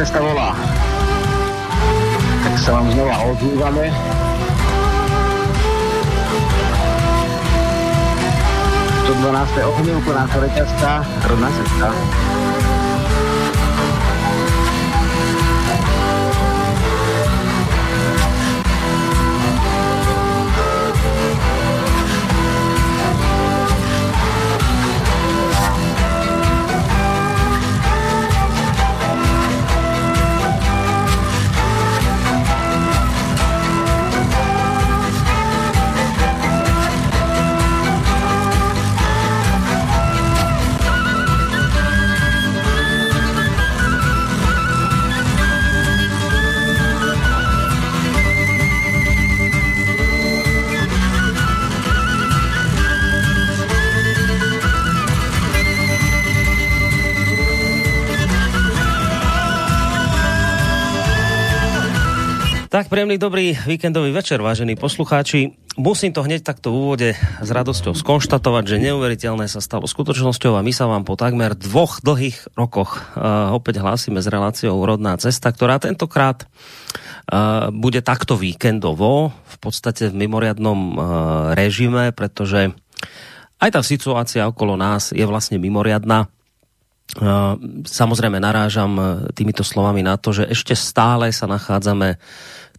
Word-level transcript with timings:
Cesta 0.00 0.16
volá. 0.16 0.56
Tak 2.40 2.56
sa 2.56 2.80
vám 2.80 2.88
znova 2.88 3.20
ozývame. 3.20 3.92
To 9.04 9.12
12. 9.12 9.60
ohňovku 9.60 10.10
nás 10.16 10.32
reťazka, 10.32 11.04
rodná 11.04 11.52
cesta. 11.52 11.92
Tak, 62.80 62.88
príjemný 62.88 63.20
dobrý 63.20 63.52
víkendový 63.68 64.08
večer, 64.08 64.40
vážení 64.40 64.72
poslucháči. 64.72 65.52
Musím 65.76 66.16
to 66.16 66.24
hneď 66.24 66.40
takto 66.40 66.72
v 66.72 66.80
úvode 66.80 67.08
s 67.12 67.48
radosťou 67.52 67.92
skonštatovať, 67.92 68.64
že 68.64 68.80
neuveriteľné 68.88 69.52
sa 69.52 69.60
stalo 69.60 69.84
skutočnosťou 69.84 70.56
a 70.56 70.64
my 70.64 70.72
sa 70.72 70.88
vám 70.88 71.04
po 71.04 71.12
takmer 71.12 71.52
dvoch 71.52 72.00
dlhých 72.00 72.56
rokoch 72.56 73.04
uh, 73.20 73.52
opäť 73.52 73.84
hlásime 73.84 74.24
s 74.24 74.32
reláciou 74.32 74.80
Rodná 74.80 75.12
cesta, 75.20 75.52
ktorá 75.52 75.76
tentokrát 75.76 76.48
uh, 77.28 77.68
bude 77.68 78.00
takto 78.00 78.40
víkendovo, 78.40 79.28
v 79.28 79.56
podstate 79.60 80.08
v 80.08 80.16
mimoriadnom 80.16 80.80
uh, 80.80 80.96
režime, 81.52 82.16
pretože 82.16 82.72
aj 83.60 83.76
tá 83.76 83.84
situácia 83.84 84.48
okolo 84.48 84.80
nás 84.80 85.12
je 85.12 85.28
vlastne 85.28 85.60
mimoriadná. 85.60 86.32
Samozrejme 87.90 88.38
narážam 88.38 89.26
týmito 89.34 89.66
slovami 89.66 89.98
na 89.98 90.14
to, 90.14 90.30
že 90.30 90.46
ešte 90.46 90.78
stále 90.78 91.34
sa 91.34 91.50
nachádzame 91.50 92.22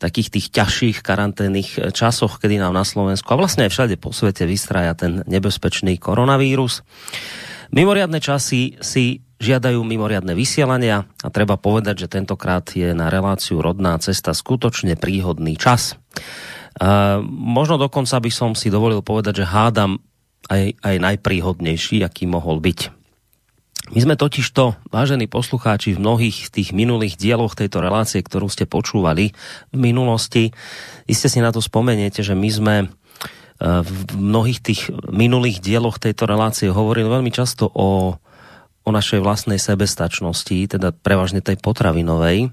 takých 0.01 0.33
tých 0.33 0.47
ťažších 0.49 0.97
karanténnych 1.05 1.93
časoch, 1.93 2.41
kedy 2.41 2.57
nám 2.57 2.73
na 2.73 2.81
Slovensku 2.81 3.29
a 3.29 3.37
vlastne 3.37 3.69
aj 3.69 3.71
všade 3.71 3.95
po 4.01 4.09
svete 4.09 4.49
vystraja 4.49 4.97
ten 4.97 5.21
nebezpečný 5.29 6.01
koronavírus. 6.01 6.81
Mimoriadne 7.69 8.17
časy 8.17 8.81
si 8.81 9.21
žiadajú 9.41 9.81
mimoriadne 9.81 10.37
vysielania 10.37 11.05
a 11.25 11.27
treba 11.33 11.57
povedať, 11.57 12.05
že 12.05 12.11
tentokrát 12.13 12.65
je 12.73 12.93
na 12.93 13.09
reláciu 13.09 13.57
Rodná 13.63 13.97
cesta 13.97 14.37
skutočne 14.37 14.99
príhodný 14.99 15.57
čas. 15.57 15.93
E, 15.93 15.95
možno 17.25 17.81
dokonca 17.81 18.21
by 18.21 18.31
som 18.33 18.53
si 18.53 18.69
dovolil 18.69 19.01
povedať, 19.01 19.41
že 19.41 19.49
hádam 19.49 19.97
aj, 20.51 20.77
aj 20.83 20.95
najpríhodnejší, 21.01 22.05
aký 22.05 22.29
mohol 22.29 22.61
byť. 22.61 23.00
My 23.91 23.99
sme 23.99 24.15
totiž 24.15 24.55
to, 24.55 24.79
vážení 24.87 25.27
poslucháči, 25.27 25.91
v 25.91 25.99
mnohých 25.99 26.47
tých 26.47 26.71
minulých 26.71 27.19
dieloch 27.19 27.59
tejto 27.59 27.83
relácie, 27.83 28.23
ktorú 28.23 28.47
ste 28.47 28.63
počúvali 28.63 29.35
v 29.75 29.77
minulosti, 29.77 30.55
iste 31.11 31.27
si 31.27 31.43
na 31.43 31.51
to 31.51 31.59
spomeniete, 31.59 32.23
že 32.23 32.31
my 32.31 32.49
sme 32.55 32.75
e, 32.79 32.85
v 33.83 33.91
mnohých 34.15 34.63
tých 34.63 34.87
minulých 35.11 35.59
dieloch 35.59 35.99
tejto 35.99 36.23
relácie 36.23 36.71
hovorili 36.71 37.11
veľmi 37.11 37.35
často 37.35 37.67
o, 37.67 38.15
o 38.79 38.89
našej 38.95 39.19
vlastnej 39.19 39.59
sebestačnosti, 39.59 40.71
teda 40.71 40.95
prevažne 40.95 41.43
tej 41.43 41.59
potravinovej, 41.59 42.47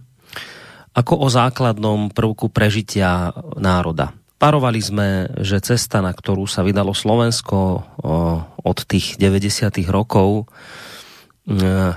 ako 0.91 1.22
o 1.22 1.31
základnom 1.31 2.10
prvku 2.19 2.50
prežitia 2.50 3.31
národa. 3.55 4.10
Parovali 4.43 4.82
sme, 4.82 5.31
že 5.38 5.62
cesta, 5.62 6.03
na 6.03 6.10
ktorú 6.10 6.50
sa 6.50 6.66
vydalo 6.66 6.91
Slovensko 6.94 7.59
od 8.59 8.78
tých 8.91 9.19
90. 9.19 9.87
rokov, 9.87 10.50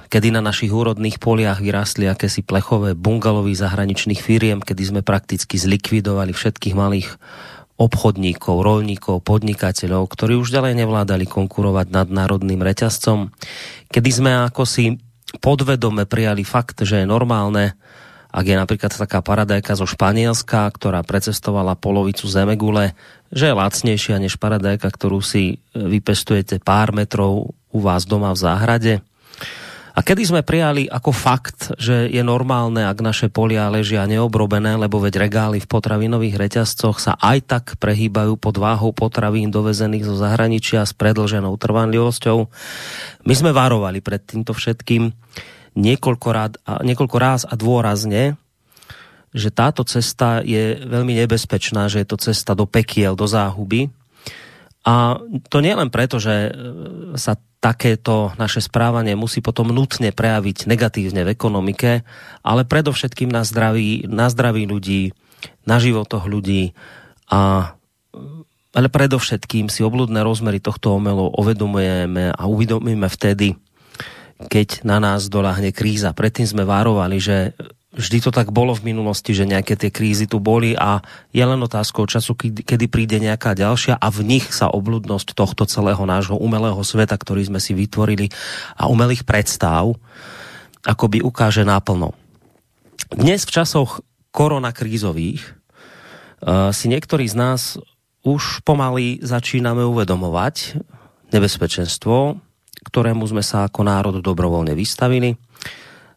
kedy 0.07 0.31
na 0.31 0.39
našich 0.39 0.71
úrodných 0.71 1.19
poliach 1.19 1.59
vyrástli 1.59 2.07
akési 2.07 2.39
plechové 2.39 2.95
bungalovy 2.95 3.51
zahraničných 3.51 4.23
firiem, 4.23 4.63
kedy 4.63 4.95
sme 4.95 5.01
prakticky 5.03 5.59
zlikvidovali 5.59 6.31
všetkých 6.31 6.71
malých 6.71 7.19
obchodníkov, 7.75 8.63
rolníkov, 8.63 9.25
podnikateľov, 9.27 10.07
ktorí 10.07 10.39
už 10.39 10.55
ďalej 10.55 10.79
nevládali 10.85 11.27
konkurovať 11.27 11.87
nad 11.91 12.07
národným 12.07 12.63
reťazcom, 12.63 13.33
kedy 13.91 14.09
sme 14.13 14.31
ako 14.47 14.63
si 14.63 15.01
podvedome 15.43 16.07
prijali 16.07 16.47
fakt, 16.47 16.79
že 16.87 17.03
je 17.03 17.09
normálne, 17.09 17.75
ak 18.31 18.45
je 18.47 18.55
napríklad 18.55 18.95
taká 18.95 19.19
paradajka 19.19 19.75
zo 19.75 19.83
Španielska, 19.83 20.71
ktorá 20.71 21.03
precestovala 21.03 21.75
polovicu 21.75 22.23
zemegule, 22.31 22.95
že 23.27 23.51
je 23.51 23.57
lacnejšia 23.59 24.15
než 24.23 24.39
paradajka, 24.39 24.87
ktorú 24.87 25.19
si 25.19 25.59
vypestujete 25.75 26.63
pár 26.63 26.95
metrov 26.95 27.51
u 27.67 27.79
vás 27.83 28.07
doma 28.07 28.31
v 28.31 28.39
záhrade. 28.39 28.93
A 29.91 29.99
kedy 30.07 30.23
sme 30.23 30.39
prijali 30.39 30.87
ako 30.87 31.11
fakt, 31.11 31.75
že 31.75 32.07
je 32.07 32.23
normálne, 32.23 32.87
ak 32.87 33.03
naše 33.03 33.27
polia 33.27 33.67
ležia 33.67 34.07
neobrobené, 34.07 34.79
lebo 34.79 35.03
veď 35.03 35.27
regály 35.27 35.59
v 35.59 35.67
potravinových 35.67 36.39
reťazcoch 36.39 36.95
sa 36.95 37.19
aj 37.19 37.37
tak 37.43 37.65
prehýbajú 37.75 38.39
pod 38.39 38.55
váhou 38.55 38.95
potravín 38.95 39.51
dovezených 39.51 40.07
zo 40.07 40.15
zahraničia 40.15 40.87
s 40.87 40.95
predlženou 40.95 41.59
trvanlivosťou. 41.59 42.37
My 43.27 43.33
sme 43.35 43.51
varovali 43.51 43.99
pred 43.99 44.23
týmto 44.23 44.55
všetkým 44.55 45.11
niekoľko, 45.75 46.27
rád, 46.31 46.53
niekoľko 46.87 47.17
ráz 47.19 47.43
a 47.43 47.59
dôrazne, 47.59 48.39
že 49.35 49.51
táto 49.51 49.83
cesta 49.83 50.39
je 50.39 50.79
veľmi 50.87 51.19
nebezpečná, 51.19 51.91
že 51.91 52.03
je 52.03 52.07
to 52.07 52.17
cesta 52.19 52.55
do 52.55 52.63
pekiel, 52.63 53.19
do 53.19 53.27
záhuby. 53.27 53.91
A 54.87 55.19
to 55.51 55.59
nie 55.59 55.75
len 55.75 55.91
preto, 55.91 56.15
že 56.15 56.55
sa 57.19 57.35
takéto 57.61 58.33
naše 58.41 58.59
správanie 58.59 59.13
musí 59.13 59.39
potom 59.39 59.69
nutne 59.69 60.09
prejaviť 60.09 60.65
negatívne 60.65 61.21
v 61.21 61.31
ekonomike, 61.37 62.01
ale 62.41 62.65
predovšetkým 62.65 63.29
na 63.29 63.45
zdraví, 63.45 64.09
na 64.09 64.27
zdraví 64.33 64.65
ľudí, 64.65 65.13
na 65.69 65.77
životoch 65.77 66.25
ľudí 66.25 66.73
a 67.29 67.71
ale 68.71 68.87
predovšetkým 68.87 69.67
si 69.67 69.83
obludné 69.83 70.23
rozmery 70.23 70.63
tohto 70.63 70.95
omelu 70.95 71.27
uvedomujeme 71.35 72.31
a 72.31 72.43
uvedomíme 72.47 73.03
vtedy, 73.11 73.59
keď 74.47 74.87
na 74.87 75.03
nás 75.03 75.27
doláhne 75.27 75.75
kríza. 75.75 76.15
Predtým 76.15 76.47
sme 76.47 76.63
várovali, 76.63 77.19
že 77.19 77.51
vždy 77.91 78.17
to 78.23 78.31
tak 78.31 78.55
bolo 78.55 78.71
v 78.71 78.91
minulosti, 78.91 79.35
že 79.35 79.47
nejaké 79.47 79.75
tie 79.75 79.91
krízy 79.91 80.23
tu 80.23 80.39
boli 80.39 80.71
a 80.79 81.03
je 81.35 81.43
len 81.43 81.59
otázkou 81.59 82.07
času, 82.07 82.39
kedy 82.39 82.85
príde 82.87 83.19
nejaká 83.19 83.51
ďalšia 83.51 83.99
a 83.99 84.07
v 84.07 84.23
nich 84.23 84.47
sa 84.55 84.71
obludnosť 84.71 85.35
tohto 85.35 85.67
celého 85.67 86.01
nášho 86.07 86.39
umelého 86.39 86.79
sveta, 86.81 87.19
ktorý 87.19 87.51
sme 87.51 87.59
si 87.59 87.75
vytvorili 87.75 88.31
a 88.79 88.87
umelých 88.87 89.27
predstav, 89.27 89.91
akoby 90.87 91.19
ukáže 91.19 91.67
náplno. 91.67 92.15
Dnes 93.11 93.43
v 93.43 93.53
časoch 93.59 93.99
koronakrízových 94.31 95.43
uh, 95.43 96.71
si 96.71 96.87
niektorí 96.87 97.27
z 97.27 97.35
nás 97.35 97.61
už 98.23 98.63
pomaly 98.63 99.19
začíname 99.19 99.83
uvedomovať 99.83 100.79
nebezpečenstvo, 101.35 102.39
ktorému 102.87 103.23
sme 103.27 103.43
sa 103.43 103.67
ako 103.67 103.81
národ 103.83 104.15
dobrovoľne 104.23 104.71
vystavili 104.71 105.35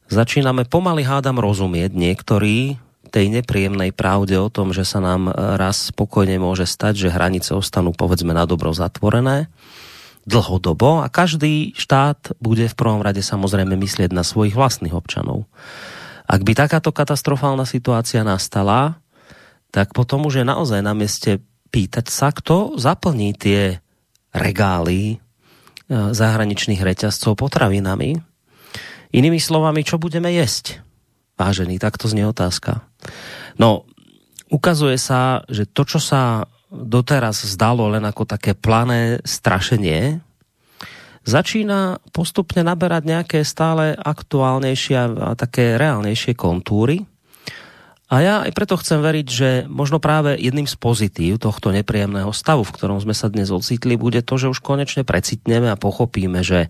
začíname 0.09 0.69
pomaly 0.69 1.07
hádam 1.07 1.41
rozumieť 1.41 1.95
niektorí 1.97 2.81
tej 3.15 3.31
nepríjemnej 3.31 3.95
pravde 3.95 4.35
o 4.43 4.51
tom, 4.51 4.75
že 4.75 4.83
sa 4.83 4.99
nám 4.99 5.31
e, 5.31 5.33
raz 5.55 5.95
spokojne 5.95 6.35
môže 6.43 6.67
stať, 6.67 7.07
že 7.07 7.15
hranice 7.15 7.55
ostanú 7.55 7.95
povedzme 7.95 8.35
na 8.35 8.43
dobro 8.43 8.75
zatvorené 8.75 9.47
dlhodobo 10.27 11.05
a 11.05 11.07
každý 11.07 11.77
štát 11.79 12.35
bude 12.43 12.67
v 12.67 12.75
prvom 12.75 13.05
rade 13.05 13.23
samozrejme 13.23 13.79
myslieť 13.79 14.11
na 14.11 14.27
svojich 14.27 14.59
vlastných 14.59 14.97
občanov. 14.97 15.47
Ak 16.27 16.43
by 16.43 16.59
takáto 16.59 16.91
katastrofálna 16.91 17.69
situácia 17.69 18.27
nastala, 18.27 18.99
tak 19.71 19.95
potom 19.95 20.27
už 20.27 20.43
je 20.43 20.45
naozaj 20.49 20.81
na 20.83 20.97
mieste 20.97 21.39
pýtať 21.71 22.11
sa, 22.11 22.35
kto 22.35 22.81
zaplní 22.81 23.31
tie 23.39 23.79
regály 24.35 25.01
e, 25.07 25.17
zahraničných 26.11 26.83
reťazcov 26.83 27.39
potravinami, 27.39 28.34
Inými 29.15 29.39
slovami, 29.39 29.87
čo 29.87 30.03
budeme 30.03 30.35
jesť? 30.35 30.83
Vážený, 31.39 31.79
takto 31.79 32.11
znie 32.11 32.27
otázka. 32.27 32.83
No, 33.63 33.87
ukazuje 34.51 34.99
sa, 34.99 35.47
že 35.47 35.71
to, 35.71 35.87
čo 35.87 36.03
sa 36.03 36.51
doteraz 36.75 37.47
zdalo 37.47 37.87
len 37.95 38.03
ako 38.03 38.27
také 38.27 38.59
plané 38.59 39.23
strašenie, 39.23 40.19
začína 41.23 42.03
postupne 42.11 42.67
naberať 42.67 43.03
nejaké 43.07 43.39
stále 43.47 43.95
aktuálnejšie 43.95 44.95
a 44.99 45.39
také 45.39 45.79
reálnejšie 45.79 46.35
kontúry. 46.35 47.07
A 48.11 48.21
ja 48.21 48.35
aj 48.45 48.53
preto 48.53 48.77
chcem 48.79 49.01
veriť, 49.01 49.27
že 49.27 49.51
možno 49.71 50.03
práve 50.03 50.37
jedným 50.37 50.69
z 50.69 50.77
pozitív 50.77 51.41
tohto 51.41 51.71
nepríjemného 51.71 52.31
stavu, 52.35 52.67
v 52.67 52.75
ktorom 52.75 52.99
sme 53.01 53.17
sa 53.17 53.33
dnes 53.33 53.49
ocitli, 53.49 53.95
bude 53.95 54.21
to, 54.27 54.37
že 54.37 54.51
už 54.53 54.61
konečne 54.61 55.07
precitneme 55.07 55.73
a 55.73 55.81
pochopíme, 55.81 56.45
že 56.45 56.69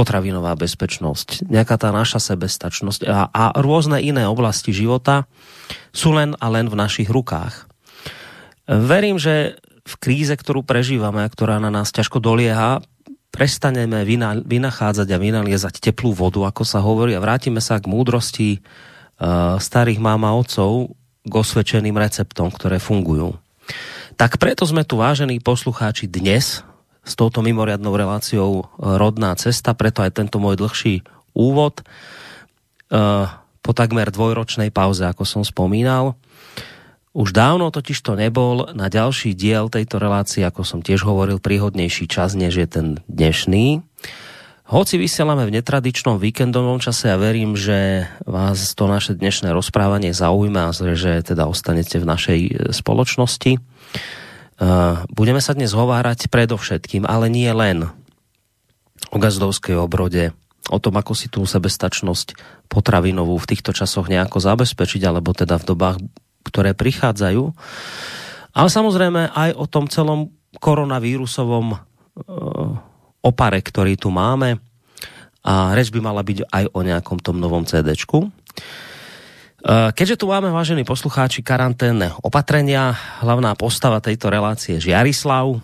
potravinová 0.00 0.56
bezpečnosť, 0.56 1.52
nejaká 1.52 1.76
tá 1.76 1.92
naša 1.92 2.32
sebestačnosť 2.32 3.04
a, 3.04 3.28
a 3.28 3.44
rôzne 3.60 4.00
iné 4.00 4.24
oblasti 4.24 4.72
života 4.72 5.28
sú 5.92 6.16
len 6.16 6.32
a 6.40 6.48
len 6.48 6.72
v 6.72 6.80
našich 6.80 7.12
rukách. 7.12 7.68
Verím, 8.64 9.20
že 9.20 9.60
v 9.84 9.94
kríze, 10.00 10.32
ktorú 10.32 10.64
prežívame 10.64 11.20
a 11.20 11.28
ktorá 11.28 11.60
na 11.60 11.68
nás 11.68 11.92
ťažko 11.92 12.16
dolieha, 12.16 12.80
prestaneme 13.28 14.08
vynachádzať 14.42 15.08
a 15.12 15.20
vynaliezať 15.20 15.84
teplú 15.84 16.16
vodu, 16.16 16.48
ako 16.48 16.64
sa 16.64 16.80
hovorí, 16.80 17.12
a 17.12 17.20
vrátime 17.20 17.60
sa 17.60 17.76
k 17.76 17.90
múdrosti 17.92 18.58
uh, 18.58 19.60
starých 19.60 20.00
máma 20.00 20.32
otcov, 20.32 20.96
k 21.28 21.32
osvedčeným 21.36 21.94
receptom, 22.00 22.48
ktoré 22.48 22.80
fungujú. 22.80 23.36
Tak 24.16 24.40
preto 24.40 24.64
sme 24.64 24.82
tu, 24.82 24.96
vážení 24.96 25.38
poslucháči, 25.38 26.08
dnes 26.08 26.64
s 27.10 27.18
touto 27.18 27.42
mimoriadnou 27.42 27.90
reláciou 27.98 28.70
Rodná 28.78 29.34
cesta, 29.34 29.74
preto 29.74 30.06
aj 30.06 30.14
tento 30.14 30.38
môj 30.38 30.54
dlhší 30.54 31.02
úvod 31.34 31.82
uh, 31.82 33.26
po 33.60 33.72
takmer 33.74 34.14
dvojročnej 34.14 34.70
pauze, 34.70 35.02
ako 35.02 35.26
som 35.26 35.42
spomínal. 35.42 36.14
Už 37.10 37.34
dávno 37.34 37.74
totiž 37.74 37.98
to 38.06 38.14
nebol 38.14 38.70
na 38.70 38.86
ďalší 38.86 39.34
diel 39.34 39.66
tejto 39.66 39.98
relácie, 39.98 40.46
ako 40.46 40.62
som 40.62 40.78
tiež 40.78 41.02
hovoril, 41.02 41.42
príhodnejší 41.42 42.06
čas, 42.06 42.38
než 42.38 42.54
je 42.54 42.68
ten 42.70 42.86
dnešný. 43.10 43.82
Hoci 44.70 45.02
vysielame 45.02 45.42
v 45.50 45.58
netradičnom 45.58 46.22
víkendovom 46.22 46.78
čase 46.78 47.10
a 47.10 47.18
verím, 47.18 47.58
že 47.58 48.06
vás 48.22 48.78
to 48.78 48.86
naše 48.86 49.18
dnešné 49.18 49.50
rozprávanie 49.50 50.14
zaujíma 50.14 50.70
a 50.70 50.94
že 50.94 51.26
teda 51.26 51.50
ostanete 51.50 51.98
v 51.98 52.06
našej 52.06 52.40
e, 52.46 52.50
spoločnosti. 52.70 53.58
E, 54.60 54.66
budeme 55.08 55.40
sa 55.40 55.56
dnes 55.56 55.72
hovárať 55.72 56.28
predovšetkým, 56.28 57.08
ale 57.08 57.32
nie 57.32 57.48
len 57.48 57.88
o 59.08 59.16
gazdovskej 59.16 59.80
obrode, 59.80 60.36
o 60.68 60.78
tom, 60.78 61.00
ako 61.00 61.16
si 61.16 61.32
tú 61.32 61.48
sebestačnosť 61.48 62.36
potravinovú 62.68 63.40
v 63.40 63.48
týchto 63.48 63.72
časoch 63.72 64.12
nejako 64.12 64.38
zabezpečiť, 64.44 65.02
alebo 65.08 65.32
teda 65.32 65.56
v 65.56 65.64
dobách 65.64 65.98
ktoré 66.44 66.72
prichádzajú. 66.72 67.42
Ale 68.56 68.68
samozrejme 68.68 69.30
aj 69.30 69.50
o 69.54 69.64
tom 69.70 69.86
celom 69.86 70.34
koronavírusovom 70.58 71.66
e, 71.72 71.76
opare, 73.22 73.60
ktorý 73.62 73.94
tu 73.94 74.10
máme. 74.10 74.58
A 75.40 75.72
reč 75.72 75.88
by 75.88 76.00
mala 76.04 76.20
byť 76.20 76.50
aj 76.52 76.64
o 76.74 76.80
nejakom 76.84 77.18
tom 77.22 77.40
novom 77.40 77.64
CDčku. 77.64 78.28
E, 79.60 79.92
keďže 79.92 80.24
tu 80.24 80.26
máme, 80.28 80.48
vážení 80.52 80.84
poslucháči, 80.84 81.44
karanténne 81.44 82.16
opatrenia, 82.24 82.96
hlavná 83.20 83.52
postava 83.54 84.00
tejto 84.00 84.32
relácie 84.32 84.80
je 84.80 84.92
Jarislav, 84.92 85.60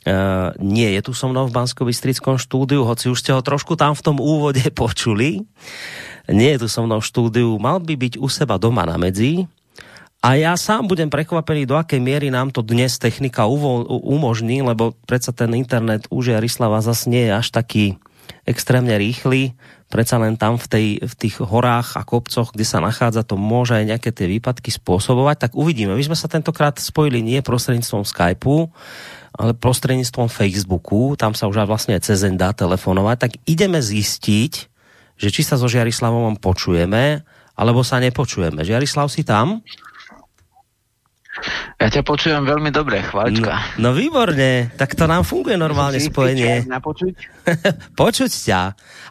Uh, 0.00 0.56
nie 0.56 0.96
je 0.96 1.04
tu 1.04 1.12
so 1.12 1.28
mnou 1.28 1.44
v 1.44 1.52
bansko 1.52 1.84
štúdiu, 2.40 2.88
hoci 2.88 3.12
už 3.12 3.20
ste 3.20 3.36
ho 3.36 3.44
trošku 3.44 3.76
tam 3.76 3.92
v 3.92 4.00
tom 4.00 4.16
úvode 4.16 4.64
počuli. 4.72 5.44
Nie 6.24 6.56
je 6.56 6.64
tu 6.64 6.68
so 6.72 6.88
mnou 6.88 7.04
v 7.04 7.08
štúdiu, 7.12 7.60
mal 7.60 7.84
by 7.84 8.00
byť 8.00 8.16
u 8.16 8.24
seba 8.32 8.56
doma 8.56 8.88
na 8.88 8.96
medzi, 8.96 9.44
a 10.20 10.36
ja 10.36 10.52
sám 10.52 10.84
budem 10.84 11.08
prekvapený, 11.08 11.64
do 11.64 11.80
akej 11.80 11.96
miery 11.96 12.28
nám 12.28 12.52
to 12.52 12.60
dnes 12.60 13.00
technika 13.00 13.48
umožní, 13.48 14.60
lebo 14.60 14.92
predsa 15.08 15.32
ten 15.32 15.48
internet 15.56 16.04
už 16.12 16.36
Jarislava 16.36 16.84
zase 16.84 17.08
nie 17.08 17.24
je 17.24 17.32
až 17.32 17.48
taký 17.48 17.96
extrémne 18.44 18.92
rýchly. 19.00 19.56
Predsa 19.90 20.22
len 20.22 20.38
tam 20.38 20.54
v, 20.54 20.66
tej, 20.70 20.86
v 21.02 21.14
tých 21.18 21.42
horách 21.42 21.98
a 21.98 22.06
kopcoch, 22.06 22.54
kde 22.54 22.62
sa 22.62 22.78
nachádza, 22.78 23.26
to 23.26 23.34
môže 23.34 23.74
aj 23.74 23.84
nejaké 23.90 24.14
tie 24.14 24.30
výpadky 24.30 24.70
spôsobovať. 24.70 25.50
Tak 25.50 25.52
uvidíme. 25.58 25.98
My 25.98 26.04
sme 26.06 26.14
sa 26.14 26.30
tentokrát 26.30 26.78
spojili 26.78 27.18
nie 27.26 27.42
prostredníctvom 27.42 28.06
Skypeu, 28.06 28.70
ale 29.34 29.50
prostredníctvom 29.58 30.30
Facebooku. 30.30 31.18
Tam 31.18 31.34
sa 31.34 31.50
už 31.50 31.66
vlastne 31.66 31.98
cez 31.98 32.22
dá 32.38 32.54
telefonovať. 32.54 33.16
Tak 33.18 33.32
ideme 33.50 33.82
zistiť, 33.82 34.52
že 35.18 35.28
či 35.28 35.42
sa 35.42 35.58
so 35.58 35.66
Žiarislavom 35.66 36.38
počujeme, 36.38 37.26
alebo 37.58 37.82
sa 37.82 37.98
nepočujeme. 37.98 38.62
Žiarislav, 38.62 39.10
si 39.10 39.26
tam? 39.26 39.58
Ja 41.78 41.88
ťa 41.88 42.02
počujem 42.02 42.42
veľmi 42.42 42.74
dobre, 42.74 43.00
chválička. 43.06 43.78
No, 43.78 43.94
no 43.94 43.96
výborne, 43.96 44.74
tak 44.74 44.98
to 44.98 45.06
nám 45.06 45.22
funguje 45.22 45.54
normálne 45.54 46.02
si 46.02 46.10
spojenie. 46.10 46.66
Napočuť? 46.66 47.14
počuť 48.02 48.30
ťa. 48.30 48.62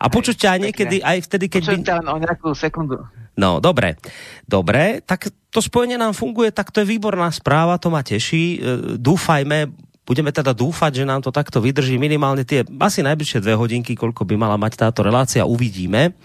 A 0.03 0.05
počuť 0.11 0.35
ťa 0.35 0.49
aj 0.53 0.59
niekedy, 0.59 0.95
aj 0.99 1.17
vtedy, 1.25 1.45
keď... 1.47 1.63
Počuť 1.65 1.87
ťa 1.87 1.97
o 2.05 2.17
nejakú 2.19 2.49
sekundu. 2.51 2.99
No, 3.39 3.63
dobre. 3.63 3.95
Dobre, 4.43 4.99
tak 5.01 5.31
to 5.49 5.63
spojenie 5.63 5.95
nám 5.95 6.11
funguje, 6.11 6.51
tak 6.51 6.75
to 6.75 6.83
je 6.83 6.91
výborná 6.91 7.31
správa, 7.31 7.79
to 7.79 7.87
ma 7.87 8.03
teší. 8.03 8.45
E, 8.45 8.57
dúfajme, 8.99 9.71
Budeme 10.09 10.33
teda 10.33 10.57
dúfať, 10.57 11.05
že 11.05 11.05
nám 11.05 11.21
to 11.21 11.29
takto 11.29 11.61
vydrží 11.61 12.01
minimálne 12.01 12.41
tie 12.41 12.65
asi 12.65 13.05
najbližšie 13.05 13.45
dve 13.45 13.53
hodinky, 13.53 13.93
koľko 13.93 14.25
by 14.25 14.33
mala 14.41 14.57
mať 14.57 14.89
táto 14.89 15.05
relácia, 15.05 15.45
uvidíme. 15.45 16.17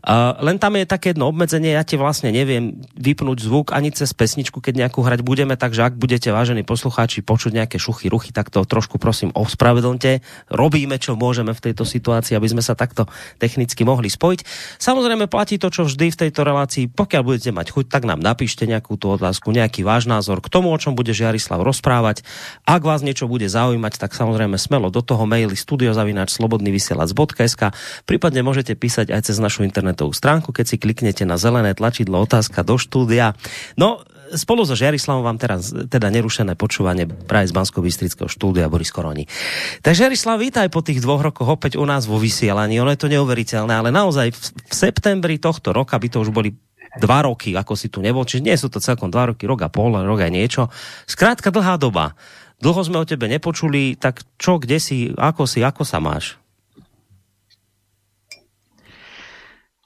Uh, 0.00 0.32
len 0.40 0.56
tam 0.56 0.80
je 0.80 0.88
také 0.88 1.12
jedno 1.12 1.28
obmedzenie, 1.28 1.76
ja 1.76 1.84
ti 1.84 2.00
vlastne 2.00 2.32
neviem 2.32 2.80
vypnúť 2.96 3.44
zvuk 3.44 3.76
ani 3.76 3.92
cez 3.92 4.16
pesničku, 4.16 4.64
keď 4.64 4.88
nejakú 4.88 5.04
hrať 5.04 5.20
budeme, 5.20 5.60
takže 5.60 5.92
ak 5.92 6.00
budete, 6.00 6.32
vážení 6.32 6.64
poslucháči, 6.64 7.20
počuť 7.20 7.52
nejaké 7.52 7.76
šuchy, 7.76 8.08
ruchy, 8.08 8.30
tak 8.32 8.48
to 8.48 8.62
trošku 8.62 9.02
prosím 9.02 9.34
ospravedlňte. 9.34 10.24
Robíme, 10.48 10.96
čo 11.02 11.18
môžeme 11.18 11.50
v 11.52 11.60
tejto 11.68 11.82
situácii, 11.82 12.38
aby 12.38 12.48
sme 12.48 12.62
sa 12.62 12.78
takto 12.78 13.10
technicky 13.42 13.82
mohli 13.82 14.06
spojiť. 14.06 14.46
Samozrejme 14.78 15.26
platí 15.26 15.58
to, 15.58 15.68
čo 15.68 15.84
vždy 15.84 16.14
v 16.14 16.20
tejto 16.24 16.46
relácii, 16.46 16.86
pokiaľ 16.94 17.22
budete 17.26 17.50
mať 17.50 17.74
chuť, 17.74 17.84
tak 17.90 18.06
nám 18.06 18.22
napíšte 18.22 18.64
nejakú 18.70 18.94
tú 18.94 19.18
otázku, 19.18 19.50
nejaký 19.50 19.82
váš 19.82 20.06
názor 20.06 20.38
k 20.38 20.48
tomu, 20.48 20.70
o 20.70 20.78
čom 20.78 20.94
bude 20.94 21.10
Jarislav 21.10 21.66
rozprávať. 21.66 22.22
Ak 22.62 22.86
vás 22.86 23.02
niečo 23.02 23.17
niečo 23.18 23.26
bude 23.26 23.50
zaujímať, 23.50 23.98
tak 23.98 24.14
samozrejme 24.14 24.54
smelo 24.54 24.94
do 24.94 25.02
toho 25.02 25.26
maily 25.26 25.58
studiozavinač 25.58 26.38
slobodnyvysielac.sk 26.38 27.74
prípadne 28.06 28.46
môžete 28.46 28.78
písať 28.78 29.10
aj 29.10 29.26
cez 29.26 29.42
našu 29.42 29.66
internetovú 29.66 30.14
stránku, 30.14 30.54
keď 30.54 30.70
si 30.70 30.76
kliknete 30.78 31.26
na 31.26 31.34
zelené 31.34 31.74
tlačidlo 31.74 32.22
otázka 32.22 32.62
do 32.62 32.78
štúdia. 32.78 33.34
No, 33.74 34.06
spolu 34.38 34.62
so 34.62 34.78
Žiarislavom 34.78 35.26
vám 35.26 35.34
teraz 35.34 35.74
teda 35.74 36.14
nerušené 36.14 36.54
počúvanie 36.54 37.10
práve 37.10 37.50
z 37.50 37.58
bansko 37.58 37.82
štúdia 38.30 38.70
Boris 38.70 38.94
Koroni. 38.94 39.26
Takže 39.82 40.06
Žiarislav, 40.06 40.38
vítaj 40.38 40.70
po 40.70 40.86
tých 40.86 41.02
dvoch 41.02 41.26
rokoch 41.26 41.58
opäť 41.58 41.74
u 41.74 41.82
nás 41.82 42.06
vo 42.06 42.22
vysielaní. 42.22 42.78
Ono 42.78 42.94
je 42.94 43.02
to 43.02 43.10
neuveriteľné, 43.10 43.74
ale 43.74 43.90
naozaj 43.90 44.30
v, 44.30 44.38
septembri 44.70 45.42
tohto 45.42 45.74
roka 45.74 45.98
by 45.98 46.06
to 46.06 46.22
už 46.22 46.30
boli 46.30 46.54
dva 47.02 47.26
roky, 47.26 47.52
ako 47.58 47.74
si 47.76 47.90
tu 47.90 47.98
nebol, 47.98 48.22
čiže 48.22 48.46
nie 48.46 48.56
sú 48.56 48.70
to 48.70 48.78
celkom 48.78 49.10
dva 49.10 49.34
roky, 49.34 49.44
rok 49.44 49.66
a 49.66 49.68
pol, 49.68 49.92
rok 49.92 50.20
aj 50.22 50.32
niečo. 50.32 50.62
Skrátka 51.04 51.50
dlhá 51.50 51.76
doba. 51.76 52.16
Dlho 52.58 52.82
sme 52.82 52.98
o 52.98 53.06
tebe 53.06 53.30
nepočuli, 53.30 53.94
tak 53.94 54.26
čo, 54.34 54.58
kde 54.58 54.82
si, 54.82 55.14
ako 55.14 55.46
si, 55.46 55.62
ako 55.62 55.86
sa 55.86 56.02
máš? 56.02 56.34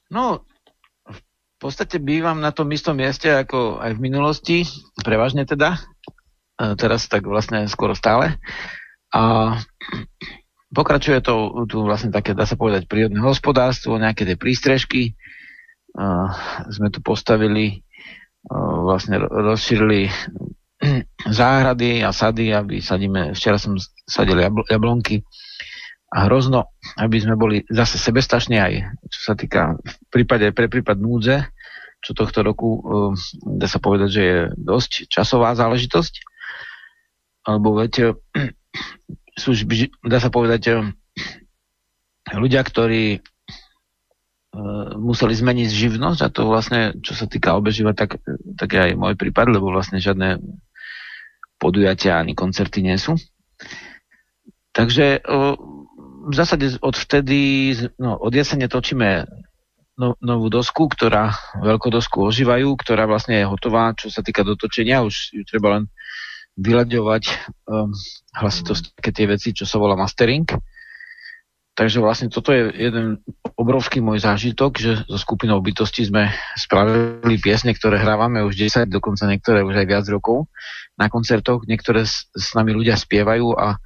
No, 0.08 0.44
v 1.08 1.20
podstate 1.60 2.00
bývam 2.00 2.40
na 2.40 2.48
tom 2.52 2.72
istom 2.72 2.96
mieste 2.96 3.28
ako 3.28 3.80
aj 3.80 3.96
v 3.96 4.00
minulosti, 4.00 4.58
prevažne 5.04 5.44
teda, 5.44 5.80
teraz 6.80 7.08
tak 7.12 7.28
vlastne 7.28 7.68
skoro 7.68 7.92
stále. 7.92 8.40
A 9.12 9.56
pokračuje 10.72 11.20
to 11.20 11.64
tu 11.68 11.84
vlastne 11.84 12.08
také, 12.08 12.32
dá 12.32 12.48
sa 12.48 12.56
povedať, 12.56 12.88
prírodné 12.88 13.20
hospodárstvo, 13.20 14.00
nejaké 14.00 14.24
tie 14.24 14.40
prístrežky. 14.40 15.12
sme 16.72 16.88
tu 16.88 17.04
postavili, 17.04 17.84
vlastne 18.84 19.20
rozšírili 19.20 20.08
záhrady 21.38 22.02
a 22.02 22.10
sady, 22.10 22.50
aby 22.50 22.82
sadíme, 22.82 23.32
včera 23.38 23.56
som 23.56 23.78
sadil 24.06 24.42
jabl- 24.42 24.66
jablonky 24.66 25.22
a 26.12 26.28
hrozno, 26.28 26.68
aby 27.00 27.16
sme 27.22 27.40
boli 27.40 27.64
zase 27.72 27.96
sebestační 27.96 28.60
aj, 28.60 28.72
čo 29.08 29.20
sa 29.32 29.34
týka 29.38 29.80
v 29.80 29.96
prípade, 30.12 30.52
pre 30.52 30.68
prípad 30.68 31.00
núdze, 31.00 31.48
čo 32.02 32.12
tohto 32.12 32.42
roku 32.44 32.68
uh, 32.82 33.10
dá 33.56 33.70
sa 33.70 33.78
povedať, 33.78 34.08
že 34.10 34.22
je 34.22 34.38
dosť 34.58 35.06
časová 35.08 35.54
záležitosť. 35.54 36.14
Alebo 37.46 37.78
viete, 37.78 38.18
sú, 39.40 39.54
dá 40.04 40.18
sa 40.18 40.28
povedať, 40.28 40.62
uh, 40.68 40.90
ľudia, 42.34 42.60
ktorí 42.66 43.22
uh, 43.22 44.98
museli 44.98 45.32
zmeniť 45.32 45.68
živnosť 45.70 46.20
a 46.26 46.28
to 46.28 46.44
vlastne, 46.44 46.98
čo 47.00 47.14
sa 47.14 47.30
týka 47.30 47.54
obeživa, 47.54 47.94
tak, 47.94 48.18
tak 48.58 48.68
je 48.74 48.92
aj 48.92 48.98
môj 48.98 49.14
prípad, 49.16 49.48
lebo 49.48 49.72
vlastne 49.72 50.02
žiadne 50.02 50.42
podujatia 51.62 52.18
ani 52.18 52.34
koncerty 52.34 52.82
nie 52.82 52.98
sú. 52.98 53.14
Takže 54.74 55.22
v 56.22 56.34
zásade 56.34 56.80
od 56.82 56.96
vtedy, 56.98 57.72
no, 58.02 58.18
od 58.18 58.32
jesene 58.34 58.66
točíme 58.66 59.30
no, 59.98 60.18
novú 60.18 60.48
dosku, 60.48 60.88
ktorá, 60.90 61.34
veľkodosku 61.60 62.22
ožívajú, 62.22 62.74
ktorá 62.78 63.06
vlastne 63.06 63.42
je 63.42 63.46
hotová, 63.46 63.94
čo 63.94 64.10
sa 64.10 64.24
týka 64.24 64.42
dotočenia, 64.46 65.04
už 65.04 65.34
ju 65.34 65.42
treba 65.46 65.78
len 65.78 65.84
vyľaďovať 66.56 67.24
um, 67.64 67.92
hlasitosť, 68.36 68.98
také 69.00 69.10
tie 69.12 69.26
veci, 69.28 69.56
čo 69.56 69.64
sa 69.64 69.80
volá 69.80 69.96
mastering. 69.96 70.44
Takže 71.72 71.98
vlastne 72.04 72.28
toto 72.28 72.52
je 72.52 72.68
jeden 72.72 73.24
obrovský 73.56 74.04
môj 74.04 74.20
zážitok, 74.20 74.70
že 74.76 74.92
so 75.08 75.16
skupinou 75.16 75.60
bytosti 75.64 76.04
sme 76.04 76.28
spravili 76.56 77.40
piesne, 77.40 77.72
ktoré 77.72 77.96
hrávame 77.96 78.44
už 78.44 78.56
10, 78.56 78.92
dokonca 78.92 79.24
niektoré 79.24 79.64
už 79.64 79.80
aj 79.80 79.86
viac 79.88 80.06
rokov 80.12 80.52
na 81.00 81.08
koncertoch, 81.08 81.64
niektoré 81.64 82.04
s, 82.04 82.28
s 82.36 82.52
nami 82.52 82.76
ľudia 82.76 82.98
spievajú 83.00 83.56
a, 83.56 83.80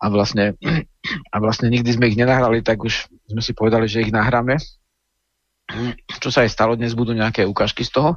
a, 0.00 0.06
vlastne, 0.08 0.56
a 1.34 1.36
vlastne 1.40 1.68
nikdy 1.68 1.90
sme 1.92 2.08
ich 2.08 2.16
nenahrali, 2.16 2.64
tak 2.64 2.80
už 2.80 3.12
sme 3.28 3.42
si 3.44 3.52
povedali, 3.52 3.84
že 3.84 4.08
ich 4.08 4.14
nahráme. 4.14 4.56
Čo 6.08 6.32
sa 6.32 6.48
aj 6.48 6.50
stalo, 6.52 6.80
dnes 6.80 6.96
budú 6.96 7.12
nejaké 7.12 7.44
ukážky 7.44 7.84
z 7.84 7.92
toho. 7.92 8.10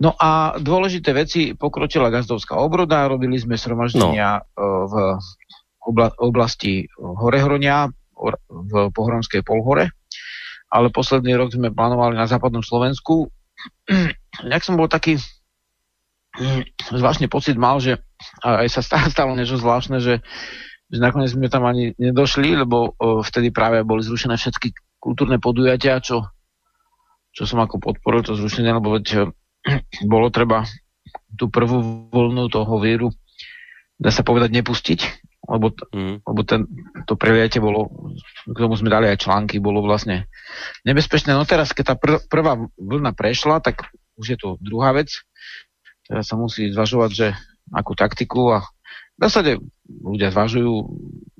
No 0.00 0.16
a 0.18 0.58
dôležité 0.58 1.12
veci, 1.12 1.52
pokročila 1.54 2.10
gazdovská 2.10 2.58
obroda, 2.58 3.06
robili 3.06 3.36
sme 3.36 3.54
sromaždenia 3.54 4.42
no. 4.56 4.88
v 4.88 4.94
oblasti 6.18 6.88
Horehronia, 6.96 7.92
v 8.48 8.72
Pohronskej 8.92 9.40
polhore, 9.40 9.90
ale 10.70 10.92
posledný 10.92 11.34
rok 11.34 11.50
sme 11.50 11.74
plánovali 11.74 12.14
na 12.14 12.28
západnom 12.28 12.62
Slovensku. 12.62 13.32
Jak 14.52 14.62
som 14.62 14.76
bol 14.76 14.86
taký 14.86 15.18
zvláštny 17.00 17.26
pocit 17.26 17.56
mal, 17.56 17.80
že 17.80 17.98
aj 18.44 18.68
sa 18.68 18.80
stalo 19.14 19.34
niečo 19.34 19.58
zvláštne, 19.58 19.98
že, 19.98 20.22
že 20.92 20.98
nakoniec 21.00 21.32
sme 21.32 21.50
tam 21.50 21.66
ani 21.66 21.96
nedošli, 21.96 22.60
lebo 22.60 22.94
vtedy 23.24 23.50
práve 23.50 23.82
boli 23.82 24.04
zrušené 24.04 24.36
všetky 24.36 25.00
kultúrne 25.00 25.40
podujatia, 25.40 25.98
čo, 26.04 26.28
čo 27.32 27.48
som 27.48 27.64
ako 27.64 27.80
podporil 27.80 28.20
to 28.20 28.36
zrušenie, 28.36 28.70
lebo 28.70 29.00
veď 29.00 29.32
bolo 30.12 30.28
treba 30.28 30.68
tú 31.34 31.50
prvú 31.50 32.10
voľnu 32.12 32.46
toho 32.52 32.78
víru, 32.78 33.08
dá 33.98 34.12
sa 34.14 34.22
povedať, 34.22 34.54
nepustiť 34.54 35.29
lebo, 35.50 35.74
mm. 35.74 36.22
lebo 36.22 36.40
ten, 36.46 36.70
to 37.10 37.18
preliate 37.18 37.58
bolo, 37.58 37.90
k 38.46 38.54
tomu 38.54 38.78
sme 38.78 38.86
dali 38.86 39.10
aj 39.10 39.26
články, 39.26 39.58
bolo 39.58 39.82
vlastne 39.82 40.30
nebezpečné. 40.86 41.34
No 41.34 41.42
teraz, 41.42 41.74
keď 41.74 41.84
tá 41.84 41.94
pr- 41.98 42.22
prvá 42.30 42.54
vlna 42.78 43.10
prešla, 43.18 43.58
tak 43.58 43.90
už 44.14 44.26
je 44.30 44.38
to 44.38 44.54
druhá 44.62 44.94
vec. 44.94 45.10
Teraz 46.06 46.30
sa 46.30 46.38
musí 46.38 46.70
zvažovať, 46.70 47.10
že 47.10 47.28
akú 47.74 47.98
taktiku 47.98 48.54
a 48.54 48.58
v 49.18 49.28
zásade 49.28 49.58
ľudia 49.90 50.30
zvažujú, 50.30 50.72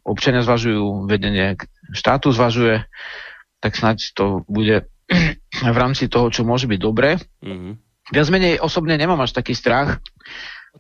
občania 0.05 0.43
zvažujú, 0.43 1.07
vedenie 1.07 1.57
štátu 1.95 2.35
zvažuje, 2.35 2.85
tak 3.63 3.73
snáď 3.79 4.11
to 4.13 4.43
bude 4.51 4.91
v 5.75 5.77
rámci 5.79 6.11
toho, 6.11 6.29
čo 6.35 6.43
môže 6.43 6.67
byť 6.67 6.81
dobré. 6.83 7.17
Mm-hmm. 7.41 7.73
Viac 8.11 8.29
menej 8.29 8.59
osobne 8.59 8.99
nemám 8.99 9.23
až 9.23 9.39
taký 9.39 9.55
strach. 9.55 10.03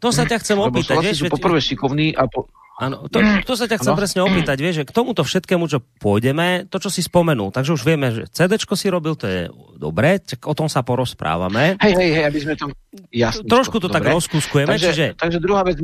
To 0.02 0.10
sa 0.10 0.26
ťa 0.26 0.38
chcem 0.42 0.58
opýtať. 0.58 0.98
Vieš, 1.02 1.26
sú 1.26 1.30
poprvé 1.30 1.58
šikovní 1.62 2.14
a 2.14 2.26
po, 2.26 2.46
Áno, 2.80 3.04
to, 3.12 3.20
to 3.44 3.52
sa 3.60 3.68
ťa 3.68 3.76
chcem 3.76 3.92
ano. 3.92 4.00
presne 4.00 4.20
opýtať, 4.24 4.56
vieš, 4.56 4.76
že 4.80 4.84
k 4.88 4.96
tomuto 4.96 5.20
všetkému, 5.20 5.68
čo 5.68 5.84
pôjdeme, 6.00 6.64
to, 6.64 6.80
čo 6.80 6.88
si 6.88 7.04
spomenul, 7.04 7.52
takže 7.52 7.76
už 7.76 7.84
vieme, 7.84 8.08
že 8.08 8.24
CD 8.32 8.56
si 8.56 8.88
robil, 8.88 9.20
to 9.20 9.28
je 9.28 9.52
dobré, 9.76 10.16
tak 10.16 10.48
o 10.48 10.56
tom 10.56 10.64
sa 10.64 10.80
porozprávame. 10.80 11.76
Hej, 11.76 11.92
hej, 11.92 12.10
hej, 12.16 12.24
aby 12.24 12.38
sme 12.40 12.54
to... 12.56 12.72
Jasný, 13.12 13.44
trošku 13.52 13.84
to 13.84 13.92
dobre. 13.92 14.00
tak 14.00 14.16
rozkúskujeme, 14.16 14.80
takže, 14.80 14.88
čiže... 14.96 15.06
Takže 15.20 15.38
druhá 15.44 15.60
vec... 15.60 15.76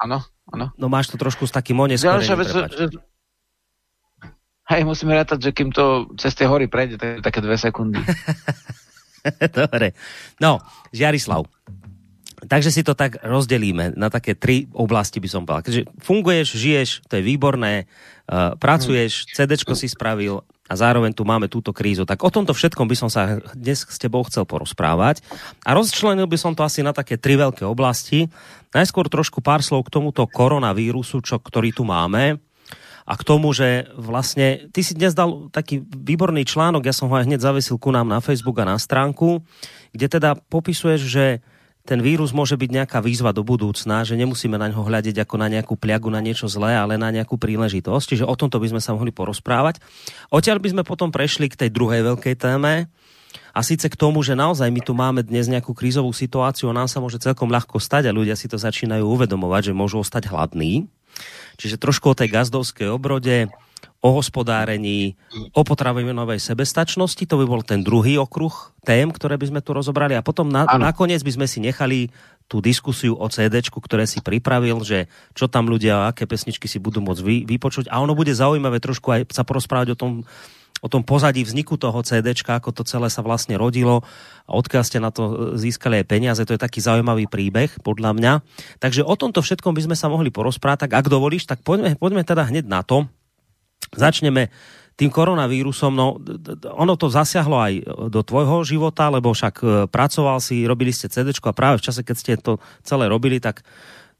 Áno, 0.00 0.24
áno. 0.48 0.72
No 0.80 0.86
máš 0.88 1.12
to 1.12 1.20
trošku 1.20 1.44
s 1.44 1.52
takým 1.52 1.76
oneskorením, 1.76 2.24
Ďalšia 2.24 2.36
vec, 2.40 2.48
že... 2.48 2.86
Hej, 4.72 4.88
musíme 4.88 5.12
rátať, 5.12 5.38
že 5.44 5.50
kým 5.52 5.76
to 5.76 6.08
cez 6.16 6.32
tie 6.32 6.48
hory 6.48 6.72
prejde, 6.72 6.96
tak 6.96 7.20
také 7.20 7.44
dve 7.44 7.60
sekundy. 7.60 8.00
Dobre. 9.60 9.92
No, 10.40 10.64
Žiarislav, 10.96 11.44
Takže 12.42 12.74
si 12.74 12.82
to 12.82 12.98
tak 12.98 13.22
rozdelíme 13.22 13.94
na 13.94 14.10
také 14.10 14.34
tri 14.34 14.66
oblasti, 14.74 15.22
by 15.22 15.28
som 15.30 15.46
povedal. 15.46 15.62
Keďže 15.62 15.82
funguješ, 16.02 16.48
žiješ, 16.58 16.88
to 17.06 17.18
je 17.18 17.22
výborné, 17.22 17.86
uh, 18.26 18.58
pracuješ, 18.58 19.30
CD 19.30 19.54
si 19.54 19.86
spravil 19.86 20.42
a 20.66 20.74
zároveň 20.74 21.14
tu 21.14 21.22
máme 21.22 21.46
túto 21.46 21.70
krízu. 21.70 22.02
Tak 22.02 22.24
o 22.24 22.32
tomto 22.32 22.56
všetkom 22.56 22.88
by 22.88 22.96
som 22.98 23.10
sa 23.12 23.38
dnes 23.54 23.84
s 23.86 23.98
tebou 24.00 24.24
chcel 24.26 24.48
porozprávať. 24.48 25.22
A 25.62 25.76
rozčlenil 25.76 26.26
by 26.26 26.38
som 26.40 26.56
to 26.56 26.64
asi 26.66 26.82
na 26.82 26.90
také 26.90 27.20
tri 27.20 27.38
veľké 27.38 27.62
oblasti. 27.62 28.26
Najskôr 28.72 29.06
trošku 29.06 29.44
pár 29.44 29.60
slov 29.60 29.86
k 29.86 30.00
tomuto 30.00 30.24
koronavírusu, 30.24 31.20
čo, 31.20 31.38
ktorý 31.38 31.70
tu 31.70 31.84
máme 31.84 32.40
a 33.02 33.18
k 33.18 33.26
tomu, 33.26 33.50
že 33.50 33.90
vlastne 33.98 34.70
ty 34.70 34.86
si 34.86 34.94
dnes 34.94 35.10
dal 35.12 35.50
taký 35.50 35.82
výborný 35.82 36.46
článok, 36.46 36.86
ja 36.86 36.94
som 36.94 37.10
ho 37.10 37.14
aj 37.18 37.26
hneď 37.26 37.42
zavesil 37.42 37.74
ku 37.74 37.90
nám 37.90 38.06
na 38.06 38.22
Facebook 38.22 38.62
a 38.62 38.68
na 38.68 38.78
stránku, 38.78 39.42
kde 39.90 40.06
teda 40.06 40.38
popisuješ, 40.38 41.02
že 41.02 41.26
ten 41.82 41.98
vírus 41.98 42.30
môže 42.30 42.54
byť 42.54 42.70
nejaká 42.70 42.98
výzva 43.02 43.34
do 43.34 43.42
budúcna, 43.42 44.06
že 44.06 44.14
nemusíme 44.14 44.54
na 44.54 44.70
ňo 44.70 44.86
hľadiť 44.86 45.26
ako 45.26 45.34
na 45.34 45.50
nejakú 45.50 45.74
pliagu, 45.74 46.14
na 46.14 46.22
niečo 46.22 46.46
zlé, 46.46 46.78
ale 46.78 46.94
na 46.94 47.10
nejakú 47.10 47.34
príležitosť. 47.34 48.06
Čiže 48.14 48.24
o 48.24 48.34
tomto 48.38 48.62
by 48.62 48.70
sme 48.70 48.80
sa 48.82 48.94
mohli 48.94 49.10
porozprávať. 49.10 49.82
Odtiaľ 50.30 50.62
by 50.62 50.68
sme 50.78 50.82
potom 50.86 51.10
prešli 51.10 51.50
k 51.50 51.66
tej 51.66 51.70
druhej 51.74 52.06
veľkej 52.06 52.34
téme, 52.38 52.86
a 53.52 53.60
síce 53.60 53.84
k 53.84 53.96
tomu, 54.00 54.24
že 54.24 54.32
naozaj 54.32 54.72
my 54.72 54.80
tu 54.80 54.96
máme 54.96 55.20
dnes 55.20 55.44
nejakú 55.44 55.76
krízovú 55.76 56.08
situáciu 56.16 56.72
a 56.72 56.76
nám 56.76 56.88
sa 56.88 57.04
môže 57.04 57.20
celkom 57.20 57.52
ľahko 57.52 57.76
stať 57.76 58.08
a 58.08 58.16
ľudia 58.16 58.32
si 58.32 58.48
to 58.48 58.56
začínajú 58.56 59.04
uvedomovať, 59.04 59.72
že 59.72 59.76
môžu 59.76 60.00
ostať 60.00 60.32
hladní. 60.32 60.88
Čiže 61.60 61.76
trošku 61.76 62.12
o 62.12 62.16
tej 62.16 62.32
gazdovskej 62.32 62.88
obrode, 62.88 63.52
o 64.02 64.10
hospodárení, 64.18 65.14
o 65.54 65.62
potravinovej 65.62 66.42
sebestačnosti, 66.42 67.22
to 67.22 67.38
by 67.38 67.46
bol 67.46 67.62
ten 67.62 67.86
druhý 67.86 68.18
okruh 68.18 68.74
tém, 68.82 69.06
ktoré 69.14 69.38
by 69.38 69.46
sme 69.54 69.60
tu 69.62 69.70
rozobrali 69.70 70.18
a 70.18 70.26
potom 70.26 70.50
na, 70.50 70.66
nakoniec 70.66 71.22
by 71.22 71.32
sme 71.38 71.46
si 71.46 71.62
nechali 71.62 72.10
tú 72.50 72.58
diskusiu 72.58 73.14
o 73.14 73.30
CD, 73.30 73.62
ktoré 73.62 74.10
si 74.10 74.18
pripravil, 74.18 74.82
že 74.82 75.06
čo 75.38 75.46
tam 75.46 75.70
ľudia, 75.70 76.10
aké 76.10 76.26
pesničky 76.26 76.66
si 76.66 76.82
budú 76.82 76.98
môcť 76.98 77.22
vy, 77.22 77.36
vypočuť 77.46 77.86
a 77.94 78.02
ono 78.02 78.18
bude 78.18 78.34
zaujímavé 78.34 78.82
trošku 78.82 79.06
aj 79.14 79.30
sa 79.30 79.46
porozprávať 79.46 79.94
o 79.94 79.96
tom, 79.96 80.12
o 80.82 80.88
tom 80.90 81.06
pozadí 81.06 81.46
vzniku 81.46 81.78
toho 81.78 82.02
CD, 82.02 82.34
ako 82.34 82.74
to 82.74 82.82
celé 82.82 83.06
sa 83.06 83.22
vlastne 83.22 83.54
rodilo 83.54 84.02
a 84.50 84.58
odkiaľ 84.58 84.82
ste 84.82 84.98
na 84.98 85.14
to 85.14 85.54
získali 85.54 86.02
aj 86.02 86.10
peniaze. 86.10 86.42
To 86.42 86.58
je 86.58 86.60
taký 86.60 86.82
zaujímavý 86.82 87.30
príbeh, 87.30 87.78
podľa 87.86 88.18
mňa. 88.18 88.32
Takže 88.82 89.06
o 89.06 89.14
tomto 89.14 89.46
všetkom 89.46 89.78
by 89.78 89.86
sme 89.86 89.96
sa 89.96 90.10
mohli 90.10 90.34
porozprávať. 90.34 90.90
Tak 90.90 90.92
ak 90.98 91.06
dovolíš, 91.06 91.46
tak 91.46 91.62
poďme, 91.62 91.94
poďme 91.94 92.26
teda 92.26 92.50
hneď 92.50 92.66
na 92.66 92.82
to, 92.82 93.06
Začneme 93.92 94.48
tým 94.96 95.08
koronavírusom, 95.08 95.92
no 95.92 96.20
ono 96.76 96.94
to 97.00 97.08
zasiahlo 97.08 97.56
aj 97.56 97.72
do 98.12 98.20
tvojho 98.20 98.60
života, 98.62 99.08
lebo 99.08 99.32
však 99.32 99.54
e, 99.58 99.66
pracoval 99.88 100.36
si, 100.38 100.68
robili 100.68 100.92
ste 100.92 101.08
CD 101.08 101.32
a 101.32 101.52
práve 101.56 101.80
v 101.80 101.84
čase, 101.88 102.04
keď 102.04 102.16
ste 102.16 102.32
to 102.36 102.60
celé 102.84 103.08
robili, 103.08 103.40
tak 103.40 103.64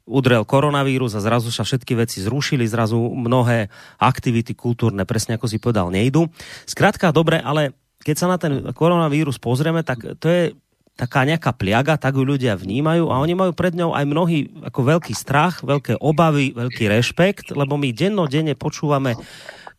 udrel 0.03 0.43
koronavírus 0.43 1.15
a 1.15 1.23
zrazu 1.23 1.53
sa 1.53 1.63
všetky 1.63 1.95
veci 1.95 2.19
zrušili, 2.19 2.67
zrazu 2.67 2.99
mnohé 2.99 3.71
aktivity 4.01 4.51
kultúrne, 4.51 5.07
presne 5.07 5.39
ako 5.39 5.47
si 5.47 5.61
povedal, 5.61 5.87
nejdu. 5.93 6.27
Skrátka, 6.67 7.15
dobre, 7.15 7.39
ale 7.39 7.71
keď 8.03 8.15
sa 8.19 8.27
na 8.27 8.35
ten 8.35 8.73
koronavírus 8.75 9.39
pozrieme, 9.39 9.79
tak 9.85 10.19
to 10.19 10.27
je 10.27 10.43
taká 10.93 11.25
nejaká 11.25 11.55
pliaga, 11.57 11.97
tak 11.97 12.13
ju 12.19 12.21
ľudia 12.21 12.53
vnímajú 12.53 13.09
a 13.09 13.17
oni 13.17 13.33
majú 13.33 13.51
pred 13.55 13.73
ňou 13.73 13.97
aj 13.97 14.05
mnohý 14.05 14.37
ako 14.61 14.79
veľký 14.93 15.13
strach, 15.17 15.65
veľké 15.65 15.97
obavy, 15.97 16.53
veľký 16.53 16.85
rešpekt, 16.85 17.55
lebo 17.55 17.79
my 17.81 17.89
dennodenne 17.89 18.53
počúvame 18.53 19.17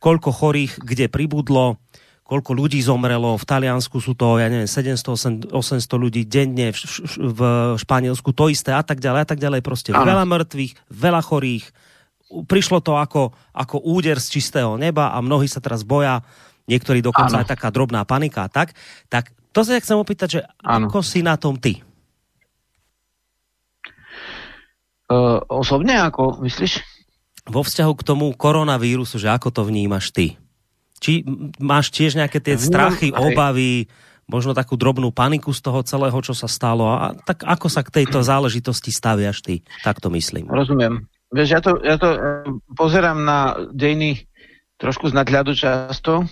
koľko 0.04 0.37
chorých 0.37 0.84
kde 0.84 1.08
pribudlo, 1.08 1.80
koľko 2.28 2.52
ľudí 2.52 2.76
zomrelo. 2.84 3.40
V 3.40 3.44
Taliansku 3.49 4.04
sú 4.04 4.12
to, 4.12 4.37
ja 4.37 4.52
neviem, 4.52 4.68
700-800 4.68 5.49
ľudí 5.96 6.28
denne, 6.28 6.76
v, 6.76 6.80
v 7.16 7.40
Španielsku 7.80 8.37
to 8.37 8.52
isté 8.52 8.76
a 8.76 8.84
tak 8.84 9.00
ďalej 9.00 9.20
a 9.25 9.28
tak 9.32 9.40
ďalej. 9.40 9.64
Proste 9.64 9.96
ano. 9.96 10.04
veľa 10.04 10.25
mŕtvych, 10.28 10.73
veľa 10.92 11.20
chorých. 11.25 11.64
Prišlo 12.44 12.84
to 12.84 13.00
ako, 13.00 13.32
ako 13.56 13.80
úder 13.80 14.20
z 14.20 14.40
čistého 14.40 14.76
neba 14.76 15.16
a 15.16 15.25
mnohí 15.25 15.49
sa 15.49 15.64
teraz 15.64 15.80
boja, 15.88 16.20
niektorí 16.68 17.00
dokonca 17.00 17.40
ano. 17.40 17.42
aj 17.44 17.56
taká 17.56 17.73
drobná 17.73 18.04
panika 18.04 18.44
a 18.44 18.52
tak. 18.52 18.76
Tak 19.08 19.32
to 19.56 19.64
sa 19.64 19.80
chcem 19.80 19.96
opýtať, 19.96 20.28
že 20.28 20.40
ano. 20.61 20.92
ako 20.92 21.00
si 21.00 21.25
na 21.25 21.40
tom 21.40 21.56
ty? 21.56 21.80
Uh, 25.04 25.40
osobne, 25.52 26.00
ako 26.00 26.40
myslíš? 26.44 26.94
Vo 27.45 27.61
vzťahu 27.61 27.93
k 27.97 28.07
tomu 28.07 28.33
koronavírusu, 28.33 29.21
že 29.21 29.29
ako 29.29 29.53
to 29.53 29.63
vnímaš 29.69 30.11
ty? 30.11 30.41
Či 31.01 31.25
máš 31.61 31.93
tiež 31.93 32.17
nejaké 32.17 32.41
tie 32.41 32.57
strachy, 32.57 33.13
obavy, 33.13 33.93
možno 34.25 34.57
takú 34.57 34.77
drobnú 34.81 35.13
paniku 35.13 35.53
z 35.53 35.61
toho 35.61 35.85
celého, 35.85 36.17
čo 36.25 36.33
sa 36.33 36.49
stalo? 36.49 36.89
A 36.89 37.13
tak 37.13 37.45
ako 37.45 37.69
sa 37.69 37.85
k 37.85 38.03
tejto 38.03 38.25
záležitosti 38.25 38.89
staviaš 38.89 39.45
ty? 39.45 39.61
Tak 39.85 40.01
to 40.01 40.09
myslím. 40.13 40.49
Rozumiem. 40.49 41.05
Vieš, 41.35 41.49
ja 41.51 41.61
to, 41.61 41.71
ja 41.83 41.97
to 41.99 42.09
eh, 42.15 42.21
pozerám 42.73 43.21
na 43.21 43.69
dejiny 43.75 44.25
trošku 44.79 45.11
z 45.11 45.17
nadhľadu 45.17 45.53
často. 45.53 46.25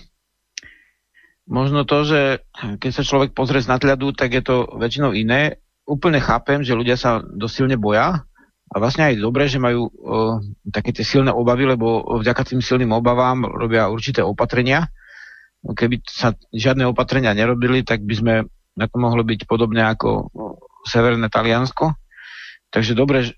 Možno 1.43 1.83
to, 1.83 2.07
že 2.07 2.21
keď 2.79 2.91
sa 2.95 3.03
človek 3.03 3.35
pozrie 3.35 3.59
z 3.59 3.67
nadhľadu, 3.67 4.15
tak 4.15 4.31
je 4.31 4.43
to 4.43 4.63
väčšinou 4.79 5.11
iné. 5.11 5.59
Úplne 5.83 6.23
chápem, 6.23 6.63
že 6.63 6.71
ľudia 6.71 6.95
sa 6.95 7.19
dosilne 7.19 7.75
boja, 7.75 8.23
a 8.73 8.75
vlastne 8.81 9.05
aj 9.05 9.21
dobre, 9.21 9.45
že 9.45 9.61
majú 9.61 9.85
uh, 9.85 10.41
také 10.73 10.89
tie 10.89 11.05
silné 11.05 11.29
obavy, 11.29 11.69
lebo 11.69 12.01
vďaka 12.17 12.41
tým 12.49 12.61
silným 12.65 12.89
obavám 12.89 13.45
robia 13.45 13.85
určité 13.85 14.25
opatrenia. 14.25 14.89
Keby 15.61 16.01
sa 16.09 16.33
žiadne 16.49 16.89
opatrenia 16.89 17.37
nerobili, 17.37 17.85
tak 17.85 18.01
by 18.01 18.15
sme 18.17 18.33
na 18.73 18.85
to 18.89 18.97
mohlo 18.97 19.21
byť 19.21 19.45
podobne 19.45 19.85
ako 19.85 20.33
Severné 20.89 21.29
Taliansko. 21.29 21.93
Takže 22.73 22.97
dobre, 22.97 23.29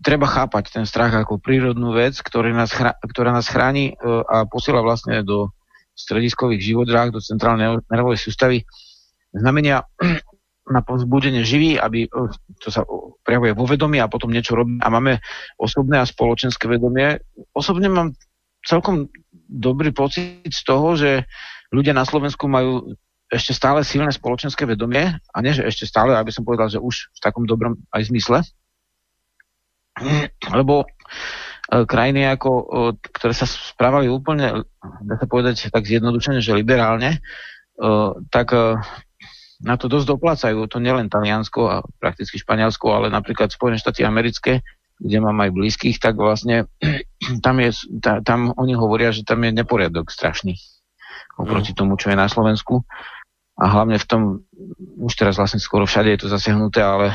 treba 0.00 0.24
chápať 0.24 0.80
ten 0.80 0.84
strach 0.88 1.12
ako 1.12 1.36
prírodnú 1.36 1.92
vec, 1.92 2.16
ktorý 2.16 2.56
nás 2.56 2.72
ktorá 3.04 3.36
nás 3.36 3.44
chráni 3.44 3.92
e, 3.92 3.94
a 4.24 4.48
posiela 4.48 4.80
vlastne 4.80 5.20
do 5.20 5.52
strediskových 5.92 6.72
živodrách, 6.72 7.12
do 7.12 7.20
centrálnej 7.20 7.84
nervovej 7.92 8.16
sústavy 8.16 8.64
znamenia 9.36 9.84
na 10.68 10.84
povzbudenie 10.84 11.42
živý, 11.42 11.80
aby 11.80 12.06
e, 12.06 12.08
to 12.60 12.68
sa 12.68 12.84
prejavuje 13.24 13.52
vo 13.56 13.64
vedomí 13.64 13.98
a 14.00 14.10
potom 14.10 14.32
niečo 14.32 14.56
robí 14.56 14.76
a 14.80 14.88
máme 14.92 15.20
osobné 15.56 16.00
a 16.00 16.08
spoločenské 16.08 16.68
vedomie. 16.68 17.20
Osobne 17.56 17.88
mám 17.88 18.14
celkom 18.64 19.08
dobrý 19.48 19.90
pocit 19.96 20.44
z 20.48 20.62
toho, 20.64 20.94
že 20.94 21.24
ľudia 21.72 21.96
na 21.96 22.04
Slovensku 22.04 22.46
majú 22.48 22.96
ešte 23.28 23.52
stále 23.52 23.84
silné 23.84 24.08
spoločenské 24.08 24.64
vedomie 24.64 25.04
a 25.12 25.36
nie, 25.44 25.52
že 25.52 25.64
ešte 25.64 25.84
stále, 25.84 26.16
aby 26.16 26.32
som 26.32 26.44
povedal, 26.44 26.72
že 26.72 26.80
už 26.80 27.12
v 27.12 27.20
takom 27.20 27.44
dobrom 27.44 27.76
aj 27.92 28.08
zmysle. 28.08 28.40
Lebo 30.48 30.84
e, 30.84 30.86
krajiny, 31.84 32.28
ako, 32.32 32.50
e, 32.52 32.64
ktoré 33.12 33.32
sa 33.36 33.44
správali 33.44 34.08
úplne, 34.08 34.64
dá 35.04 35.14
sa 35.20 35.26
povedať 35.28 35.68
tak 35.68 35.84
zjednodušene, 35.84 36.40
že 36.40 36.56
liberálne, 36.56 37.20
tak 38.34 38.50
na 39.58 39.74
to 39.74 39.90
dosť 39.90 40.06
doplácajú. 40.06 40.70
To 40.70 40.78
nielen 40.78 41.10
Taliansko 41.10 41.60
a 41.66 41.76
prakticky 41.98 42.38
Španielsko, 42.38 42.94
ale 42.94 43.06
napríklad 43.10 43.50
Spojené 43.50 43.78
štáty 43.78 44.06
americké, 44.06 44.62
kde 44.98 45.18
mám 45.18 45.38
aj 45.42 45.50
blízkych, 45.54 45.98
tak 45.98 46.18
vlastne 46.18 46.70
tam, 47.46 47.56
je, 47.58 47.74
tam 48.22 48.54
oni 48.54 48.74
hovoria, 48.78 49.10
že 49.10 49.26
tam 49.26 49.42
je 49.42 49.50
neporiadok 49.54 50.10
strašný 50.10 50.58
oproti 51.38 51.70
tomu, 51.74 51.94
čo 51.94 52.10
je 52.10 52.18
na 52.18 52.26
Slovensku. 52.26 52.82
A 53.58 53.64
hlavne 53.70 53.98
v 53.98 54.06
tom, 54.06 54.22
už 55.02 55.18
teraz 55.18 55.38
vlastne 55.38 55.58
skoro 55.58 55.86
všade 55.86 56.14
je 56.14 56.20
to 56.22 56.28
zasiahnuté, 56.30 56.78
ale 56.82 57.10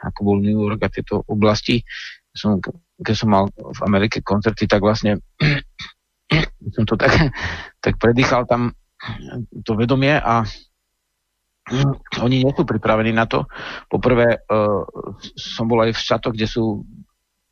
ako 0.00 0.20
bol 0.24 0.36
New 0.40 0.52
York 0.52 0.80
a 0.84 0.92
tieto 0.92 1.24
oblasti. 1.24 1.84
Som, 2.32 2.60
keď 3.00 3.16
som 3.16 3.28
mal 3.28 3.48
v 3.52 3.80
Amerike 3.84 4.24
koncerty, 4.24 4.68
tak 4.68 4.84
vlastne 4.84 5.20
som 6.76 6.84
to 6.84 6.96
tak, 6.96 7.32
tak 7.80 7.96
predýchal 7.96 8.44
tam 8.48 8.72
to 9.64 9.72
vedomie 9.76 10.16
a 10.16 10.44
oni 12.18 12.42
nie 12.42 12.52
sú 12.52 12.66
pripravení 12.66 13.14
na 13.14 13.30
to. 13.30 13.46
Poprvé 13.86 14.42
uh, 14.42 14.82
som 15.38 15.70
bol 15.70 15.82
aj 15.86 15.94
v 15.94 16.02
štátoch, 16.02 16.34
kde 16.34 16.50
sú 16.50 16.82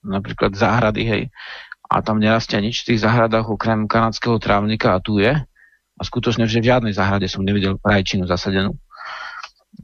napríklad 0.02 0.56
záhrady, 0.56 1.02
hej, 1.06 1.22
a 1.90 2.00
tam 2.00 2.22
nerastia 2.22 2.58
nič 2.58 2.82
v 2.82 2.94
tých 2.94 3.02
záhradách 3.04 3.50
okrem 3.50 3.86
kanadského 3.86 4.38
trávnika 4.40 4.96
a 4.96 5.02
tu 5.02 5.18
je. 5.20 5.34
A 6.00 6.02
skutočne, 6.02 6.48
že 6.48 6.64
v 6.64 6.72
žiadnej 6.72 6.96
záhrade 6.96 7.28
som 7.28 7.44
nevidel 7.44 7.76
rajčinu 7.84 8.24
zasadenú 8.24 8.78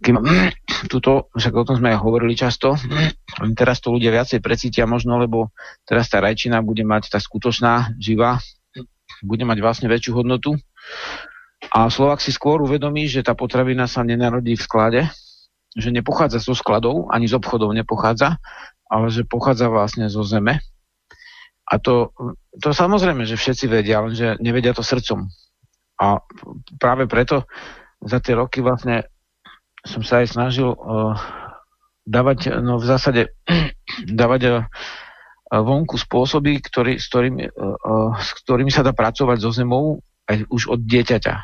kým, 0.02 0.16
tuto, 0.92 1.30
však 1.32 1.54
o 1.54 1.66
tom 1.66 1.76
sme 1.80 1.94
aj 1.94 1.98
hovorili 2.02 2.34
často, 2.36 2.76
teraz 3.60 3.80
to 3.80 3.94
ľudia 3.94 4.12
viacej 4.12 4.42
precítia 4.42 4.84
možno, 4.84 5.16
lebo 5.20 5.54
teraz 5.86 6.10
tá 6.10 6.20
rajčina 6.20 6.60
bude 6.60 6.84
mať 6.84 7.12
tá 7.12 7.18
skutočná, 7.22 7.96
živá, 8.00 8.40
bude 9.24 9.44
mať 9.48 9.58
vlastne 9.64 9.86
väčšiu 9.88 10.12
hodnotu. 10.22 10.58
A 11.72 11.88
Slovak 11.88 12.20
si 12.20 12.30
skôr 12.30 12.60
uvedomí, 12.60 13.08
že 13.08 13.24
tá 13.24 13.32
potravina 13.32 13.88
sa 13.88 14.04
nenarodí 14.04 14.54
v 14.56 14.66
sklade, 14.66 15.00
že 15.76 15.92
nepochádza 15.92 16.40
zo 16.40 16.56
skladov, 16.56 17.12
ani 17.12 17.28
z 17.28 17.36
obchodov 17.36 17.72
nepochádza, 17.76 18.40
ale 18.88 19.06
že 19.12 19.28
pochádza 19.28 19.68
vlastne 19.68 20.08
zo 20.08 20.24
zeme. 20.24 20.62
A 21.66 21.82
to, 21.82 22.14
to 22.62 22.70
samozrejme, 22.70 23.26
že 23.26 23.34
všetci 23.34 23.66
vedia, 23.66 23.98
lenže 24.00 24.38
nevedia 24.38 24.70
to 24.70 24.86
srdcom. 24.86 25.26
A 25.98 26.22
práve 26.78 27.10
preto 27.10 27.44
za 27.98 28.22
tie 28.22 28.38
roky 28.38 28.62
vlastne 28.62 29.08
som 29.82 30.04
sa 30.06 30.22
aj 30.22 30.36
snažil 30.38 30.70
uh, 30.70 31.16
dávať, 32.06 32.54
no 32.62 32.78
v 32.78 32.86
zásade 32.86 33.22
dávať 34.20 34.40
uh, 34.46 34.54
vonku 35.50 35.98
spôsoby, 35.98 36.62
ktorý, 36.62 37.02
s, 37.02 37.06
ktorými, 37.10 37.50
uh, 37.50 38.14
s 38.14 38.30
ktorými 38.46 38.70
sa 38.70 38.86
dá 38.86 38.94
pracovať 38.94 39.38
so 39.42 39.50
zemou 39.50 39.98
aj 40.26 40.46
už 40.50 40.62
od 40.70 40.80
dieťaťa. 40.82 41.34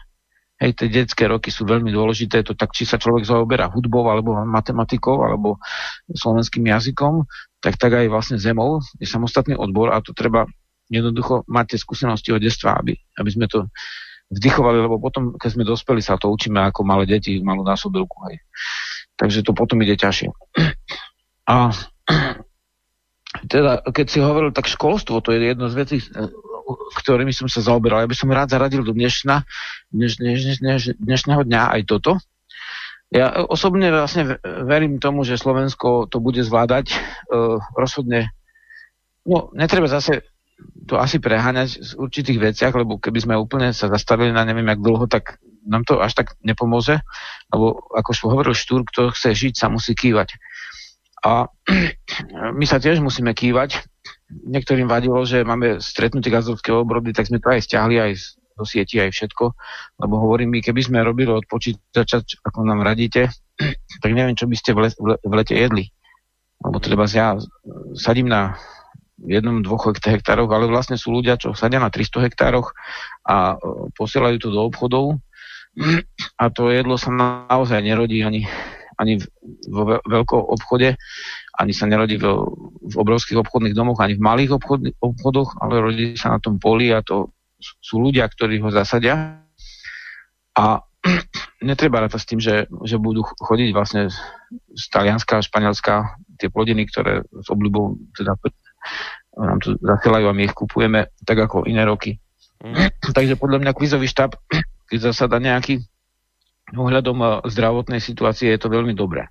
Hej, 0.62 0.78
tie 0.78 0.88
detské 0.94 1.26
roky 1.26 1.50
sú 1.50 1.66
veľmi 1.66 1.90
dôležité, 1.90 2.46
to 2.46 2.54
tak, 2.54 2.70
či 2.70 2.86
sa 2.86 2.94
človek 2.94 3.26
zaoberá 3.26 3.66
hudbou, 3.66 4.06
alebo 4.06 4.38
matematikou, 4.46 5.26
alebo 5.26 5.58
slovenským 6.06 6.62
jazykom, 6.70 7.26
tak 7.58 7.74
tak 7.82 7.98
aj 7.98 8.06
vlastne 8.06 8.38
zemou 8.38 8.78
je 9.02 9.06
samostatný 9.10 9.58
odbor 9.58 9.90
a 9.90 9.98
to 9.98 10.14
treba 10.14 10.46
jednoducho 10.86 11.42
mať 11.50 11.74
tie 11.74 11.78
skúsenosti 11.82 12.30
od 12.30 12.42
detstva, 12.42 12.78
aby, 12.78 12.94
aby 12.94 13.30
sme 13.32 13.50
to 13.50 13.66
vdychovali, 14.32 14.78
lebo 14.80 14.96
potom, 15.02 15.34
keď 15.36 15.50
sme 15.50 15.64
dospeli, 15.66 16.00
sa 16.00 16.16
to 16.16 16.30
učíme 16.30 16.62
ako 16.62 16.86
malé 16.86 17.04
deti, 17.04 17.42
malú 17.44 17.66
násobilku. 17.66 18.16
Hej. 18.30 18.40
Takže 19.18 19.44
to 19.44 19.52
potom 19.52 19.82
ide 19.84 19.98
ťažšie. 19.98 20.32
A 21.50 21.74
teda, 23.52 23.82
keď 23.82 24.06
si 24.08 24.18
hovoril, 24.22 24.54
tak 24.54 24.70
školstvo, 24.70 25.20
to 25.20 25.34
je 25.36 25.52
jedno 25.52 25.68
z 25.68 25.74
vecí, 25.74 25.96
ktorými 27.02 27.34
som 27.34 27.46
sa 27.50 27.64
zaoberal. 27.64 28.04
Ja 28.04 28.10
by 28.10 28.16
som 28.16 28.32
rád 28.32 28.54
zaradil 28.54 28.82
do 28.86 28.94
dnešna, 28.94 29.44
dneš, 29.90 30.18
dneš, 30.18 30.40
dneš, 30.60 30.82
dnešného 30.98 31.42
dňa 31.44 31.62
aj 31.78 31.82
toto. 31.88 32.22
Ja 33.12 33.44
osobne 33.44 33.92
vlastne 33.92 34.40
verím 34.44 34.96
tomu, 34.96 35.20
že 35.28 35.36
Slovensko 35.36 36.08
to 36.08 36.16
bude 36.16 36.40
zvládať 36.40 36.96
uh, 36.96 37.60
rozhodne. 37.76 38.32
No, 39.28 39.52
netreba 39.52 39.84
zase 39.84 40.24
to 40.88 40.96
asi 40.96 41.20
preháňať 41.20 41.78
v 41.78 42.08
určitých 42.08 42.38
veciach, 42.40 42.72
lebo 42.72 42.96
keby 42.96 43.18
sme 43.20 43.34
úplne 43.36 43.76
sa 43.76 43.92
zastavili 43.92 44.32
na 44.32 44.46
neviem 44.46 44.66
jak 44.66 44.80
dlho, 44.80 45.06
tak 45.10 45.42
nám 45.62 45.86
to 45.86 46.02
až 46.02 46.14
tak 46.18 46.34
nepomôže, 46.42 47.04
lebo 47.54 47.86
ako 47.94 48.10
hovoril 48.32 48.54
Štúr, 48.56 48.82
kto 48.88 49.14
chce 49.14 49.34
žiť, 49.34 49.54
sa 49.54 49.70
musí 49.70 49.94
kývať. 49.94 50.34
A 51.22 51.46
my 52.58 52.64
sa 52.66 52.82
tiež 52.82 52.98
musíme 52.98 53.30
kývať. 53.36 53.86
Niektorým 54.32 54.88
vadilo, 54.88 55.22
že 55.28 55.44
máme 55.44 55.78
stretnutie 55.78 56.32
gazovské 56.32 56.72
obrody, 56.72 57.12
tak 57.12 57.28
sme 57.28 57.38
to 57.38 57.52
aj 57.52 57.64
stiahli, 57.64 58.00
aj 58.00 58.12
do 58.56 58.64
sieti, 58.64 59.00
aj 59.00 59.12
všetko. 59.12 59.44
Lebo 60.00 60.14
hovorím 60.20 60.56
mi, 60.56 60.60
keby 60.60 60.80
sme 60.84 61.04
robili 61.04 61.32
od 61.32 61.44
počítača, 61.48 62.24
ako 62.44 62.64
nám 62.64 62.84
radíte, 62.84 63.28
tak 64.02 64.10
neviem, 64.12 64.36
čo 64.36 64.48
by 64.48 64.56
ste 64.56 64.72
v, 64.72 64.92
v 65.00 65.32
lete 65.32 65.56
jedli. 65.56 65.92
Lebo 66.62 66.78
treba 66.78 67.10
ja 67.10 67.34
sadím 67.98 68.30
na 68.30 68.56
jednom, 69.22 69.62
dvoch 69.62 69.90
hektároch, 69.94 70.50
ale 70.50 70.66
vlastne 70.66 70.98
sú 70.98 71.14
ľudia, 71.14 71.38
čo 71.38 71.54
sadia 71.54 71.78
na 71.78 71.90
300 71.90 72.26
hektároch 72.26 72.74
a 73.22 73.54
e, 73.54 73.90
posielajú 73.94 74.36
to 74.42 74.48
do 74.50 74.60
obchodov 74.66 75.22
a 76.42 76.44
to 76.50 76.74
jedlo 76.74 76.98
sa 76.98 77.14
naozaj 77.14 77.78
nerodí 77.82 78.22
ani, 78.26 78.50
ani 79.00 79.20
vo 79.68 80.00
veľkom 80.02 80.40
obchode, 80.52 80.96
ani 81.56 81.72
sa 81.72 81.88
nerodí 81.88 82.16
v, 82.20 82.26
v 82.82 82.94
obrovských 82.96 83.40
obchodných 83.40 83.76
domoch, 83.76 84.00
ani 84.00 84.16
v 84.16 84.24
malých 84.24 84.50
obchod, 84.56 84.80
obchodoch, 85.00 85.60
ale 85.60 85.80
rodí 85.80 86.16
sa 86.16 86.36
na 86.36 86.38
tom 86.40 86.56
poli 86.56 86.92
a 86.92 87.04
to 87.04 87.32
sú 87.60 88.02
ľudia, 88.02 88.26
ktorí 88.26 88.58
ho 88.58 88.68
zasadia 88.74 89.42
a 90.58 90.64
netreba 91.68 92.02
to 92.06 92.18
s 92.18 92.26
tým, 92.26 92.38
že, 92.42 92.66
že 92.86 92.96
budú 92.98 93.22
chodiť 93.22 93.70
vlastne 93.74 94.10
z 94.72 94.84
Talianska 94.90 95.38
a 95.38 95.44
Španielska 95.44 95.94
tie 96.38 96.50
plodiny, 96.50 96.86
ktoré 96.90 97.22
s 97.22 97.48
obľubou 97.50 97.98
teda 98.18 98.34
nám 99.38 99.58
tu 99.64 99.78
zasielajú 99.80 100.28
a 100.28 100.36
my 100.36 100.42
ich 100.44 100.54
kupujeme 100.54 101.08
tak 101.24 101.38
ako 101.40 101.64
iné 101.64 101.86
roky. 101.86 102.18
Mm. 102.60 102.90
Takže 103.16 103.34
podľa 103.38 103.58
mňa 103.62 103.72
kvízový 103.72 104.06
štáb, 104.10 104.36
keď 104.90 105.12
zasada 105.12 105.38
nejaký 105.40 105.82
ohľadom 106.76 107.18
eh, 107.20 107.28
zdravotnej 107.48 108.00
situácie 108.00 108.52
je 108.52 108.60
to 108.60 108.72
veľmi 108.72 108.96
dobré. 108.96 109.28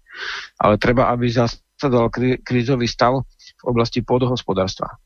Ale 0.62 0.78
treba, 0.78 1.10
aby 1.10 1.30
zasadal 1.30 2.10
krí, 2.14 2.42
krízový 2.42 2.86
stav 2.86 3.26
v 3.62 3.64
oblasti 3.66 4.02
pôdohospodárstva. 4.02 4.98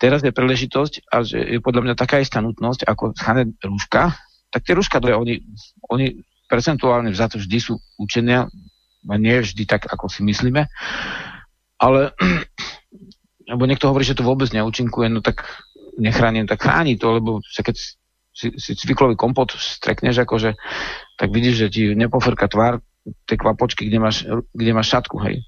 Teraz 0.00 0.24
je 0.26 0.34
príležitosť 0.34 1.06
a 1.14 1.22
že 1.22 1.38
je 1.38 1.58
podľa 1.62 1.86
mňa 1.86 1.94
taká 1.94 2.18
istá 2.18 2.42
nutnosť 2.42 2.88
ako 2.88 3.14
schané 3.14 3.54
rúška, 3.62 4.10
tak 4.50 4.66
tie 4.66 4.74
rúška, 4.74 4.98
oni, 4.98 5.46
oni 5.86 6.18
percentuálne 6.50 7.14
za 7.14 7.30
to 7.30 7.38
vždy 7.38 7.58
sú 7.62 7.78
učenia, 7.96 8.50
nie 9.06 9.36
vždy 9.38 9.62
tak, 9.64 9.86
ako 9.86 10.10
si 10.10 10.26
myslíme, 10.26 10.66
ale 11.78 12.00
lebo 13.50 13.62
niekto 13.66 13.90
hovorí, 13.90 14.06
že 14.06 14.18
to 14.18 14.26
vôbec 14.26 14.50
neúčinkuje, 14.50 15.06
no 15.10 15.20
tak 15.22 15.46
nechránim, 15.98 16.48
tak 16.48 16.62
chráni 16.62 16.96
to, 16.96 17.20
lebo 17.20 17.30
keď 17.44 17.76
si, 18.32 18.48
si 18.56 18.72
cviklový 18.72 19.12
kompot 19.12 19.52
strekneš, 19.52 20.24
akože, 20.24 20.56
tak 21.22 21.30
vidíš, 21.30 21.54
že 21.54 21.68
ti 21.70 21.82
nepofrka 21.94 22.50
tvár 22.50 22.82
tej 23.30 23.38
kvapočky, 23.38 23.86
kde 23.86 23.98
máš, 24.02 24.26
kde 24.50 24.72
máš 24.74 24.90
šatku, 24.90 25.22
hej. 25.22 25.46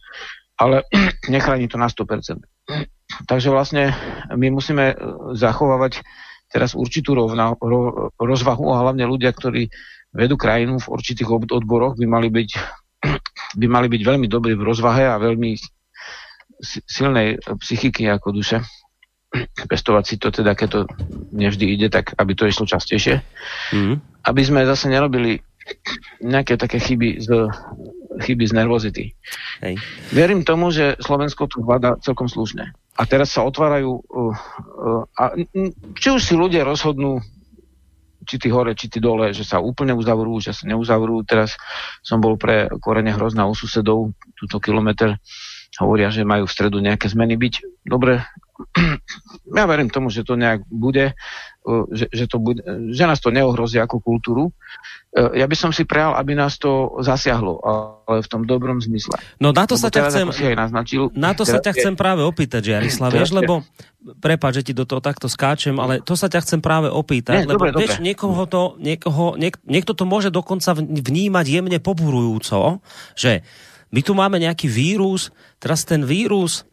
Ale 0.54 0.86
nechráni 1.34 1.66
to 1.66 1.82
na 1.82 1.90
100%. 1.90 2.46
Takže 3.30 3.50
vlastne 3.50 3.90
my 4.30 4.54
musíme 4.54 4.94
e, 4.94 4.96
zachovávať 5.34 6.06
teraz 6.46 6.78
určitú 6.78 7.18
rovna, 7.18 7.58
ro, 7.58 8.14
rozvahu 8.14 8.70
a 8.70 8.86
hlavne 8.86 9.02
ľudia, 9.02 9.34
ktorí 9.34 9.66
vedú 10.14 10.38
krajinu 10.38 10.78
v 10.78 10.86
určitých 10.94 11.26
odboroch, 11.50 11.98
by 11.98 12.06
mali 12.06 12.30
byť, 12.30 12.50
by 13.60 13.66
mali 13.66 13.90
byť 13.90 14.02
veľmi 14.06 14.30
dobrí 14.30 14.54
v 14.54 14.62
rozvahe 14.62 15.10
a 15.10 15.18
veľmi 15.18 15.58
silnej 16.86 17.42
psychiky 17.42 18.06
ako 18.06 18.30
duše. 18.30 18.62
Pestovať 19.66 20.04
si 20.06 20.14
to 20.22 20.30
teda, 20.30 20.54
keď 20.54 20.68
to 20.70 20.80
nevždy 21.34 21.66
ide, 21.66 21.90
tak 21.90 22.14
aby 22.14 22.38
to 22.38 22.46
išlo 22.46 22.70
častejšie. 22.70 23.18
Mm. 23.74 23.98
Aby 24.22 24.42
sme 24.46 24.62
zase 24.62 24.86
nerobili 24.86 25.42
nejaké 26.20 26.60
také 26.60 26.78
chyby 26.80 27.22
s 27.22 27.28
chyby 28.14 28.44
z 28.46 28.52
nervozity. 28.54 29.04
Hej. 29.58 29.74
Verím 30.14 30.46
tomu, 30.46 30.70
že 30.70 30.94
Slovensko 31.02 31.50
tu 31.50 31.66
hľadá 31.66 31.98
celkom 31.98 32.30
slušne. 32.30 32.70
A 32.94 33.02
teraz 33.10 33.34
sa 33.34 33.42
otvárajú, 33.42 33.90
uh, 34.06 34.30
uh, 34.30 35.02
a, 35.18 35.34
či 35.98 36.14
už 36.14 36.22
si 36.22 36.38
ľudia 36.38 36.62
rozhodnú, 36.62 37.18
či 38.24 38.38
ty 38.38 38.48
hore, 38.54 38.72
či 38.78 38.86
ty 38.86 39.02
dole, 39.02 39.34
že 39.34 39.42
sa 39.42 39.58
úplne 39.58 39.92
uzavrú, 39.92 40.38
že 40.38 40.54
sa 40.54 40.64
neuzavrú. 40.70 41.26
Teraz 41.26 41.58
som 42.06 42.22
bol 42.22 42.38
pre 42.38 42.70
korene 42.78 43.12
hrozná 43.12 43.44
u 43.50 43.52
susedov, 43.52 44.14
túto 44.38 44.56
kilometr, 44.62 45.18
hovoria, 45.82 46.08
že 46.14 46.22
majú 46.22 46.46
v 46.46 46.54
stredu 46.54 46.78
nejaké 46.78 47.10
zmeny 47.10 47.34
byť. 47.34 47.84
Dobre, 47.84 48.22
ja 49.58 49.64
verím 49.64 49.90
tomu, 49.90 50.10
že 50.10 50.26
to 50.26 50.34
nejak 50.34 50.64
bude, 50.68 51.14
že, 51.92 52.06
že, 52.12 52.24
to 52.28 52.36
bude, 52.36 52.60
že 52.92 53.04
nás 53.08 53.20
to 53.24 53.32
neohrozí 53.32 53.80
ako 53.80 54.00
kultúru. 54.02 54.52
E, 55.16 55.40
ja 55.40 55.48
by 55.48 55.56
som 55.56 55.70
si 55.72 55.88
prejal, 55.88 56.12
aby 56.12 56.36
nás 56.36 56.60
to 56.60 57.00
zasiahlo, 57.00 57.60
ale 57.64 58.20
v 58.20 58.28
tom 58.28 58.44
dobrom 58.44 58.84
zmysle. 58.84 59.16
No 59.40 59.56
na 59.56 59.64
to 59.64 59.80
sa 59.80 59.88
ťa 59.88 60.12
chcem, 60.12 60.26
aj 60.28 60.56
naznačil, 60.68 61.08
na 61.16 61.32
to 61.32 61.48
sa 61.48 61.56
ťa 61.62 61.72
chcem 61.72 61.94
práve 61.96 62.20
opýtať, 62.20 62.68
Jarislav, 62.68 63.14
vieš, 63.14 63.32
lebo 63.32 63.64
prepáč, 64.20 64.60
že 64.60 64.66
ti 64.68 64.72
do 64.76 64.84
toho 64.84 65.00
takto 65.00 65.30
skáčem, 65.30 65.72
ale 65.80 66.04
to 66.04 66.12
sa 66.12 66.28
ťa 66.28 66.44
chcem 66.44 66.60
práve 66.60 66.92
opýtať, 66.92 67.44
Nie, 67.44 67.48
lebo 67.48 67.64
dobre, 67.64 67.72
vieš, 67.80 67.96
dobre. 67.96 68.06
niekoho 68.12 68.42
to, 68.44 68.62
niekoho, 68.76 69.24
niek, 69.40 69.56
niekto 69.64 69.96
to 69.96 70.04
môže 70.04 70.28
dokonca 70.28 70.76
vnímať 70.76 71.46
jemne 71.48 71.78
poburujúco, 71.80 72.84
že 73.16 73.40
my 73.94 74.00
tu 74.02 74.12
máme 74.12 74.42
nejaký 74.42 74.66
vírus, 74.66 75.30
teraz 75.62 75.86
ten 75.86 76.02
vírus 76.04 76.66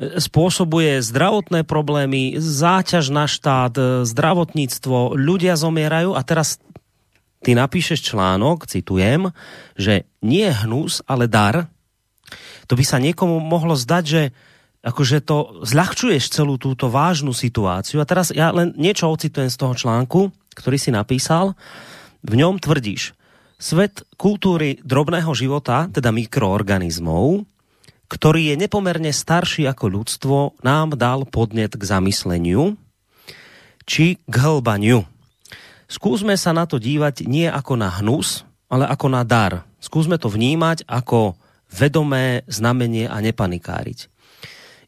spôsobuje 0.00 1.04
zdravotné 1.04 1.68
problémy, 1.68 2.40
záťaž 2.40 3.12
na 3.12 3.28
štát, 3.28 3.74
e, 3.76 3.84
zdravotníctvo, 4.08 5.12
ľudia 5.12 5.60
zomierajú 5.60 6.16
a 6.16 6.24
teraz 6.24 6.56
ty 7.44 7.52
napíšeš 7.52 8.12
článok, 8.12 8.64
citujem, 8.64 9.28
že 9.76 10.08
nie 10.24 10.48
hnus, 10.48 11.04
ale 11.04 11.28
dar. 11.28 11.68
To 12.72 12.80
by 12.80 12.84
sa 12.86 12.96
niekomu 12.96 13.44
mohlo 13.44 13.76
zdať, 13.76 14.04
že 14.08 14.22
akože 14.80 15.20
to 15.20 15.60
zľahčuješ 15.68 16.32
celú 16.32 16.56
túto 16.56 16.88
vážnu 16.88 17.36
situáciu. 17.36 18.00
A 18.00 18.08
teraz 18.08 18.32
ja 18.32 18.48
len 18.48 18.72
niečo 18.80 19.12
ocitujem 19.12 19.52
z 19.52 19.60
toho 19.60 19.76
článku, 19.76 20.32
ktorý 20.56 20.80
si 20.80 20.88
napísal. 20.88 21.52
V 22.24 22.40
ňom 22.40 22.56
tvrdíš, 22.56 23.12
svet 23.60 24.08
kultúry 24.16 24.80
drobného 24.80 25.28
života, 25.36 25.92
teda 25.92 26.08
mikroorganizmov, 26.08 27.44
ktorý 28.10 28.52
je 28.52 28.56
nepomerne 28.58 29.14
starší 29.14 29.70
ako 29.70 29.86
ľudstvo, 29.86 30.36
nám 30.66 30.98
dal 30.98 31.22
podnet 31.30 31.78
k 31.78 31.82
zamysleniu 31.86 32.74
či 33.86 34.18
k 34.26 34.34
hlbaniu. 34.34 35.06
Skúsme 35.86 36.34
sa 36.34 36.50
na 36.50 36.66
to 36.66 36.82
dívať 36.82 37.26
nie 37.30 37.46
ako 37.46 37.78
na 37.78 37.90
hnus, 38.02 38.42
ale 38.66 38.86
ako 38.86 39.06
na 39.10 39.22
dar. 39.22 39.66
Skúsme 39.78 40.18
to 40.18 40.26
vnímať 40.26 40.86
ako 40.90 41.38
vedomé 41.70 42.42
znamenie 42.50 43.06
a 43.06 43.22
nepanikáriť. 43.22 44.10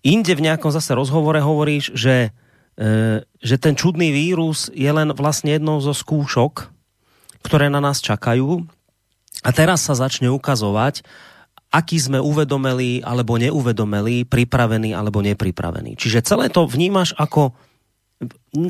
Inde 0.03 0.35
v 0.35 0.45
nejakom 0.51 0.75
zase 0.75 0.99
rozhovore 0.99 1.39
hovoríš, 1.39 1.95
že, 1.95 2.35
e, 2.75 3.23
že 3.23 3.57
ten 3.59 3.79
čudný 3.79 4.11
vírus 4.11 4.67
je 4.75 4.91
len 4.91 5.15
vlastne 5.15 5.55
jednou 5.55 5.79
zo 5.79 5.95
skúšok, 5.95 6.71
ktoré 7.47 7.71
na 7.71 7.79
nás 7.79 8.03
čakajú. 8.03 8.67
A 9.43 9.51
teraz 9.55 9.87
sa 9.87 9.95
začne 9.95 10.31
ukazovať, 10.31 11.07
aký 11.73 11.97
sme 11.97 12.21
uvedomeli 12.21 13.01
alebo 13.01 13.41
neuvedomeli, 13.41 14.29
pripravení 14.29 14.93
alebo 14.93 15.25
nepripravení. 15.25 15.97
Čiže 15.97 16.21
celé 16.21 16.53
to 16.53 16.69
vnímaš 16.69 17.17
ako 17.17 17.57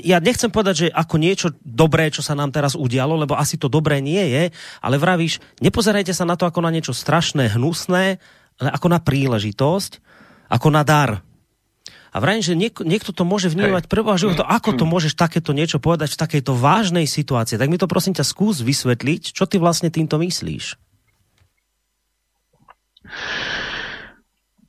ja 0.01 0.17
nechcem 0.23 0.49
povedať, 0.49 0.75
že 0.75 0.87
ako 0.89 1.15
niečo 1.21 1.49
dobré, 1.61 2.09
čo 2.09 2.25
sa 2.25 2.33
nám 2.33 2.55
teraz 2.55 2.73
udialo, 2.73 3.21
lebo 3.21 3.37
asi 3.37 3.61
to 3.61 3.69
dobré 3.69 4.01
nie 4.01 4.23
je, 4.33 4.45
ale 4.81 4.97
vravíš, 4.97 5.45
nepozerajte 5.61 6.17
sa 6.17 6.25
na 6.25 6.41
to 6.41 6.49
ako 6.49 6.65
na 6.65 6.73
niečo 6.73 6.97
strašné, 6.97 7.53
hnusné, 7.53 8.17
ale 8.57 8.69
ako 8.73 8.87
na 8.89 9.03
príležitosť, 9.03 9.93
ako 10.49 10.69
na 10.73 10.83
dar. 10.87 11.21
A 12.13 12.21
vrajím, 12.21 12.45
že 12.45 12.55
niek- 12.57 12.85
niekto 12.85 13.13
to 13.17 13.25
môže 13.25 13.49
vnímať 13.49 13.89
prvá 13.89 14.21
života, 14.21 14.45
ako 14.45 14.77
to 14.77 14.85
môžeš 14.85 15.17
takéto 15.17 15.57
niečo 15.57 15.81
povedať 15.81 16.13
v 16.13 16.21
takejto 16.21 16.53
vážnej 16.53 17.09
situácii. 17.09 17.57
Tak 17.57 17.69
mi 17.73 17.81
to 17.81 17.89
prosím 17.89 18.13
ťa 18.13 18.29
skús 18.29 18.61
vysvetliť, 18.61 19.33
čo 19.33 19.49
ty 19.49 19.57
vlastne 19.57 19.89
týmto 19.89 20.21
myslíš. 20.21 20.77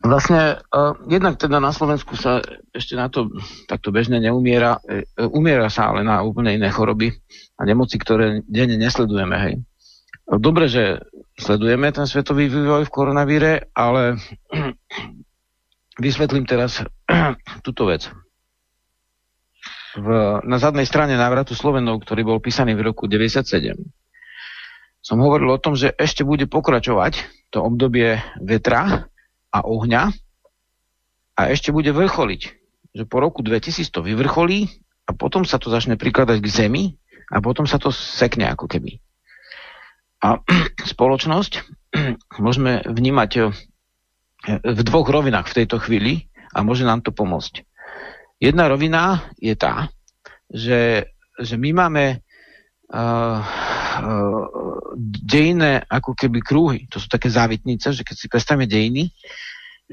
Vlastne 0.04 0.60
uh, 0.60 1.00
jednak 1.08 1.40
teda 1.40 1.64
na 1.64 1.72
Slovensku 1.72 2.20
sa 2.20 2.44
ešte 2.76 3.00
na 3.00 3.08
to 3.08 3.32
takto 3.72 3.88
bežne 3.96 4.20
neumiera. 4.20 4.76
Uh, 4.84 5.32
umiera 5.32 5.72
sa 5.72 5.96
ale 5.96 6.04
na 6.04 6.20
úplne 6.20 6.52
iné 6.52 6.68
choroby 6.68 7.16
a 7.56 7.64
nemoci, 7.64 7.96
ktoré 7.96 8.44
denne 8.44 8.76
nesledujeme. 8.76 9.36
Hej. 9.40 9.54
Dobre, 10.28 10.68
že 10.68 11.00
sledujeme 11.40 11.88
ten 11.96 12.04
svetový 12.04 12.52
vývoj 12.52 12.84
v 12.84 12.94
koronavíre, 12.94 13.72
ale 13.72 14.20
vysvetlím 16.04 16.44
teraz 16.52 16.84
túto 17.66 17.88
vec. 17.88 18.12
V, 19.94 20.08
na 20.44 20.58
zadnej 20.58 20.90
strane 20.90 21.16
návratu 21.16 21.56
Slovenov, 21.56 22.04
ktorý 22.04 22.28
bol 22.28 22.40
písaný 22.44 22.76
v 22.76 22.92
roku 22.92 23.08
97, 23.08 23.72
som 25.04 25.18
hovoril 25.20 25.52
o 25.52 25.62
tom, 25.62 25.76
že 25.76 25.92
ešte 25.96 26.24
bude 26.24 26.48
pokračovať 26.50 27.43
to 27.54 27.62
obdobie 27.62 28.18
vetra 28.42 29.06
a 29.54 29.60
ohňa 29.62 30.10
a 31.38 31.42
ešte 31.54 31.70
bude 31.70 31.94
vrcholiť. 31.94 32.42
Že 32.98 33.04
po 33.06 33.18
roku 33.22 33.46
2000 33.46 33.94
to 33.94 34.02
vyvrcholí 34.02 34.70
a 35.06 35.14
potom 35.14 35.46
sa 35.46 35.62
to 35.62 35.70
začne 35.70 35.94
prikladať 35.94 36.42
k 36.42 36.50
zemi 36.50 36.84
a 37.30 37.38
potom 37.42 37.70
sa 37.70 37.78
to 37.78 37.94
sekne 37.94 38.50
ako 38.50 38.66
keby. 38.66 38.98
A 40.26 40.42
spoločnosť 40.98 41.62
môžeme 42.44 42.82
vnímať 42.90 43.32
eh, 43.38 43.46
v 44.66 44.80
dvoch 44.82 45.06
rovinách 45.06 45.54
v 45.54 45.58
tejto 45.64 45.78
chvíli 45.78 46.34
a 46.54 46.66
môže 46.66 46.86
nám 46.86 47.06
to 47.06 47.14
pomôcť. 47.14 47.66
Jedna 48.42 48.68
rovina 48.68 49.30
je 49.40 49.56
tá, 49.56 49.94
že, 50.52 51.08
že 51.40 51.56
my 51.56 51.72
máme 51.72 52.20
uh, 52.92 53.40
uh, 54.00 54.46
dejné 55.24 55.84
ako 55.86 56.18
keby 56.18 56.40
krúhy, 56.42 56.80
to 56.90 56.98
sú 56.98 57.08
také 57.12 57.30
závitnice, 57.30 57.94
že 57.94 58.02
keď 58.06 58.16
si 58.16 58.28
predstavíme 58.32 58.66
dejiny, 58.66 59.14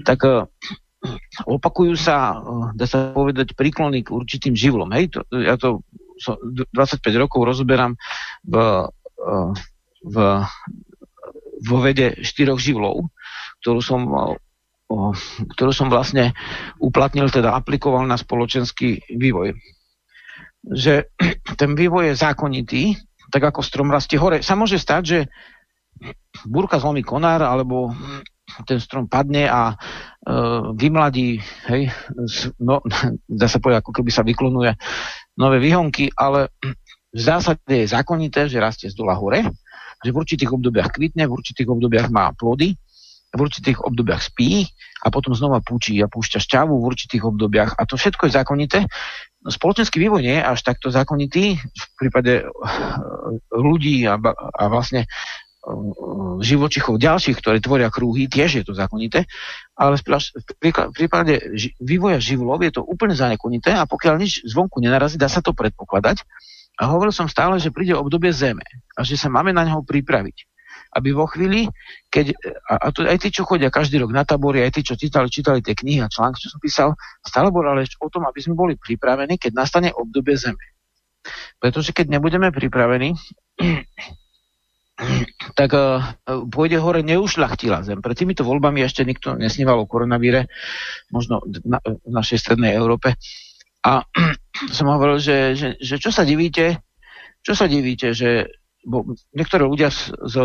tak 0.05 0.25
uh, 0.25 0.47
opakujú 1.45 1.97
sa, 1.97 2.39
uh, 2.39 2.69
dá 2.73 2.87
sa 2.89 3.13
povedať, 3.13 3.53
príklony 3.59 4.05
k 4.05 4.15
určitým 4.15 4.57
živlom. 4.57 4.89
Hej, 4.97 5.17
to, 5.17 5.21
ja 5.37 5.61
to 5.61 5.85
so, 6.21 6.37
25 6.73 7.01
rokov 7.17 7.41
rozoberám 7.45 7.97
v, 8.45 8.55
v, 10.05 10.17
vo 11.61 11.77
vede 11.81 12.21
štyroch 12.21 12.61
živlov, 12.61 13.09
ktorú 13.61 13.81
som 13.85 14.01
ktorú 15.55 15.71
som 15.71 15.87
vlastne 15.87 16.35
uplatnil, 16.83 17.31
teda 17.31 17.55
aplikoval 17.55 18.03
na 18.11 18.19
spoločenský 18.19 19.07
vývoj. 19.07 19.55
Že 20.67 21.07
ten 21.61 21.71
vývoj 21.79 22.11
je 22.11 22.15
zákonitý, 22.19 22.83
tak 23.31 23.43
ako 23.43 23.63
strom 23.63 23.89
rastie 23.89 24.19
hore. 24.19 24.43
Sa 24.43 24.59
môže 24.59 24.77
stať, 24.77 25.03
že 25.03 25.19
búrka 26.47 26.83
zlomí 26.83 27.07
konár, 27.07 27.43
alebo 27.45 27.95
ten 28.67 28.83
strom 28.83 29.07
padne 29.07 29.47
a 29.47 29.73
e, 29.73 29.75
vymladí, 30.75 31.39
hej, 31.71 31.95
no, 32.59 32.83
dá 33.41 33.47
sa 33.47 33.63
povedať, 33.63 33.87
ako 33.87 33.93
keby 33.95 34.11
sa 34.11 34.27
vyklonuje 34.27 34.75
nové 35.39 35.63
výhonky, 35.63 36.11
ale 36.19 36.51
v 37.11 37.21
zásade 37.21 37.63
je 37.67 37.91
zákonité, 37.91 38.51
že 38.51 38.63
rastie 38.63 38.91
z 38.91 38.99
dola 38.99 39.15
hore, 39.15 39.47
že 40.01 40.11
v 40.11 40.19
určitých 40.19 40.51
obdobiach 40.51 40.91
kvitne, 40.95 41.27
v 41.27 41.35
určitých 41.35 41.69
obdobiach 41.69 42.09
má 42.11 42.33
plody, 42.35 42.75
v 43.31 43.39
určitých 43.39 43.79
obdobiach 43.87 44.27
spí 44.27 44.67
a 45.07 45.09
potom 45.15 45.31
znova 45.35 45.63
púči 45.63 46.03
a 46.03 46.11
púšťa 46.11 46.43
šťavu 46.43 46.75
v 46.75 46.87
určitých 46.91 47.23
obdobiach. 47.23 47.79
A 47.79 47.87
to 47.87 47.95
všetko 47.95 48.27
je 48.27 48.33
zákonité. 48.35 48.79
Spoločenský 49.41 49.97
vývoj 49.97 50.21
nie 50.21 50.37
je 50.37 50.45
až 50.45 50.61
takto 50.61 50.93
zákonitý. 50.93 51.57
V 51.57 51.87
prípade 51.97 52.45
eh, 52.45 52.47
ľudí 53.57 54.05
a, 54.05 54.21
a 54.21 54.65
vlastne 54.69 55.09
eh, 55.09 56.41
živočichov 56.45 57.01
ďalších, 57.01 57.41
ktorí 57.41 57.65
tvoria 57.65 57.89
krúhy, 57.89 58.29
tiež 58.29 58.61
je 58.61 58.65
to 58.69 58.77
zákonité, 58.77 59.25
ale 59.81 59.97
v 59.97 60.93
prípade 60.93 61.41
vývoja 61.81 62.21
živlov 62.21 62.61
je 62.61 62.73
to 62.77 62.83
úplne 62.85 63.17
zákonité 63.17 63.73
a 63.73 63.89
pokiaľ 63.89 64.21
nič 64.21 64.45
zvonku 64.45 64.77
nenarazí, 64.85 65.17
dá 65.17 65.33
sa 65.33 65.41
to 65.41 65.57
predpokladať. 65.57 66.21
A 66.81 66.89
hovoril 66.89 67.13
som 67.13 67.29
stále, 67.29 67.61
že 67.61 67.73
príde 67.73 67.93
obdobie 67.93 68.33
zeme 68.33 68.65
a 68.97 69.05
že 69.05 69.21
sa 69.21 69.29
máme 69.29 69.53
na 69.53 69.69
neho 69.69 69.85
pripraviť 69.85 70.50
aby 70.91 71.15
vo 71.15 71.27
chvíli, 71.31 71.71
keď, 72.11 72.35
a, 72.67 72.75
a 72.83 72.87
to 72.91 73.07
aj 73.07 73.19
tí, 73.23 73.31
čo 73.31 73.47
chodia 73.47 73.71
každý 73.71 74.03
rok 74.03 74.11
na 74.11 74.27
tabory, 74.27 74.67
aj 74.67 74.75
tí, 74.75 74.81
čo 74.83 74.99
čítali, 74.99 75.31
čítali 75.31 75.63
tie 75.63 75.79
knihy 75.79 76.03
a 76.03 76.11
články, 76.11 76.43
čo 76.43 76.51
som 76.51 76.59
písal, 76.59 76.99
stále 77.23 77.55
bol 77.55 77.63
ale 77.63 77.87
o 78.03 78.09
tom, 78.11 78.27
aby 78.27 78.43
sme 78.43 78.59
boli 78.59 78.75
pripravení, 78.75 79.39
keď 79.39 79.53
nastane 79.55 79.95
obdobie 79.95 80.35
Zeme. 80.35 80.63
Pretože 81.63 81.95
keď 81.95 82.19
nebudeme 82.19 82.51
pripravení, 82.51 83.15
tak 85.59 85.71
uh, 85.73 86.03
pôjde 86.51 86.83
hore 86.83 87.01
neušľachtila 87.07 87.87
zem. 87.87 88.03
Pre 88.03 88.13
týmito 88.13 88.45
voľbami 88.45 88.85
ešte 88.85 89.07
nikto 89.07 89.39
nesníval 89.39 89.81
o 89.81 89.89
koronavíre, 89.89 90.51
možno 91.09 91.41
na, 91.65 91.79
v 91.81 92.11
našej 92.11 92.39
strednej 92.41 92.75
Európe. 92.75 93.15
A 93.87 94.05
som 94.77 94.91
hovoril, 94.91 95.23
že, 95.23 95.55
že, 95.55 95.69
že 95.79 95.97
čo 96.03 96.11
sa 96.11 96.27
divíte, 96.27 96.83
čo 97.41 97.57
sa 97.57 97.65
divíte, 97.65 98.13
že 98.13 98.60
bo 98.85 99.05
niektorí 99.37 99.65
ľudia 99.65 99.93
z, 99.93 100.17
z 100.25 100.37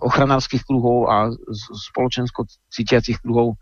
ochranárskych 0.00 0.64
kruhov 0.64 1.12
a 1.12 1.28
z 1.32 1.62
spoločensko 1.92 2.48
cítiacich 2.72 3.20
kruhov 3.20 3.60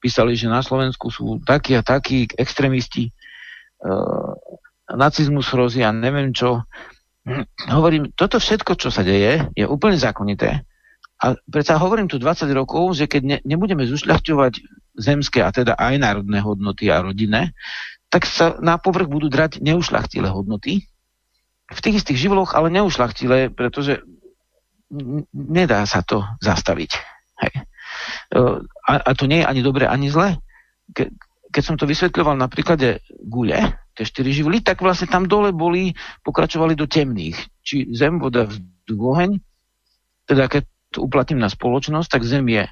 písali, 0.00 0.36
že 0.36 0.48
na 0.48 0.64
Slovensku 0.64 1.12
sú 1.12 1.40
takí 1.44 1.76
a 1.76 1.84
takí 1.84 2.28
extrémisti, 2.36 3.10
e, 3.10 3.12
nacizmus 4.92 5.50
hrozí 5.52 5.84
a 5.84 5.92
neviem 5.92 6.32
čo. 6.32 6.64
Hovorím, 7.66 8.14
toto 8.14 8.38
všetko, 8.38 8.78
čo 8.78 8.88
sa 8.88 9.02
deje, 9.02 9.50
je 9.58 9.64
úplne 9.66 9.98
zákonité. 9.98 10.62
A 11.16 11.32
predsa 11.48 11.80
hovorím 11.80 12.06
tu 12.06 12.20
20 12.20 12.46
rokov, 12.52 12.94
že 12.94 13.08
keď 13.08 13.22
ne, 13.24 13.38
nebudeme 13.42 13.88
zušľachťovať 13.88 14.52
zemské, 15.00 15.40
a 15.42 15.50
teda 15.50 15.74
aj 15.74 15.96
národné 15.96 16.38
hodnoty 16.44 16.92
a 16.92 17.02
rodinné, 17.02 17.56
tak 18.12 18.28
sa 18.28 18.56
na 18.62 18.78
povrch 18.78 19.10
budú 19.10 19.26
drať 19.26 19.58
neušľachtilé 19.64 20.28
hodnoty, 20.28 20.86
v 21.66 21.80
tých 21.82 22.02
istých 22.02 22.28
živloch, 22.28 22.54
ale 22.54 22.70
neušľachtilé, 22.70 23.50
pretože 23.50 24.02
nedá 25.34 25.82
sa 25.86 26.02
to 26.06 26.22
zastaviť. 26.38 26.90
Hej. 27.42 27.52
E, 27.58 28.40
a, 28.86 28.92
a 29.02 29.10
to 29.18 29.26
nie 29.26 29.42
je 29.42 29.50
ani 29.50 29.62
dobre, 29.66 29.90
ani 29.90 30.06
zle. 30.10 30.38
Ke, 30.94 31.10
keď 31.50 31.62
som 31.62 31.76
to 31.78 31.88
vysvetľoval 31.90 32.38
na 32.38 32.46
príklade 32.46 33.02
gule, 33.18 33.58
tie 33.96 34.04
štyri 34.06 34.30
živly, 34.30 34.62
tak 34.62 34.84
vlastne 34.84 35.10
tam 35.10 35.26
dole 35.26 35.50
boli, 35.50 35.96
pokračovali 36.22 36.78
do 36.78 36.86
temných. 36.86 37.38
Či 37.66 37.90
zem, 37.96 38.22
voda, 38.22 38.46
vzduch, 38.46 39.02
oheň. 39.02 39.30
Teda 40.28 40.46
keď 40.46 40.68
to 40.94 41.02
uplatním 41.02 41.42
na 41.42 41.50
spoločnosť, 41.50 42.08
tak 42.08 42.22
zem 42.22 42.46
je, 42.46 42.64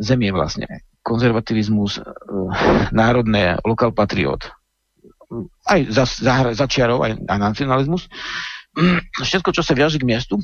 zem 0.00 0.20
je 0.24 0.32
vlastne 0.32 0.68
konzervativizmus, 1.04 2.00
e, 2.00 2.02
národné, 2.92 3.60
lokal 3.64 3.92
patriot, 3.92 4.52
aj 5.68 5.80
za, 5.92 6.04
za, 6.08 6.34
za 6.56 6.66
čiarov, 6.66 7.04
aj, 7.04 7.20
aj 7.28 7.38
nacionalizmus, 7.38 8.08
všetko, 9.20 9.52
čo 9.52 9.62
sa 9.64 9.76
viaže 9.76 10.00
k 10.00 10.08
miestu, 10.08 10.40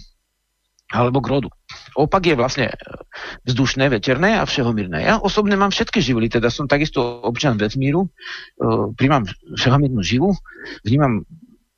alebo 0.92 1.24
k 1.24 1.30
rodu. 1.32 1.48
Opak 1.96 2.28
je 2.28 2.36
vlastne 2.36 2.66
vzdušné, 3.48 3.88
veterné 3.88 4.36
a 4.36 4.44
všehomírne. 4.44 5.00
Ja 5.00 5.16
osobne 5.16 5.56
mám 5.56 5.72
všetky 5.72 5.98
živly, 6.04 6.28
teda 6.28 6.52
som 6.52 6.68
takisto 6.68 7.00
občan 7.24 7.56
vesmíru, 7.56 8.06
e, 8.06 8.08
príjmam 8.94 9.24
všehomírnu 9.56 10.04
živu, 10.04 10.36
vnímam 10.84 11.24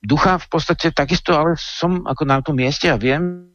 ducha 0.02 0.42
v 0.42 0.46
podstate 0.50 0.90
takisto, 0.90 1.32
ale 1.38 1.54
som 1.56 2.02
ako 2.04 2.22
na 2.26 2.42
tom 2.42 2.58
mieste 2.58 2.90
a 2.90 2.98
viem, 2.98 3.46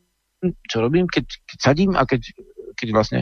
čo 0.65 0.81
robím, 0.81 1.05
keď, 1.05 1.25
keď 1.27 1.57
sadím 1.61 1.91
a 1.93 2.07
keď, 2.07 2.33
keď 2.73 2.87
vlastne 2.95 3.19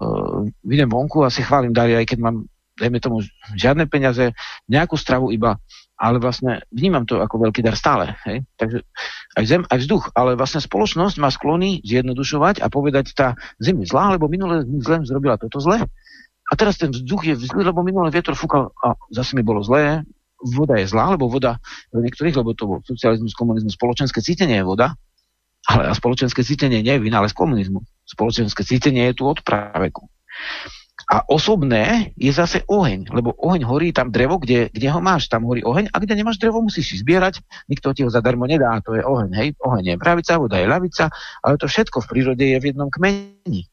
uh, 0.00 0.48
e, 0.48 0.54
vidím 0.64 0.88
vonku 0.88 1.20
a 1.26 1.28
si 1.28 1.44
chválim 1.44 1.76
dary, 1.76 1.98
aj 1.98 2.08
keď 2.08 2.18
mám 2.24 2.48
dajme 2.78 2.98
tomu, 3.02 3.26
žiadne 3.58 3.90
peniaze, 3.90 4.32
nejakú 4.70 4.94
stravu 4.94 5.34
iba, 5.34 5.58
ale 5.98 6.22
vlastne 6.22 6.62
vnímam 6.70 7.02
to 7.02 7.18
ako 7.18 7.50
veľký 7.50 7.60
dar 7.66 7.74
stále. 7.74 8.14
Hej? 8.24 8.46
Takže 8.54 8.78
aj 9.34 9.44
zem, 9.44 9.62
aj 9.66 9.78
vzduch, 9.82 10.04
ale 10.14 10.38
vlastne 10.38 10.62
spoločnosť 10.62 11.18
má 11.18 11.28
sklony 11.28 11.82
zjednodušovať 11.82 12.62
a 12.62 12.70
povedať, 12.70 13.12
tá 13.18 13.34
zem 13.58 13.82
je 13.82 13.90
zlá, 13.90 14.14
lebo 14.14 14.30
minulé 14.30 14.62
zlem 14.78 15.02
zrobila 15.02 15.34
toto 15.36 15.58
zle. 15.58 15.82
A 16.48 16.52
teraz 16.56 16.80
ten 16.80 16.94
vzduch 16.94 17.28
je 17.28 17.34
zlý, 17.36 17.66
lebo 17.66 17.84
minulé 17.84 18.08
vietor 18.08 18.38
fúkal 18.38 18.72
a 18.80 18.96
zase 19.12 19.36
mi 19.36 19.44
bolo 19.44 19.60
zlé. 19.60 20.06
Voda 20.38 20.78
je 20.78 20.86
zlá, 20.86 21.18
lebo 21.18 21.26
voda 21.26 21.58
pre 21.90 22.00
niektorých, 22.00 22.38
lebo 22.38 22.54
to 22.54 22.64
bol 22.64 22.78
socializmus, 22.86 23.34
komunizmus, 23.34 23.74
spoločenské 23.74 24.22
cítenie 24.22 24.62
je 24.62 24.64
voda, 24.64 24.94
ale 25.66 25.92
spoločenské 25.92 26.46
cítenie 26.46 26.80
nie 26.80 26.94
je 26.94 27.02
vynález 27.02 27.34
komunizmu. 27.34 27.82
Spoločenské 28.06 28.62
cítenie 28.64 29.10
je 29.12 29.18
tu 29.18 29.26
od 29.26 29.42
praveku. 29.42 30.06
A 31.08 31.24
osobné 31.24 32.12
je 32.20 32.28
zase 32.28 32.68
oheň, 32.68 33.08
lebo 33.08 33.32
oheň 33.32 33.64
horí 33.64 33.96
tam 33.96 34.12
drevo, 34.12 34.36
kde, 34.36 34.68
kde 34.68 34.92
ho 34.92 35.00
máš, 35.00 35.32
tam 35.32 35.48
horí 35.48 35.64
oheň 35.64 35.88
a 35.88 35.96
kde 36.04 36.20
nemáš 36.20 36.36
drevo, 36.36 36.60
musíš 36.60 36.92
si 36.92 36.96
zbierať, 37.00 37.40
nikto 37.64 37.96
ti 37.96 38.04
ho 38.04 38.12
zadarmo 38.12 38.44
nedá, 38.44 38.76
to 38.84 38.92
je 38.92 39.00
oheň, 39.00 39.32
hej, 39.40 39.48
oheň 39.56 39.84
je 39.88 39.96
pravica, 39.96 40.36
voda 40.36 40.60
je 40.60 40.68
ľavica, 40.68 41.08
ale 41.40 41.56
to 41.56 41.64
všetko 41.64 42.04
v 42.04 42.10
prírode 42.12 42.44
je 42.44 42.60
v 42.60 42.68
jednom 42.68 42.92
kmeni, 42.92 43.64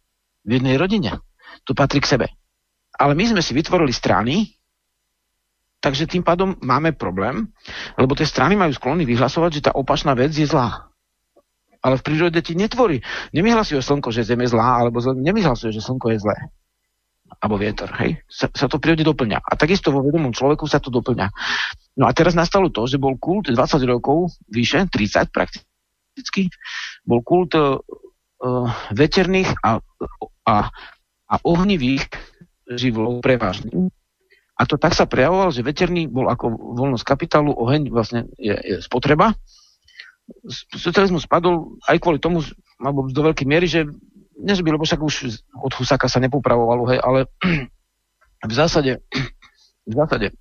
v 0.48 0.52
jednej 0.56 0.80
rodine, 0.80 1.20
to 1.68 1.76
patrí 1.76 2.00
k 2.00 2.16
sebe. 2.16 2.32
Ale 2.96 3.20
my 3.20 3.36
sme 3.36 3.44
si 3.44 3.52
vytvorili 3.52 3.92
strany, 3.92 4.56
takže 5.84 6.08
tým 6.08 6.24
pádom 6.24 6.56
máme 6.64 6.96
problém, 6.96 7.52
lebo 8.00 8.16
tie 8.16 8.24
strany 8.24 8.56
majú 8.56 8.72
sklony 8.72 9.04
vyhlasovať, 9.04 9.52
že 9.60 9.66
tá 9.68 9.72
opačná 9.76 10.16
vec 10.16 10.32
je 10.32 10.48
zlá. 10.48 10.88
Ale 11.84 12.00
v 12.00 12.06
prírode 12.08 12.40
ti 12.40 12.56
netvorí. 12.56 13.04
Nemyhlasuje 13.36 13.84
slnko, 13.84 14.10
že 14.16 14.24
zem 14.24 14.40
je 14.40 14.56
zlá, 14.56 14.88
alebo 14.88 15.04
nemyhlasuje, 15.04 15.76
že 15.76 15.84
slnko 15.84 16.16
je 16.16 16.24
zlé 16.24 16.40
alebo 17.42 17.62
vietor. 17.62 17.90
Hej? 18.02 18.22
Sa, 18.30 18.48
sa 18.54 18.66
to 18.70 18.82
prírode 18.82 19.06
doplňa. 19.06 19.42
A 19.42 19.54
takisto 19.58 19.90
vo 19.90 20.02
vedomom 20.06 20.34
človeku 20.34 20.66
sa 20.70 20.82
to 20.82 20.94
doplňa. 20.94 21.28
No 22.00 22.10
a 22.10 22.12
teraz 22.12 22.36
nastalo 22.36 22.70
to, 22.70 22.86
že 22.86 23.02
bol 23.02 23.16
kult 23.18 23.48
20 23.48 23.56
rokov, 23.88 24.36
vyše, 24.52 24.88
30 24.90 25.32
prakticky, 25.32 26.52
bol 27.08 27.24
kult 27.24 27.56
uh, 27.56 27.80
veterných 28.92 29.52
a, 29.64 29.80
a, 30.48 30.56
a 31.30 31.36
ohnivých 31.44 32.06
živlov 32.70 33.22
prevažný. 33.22 33.94
A 34.56 34.64
to 34.64 34.80
tak 34.80 34.96
sa 34.96 35.04
prejavoval, 35.04 35.52
že 35.52 35.68
veterný 35.68 36.08
bol 36.08 36.32
ako 36.32 36.48
voľnosť 36.80 37.04
kapitálu, 37.04 37.52
oheň 37.52 37.92
vlastne 37.92 38.32
je, 38.40 38.56
je 38.56 38.78
spotreba. 38.80 39.36
Socializmus 40.74 41.28
spadol 41.28 41.78
aj 41.86 42.00
kvôli 42.00 42.24
tomu, 42.24 42.40
alebo 42.80 43.12
do 43.12 43.22
veľkej 43.22 43.46
miery, 43.46 43.68
že 43.68 43.86
nezbyl, 44.40 44.76
lebo 44.76 44.88
však 44.88 45.02
už 45.02 45.44
od 45.56 45.74
Husaka 45.76 46.12
sa 46.12 46.20
nepopravovalo, 46.20 46.84
hej, 46.92 47.00
ale 47.00 47.20
v 48.50 48.54
zásade, 48.54 49.02
v 49.90 49.94
zásade 49.94 50.36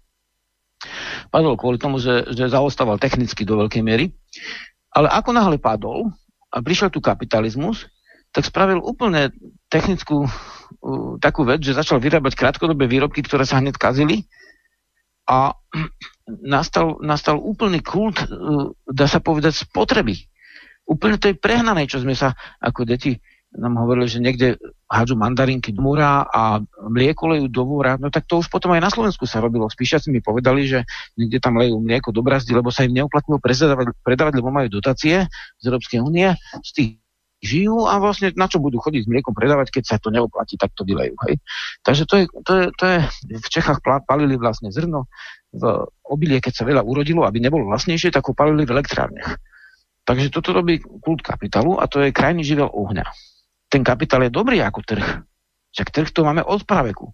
padol 1.33 1.57
kvôli 1.57 1.81
tomu, 1.81 1.99
že, 1.99 2.29
že 2.35 2.53
zaostával 2.53 3.01
technicky 3.01 3.43
do 3.43 3.59
veľkej 3.59 3.83
miery. 3.83 4.13
Ale 4.95 5.11
ako 5.11 5.35
náhle 5.35 5.59
padol 5.59 6.13
a 6.55 6.63
prišiel 6.63 6.93
tu 6.93 7.03
kapitalizmus, 7.03 7.91
tak 8.31 8.47
spravil 8.47 8.83
úplne 8.83 9.31
technickú 9.71 10.27
uh, 10.27 11.15
takú 11.19 11.47
vec, 11.47 11.63
že 11.63 11.75
začal 11.75 11.99
vyrábať 12.03 12.35
krátkodobé 12.35 12.87
výrobky, 12.87 13.23
ktoré 13.23 13.47
sa 13.47 13.59
hneď 13.59 13.79
kazili 13.79 14.27
a 15.27 15.55
nastal, 16.27 16.99
nastal 17.03 17.39
úplný 17.39 17.83
kult, 17.83 18.19
uh, 18.23 18.71
dá 18.87 19.07
sa 19.07 19.23
povedať, 19.23 19.67
spotreby. 19.67 20.19
Úplne 20.85 21.17
to 21.17 21.33
je 21.33 21.39
prehnané, 21.39 21.89
čo 21.89 22.03
sme 22.03 22.13
sa 22.13 22.37
ako 22.61 22.85
deti 22.85 23.19
nám 23.55 23.75
hovorili, 23.79 24.11
že 24.11 24.19
niekde 24.19 24.59
hádžu 24.91 25.15
mandarinky 25.15 25.71
do 25.71 25.83
múra 25.83 26.27
a 26.27 26.59
mlieko 26.91 27.31
lejú 27.31 27.47
do 27.47 27.63
múra, 27.67 27.95
no 27.99 28.11
tak 28.11 28.27
to 28.27 28.43
už 28.43 28.51
potom 28.51 28.75
aj 28.75 28.83
na 28.83 28.91
Slovensku 28.91 29.25
sa 29.31 29.39
robilo. 29.39 29.71
Spíšiaci 29.71 30.11
mi 30.11 30.19
povedali, 30.19 30.67
že 30.67 30.83
niekde 31.15 31.39
tam 31.39 31.59
lejú 31.59 31.79
mlieko 31.79 32.11
do 32.11 32.21
brazdy, 32.21 32.51
lebo 32.51 32.75
sa 32.75 32.83
im 32.83 32.95
neuplatnilo 32.95 33.39
predávať, 33.39 33.95
predávať, 34.03 34.33
lebo 34.43 34.51
majú 34.51 34.69
dotácie 34.71 35.31
z 35.63 35.65
Európskej 35.65 36.03
únie, 36.03 36.35
z 36.67 36.71
tých 36.75 36.91
žijú 37.45 37.85
a 37.85 38.01
vlastne 38.01 38.33
na 38.41 38.49
čo 38.49 38.57
budú 38.57 38.81
chodiť 38.81 39.05
s 39.05 39.11
mliekom 39.11 39.37
predávať, 39.37 39.69
keď 39.69 39.85
sa 39.85 39.97
to 40.01 40.09
neoplatí, 40.09 40.57
tak 40.57 40.73
to 40.73 40.83
vylejú. 40.83 41.13
Hej. 41.29 41.45
Takže 41.85 42.03
to 42.09 42.15
je, 42.17 42.25
to, 42.41 42.53
je, 42.57 42.65
to 42.73 42.85
je, 42.89 42.99
v 43.37 43.49
Čechách 43.53 43.85
palili 43.85 44.41
vlastne 44.41 44.73
zrno 44.73 45.13
v 45.53 45.63
obilie, 46.09 46.41
keď 46.41 46.53
sa 46.57 46.65
veľa 46.65 46.81
urodilo, 46.81 47.29
aby 47.29 47.45
nebolo 47.45 47.69
vlastnejšie, 47.69 48.11
tak 48.11 48.25
ho 48.27 48.33
palili 48.33 48.65
v 48.65 48.73
elektrárniach. 48.73 49.37
Takže 50.09 50.33
toto 50.33 50.57
robí 50.57 50.81
kult 51.05 51.21
kapitálu 51.21 51.77
a 51.77 51.85
to 51.85 52.01
je 52.01 52.17
krajný 52.17 52.45
živel 52.45 52.73
ohňa 52.73 53.05
ten 53.75 53.83
kapitál 53.83 54.23
je 54.23 54.31
dobrý 54.31 54.63
ako 54.63 54.87
trh. 54.87 55.27
Však 55.75 55.91
trh 55.91 56.09
to 56.15 56.23
máme 56.23 56.47
od 56.47 56.63
praveku. 56.63 57.11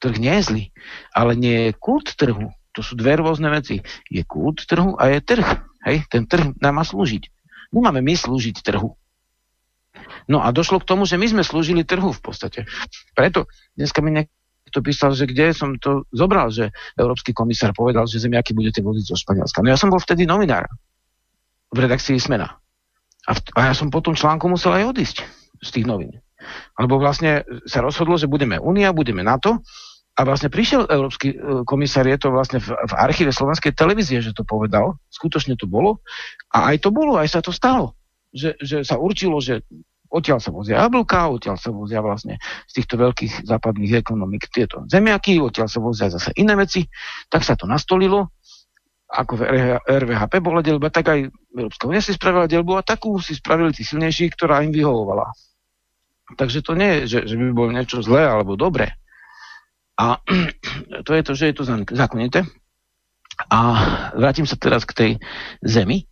Trh 0.00 0.16
nie 0.16 0.32
je 0.40 0.42
zlý, 0.48 0.64
ale 1.12 1.36
nie 1.36 1.68
je 1.68 1.70
kult 1.76 2.16
trhu. 2.16 2.48
To 2.72 2.80
sú 2.80 2.96
dve 2.96 3.20
rôzne 3.20 3.52
veci. 3.52 3.84
Je 4.08 4.24
kult 4.24 4.64
trhu 4.64 4.96
a 4.96 5.12
je 5.12 5.20
trh. 5.20 5.44
Hej, 5.84 6.08
ten 6.08 6.24
trh 6.24 6.56
nám 6.56 6.80
má 6.80 6.84
slúžiť. 6.88 7.28
Nemáme 7.76 8.00
my 8.00 8.16
slúžiť 8.16 8.64
trhu. 8.64 8.96
No 10.24 10.40
a 10.40 10.48
došlo 10.56 10.80
k 10.80 10.88
tomu, 10.88 11.04
že 11.04 11.20
my 11.20 11.28
sme 11.28 11.42
slúžili 11.44 11.84
trhu 11.84 12.16
v 12.16 12.22
podstate. 12.24 12.64
Preto 13.12 13.44
dneska 13.76 14.00
mi 14.00 14.16
niekto 14.16 14.80
písal, 14.80 15.12
že 15.12 15.28
kde 15.28 15.52
som 15.52 15.76
to 15.76 16.08
zobral, 16.16 16.48
že 16.48 16.72
Európsky 16.96 17.36
komisár 17.36 17.76
povedal, 17.76 18.08
že 18.08 18.24
zemiaky 18.24 18.56
budete 18.56 18.80
vodiť 18.80 19.04
zo 19.04 19.20
Španielska. 19.20 19.60
No 19.60 19.68
ja 19.68 19.76
som 19.76 19.92
bol 19.92 20.00
vtedy 20.00 20.24
novinár 20.24 20.64
v 21.68 21.84
redakcii 21.84 22.16
Smena. 22.16 22.56
A, 23.28 23.36
v, 23.36 23.40
a 23.52 23.60
ja 23.68 23.74
som 23.76 23.92
po 23.92 24.00
tom 24.00 24.16
článku 24.16 24.48
musel 24.48 24.80
aj 24.80 24.96
odísť 24.96 25.39
z 25.60 25.68
tých 25.70 25.86
novín. 25.86 26.18
Alebo 26.76 26.96
vlastne 26.96 27.44
sa 27.68 27.84
rozhodlo, 27.84 28.16
že 28.16 28.30
budeme 28.30 28.56
Únia, 28.56 28.96
budeme 28.96 29.20
NATO 29.20 29.60
a 30.16 30.20
vlastne 30.24 30.48
prišiel 30.48 30.88
Európsky 30.88 31.36
e, 31.36 31.64
komisár, 31.68 32.08
je 32.08 32.16
to 32.16 32.32
vlastne 32.32 32.58
v, 32.60 32.72
v 32.72 32.92
archíve 32.96 33.30
Slovenskej 33.30 33.76
televízie, 33.76 34.24
že 34.24 34.32
to 34.32 34.44
povedal, 34.48 34.96
skutočne 35.12 35.54
to 35.60 35.68
bolo 35.68 36.00
a 36.52 36.72
aj 36.72 36.84
to 36.84 36.90
bolo, 36.90 37.20
aj 37.20 37.28
sa 37.28 37.40
to 37.44 37.52
stalo. 37.52 37.96
Že, 38.32 38.50
že 38.62 38.76
sa 38.88 38.96
určilo, 38.96 39.42
že 39.42 39.60
odtiaľ 40.10 40.40
sa 40.40 40.50
vozia 40.50 40.80
jablka, 40.80 41.28
odtiaľ 41.28 41.56
sa 41.60 41.70
vozia 41.70 42.00
vlastne 42.02 42.40
z 42.66 42.72
týchto 42.82 42.98
veľkých 42.98 43.46
západných 43.46 44.00
ekonomik 44.00 44.48
tieto 44.50 44.82
zemiaky, 44.88 45.38
odtiaľ 45.38 45.68
sa 45.68 45.78
vozia 45.78 46.08
zase 46.10 46.34
iné 46.40 46.56
veci, 46.56 46.88
tak 47.28 47.44
sa 47.44 47.54
to 47.54 47.68
nastolilo 47.68 48.32
ako 49.10 49.42
v 49.42 49.42
RVHP 49.82 50.38
bola 50.38 50.62
delba, 50.62 50.86
tak 50.86 51.10
aj 51.10 51.26
Európska 51.50 51.90
únia 51.90 51.98
si 51.98 52.14
spravila 52.14 52.46
delbu 52.46 52.78
a 52.78 52.86
takú 52.86 53.18
si 53.18 53.34
spravili 53.34 53.74
tí 53.74 53.82
silnejší, 53.82 54.30
ktorá 54.38 54.62
im 54.62 54.70
vyhovovala. 54.70 55.26
Takže 56.38 56.62
to 56.62 56.78
nie 56.78 57.02
je, 57.02 57.18
že, 57.18 57.18
že 57.30 57.34
by 57.34 57.50
bolo 57.54 57.70
niečo 57.74 58.02
zlé 58.04 58.26
alebo 58.26 58.54
dobré. 58.54 58.94
A 59.98 60.20
to 61.06 61.10
je 61.12 61.22
to, 61.22 61.32
že 61.36 61.44
je 61.50 61.54
to 61.56 61.64
zákonité. 61.94 62.46
A 63.48 63.58
vrátim 64.12 64.44
sa 64.44 64.56
teraz 64.60 64.84
k 64.84 64.92
tej 64.92 65.10
zemi. 65.64 66.04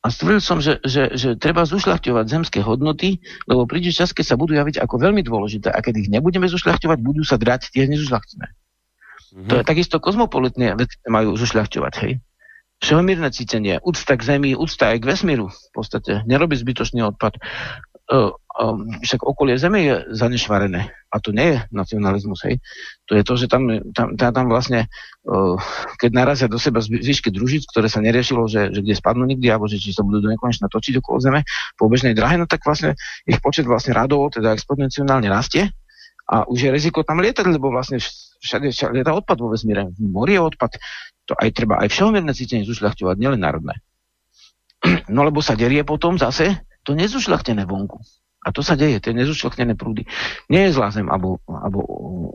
A 0.00 0.08
stvrdil 0.08 0.40
som, 0.40 0.64
že, 0.64 0.80
že, 0.80 1.12
že 1.12 1.36
treba 1.36 1.68
zušľachťovať 1.68 2.24
zemské 2.24 2.58
hodnoty, 2.64 3.20
lebo 3.44 3.68
príde 3.68 3.92
čas, 3.92 4.16
keď 4.16 4.32
sa 4.32 4.36
budú 4.40 4.56
javiť 4.56 4.80
ako 4.80 4.96
veľmi 4.96 5.20
dôležité 5.20 5.68
a 5.68 5.84
keď 5.84 6.08
ich 6.08 6.08
nebudeme 6.08 6.48
zušľachťovať, 6.48 6.98
budú 7.04 7.20
sa 7.20 7.36
drať 7.36 7.68
tie 7.68 7.84
nezušľachtené. 7.84 8.48
Mm-hmm. 8.48 9.48
To 9.52 9.54
je 9.60 9.64
takisto 9.68 10.00
kozmopolitné 10.00 10.72
majú 11.04 11.36
zušľachťovať, 11.36 11.94
hej. 12.00 12.12
Všeomírne 12.80 13.28
cítenie, 13.28 13.76
úcta 13.84 14.16
k 14.16 14.24
Zemi, 14.24 14.56
úcta 14.56 14.96
aj 14.96 15.04
k 15.04 15.08
vesmíru 15.12 15.52
v 15.52 15.70
podstate. 15.76 16.24
Nerobí 16.24 16.56
zbytočný 16.56 17.04
odpad. 17.12 17.36
Uh, 18.08 18.32
um, 18.60 18.84
však 19.00 19.24
okolie 19.24 19.56
Zeme 19.56 19.80
je 19.80 19.94
zanešvarené. 20.12 20.92
A 21.10 21.16
to 21.18 21.32
nie 21.32 21.56
je 21.56 21.58
nacionalizmus, 21.72 22.44
hej. 22.44 22.60
To 23.08 23.16
je 23.16 23.24
to, 23.24 23.34
že 23.40 23.46
tam, 23.48 23.66
tam, 23.96 24.14
tam 24.14 24.46
vlastne, 24.46 24.86
uh, 25.26 25.56
keď 25.96 26.10
narazia 26.12 26.46
do 26.46 26.60
seba 26.60 26.84
zvyšky 26.84 27.32
družic, 27.32 27.64
ktoré 27.72 27.88
sa 27.88 28.04
neriešilo, 28.04 28.46
že, 28.46 28.70
že 28.70 28.84
kde 28.84 28.94
spadnú 28.94 29.24
nikdy, 29.24 29.48
alebo 29.48 29.66
že 29.66 29.80
či 29.80 29.96
sa 29.96 30.04
budú 30.04 30.22
do 30.22 30.30
nekonečna 30.30 30.68
točiť 30.68 31.00
okolo 31.00 31.18
Zeme 31.18 31.40
po 31.80 31.88
bežnej 31.88 32.12
drahe, 32.12 32.36
no 32.36 32.44
tak 32.44 32.62
vlastne 32.62 32.94
ich 33.24 33.40
počet 33.40 33.64
vlastne 33.64 33.96
radovo, 33.96 34.28
teda 34.28 34.52
exponenciálne 34.54 35.26
rastie 35.26 35.72
a 36.30 36.46
už 36.46 36.58
je 36.62 36.70
riziko 36.70 37.02
tam 37.02 37.18
lietať, 37.18 37.42
lebo 37.50 37.74
vlastne 37.74 37.98
všade, 37.98 38.70
všade 38.70 38.94
lieta 38.94 39.10
odpad 39.10 39.34
vo 39.42 39.50
vesmíre. 39.50 39.90
V 39.90 39.98
mori 40.06 40.38
je 40.38 40.46
odpad. 40.46 40.78
To 41.26 41.34
aj 41.34 41.50
treba 41.50 41.82
aj 41.82 41.90
všeomierne 41.90 42.30
cítenie 42.30 42.62
zušľachťovať, 42.62 43.16
nielen 43.18 43.42
národné. 43.42 43.82
No 45.10 45.26
lebo 45.26 45.42
sa 45.42 45.58
derie 45.58 45.82
potom 45.82 46.16
zase 46.16 46.62
to 46.86 46.94
nezušľachtené 46.94 47.66
vonku. 47.66 48.00
A 48.40 48.48
to 48.56 48.64
sa 48.64 48.72
deje, 48.72 49.04
tie 49.04 49.12
nezušľachtené 49.12 49.76
prúdy. 49.76 50.08
Nie 50.48 50.68
je 50.68 50.80
zlá 50.80 50.88
zem, 50.88 51.12
alebo, 51.12 51.44
alebo 51.44 51.80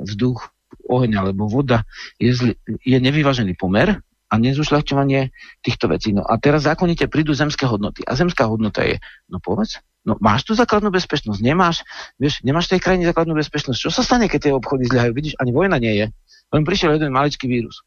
vzduch, 0.05 0.53
oheň 0.85 1.11
alebo 1.17 1.49
voda, 1.49 1.81
je, 2.21 2.29
zli, 2.29 2.53
je 2.85 2.97
nevyvážený 3.01 3.57
pomer 3.57 3.97
a 4.29 4.33
nezušľachťovanie 4.37 5.33
týchto 5.65 5.89
vecí. 5.89 6.13
No 6.13 6.25
a 6.25 6.37
teraz 6.37 6.65
zákonite 6.65 7.09
prídu 7.09 7.33
zemské 7.33 7.65
hodnoty. 7.65 8.05
A 8.05 8.13
zemská 8.13 8.45
hodnota 8.45 8.85
je, 8.85 9.01
no 9.29 9.41
povedz, 9.41 9.81
no 10.05 10.17
máš 10.21 10.45
tu 10.45 10.53
základnú 10.53 10.93
bezpečnosť, 10.93 11.41
nemáš, 11.41 11.81
vieš, 12.21 12.41
nemáš 12.45 12.69
v 12.69 12.77
tej 12.77 12.81
krajine 12.85 13.05
základnú 13.09 13.33
bezpečnosť. 13.37 13.79
Čo 13.79 13.89
sa 13.89 14.01
stane, 14.05 14.29
keď 14.29 14.39
tie 14.49 14.53
obchody 14.53 14.85
zľahajú? 14.89 15.13
Vidíš, 15.13 15.35
ani 15.41 15.51
vojna 15.53 15.77
nie 15.81 15.93
je. 15.93 16.05
Len 16.53 16.61
prišiel 16.61 16.97
jeden 16.97 17.13
maličký 17.13 17.49
vírus. 17.49 17.81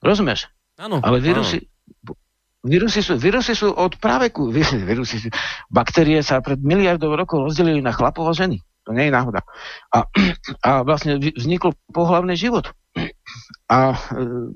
Rozumieš? 0.00 0.48
Áno. 0.78 1.02
Ale 1.02 1.18
vírusy, 1.18 1.66
Vírusy 2.66 3.06
sú, 3.06 3.14
vírusy 3.14 3.54
sú 3.54 3.70
od 3.70 3.94
práveku. 4.02 4.50
Vírusy 4.90 5.30
baktérie 5.70 6.18
sa 6.26 6.42
pred 6.42 6.58
miliardov 6.58 7.14
rokov 7.14 7.46
rozdelili 7.46 7.78
na 7.78 7.94
chlapov 7.94 8.26
a 8.26 8.34
ženy. 8.34 8.58
To 8.88 8.96
nie 8.96 9.06
je 9.06 9.14
náhoda. 9.14 9.44
A, 9.94 10.08
a 10.68 10.70
vlastne 10.82 11.20
vznikol 11.20 11.76
pohlavný 11.92 12.34
život. 12.34 12.72
A 13.68 13.94
e, 13.94 13.96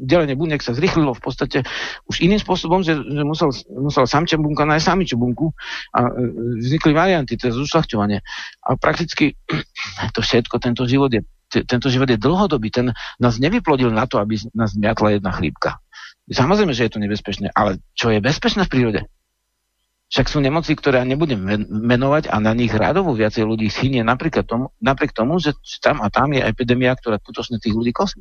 delenie 0.03 0.35
buniek 0.35 0.59
sa 0.65 0.73
zrychlilo 0.73 1.13
v 1.15 1.23
podstate 1.23 1.63
už 2.09 2.25
iným 2.25 2.41
spôsobom, 2.41 2.81
že, 2.81 2.97
že 2.97 3.23
musel, 3.23 3.53
musel 3.71 4.09
samčia 4.09 4.41
bunka 4.41 4.65
nájsť 4.65 4.89
samičú 4.89 5.21
bunku 5.21 5.53
a 5.95 6.09
e, 6.09 6.11
vznikli 6.65 6.97
varianty, 6.97 7.37
to 7.37 7.53
je 7.53 7.61
zušľachťovanie. 7.61 8.19
A 8.67 8.71
prakticky 8.81 9.37
to 10.17 10.25
všetko, 10.25 10.59
tento 10.59 10.89
život 10.89 11.13
je 11.13 11.23
tento 11.53 11.93
život 11.93 12.09
je 12.09 12.17
dlhodobý, 12.17 12.73
ten 12.73 12.97
nás 13.21 13.37
nevyplodil 13.37 13.93
na 13.93 14.09
to, 14.09 14.17
aby 14.17 14.41
nás 14.57 14.73
zmiatla 14.73 15.21
jedna 15.21 15.37
chlípka. 15.37 15.85
Samozrejme, 16.33 16.73
že 16.73 16.89
je 16.89 16.93
to 16.93 17.03
nebezpečné, 17.03 17.53
ale 17.53 17.79
čo 17.93 18.11
je 18.11 18.19
bezpečné 18.19 18.65
v 18.67 18.73
prírode? 18.73 19.01
Však 20.13 20.29
sú 20.29 20.45
nemoci, 20.45 20.77
ktoré 20.77 21.01
ja 21.01 21.09
nebudem 21.09 21.41
menovať 21.69 22.29
a 22.29 22.37
na 22.37 22.53
nich 22.53 22.69
radovo 22.69 23.17
viacej 23.17 23.49
ľudí 23.49 23.73
chynie 23.73 24.05
napriek 24.05 24.45
tomu, 24.45 24.69
napriek 24.77 25.17
tomu, 25.17 25.41
že 25.41 25.57
tam 25.81 26.05
a 26.05 26.13
tam 26.13 26.37
je 26.37 26.45
epidémia, 26.45 26.93
ktorá 26.93 27.17
skutočne 27.17 27.57
tých 27.57 27.73
ľudí 27.73 27.97
kosí. 27.97 28.21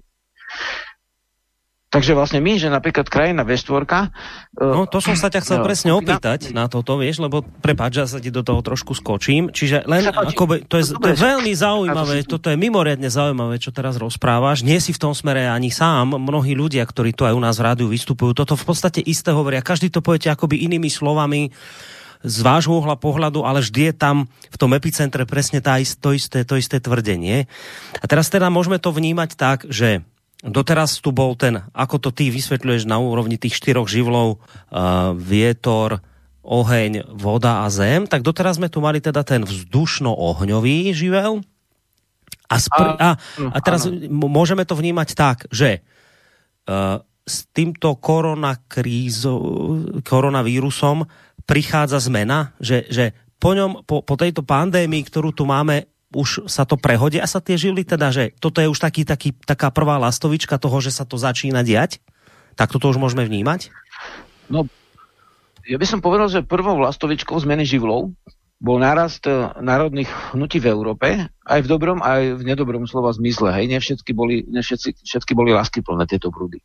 Takže 1.91 2.15
vlastne 2.15 2.39
my, 2.39 2.55
že 2.55 2.71
napríklad 2.71 3.11
krajina 3.11 3.43
V4... 3.43 3.83
E, 3.83 4.63
no 4.63 4.87
to 4.87 5.03
som 5.03 5.11
sa 5.11 5.27
ťa 5.27 5.43
chcel 5.43 5.59
uh, 5.59 5.67
presne 5.67 5.91
opýtať 5.91 6.55
na 6.55 6.71
toto, 6.71 6.95
vieš, 6.95 7.19
lebo 7.19 7.43
prepáč, 7.43 7.99
že 7.99 8.15
sa 8.15 8.23
ti 8.23 8.31
do 8.31 8.47
toho 8.47 8.63
trošku 8.63 8.95
skočím. 8.95 9.51
Čiže 9.51 9.83
len 9.91 10.07
ako 10.07 10.63
to, 10.71 10.79
je, 10.79 10.95
to 10.95 11.07
je 11.11 11.19
veľmi 11.19 11.51
zaujímavé, 11.51 12.23
toto 12.23 12.47
je 12.47 12.55
mimoriadne 12.55 13.11
zaujímavé, 13.11 13.59
čo 13.59 13.75
teraz 13.75 13.99
rozprávaš. 13.99 14.63
Nie 14.63 14.79
si 14.79 14.95
v 14.95 15.03
tom 15.03 15.11
smere 15.11 15.51
ani 15.51 15.67
sám. 15.67 16.15
Mnohí 16.15 16.55
ľudia, 16.55 16.87
ktorí 16.87 17.11
tu 17.11 17.27
aj 17.27 17.35
u 17.35 17.43
nás 17.43 17.59
v 17.59 17.67
rádiu 17.67 17.91
vystupujú, 17.91 18.39
toto 18.39 18.55
v 18.55 18.71
podstate 18.71 19.03
isté 19.03 19.35
hovoria. 19.35 19.59
Každý 19.59 19.91
to 19.91 19.99
poviete 19.99 20.31
akoby 20.31 20.63
inými 20.63 20.87
slovami 20.87 21.51
z 22.23 22.37
vášho 22.39 22.77
uhla 22.77 22.95
pohľadu, 22.95 23.43
ale 23.43 23.59
vždy 23.59 23.91
je 23.91 23.93
tam 23.99 24.31
v 24.31 24.57
tom 24.57 24.71
epicentre 24.77 25.27
presne 25.27 25.59
tá, 25.59 25.75
to, 25.99 26.15
isté, 26.15 26.47
to 26.47 26.55
isté 26.55 26.79
tvrdenie. 26.79 27.51
A 27.99 28.05
teraz 28.07 28.31
teda 28.31 28.47
môžeme 28.47 28.79
to 28.79 28.95
vnímať 28.95 29.35
tak, 29.35 29.67
že 29.67 30.05
Doteraz 30.41 30.97
tu 30.97 31.13
bol 31.13 31.37
ten, 31.37 31.61
ako 31.69 32.01
to 32.01 32.09
ty 32.09 32.33
vysvetľuješ 32.33 32.89
na 32.89 32.97
úrovni 32.97 33.37
tých 33.37 33.53
štyroch 33.61 33.85
živlov, 33.85 34.41
uh, 34.41 35.13
vietor, 35.13 36.01
oheň, 36.41 37.13
voda 37.13 37.61
a 37.61 37.69
zem, 37.69 38.09
tak 38.09 38.25
doteraz 38.25 38.57
sme 38.57 38.65
tu 38.65 38.81
mali 38.81 38.97
teda 38.97 39.21
ten 39.21 39.45
vzdušno-ohňový 39.45 40.97
živel. 40.97 41.45
A, 42.49 42.55
spr- 42.57 42.97
a, 42.97 43.09
a 43.53 43.57
teraz 43.61 43.85
áno. 43.85 44.27
môžeme 44.27 44.65
to 44.65 44.73
vnímať 44.73 45.09
tak, 45.13 45.45
že 45.53 45.85
uh, 46.65 46.99
s 47.21 47.45
týmto 47.53 47.95
koronakrízo, 48.01 49.37
koronavírusom 50.01 51.05
prichádza 51.45 52.01
zmena, 52.01 52.57
že, 52.57 52.89
že 52.89 53.13
po, 53.37 53.53
ňom, 53.53 53.85
po, 53.85 54.01
po 54.01 54.15
tejto 54.17 54.41
pandémii, 54.41 55.05
ktorú 55.05 55.33
tu 55.33 55.45
máme, 55.45 55.85
už 56.11 56.51
sa 56.51 56.67
to 56.67 56.75
prehodia 56.75 57.23
sa 57.23 57.39
tie 57.39 57.55
živly, 57.55 57.87
teda, 57.87 58.11
že 58.11 58.35
toto 58.39 58.59
je 58.59 58.67
už 58.67 58.79
taký, 58.79 59.07
taký, 59.07 59.31
taká 59.47 59.71
prvá 59.71 59.95
lastovička 59.95 60.59
toho, 60.59 60.77
že 60.83 60.91
sa 60.91 61.07
to 61.07 61.15
začína 61.15 61.63
diať? 61.63 62.03
Tak 62.59 62.75
toto 62.75 62.91
už 62.91 62.99
môžeme 62.99 63.23
vnímať? 63.23 63.71
No, 64.51 64.67
ja 65.63 65.79
by 65.79 65.85
som 65.87 66.03
povedal, 66.03 66.27
že 66.27 66.43
prvou 66.43 66.75
lastovičkou 66.83 67.39
zmeny 67.39 67.63
živlov 67.63 68.11
bol 68.61 68.77
nárast 68.77 69.25
eh, 69.25 69.49
národných 69.57 70.37
hnutí 70.37 70.61
v 70.61 70.69
Európe, 70.69 71.07
aj 71.25 71.59
v 71.65 71.67
dobrom, 71.67 71.99
aj 72.05 72.37
v 72.37 72.41
nedobrom 72.45 72.85
slova 72.85 73.09
zmysle. 73.15 73.49
Hej, 73.57 73.65
ne 73.73 73.79
všetky 73.81 74.11
boli, 74.13 74.45
ne 74.45 74.61
všetky, 74.61 75.01
všetky 75.01 75.33
boli 75.33 75.55
plné 75.57 76.05
tieto 76.05 76.29
prúdy. 76.29 76.61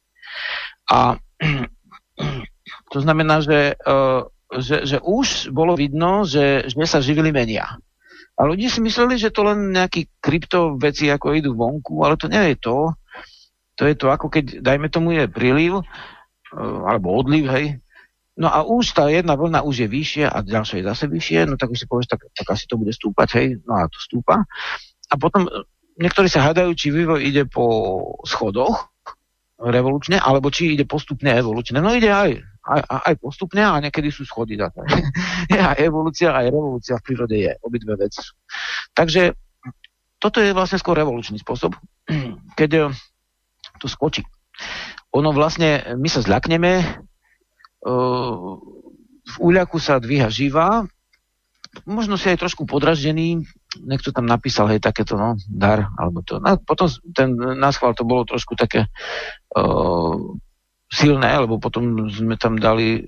A 0.93 1.17
to 2.93 2.99
znamená, 3.01 3.41
že, 3.41 3.81
uh, 3.81 4.29
že, 4.61 4.85
že 4.85 4.99
už 5.01 5.49
bolo 5.57 5.73
vidno, 5.73 6.29
že, 6.29 6.69
že 6.69 6.77
sa 6.85 7.01
živili 7.01 7.33
menia. 7.33 7.81
A 8.37 8.45
ľudia 8.45 8.69
si 8.69 8.85
mysleli, 8.85 9.17
že 9.17 9.33
to 9.33 9.49
len 9.49 9.73
nejaký 9.73 10.13
krypto 10.21 10.77
veci 10.77 11.09
ako 11.09 11.33
idú 11.33 11.57
vonku, 11.57 12.05
ale 12.05 12.21
to 12.21 12.29
nie 12.29 12.53
je 12.53 12.57
to. 12.61 12.93
To 13.81 13.83
je 13.89 13.95
to, 13.97 14.13
ako 14.13 14.29
keď, 14.29 14.61
dajme 14.61 14.93
tomu, 14.93 15.17
je 15.17 15.25
príliv, 15.29 15.81
e, 15.81 15.85
alebo 16.61 17.17
odliv, 17.17 17.49
hej. 17.49 17.81
No 18.37 18.53
a 18.53 18.61
už 18.61 18.93
tá 18.93 19.09
jedna 19.09 19.33
vlna 19.33 19.65
už 19.65 19.85
je 19.85 19.89
vyššia 19.89 20.27
a 20.29 20.45
ďalšia 20.45 20.85
je 20.85 20.89
zase 20.93 21.05
vyššie, 21.09 21.49
no 21.49 21.57
tak 21.57 21.73
už 21.73 21.81
si 21.81 21.87
povieš, 21.89 22.13
tak, 22.13 22.29
tak 22.37 22.47
asi 22.53 22.69
to 22.69 22.77
bude 22.77 22.93
stúpať, 22.93 23.29
hej. 23.41 23.49
No 23.65 23.81
a 23.81 23.89
to 23.89 23.97
stúpa. 23.97 24.45
A 25.09 25.15
potom 25.17 25.49
e, 25.49 25.65
niektorí 25.97 26.29
sa 26.29 26.45
hádajú, 26.45 26.77
či 26.77 26.93
vývoj 26.93 27.25
ide 27.25 27.49
po 27.49 27.65
schodoch 28.29 28.93
revolučne, 29.57 30.21
alebo 30.21 30.53
či 30.53 30.77
ide 30.77 30.85
postupne 30.85 31.33
evolučne. 31.33 31.81
No 31.81 31.97
ide 31.97 32.13
aj 32.13 32.45
aj, 32.67 32.81
aj 33.13 33.15
postupne 33.23 33.63
a 33.63 33.79
niekedy 33.79 34.11
sú 34.11 34.27
schody. 34.27 34.59
je 35.51 35.59
aj 35.71 35.79
evolúcia, 35.79 36.35
aj 36.35 36.51
revolúcia 36.51 36.99
v 36.99 37.05
prírode 37.07 37.37
je. 37.39 37.53
Obidve 37.63 37.95
veci 37.95 38.21
sú. 38.23 38.35
Takže 38.91 39.35
toto 40.19 40.43
je 40.43 40.51
vlastne 40.51 40.81
skôr 40.81 40.99
revolučný 40.99 41.39
spôsob, 41.39 41.79
keď 42.59 42.71
eh, 42.75 42.85
to 43.79 43.87
skočí. 43.87 44.27
Ono 45.15 45.31
vlastne, 45.33 45.97
my 45.97 46.09
sa 46.11 46.21
zľakneme, 46.25 46.73
eh, 46.83 48.53
v 49.27 49.37
úľaku 49.43 49.79
sa 49.83 49.99
dvíha 49.99 50.31
živá, 50.31 50.87
možno 51.85 52.17
si 52.17 52.31
aj 52.33 52.41
trošku 52.41 52.65
podraždený, 52.65 53.45
niekto 53.85 54.15
tam 54.15 54.25
napísal, 54.25 54.71
hej, 54.73 54.81
takéto, 54.81 55.19
no, 55.19 55.37
dar, 55.51 55.93
alebo 55.99 56.25
to. 56.25 56.41
No, 56.41 56.57
potom 56.63 56.89
ten 57.13 57.37
náschval 57.37 57.93
to 57.93 58.09
bolo 58.09 58.25
trošku 58.25 58.57
také 58.57 58.89
uh, 59.53 60.17
silné, 60.91 61.31
lebo 61.43 61.59
potom 61.59 62.07
sme 62.11 62.39
tam 62.39 62.57
dali, 62.57 63.03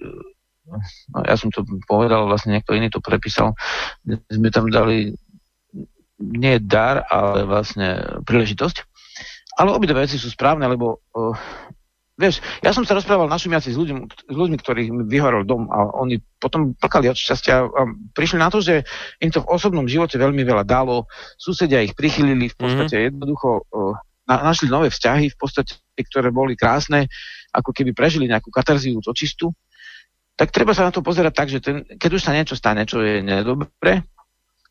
no 1.14 1.18
ja 1.22 1.39
som 1.39 1.49
to 1.55 1.62
povedal, 1.87 2.26
vlastne 2.26 2.59
niekto 2.59 2.74
iný 2.74 2.91
to 2.91 2.99
prepísal, 2.99 3.55
sme 4.29 4.49
tam 4.51 4.68
dali 4.68 5.14
nie 6.18 6.59
dar, 6.59 7.07
ale 7.07 7.47
vlastne 7.47 8.18
príležitosť. 8.26 8.76
Ale 9.59 9.74
obidve 9.74 10.07
veci 10.07 10.18
sú 10.18 10.31
správne, 10.31 10.66
lebo 10.66 11.03
uh, 11.14 11.35
vieš, 12.18 12.43
ja 12.62 12.74
som 12.74 12.83
sa 12.83 12.99
rozprával 12.99 13.31
na 13.31 13.39
šumiaci 13.39 13.70
s, 13.70 13.79
ľuďmi, 13.79 14.01
s 14.11 14.37
ľuďmi, 14.39 14.59
ktorých 14.59 14.91
mi 14.91 15.03
vyhorol 15.07 15.47
dom 15.47 15.70
a 15.70 15.95
oni 15.99 16.18
potom 16.43 16.74
plakali 16.74 17.11
od 17.11 17.18
šťastia 17.18 17.55
a 17.66 17.83
prišli 18.14 18.39
na 18.39 18.51
to, 18.51 18.59
že 18.59 18.83
im 19.22 19.31
to 19.31 19.43
v 19.43 19.51
osobnom 19.51 19.87
živote 19.87 20.18
veľmi 20.18 20.43
veľa 20.43 20.66
dalo, 20.66 21.07
susedia 21.39 21.83
ich 21.83 21.95
prichylili 21.95 22.51
v 22.51 22.57
podstate 22.59 22.95
mm-hmm. 22.99 23.09
jednoducho 23.14 23.49
uh, 23.70 23.95
na, 24.29 24.45
našli 24.45 24.68
nové 24.68 24.93
vzťahy 24.93 25.33
v 25.33 25.39
podstate, 25.41 25.81
ktoré 25.97 26.29
boli 26.29 26.53
krásne 26.53 27.09
ako 27.51 27.72
keby 27.72 27.97
prežili 27.97 28.29
nejakú 28.29 28.53
katarziu 28.53 29.01
očistu, 29.01 29.57
tak 30.39 30.53
treba 30.55 30.76
sa 30.76 30.87
na 30.87 30.93
to 30.95 31.03
pozerať 31.03 31.33
tak, 31.35 31.49
že 31.49 31.59
ten, 31.59 31.83
keď 31.99 32.11
už 32.14 32.22
sa 32.22 32.37
niečo 32.37 32.55
stane, 32.55 32.87
čo 32.87 33.03
je 33.03 33.24
nedobre, 33.24 34.07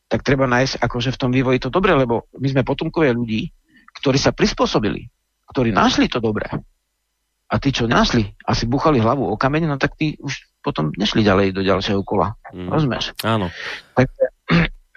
tak 0.08 0.24
treba 0.24 0.48
nájsť 0.48 0.80
akože 0.80 1.10
v 1.12 1.20
tom 1.20 1.32
vývoji 1.36 1.60
to 1.60 1.68
dobre, 1.68 1.92
lebo 1.92 2.32
my 2.40 2.48
sme 2.48 2.64
potomkovia 2.64 3.12
ľudí, 3.12 3.52
ktorí 4.00 4.16
sa 4.16 4.32
prispôsobili, 4.32 5.12
ktorí 5.52 5.76
našli 5.76 6.08
to 6.08 6.24
dobré. 6.24 6.48
A 7.48 7.56
tí, 7.60 7.72
čo 7.72 7.88
našli, 7.88 8.28
asi 8.44 8.68
buchali 8.68 9.00
hlavu 9.00 9.24
o 9.24 9.40
kamene, 9.40 9.68
no 9.68 9.80
tak 9.80 9.96
tí 10.00 10.16
už 10.20 10.48
potom 10.60 10.92
nešli 10.96 11.24
ďalej 11.24 11.56
do 11.56 11.64
ďalšieho 11.64 12.04
kola. 12.04 12.36
Mm. 12.52 12.68
Rozumieš? 12.68 13.16
Áno. 13.24 13.48
Takže, 13.96 14.36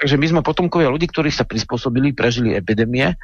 takže 0.00 0.16
my 0.16 0.26
sme 0.32 0.40
potomkovia 0.40 0.88
ľudí, 0.88 1.12
ktorí 1.12 1.28
sa 1.28 1.44
prispôsobili, 1.44 2.16
prežili 2.16 2.56
epidémie, 2.56 3.20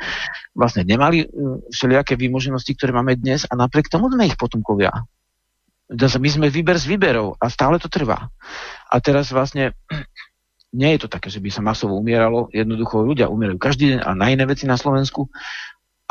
vlastne 0.53 0.85
nemali 0.85 1.25
uh, 1.25 1.65
všelijaké 1.73 2.21
výmoženosti, 2.21 2.77
ktoré 2.77 2.93
máme 2.93 3.17
dnes 3.17 3.49
a 3.49 3.57
napriek 3.57 3.89
tomu 3.89 4.13
sme 4.13 4.29
ich 4.29 4.37
potomkovia. 4.37 4.93
My 5.97 6.29
sme 6.29 6.53
výber 6.53 6.77
z 6.77 6.85
výberov 6.93 7.41
a 7.41 7.49
stále 7.49 7.81
to 7.81 7.89
trvá. 7.89 8.29
A 8.93 9.01
teraz 9.01 9.33
vlastne 9.33 9.73
nie 10.77 10.93
je 10.95 11.07
to 11.07 11.09
také, 11.09 11.33
že 11.33 11.41
by 11.41 11.49
sa 11.49 11.65
masovo 11.65 11.97
umieralo. 11.97 12.53
Jednoducho 12.53 13.01
ľudia 13.01 13.33
umierajú 13.33 13.57
každý 13.57 13.97
deň 13.97 13.99
a 14.05 14.11
na 14.13 14.27
iné 14.29 14.45
veci 14.45 14.69
na 14.69 14.77
Slovensku. 14.77 15.33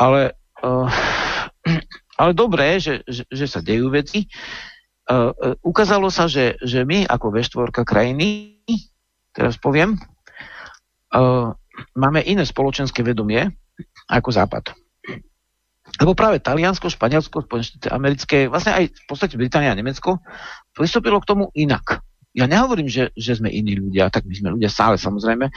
Ale, 0.02 0.34
uh, 0.66 0.90
ale 2.20 2.30
dobré, 2.34 2.82
že, 2.82 3.06
že, 3.06 3.22
že 3.30 3.46
sa 3.46 3.62
dejú 3.62 3.94
veci. 3.94 4.26
Uh, 5.06 5.30
uh, 5.30 5.54
ukázalo 5.62 6.10
sa, 6.10 6.26
že, 6.26 6.58
že 6.58 6.82
my 6.82 7.06
ako 7.06 7.30
V4 7.30 7.70
krajiny, 7.86 8.58
teraz 9.30 9.54
poviem, 9.62 9.94
máme 11.96 12.20
iné 12.24 12.44
spoločenské 12.44 13.00
vedomie 13.00 13.46
ako 14.08 14.28
Západ. 14.32 14.72
Lebo 15.96 16.12
práve 16.12 16.42
Taliansko, 16.44 16.92
Španielsko, 16.92 17.48
americké, 17.88 18.52
vlastne 18.52 18.76
aj 18.76 18.84
v 18.92 19.04
podstate 19.08 19.40
Británia 19.40 19.72
a 19.72 19.78
Nemecko 19.78 20.20
pristúpilo 20.76 21.22
k 21.22 21.28
tomu 21.32 21.48
inak 21.56 22.04
ja 22.36 22.44
nehovorím, 22.44 22.86
že, 22.92 23.08
že 23.16 23.40
sme 23.40 23.48
iní 23.48 23.80
ľudia, 23.80 24.12
tak 24.12 24.28
my 24.28 24.34
sme 24.36 24.52
ľudia 24.52 24.68
stále 24.68 25.00
samozrejme, 25.00 25.48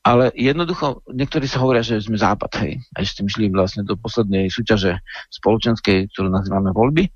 ale 0.00 0.32
jednoducho 0.32 1.04
niektorí 1.12 1.44
sa 1.44 1.60
hovoria, 1.60 1.84
že 1.84 2.00
sme 2.00 2.16
západ, 2.16 2.48
hej. 2.64 2.80
A 2.96 3.04
ešte 3.04 3.20
myslím 3.20 3.52
vlastne 3.52 3.84
do 3.84 3.92
poslednej 3.92 4.48
súťaže 4.48 5.04
spoločenskej, 5.28 6.08
ktorú 6.16 6.32
nazývame 6.32 6.72
voľby. 6.72 7.12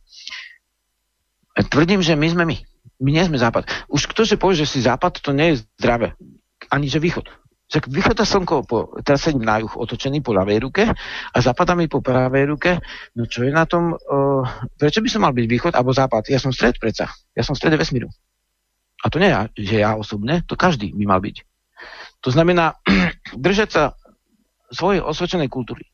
A 1.57 1.65
tvrdím, 1.65 2.05
že 2.05 2.21
my 2.21 2.29
sme 2.29 2.45
my. 2.45 2.57
My 3.01 3.11
nie 3.17 3.25
sme 3.25 3.41
západ. 3.41 3.65
Už 3.89 4.13
kto, 4.13 4.29
že 4.29 4.37
povie, 4.37 4.61
že 4.61 4.69
si 4.69 4.85
západ, 4.85 5.25
to 5.25 5.33
nie 5.33 5.57
je 5.57 5.65
zdravé. 5.81 6.13
Ani 6.69 6.93
že 6.93 7.01
východ. 7.01 7.33
Však 7.73 7.89
vychádza 7.89 8.29
slnko, 8.29 8.69
po, 8.69 8.93
teraz 9.01 9.25
sedím 9.25 9.49
na 9.49 9.57
juh 9.57 9.73
otočený 9.73 10.21
po 10.21 10.37
ľavej 10.37 10.59
ruke 10.61 10.85
a 11.33 11.37
zapadá 11.41 11.73
mi 11.73 11.89
po 11.89 12.05
pravej 12.05 12.53
ruke. 12.53 12.77
No 13.17 13.25
čo 13.25 13.49
je 13.49 13.53
na 13.53 13.65
tom, 13.65 13.97
uh, 13.97 14.45
prečo 14.77 15.01
by 15.01 15.09
som 15.09 15.25
mal 15.25 15.33
byť 15.33 15.47
východ 15.49 15.73
alebo 15.73 15.89
západ? 15.97 16.29
Ja 16.29 16.37
som 16.37 16.53
stred 16.53 16.77
predsa. 16.77 17.09
Ja 17.33 17.41
som 17.41 17.57
stred 17.57 17.73
vesmíru. 17.81 18.13
A 19.01 19.09
to 19.09 19.17
nie 19.17 19.33
ja, 19.33 19.49
že 19.57 19.81
ja 19.81 19.97
osobne, 19.97 20.45
to 20.45 20.53
každý 20.53 20.93
by 20.93 21.17
mal 21.17 21.25
byť. 21.25 21.49
To 22.21 22.29
znamená 22.29 22.77
držať 23.49 23.69
sa 23.73 23.83
svojej 24.69 25.01
osvedčenej 25.01 25.49
kultúry. 25.49 25.89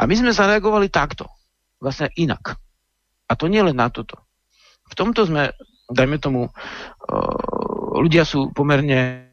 A 0.00 0.08
my 0.08 0.16
sme 0.16 0.32
zareagovali 0.32 0.88
takto. 0.88 1.28
Vlastne 1.76 2.08
inak. 2.16 2.56
A 3.28 3.36
to 3.36 3.52
nie 3.52 3.60
len 3.60 3.76
na 3.76 3.92
toto. 3.92 4.16
V 4.88 4.96
tomto 4.96 5.28
sme, 5.28 5.52
dajme 5.92 6.16
tomu, 6.16 6.48
uh, 6.48 8.00
ľudia 8.00 8.24
sú 8.24 8.48
pomerne 8.56 9.31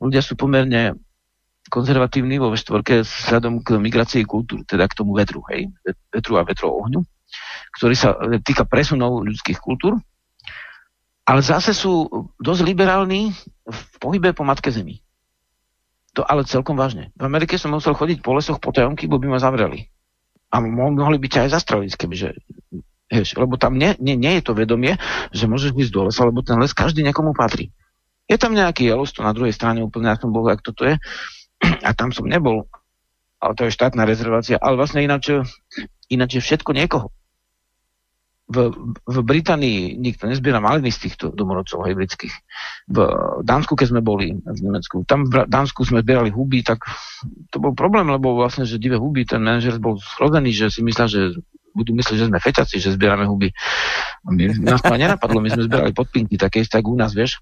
ľudia 0.00 0.22
sú 0.24 0.38
pomerne 0.38 0.96
konzervatívni 1.68 2.40
vo 2.40 2.54
štvorke 2.54 3.04
vzhľadom 3.04 3.62
k 3.62 3.78
migrácii 3.78 4.24
kultúr, 4.26 4.64
teda 4.64 4.88
k 4.90 4.96
tomu 4.96 5.14
vetru, 5.14 5.44
hej, 5.52 5.70
vetru 6.10 6.40
a 6.40 6.46
vetro 6.46 6.72
ohňu, 6.72 7.04
ktorý 7.78 7.94
sa 7.94 8.16
týka 8.42 8.66
presunov 8.66 9.22
ľudských 9.22 9.60
kultúr 9.60 10.00
ale 11.30 11.46
zase 11.46 11.70
sú 11.70 12.10
dosť 12.42 12.66
liberálni 12.66 13.30
v 13.62 13.80
pohybe 14.02 14.34
po 14.34 14.42
matke 14.42 14.74
zemi. 14.74 14.98
To 16.18 16.26
ale 16.26 16.42
celkom 16.42 16.74
vážne. 16.74 17.14
V 17.14 17.22
Amerike 17.22 17.54
som 17.54 17.70
musel 17.70 17.94
chodiť 17.94 18.18
po 18.18 18.34
lesoch 18.34 18.58
po 18.58 18.74
tajomky, 18.74 19.06
bo 19.06 19.22
by 19.22 19.30
ma 19.30 19.38
zavreli. 19.38 19.86
A 20.50 20.58
mohli 20.58 21.22
byť 21.22 21.46
aj 21.46 21.48
zastreliť, 21.54 21.94
kebyže 21.94 22.34
Heš, 23.10 23.34
lebo 23.42 23.58
tam 23.58 23.74
nie, 23.74 23.98
nie, 23.98 24.14
nie 24.14 24.38
je 24.38 24.42
to 24.46 24.54
vedomie, 24.54 24.94
že 25.34 25.50
môžeš 25.50 25.74
ísť 25.74 25.90
do 25.90 26.06
lesa, 26.06 26.22
lebo 26.22 26.46
ten 26.46 26.54
les 26.62 26.70
každý 26.70 27.02
niekomu 27.02 27.34
patrí. 27.34 27.74
Je 28.30 28.38
tam 28.38 28.54
nejaký 28.54 28.86
Yellowstone 28.86 29.26
na 29.26 29.34
druhej 29.34 29.50
strane, 29.50 29.82
úplne 29.82 30.14
ja 30.14 30.16
som 30.16 30.30
bol, 30.30 30.46
ak 30.46 30.62
toto 30.62 30.86
je, 30.86 30.94
a 31.86 31.90
tam 31.90 32.14
som 32.14 32.30
nebol, 32.30 32.70
ale 33.42 33.52
to 33.58 33.66
je 33.66 33.74
štátna 33.74 34.06
rezervácia, 34.06 34.54
ale 34.62 34.78
vlastne 34.78 35.02
ináč, 35.02 35.34
ináč 36.06 36.38
je 36.38 36.42
všetko 36.46 36.70
niekoho 36.70 37.10
v, 38.50 38.56
v 39.06 39.16
Británii 39.22 39.94
nikto 39.94 40.26
nezbiera 40.26 40.58
maliny 40.58 40.90
z 40.90 41.06
týchto 41.06 41.30
domorodcov 41.30 41.86
hej, 41.86 41.94
britských. 41.94 42.34
V 42.90 42.98
Dánsku, 43.46 43.78
keď 43.78 43.94
sme 43.94 44.02
boli 44.02 44.34
v 44.34 44.60
Nemecku, 44.66 45.06
tam 45.06 45.30
v 45.30 45.46
Dánsku 45.46 45.86
sme 45.86 46.02
zbierali 46.02 46.34
huby, 46.34 46.66
tak 46.66 46.82
to 47.54 47.62
bol 47.62 47.70
problém, 47.72 48.10
lebo 48.10 48.34
vlastne, 48.34 48.66
že 48.66 48.82
divé 48.82 48.98
huby, 48.98 49.22
ten 49.22 49.38
manažer 49.38 49.78
bol 49.78 50.02
schrozený, 50.02 50.50
že 50.50 50.66
si 50.74 50.82
myslel, 50.82 51.06
že 51.06 51.20
budú 51.70 51.94
myslieť, 51.94 52.16
že 52.18 52.26
sme 52.26 52.42
feťaci, 52.42 52.76
že 52.82 52.98
zbierame 52.98 53.30
huby. 53.30 53.54
My, 54.26 54.50
nás 54.58 54.82
to 54.82 54.90
nenapadlo, 54.90 55.38
my 55.38 55.54
sme 55.54 55.70
zbierali 55.70 55.94
podpinky, 55.94 56.34
také 56.34 56.66
isté, 56.66 56.82
u 56.82 56.98
nás, 56.98 57.14
vieš. 57.14 57.38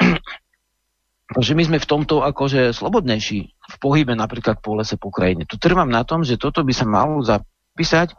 Takže 1.34 1.52
my 1.58 1.62
sme 1.66 1.78
v 1.82 1.90
tomto 1.90 2.22
akože 2.22 2.70
slobodnejší 2.70 3.38
v 3.50 3.76
pohybe 3.82 4.14
napríklad 4.14 4.62
po 4.62 4.78
lese, 4.78 4.94
po 4.94 5.10
krajine. 5.10 5.42
Tu 5.42 5.58
trvám 5.58 5.90
na 5.90 6.06
tom, 6.06 6.22
že 6.22 6.38
toto 6.38 6.62
by 6.62 6.72
sa 6.72 6.86
malo 6.86 7.18
zapísať 7.20 8.14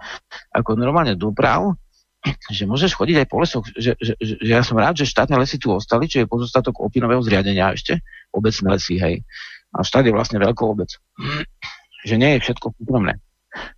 ako 0.51 0.75
normálne 0.75 1.15
doprav, 1.15 1.73
že 2.55 2.67
môžeš 2.67 2.93
chodiť 2.93 3.23
aj 3.23 3.27
po 3.31 3.37
lesoch, 3.39 3.63
že, 3.73 3.95
že, 3.97 4.13
že, 4.19 4.35
že 4.43 4.51
ja 4.51 4.61
som 4.61 4.75
rád, 4.75 4.99
že 4.99 5.07
štátne 5.07 5.39
lesy 5.39 5.55
tu 5.55 5.71
ostali, 5.71 6.11
čo 6.11 6.21
je 6.21 6.29
pozostatok 6.29 6.83
opinového 6.83 7.23
zriadenia 7.23 7.71
ešte, 7.71 8.03
obecné 8.35 8.75
lesy, 8.75 8.99
hej. 8.99 9.15
A 9.71 9.83
štát 9.83 10.03
je 10.07 10.15
vlastne 10.15 10.39
veľkou 10.39 10.67
obec. 10.67 10.91
Že 12.07 12.15
nie 12.19 12.31
je 12.37 12.43
všetko 12.47 12.71
súkromné. 12.79 13.19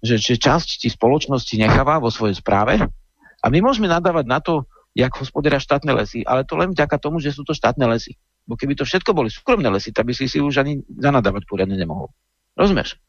Že, 0.04 0.16
že 0.22 0.36
časť 0.38 0.86
ti 0.86 0.88
spoločnosti 0.90 1.56
necháva 1.58 2.02
vo 2.02 2.14
svojej 2.14 2.38
správe 2.38 2.82
a 3.40 3.46
my 3.48 3.60
môžeme 3.64 3.88
nadávať 3.88 4.26
na 4.28 4.40
to, 4.44 4.68
jak 5.00 5.16
hospodária 5.16 5.64
štátne 5.64 5.96
lesy, 5.96 6.28
ale 6.28 6.44
to 6.44 6.60
len 6.60 6.76
vďaka 6.76 7.00
tomu, 7.00 7.24
že 7.24 7.32
sú 7.32 7.48
to 7.48 7.56
štátne 7.56 7.88
lesy. 7.88 8.20
Bo 8.44 8.60
keby 8.60 8.76
to 8.76 8.84
všetko 8.84 9.16
boli 9.16 9.32
súkromné 9.32 9.72
lesy, 9.72 9.96
tak 9.96 10.06
by 10.06 10.14
si 10.14 10.28
si 10.28 10.44
už 10.44 10.60
ani 10.60 10.84
zanadávať 10.86 11.48
poriadne 11.48 11.80
nemohol. 11.80 12.12
Rozumieš? 12.60 13.00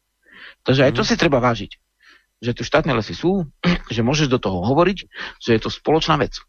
Takže 0.63 0.87
aj 0.87 0.93
to 0.95 1.03
mhm. 1.03 1.09
si 1.11 1.15
treba 1.19 1.43
vážiť 1.43 1.73
že 2.41 2.57
tu 2.57 2.65
štátne 2.65 2.97
lesy 2.97 3.13
sú, 3.13 3.47
že 3.95 4.01
môžeš 4.01 4.33
do 4.33 4.41
toho 4.41 4.65
hovoriť, 4.65 4.99
že 5.39 5.51
je 5.55 5.61
to 5.61 5.71
spoločná 5.71 6.17
vec. 6.17 6.41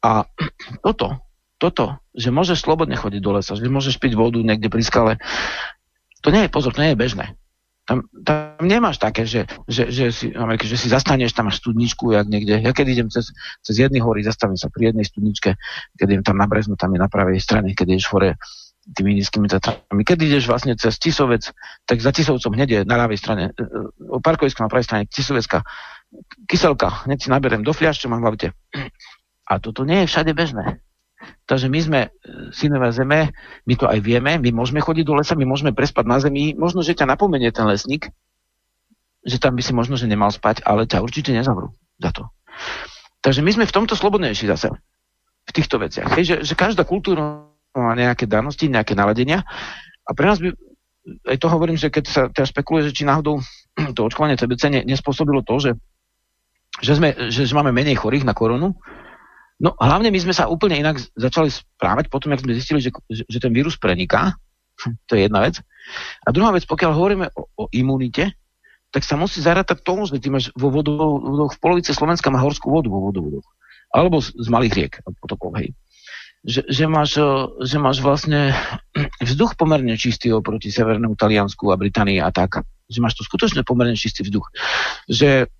A 0.00 0.24
toto, 0.86 1.20
toto, 1.58 1.98
že 2.14 2.30
môžeš 2.30 2.62
slobodne 2.62 2.94
chodiť 2.94 3.20
do 3.20 3.34
lesa, 3.36 3.58
že 3.58 3.66
môžeš 3.66 3.98
piť 3.98 4.14
vodu 4.14 4.38
niekde 4.38 4.70
pri 4.70 4.82
skale, 4.86 5.12
to 6.22 6.32
nie 6.32 6.46
je, 6.46 6.50
pozor, 6.50 6.72
to 6.72 6.82
nie 6.82 6.94
je 6.94 7.02
bežné. 7.02 7.26
Tam, 7.86 8.02
tam 8.26 8.66
nemáš 8.66 8.98
také, 8.98 9.22
že, 9.22 9.46
že, 9.70 9.86
že, 9.94 10.10
si, 10.10 10.34
že 10.34 10.76
si 10.76 10.88
zastaneš, 10.90 11.38
tam 11.38 11.46
máš 11.46 11.62
studničku, 11.62 12.10
jak 12.10 12.26
niekde. 12.26 12.58
Ja 12.58 12.74
keď 12.74 12.86
idem 12.98 13.08
cez, 13.14 13.30
cez 13.62 13.74
jedny 13.78 14.02
hory, 14.02 14.26
zastavím 14.26 14.58
sa 14.58 14.66
pri 14.66 14.90
jednej 14.90 15.06
studničke, 15.06 15.54
keď 15.94 16.06
idem 16.10 16.24
tam 16.26 16.42
na 16.42 16.50
Breznu, 16.50 16.74
tam 16.74 16.90
je 16.92 16.98
na 16.98 17.06
pravej 17.06 17.38
strane, 17.38 17.78
keď 17.78 17.94
ideš 17.94 18.10
hore 18.10 18.34
tými 18.94 19.18
nízkymi 19.18 19.50
Tatrami. 19.50 20.02
Keď 20.06 20.18
ideš 20.18 20.46
vlastne 20.46 20.78
cez 20.78 20.94
Tisovec, 20.98 21.50
tak 21.86 21.98
za 21.98 22.14
Tisovcom 22.14 22.54
hneď 22.54 22.68
je 22.70 22.80
na 22.86 22.98
ľavej 22.98 23.18
strane, 23.18 23.44
e, 23.50 23.62
e, 23.62 23.66
o 24.10 24.22
parkovisku 24.22 24.62
na 24.62 24.70
pravej 24.70 24.86
strane 24.86 25.02
Tisovecka, 25.10 25.66
kyselka, 26.46 27.06
hneď 27.10 27.26
si 27.26 27.28
naberem 27.30 27.66
do 27.66 27.74
fľaš, 27.74 28.06
mám 28.06 28.22
v 28.22 28.26
lavite. 28.30 28.48
A 29.46 29.58
toto 29.58 29.82
nie 29.82 30.06
je 30.06 30.10
všade 30.10 30.30
bežné. 30.34 30.82
Takže 31.48 31.72
my 31.72 31.80
sme 31.80 32.00
e, 32.06 32.08
synové 32.52 32.92
zeme, 32.92 33.32
my 33.64 33.74
to 33.74 33.88
aj 33.88 33.98
vieme, 34.04 34.36
my 34.36 34.50
môžeme 34.52 34.84
chodiť 34.84 35.04
do 35.06 35.16
lesa, 35.16 35.38
my 35.38 35.48
môžeme 35.48 35.72
prespať 35.72 36.04
na 36.04 36.20
zemi, 36.20 36.52
možno, 36.52 36.84
že 36.84 36.92
ťa 36.92 37.08
napomenie 37.08 37.48
ten 37.50 37.64
lesník, 37.64 38.12
že 39.24 39.40
tam 39.40 39.56
by 39.56 39.62
si 39.64 39.72
možno, 39.72 39.96
že 39.96 40.06
nemal 40.06 40.28
spať, 40.28 40.62
ale 40.62 40.84
ťa 40.84 41.00
určite 41.00 41.32
nezavrú 41.32 41.72
za 41.98 42.12
to. 42.12 42.28
Takže 43.24 43.40
my 43.42 43.50
sme 43.50 43.64
v 43.66 43.74
tomto 43.74 43.98
slobodnejší 43.98 44.46
zase, 44.46 44.70
v 45.46 45.50
týchto 45.50 45.80
veciach. 45.80 46.06
Hej, 46.14 46.24
že, 46.24 46.36
že 46.46 46.54
každá 46.54 46.86
kultúra 46.86 47.48
má 47.74 47.92
nejaké 47.96 48.28
danosti, 48.28 48.70
nejaké 48.70 48.94
naladenia. 48.94 49.42
A 50.06 50.10
pre 50.14 50.30
nás 50.30 50.38
by, 50.38 50.54
aj 51.26 51.36
to 51.38 51.46
hovorím, 51.50 51.78
že 51.78 51.90
keď 51.90 52.04
sa 52.06 52.22
teraz 52.30 52.50
spekuluje, 52.50 52.90
že 52.90 53.02
či 53.02 53.08
náhodou 53.08 53.42
to 53.96 54.00
očkovanie 54.06 54.38
TBC 54.38 54.62
ne, 54.70 54.80
nespôsobilo 54.86 55.42
to, 55.42 55.58
že, 55.58 55.70
že, 56.82 56.92
sme, 56.98 57.14
že, 57.30 57.46
že 57.46 57.54
máme 57.54 57.70
menej 57.74 57.98
chorých 57.98 58.26
na 58.26 58.34
koronu, 58.34 58.78
No 59.56 59.72
hlavne 59.80 60.12
my 60.12 60.18
sme 60.20 60.36
sa 60.36 60.52
úplne 60.52 60.76
inak 60.76 61.00
začali 61.16 61.48
správať 61.48 62.12
potom, 62.12 62.32
jak 62.32 62.44
sme 62.44 62.56
zistili, 62.56 62.80
že, 62.84 62.92
že, 63.08 63.38
ten 63.40 63.52
vírus 63.52 63.80
preniká. 63.80 64.36
To 65.08 65.16
je 65.16 65.24
jedna 65.24 65.40
vec. 65.40 65.64
A 66.24 66.28
druhá 66.28 66.52
vec, 66.52 66.68
pokiaľ 66.68 66.92
hovoríme 66.92 67.26
o, 67.32 67.48
o 67.56 67.64
imunite, 67.72 68.36
tak 68.92 69.08
sa 69.08 69.16
musí 69.16 69.40
zarátať 69.40 69.80
tomu, 69.80 70.04
že 70.04 70.20
ty 70.20 70.28
máš 70.28 70.52
vo 70.52 70.68
vodovodoch, 70.68 71.56
v 71.56 71.60
polovice 71.60 71.96
Slovenska 71.96 72.28
má 72.28 72.36
horskú 72.44 72.68
vodu 72.68 72.92
vo 72.92 73.08
vodovodoch. 73.08 73.48
Alebo 73.88 74.20
z, 74.20 74.36
z 74.36 74.48
malých 74.52 74.74
riek 74.76 74.92
a 75.00 75.08
potokov, 75.16 75.56
hej 75.56 75.72
že, 76.46 76.62
že, 76.70 76.86
máš, 76.86 77.18
že 77.66 77.76
máš 77.82 77.98
vlastne 77.98 78.54
vzduch 79.26 79.58
pomerne 79.58 79.98
čistý 79.98 80.30
oproti 80.30 80.70
Severnému 80.70 81.18
Taliansku 81.18 81.74
a 81.74 81.76
Británii 81.76 82.22
a 82.22 82.30
tak. 82.30 82.62
Že 82.86 83.02
máš 83.02 83.18
tu 83.18 83.26
skutočne 83.26 83.66
pomerne 83.66 83.98
čistý 83.98 84.22
vzduch. 84.22 84.46
Že, 85.10 85.50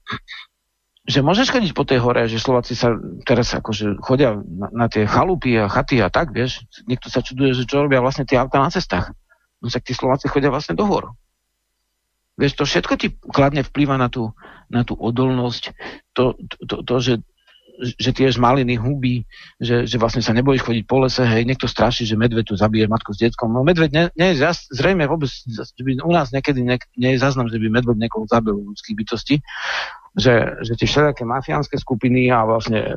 že 1.06 1.22
môžeš 1.22 1.54
chodiť 1.54 1.72
po 1.72 1.86
tej 1.86 2.02
hore, 2.02 2.26
že 2.26 2.42
Slováci 2.42 2.74
sa 2.74 2.98
teraz 3.22 3.54
akože 3.54 4.02
chodia 4.02 4.34
na, 4.42 4.68
na 4.74 4.86
tie 4.90 5.06
chalupy 5.06 5.54
a 5.54 5.70
chaty 5.70 6.02
a 6.02 6.10
tak, 6.10 6.34
vieš. 6.34 6.66
Niekto 6.90 7.06
sa 7.06 7.22
čuduje, 7.22 7.54
že 7.54 7.62
čo 7.62 7.86
robia 7.86 8.02
vlastne 8.02 8.26
tie 8.26 8.42
auta 8.42 8.58
na 8.58 8.74
cestách. 8.74 9.14
No 9.62 9.70
tak 9.70 9.86
tí 9.86 9.94
Slováci 9.94 10.26
chodia 10.26 10.50
vlastne 10.50 10.74
do 10.74 10.82
hor. 10.82 11.14
Vieš, 12.36 12.58
to 12.58 12.64
všetko 12.66 12.94
ti 12.98 13.14
kladne 13.32 13.62
vplýva 13.64 13.96
na 13.96 14.10
tú, 14.10 14.34
na 14.68 14.82
tú 14.82 14.98
odolnosť, 14.98 15.72
to, 16.12 16.36
to, 16.66 16.82
to 16.82 16.94
že 17.00 17.14
že 17.76 18.16
tie 18.16 18.32
žmaliny, 18.32 18.80
huby, 18.80 19.28
že, 19.60 19.84
že 19.84 20.00
vlastne 20.00 20.24
sa 20.24 20.32
nebojíš 20.32 20.64
chodiť 20.64 20.84
po 20.88 21.04
lese, 21.04 21.20
hej, 21.28 21.44
niekto 21.44 21.68
straší, 21.68 22.08
že 22.08 22.16
medveď 22.16 22.48
tu 22.48 22.54
zabije 22.56 22.88
matku 22.88 23.12
s 23.12 23.20
detkom. 23.20 23.52
No 23.52 23.60
medveď 23.68 23.90
nie, 23.92 24.04
nie 24.16 24.28
je 24.32 24.40
zas, 24.40 24.64
zrejme 24.72 25.04
vôbec, 25.04 25.28
že 25.28 25.82
by 25.84 26.00
u 26.00 26.12
nás 26.12 26.32
niekedy 26.32 26.64
ne, 26.64 26.80
nie 26.96 27.10
je 27.14 27.20
záznam, 27.20 27.52
že 27.52 27.60
by 27.60 27.68
medveď 27.68 27.96
niekoho 28.00 28.24
zabil 28.24 28.56
ľudských 28.56 28.96
bytosti, 28.96 29.36
že, 30.16 30.64
že 30.64 30.72
tie 30.80 30.88
všelijaké 30.88 31.28
mafiánske 31.28 31.76
skupiny 31.76 32.32
a 32.32 32.48
vlastne 32.48 32.80
e, 32.80 32.94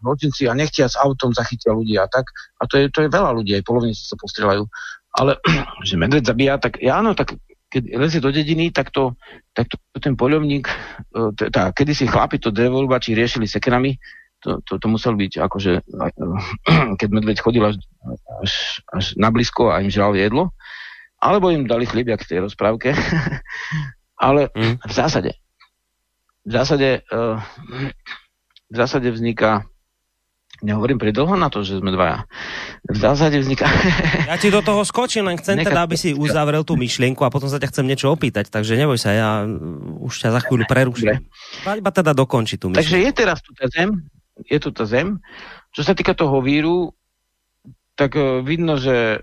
zločinci 0.00 0.48
a 0.48 0.56
nechtia 0.56 0.88
s 0.88 0.96
autom 0.96 1.36
zachytia 1.36 1.76
ľudí 1.76 2.00
a 2.00 2.08
tak. 2.08 2.32
A 2.60 2.64
to 2.64 2.80
je, 2.80 2.88
to 2.88 3.04
je 3.04 3.12
veľa 3.12 3.36
ľudí, 3.36 3.52
aj 3.52 3.66
polovníci 3.68 4.08
sa 4.08 4.16
postrelajú. 4.16 4.64
Ale 5.12 5.36
že 5.88 6.00
medveď 6.00 6.24
zabíja, 6.24 6.56
tak 6.56 6.80
ja 6.80 7.04
áno, 7.04 7.12
tak 7.12 7.36
keď 7.68 7.82
lezie 7.98 8.24
do 8.24 8.32
dediny, 8.32 8.72
tak 8.72 8.88
to, 8.88 9.18
tak 9.52 9.68
to, 9.68 9.76
ten 10.00 10.16
poľovník, 10.16 10.64
e, 10.64 11.46
tá, 11.52 11.76
kedysi 11.76 12.08
chlapi 12.08 12.40
to 12.40 12.48
drevorúbači 12.48 13.12
riešili 13.12 13.44
sekerami, 13.44 14.00
to, 14.40 14.62
to, 14.64 14.80
to 14.80 14.86
musel 14.88 15.12
byť 15.12 15.32
akože, 15.36 15.72
keď 17.00 17.08
medveď 17.12 17.36
chodil 17.44 17.68
až, 17.68 17.76
až, 18.40 18.52
až 18.96 19.04
na 19.20 19.28
blízko 19.28 19.76
a 19.76 19.84
im 19.84 19.92
žral 19.92 20.16
jedlo, 20.16 20.56
alebo 21.20 21.52
im 21.52 21.68
dali 21.68 21.84
chliebia 21.84 22.16
k 22.16 22.28
tej 22.28 22.38
rozprávke. 22.48 22.96
Ale 24.16 24.48
mm. 24.56 24.80
v 24.80 24.92
zásade, 24.96 25.36
v 26.46 26.52
zásade, 26.54 27.02
uh, 27.10 27.42
v 28.70 28.76
zásade 28.76 29.10
vzniká 29.10 29.66
Nehovorím 30.64 30.96
pridlho 30.96 31.36
na 31.36 31.52
to, 31.52 31.60
že 31.60 31.84
sme 31.84 31.92
dvaja. 31.92 32.24
V 32.88 32.96
zásade 32.96 33.36
vzniká... 33.36 33.68
Ja 34.24 34.40
ti 34.40 34.48
do 34.48 34.64
toho 34.64 34.88
skočím, 34.88 35.28
len 35.28 35.36
chcem 35.36 35.60
teda, 35.60 35.84
aby 35.84 36.00
si 36.00 36.16
uzavrel 36.16 36.64
tú 36.64 36.80
myšlienku 36.80 37.20
a 37.20 37.28
potom 37.28 37.52
sa 37.52 37.60
ťa 37.60 37.68
chcem 37.68 37.84
niečo 37.84 38.08
opýtať, 38.08 38.48
takže 38.48 38.72
neboj 38.72 38.96
sa, 38.96 39.12
ja 39.12 39.44
už 40.00 40.16
ťa 40.16 40.32
za 40.32 40.40
chvíľu 40.48 40.64
preruším. 40.64 41.28
Iba 41.60 41.92
teda 41.92 42.16
dokonči 42.16 42.56
tú 42.56 42.72
myšlienku. 42.72 42.88
Takže 42.88 42.96
je 43.04 43.10
teraz 43.12 43.44
tu 43.44 43.52
tá 43.52 43.68
zem, 43.68 44.00
je 44.48 44.56
tu 44.56 44.72
tá 44.72 44.88
zem. 44.88 45.20
Čo 45.76 45.82
sa 45.84 45.92
týka 45.92 46.16
toho 46.16 46.40
víru, 46.40 46.96
tak 47.92 48.16
uh, 48.16 48.40
vidno, 48.40 48.80
že, 48.80 49.20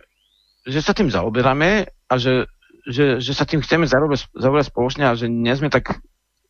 že 0.69 0.85
sa 0.85 0.93
tým 0.93 1.09
zaoberáme 1.09 1.89
a 1.89 2.13
že, 2.21 2.45
že, 2.85 3.17
že 3.17 3.33
sa 3.33 3.49
tým 3.49 3.65
chceme 3.65 3.89
zaoberať 3.89 4.69
spoločne 4.69 5.09
a 5.09 5.17
že 5.17 5.25
nie 5.33 5.53
sme 5.57 5.73
tak 5.73 5.97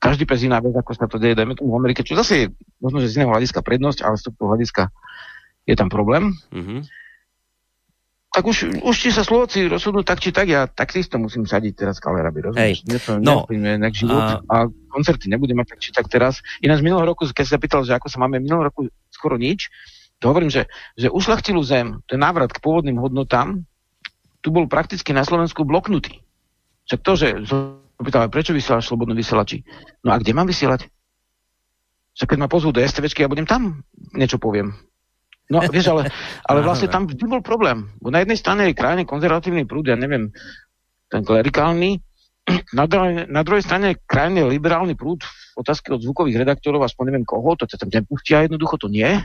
každý 0.04 0.28
pes 0.28 0.43
iná 0.43 0.60
vec, 0.60 0.76
ako 0.76 0.91
sa 0.91 1.08
to 1.08 1.16
deje, 1.16 1.39
dajme 1.39 1.56
tomu 1.56 1.72
v 1.72 1.80
Amerike, 1.80 2.04
čo 2.04 2.20
zase 2.20 2.34
je 2.36 2.45
možno, 2.84 2.99
že 2.99 3.08
z 3.08 3.24
iného 3.24 3.32
hľadiska 3.32 3.64
prednosť, 3.64 4.04
ale 4.04 4.20
z 4.20 4.28
toho 4.28 4.51
hľadiska 4.51 4.91
je 5.64 5.76
tam 5.80 5.88
problém. 5.88 6.36
Mm-hmm. 6.51 6.84
Tak 8.34 8.43
už, 8.49 8.82
už 8.82 8.95
či 8.97 9.14
sa 9.14 9.22
Slováci 9.22 9.70
rozhodnú 9.70 10.01
tak, 10.01 10.20
či 10.20 10.34
tak, 10.34 10.49
ja 10.49 10.66
takisto 10.66 11.22
musím 11.22 11.45
sadiť 11.45 11.86
teraz 11.86 12.01
kaleraby, 12.01 12.49
rozumieš? 12.49 12.84
Mne 12.84 12.99
to 12.99 13.12
no, 13.22 13.45
život 13.93 14.43
a... 14.43 14.43
a 14.49 14.56
koncerty 14.89 15.30
nebudem 15.30 15.56
mať 15.62 15.78
tak, 15.78 15.80
či 15.80 15.89
tak 15.93 16.10
teraz. 16.10 16.41
Ináč 16.60 16.82
minulého 16.82 17.14
roku, 17.14 17.30
keď 17.30 17.45
sa 17.45 17.62
pýtal, 17.62 17.86
že 17.86 17.93
ako 17.93 18.10
sa 18.10 18.18
máme, 18.20 18.41
minulého 18.41 18.74
roku 18.74 18.89
skoro 19.14 19.38
nič, 19.38 19.70
to 20.18 20.34
hovorím, 20.34 20.49
že, 20.49 20.66
že 20.97 21.14
ušlachtilú 21.14 21.62
zem, 21.62 22.01
ten 22.10 22.18
návrat 22.18 22.49
k 22.49 22.60
pôvodným 22.60 22.97
hodnotám, 22.97 23.64
tu 24.41 24.49
bol 24.49 24.66
prakticky 24.66 25.14
na 25.14 25.22
Slovensku 25.24 25.62
bloknutý. 25.62 26.26
Však 26.89 26.99
to, 27.06 27.14
že 27.16 27.28
Opýtal, 28.04 28.28
prečo 28.28 28.51
vysielaš 28.51 28.91
slobodno 28.91 29.16
vysielači? 29.16 29.64
No 30.04 30.12
a 30.12 30.20
kde 30.20 30.36
mám 30.36 30.43
vysielať? 30.43 30.91
Však 32.20 32.36
keď 32.36 32.39
ma 32.43 32.51
pozvú 32.51 32.76
do 32.76 32.84
STVčky, 32.84 33.24
ja 33.24 33.32
budem 33.32 33.47
tam, 33.47 33.88
niečo 34.12 34.43
poviem. 34.43 34.76
No 35.47 35.64
vieš, 35.72 35.95
ale, 35.95 36.12
ale 36.51 36.60
vlastne 36.68 36.91
tam 36.91 37.08
vždy 37.08 37.24
bol 37.24 37.39
problém. 37.39 37.95
Bo 38.04 38.12
na 38.12 38.20
jednej 38.20 38.36
strane 38.36 38.68
je 38.68 38.76
krajne 38.76 39.08
konzervatívny 39.08 39.64
prúd, 39.64 39.88
ja 39.88 39.95
neviem, 39.95 40.36
ten 41.08 41.24
klerikálny, 41.24 42.04
na 42.78 42.91
druhej, 42.91 43.32
na 43.32 43.41
druhej 43.47 43.64
strane 43.64 43.95
je 43.95 44.01
krajne 44.04 44.43
liberálny 44.51 44.99
prúd 44.99 45.24
v 45.24 45.64
otázke 45.64 45.95
od 45.95 46.04
zvukových 46.04 46.43
redaktorov, 46.43 46.84
aspoň 46.84 47.08
neviem 47.08 47.24
koho, 47.24 47.56
to 47.56 47.64
tam 47.72 47.88
nepustia 47.88 48.43
jednoducho, 48.43 48.76
to 48.76 48.91
nie. 48.91 49.24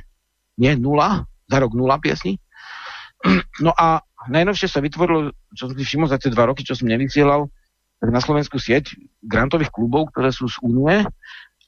Nie, 0.54 0.78
nula, 0.78 1.26
za 1.50 1.58
rok 1.58 1.74
nula 1.74 1.98
piesni. 1.98 2.38
No 3.58 3.74
a 3.74 4.06
najnovšie 4.30 4.70
sa 4.70 4.78
vytvorilo, 4.78 5.34
čo 5.50 5.66
som 5.66 5.74
si 5.74 5.82
všimol 5.82 6.06
za 6.06 6.22
tie 6.22 6.30
dva 6.30 6.46
roky, 6.46 6.62
čo 6.62 6.78
som 6.78 6.86
nevysielal, 6.86 7.50
tak 7.98 8.08
na 8.14 8.22
Slovensku 8.22 8.62
sieť 8.62 8.94
grantových 9.22 9.74
klubov, 9.74 10.14
ktoré 10.14 10.30
sú 10.30 10.46
z 10.46 10.58
Únie. 10.62 11.02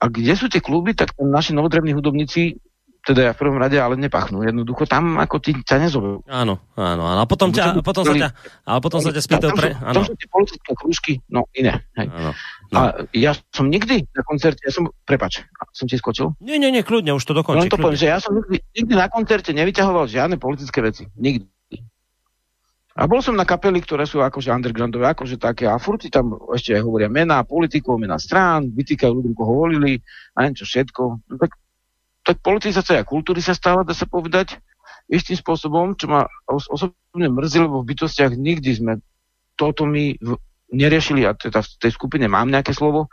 A 0.01 0.05
kde 0.09 0.33
sú 0.33 0.49
tie 0.49 0.65
kluby, 0.65 0.97
tak 0.97 1.13
naši 1.21 1.53
novodrební 1.53 1.93
hudobníci 1.93 2.57
teda 3.01 3.21
ja 3.25 3.33
v 3.33 3.41
prvom 3.41 3.57
rade 3.57 3.81
ale 3.81 3.97
nepachnú. 3.97 4.45
Jednoducho 4.45 4.85
tam 4.85 5.17
ako 5.17 5.41
ti 5.41 5.57
ťa 5.57 5.89
nezoberú. 5.89 6.21
Áno, 6.29 6.61
áno, 6.77 7.03
áno. 7.09 7.21
A 7.25 7.27
potom, 7.27 7.49
ťa, 7.49 7.81
potom 7.81 8.05
sa 8.05 8.13
ťa, 8.13 8.29
ale 8.69 8.79
potom 8.85 9.01
sa 9.01 9.11
ťa 9.13 9.23
spýtajú 9.25 9.53
pre... 9.57 9.73
Áno. 9.81 9.97
Tam 9.97 10.05
sú 10.05 10.15
tie 10.21 10.29
politické 10.29 10.71
krúžky, 10.77 11.13
no 11.33 11.49
iné. 11.57 11.81
Hej. 11.97 12.13
Áno. 12.13 12.31
No. 12.71 12.77
A 12.77 12.81
ja 13.17 13.33
som 13.57 13.73
nikdy 13.73 14.05
na 14.13 14.23
koncerte, 14.23 14.63
ja 14.63 14.73
som, 14.73 14.93
prepač, 15.09 15.43
som 15.73 15.89
ti 15.89 15.97
skočil? 15.97 16.37
Nie, 16.45 16.61
nie, 16.61 16.69
nie, 16.69 16.85
kľudne, 16.85 17.17
už 17.17 17.25
to 17.25 17.33
dokončí. 17.33 17.67
Len 17.67 17.73
to 17.73 17.81
poviem, 17.81 17.99
že 17.99 18.13
ja 18.13 18.21
som 18.21 18.37
nikdy, 18.37 18.61
nikdy 18.77 18.95
na 18.95 19.09
koncerte 19.09 19.51
nevyťahoval 19.57 20.05
žiadne 20.07 20.37
politické 20.37 20.85
veci. 20.85 21.09
Nikdy. 21.17 21.49
A 23.01 23.09
bol 23.09 23.25
som 23.25 23.33
na 23.33 23.49
kapely, 23.49 23.81
ktoré 23.81 24.05
sú 24.05 24.21
akože 24.21 24.53
undergroundové, 24.53 25.09
akože 25.17 25.41
také, 25.41 25.65
a 25.65 25.81
furt 25.81 26.05
tam 26.13 26.37
ešte 26.53 26.77
hovoria 26.85 27.09
mená 27.09 27.41
politikov, 27.49 27.97
mená 27.97 28.21
strán, 28.21 28.69
vytýkajú 28.69 29.09
ľuďom, 29.09 29.33
koho 29.33 29.53
volili, 29.65 30.05
a 30.37 30.45
neviem 30.45 30.61
čo 30.61 30.69
všetko. 30.69 31.03
No, 31.33 31.35
tak, 31.41 31.57
tak 32.21 32.37
politizácia 32.45 33.01
kultúry 33.09 33.41
sa 33.41 33.57
stala, 33.57 33.89
dá 33.89 33.97
sa 33.97 34.05
povedať, 34.05 34.61
istým 35.09 35.41
spôsobom, 35.41 35.97
čo 35.97 36.13
ma 36.13 36.29
os- 36.45 36.69
osobne 36.69 37.33
mrzí, 37.33 37.65
lebo 37.65 37.81
v 37.81 37.89
bytostiach 37.89 38.37
nikdy 38.37 38.71
sme 38.77 38.93
toto 39.57 39.89
my 39.89 40.21
v, 40.21 40.37
neriešili, 40.69 41.25
a 41.25 41.33
teda 41.33 41.65
v 41.65 41.69
tej 41.81 41.97
skupine 41.97 42.29
mám 42.29 42.53
nejaké 42.53 42.77
slovo, 42.77 43.09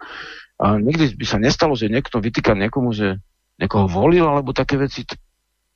a 0.60 0.76
nikdy 0.76 1.16
by 1.16 1.24
sa 1.24 1.40
nestalo, 1.40 1.80
že 1.80 1.88
niekto 1.88 2.20
vytýka 2.20 2.60
niekomu, 2.60 2.92
že 2.92 3.24
niekoho 3.56 3.88
volil, 3.88 4.28
alebo 4.28 4.52
také 4.52 4.76
veci. 4.76 5.08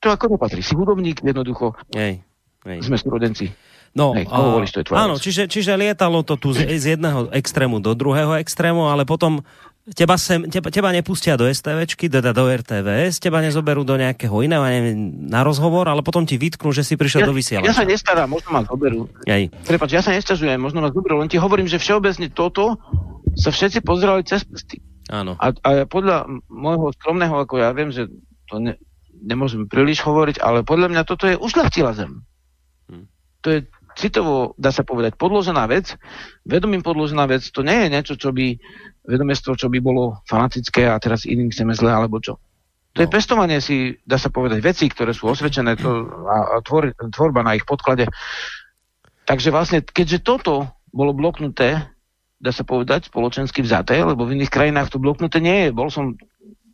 To 0.04 0.12
ako 0.12 0.36
nepatrí. 0.36 0.60
Si 0.60 0.76
hudobník, 0.76 1.24
jednoducho. 1.24 1.72
Hej, 1.96 2.20
hej. 2.68 2.78
Sme 2.84 3.00
súrodenci. 3.00 3.71
No, 3.92 4.16
Hej, 4.16 4.24
a, 4.32 4.56
to 4.72 4.80
je 4.80 4.96
áno, 4.96 5.20
čiže, 5.20 5.52
čiže 5.52 5.76
lietalo 5.76 6.24
to 6.24 6.40
tu 6.40 6.56
z, 6.56 6.64
z 6.64 6.96
jedného 6.96 7.28
extrému 7.28 7.76
do 7.76 7.92
druhého 7.92 8.40
extrému, 8.40 8.88
ale 8.88 9.04
potom 9.04 9.44
teba, 9.90 10.14
sem, 10.14 10.46
teba, 10.46 10.70
teba 10.70 10.88
nepustia 10.94 11.34
do 11.34 11.44
STVčky, 11.44 12.06
teda 12.06 12.30
do 12.30 12.46
RTVS, 12.46 13.18
teba 13.18 13.42
nezoberú 13.42 13.82
do 13.82 13.98
nejakého 13.98 14.32
iného, 14.40 14.62
neviem, 14.62 15.28
na 15.28 15.42
rozhovor, 15.42 15.90
ale 15.90 16.06
potom 16.06 16.22
ti 16.22 16.38
vytknú, 16.38 16.70
že 16.70 16.86
si 16.86 16.94
prišiel 16.94 17.26
ja, 17.26 17.28
do 17.28 17.34
vysielača. 17.34 17.68
Ja 17.68 17.74
sa 17.74 17.84
nestarám, 17.84 18.30
možno 18.30 18.48
ma 18.54 18.62
zoberú. 18.62 19.10
Aj. 19.26 19.42
Prepač, 19.66 19.90
ja 19.90 20.00
sa 20.00 20.14
nestažujem, 20.14 20.56
možno 20.56 20.80
ma 20.80 20.94
zoberú, 20.94 21.18
len 21.18 21.28
ti 21.28 21.36
hovorím, 21.36 21.66
že 21.66 21.82
všeobecne 21.82 22.30
toto 22.30 22.78
sa 23.34 23.50
všetci 23.50 23.82
pozerali 23.82 24.22
cez 24.22 24.46
prsty. 24.46 24.78
Áno. 25.10 25.34
A, 25.36 25.50
a 25.50 25.70
podľa 25.84 26.30
môjho 26.46 26.94
skromného, 26.94 27.34
ako 27.42 27.58
ja 27.58 27.74
viem, 27.74 27.90
že 27.90 28.06
to 28.46 28.62
ne, 28.62 28.78
nemôžem 29.18 29.66
príliš 29.66 30.00
hovoriť, 30.06 30.38
ale 30.38 30.62
podľa 30.62 30.94
mňa 30.94 31.02
toto 31.02 31.26
je 31.26 31.34
ušľachtila 31.36 31.90
zem. 31.98 32.22
Hm. 32.86 33.04
To 33.42 33.46
je 33.50 33.58
citovo, 33.96 34.56
dá 34.56 34.70
sa 34.72 34.82
povedať, 34.82 35.16
podložená 35.16 35.64
vec, 35.68 35.96
vedomím 36.42 36.80
podložená 36.80 37.28
vec, 37.28 37.46
to 37.52 37.64
nie 37.64 37.86
je 37.86 37.88
niečo, 37.92 38.14
čo 38.16 38.30
by, 38.32 38.56
vedomestvo, 39.06 39.56
čo 39.56 39.68
by 39.68 39.78
bolo 39.82 40.20
fanatické 40.26 40.88
a 40.88 41.00
teraz 41.00 41.28
iným 41.28 41.52
chceme 41.52 41.72
zle, 41.76 41.92
alebo 41.92 42.18
čo. 42.18 42.38
To 42.92 42.98
no. 43.00 43.02
je 43.04 43.08
pestovanie 43.08 43.58
si, 43.64 43.96
dá 44.04 44.20
sa 44.20 44.28
povedať, 44.28 44.60
veci, 44.60 44.84
ktoré 44.88 45.16
sú 45.16 45.28
osvedčené 45.28 45.80
to, 45.80 45.88
a, 46.28 46.36
a 46.54 46.64
tvor, 46.64 46.92
tvorba 46.92 47.40
na 47.40 47.56
ich 47.56 47.64
podklade. 47.64 48.04
Takže 49.24 49.48
vlastne, 49.48 49.78
keďže 49.80 50.20
toto 50.20 50.68
bolo 50.92 51.16
bloknuté, 51.16 51.88
dá 52.42 52.50
sa 52.52 52.66
povedať, 52.66 53.08
spoločensky 53.08 53.64
vzaté, 53.64 54.02
lebo 54.02 54.28
v 54.28 54.36
iných 54.36 54.52
krajinách 54.52 54.92
to 54.92 55.00
bloknuté 55.00 55.40
nie 55.40 55.68
je. 55.68 55.68
Bol 55.72 55.88
som 55.88 56.18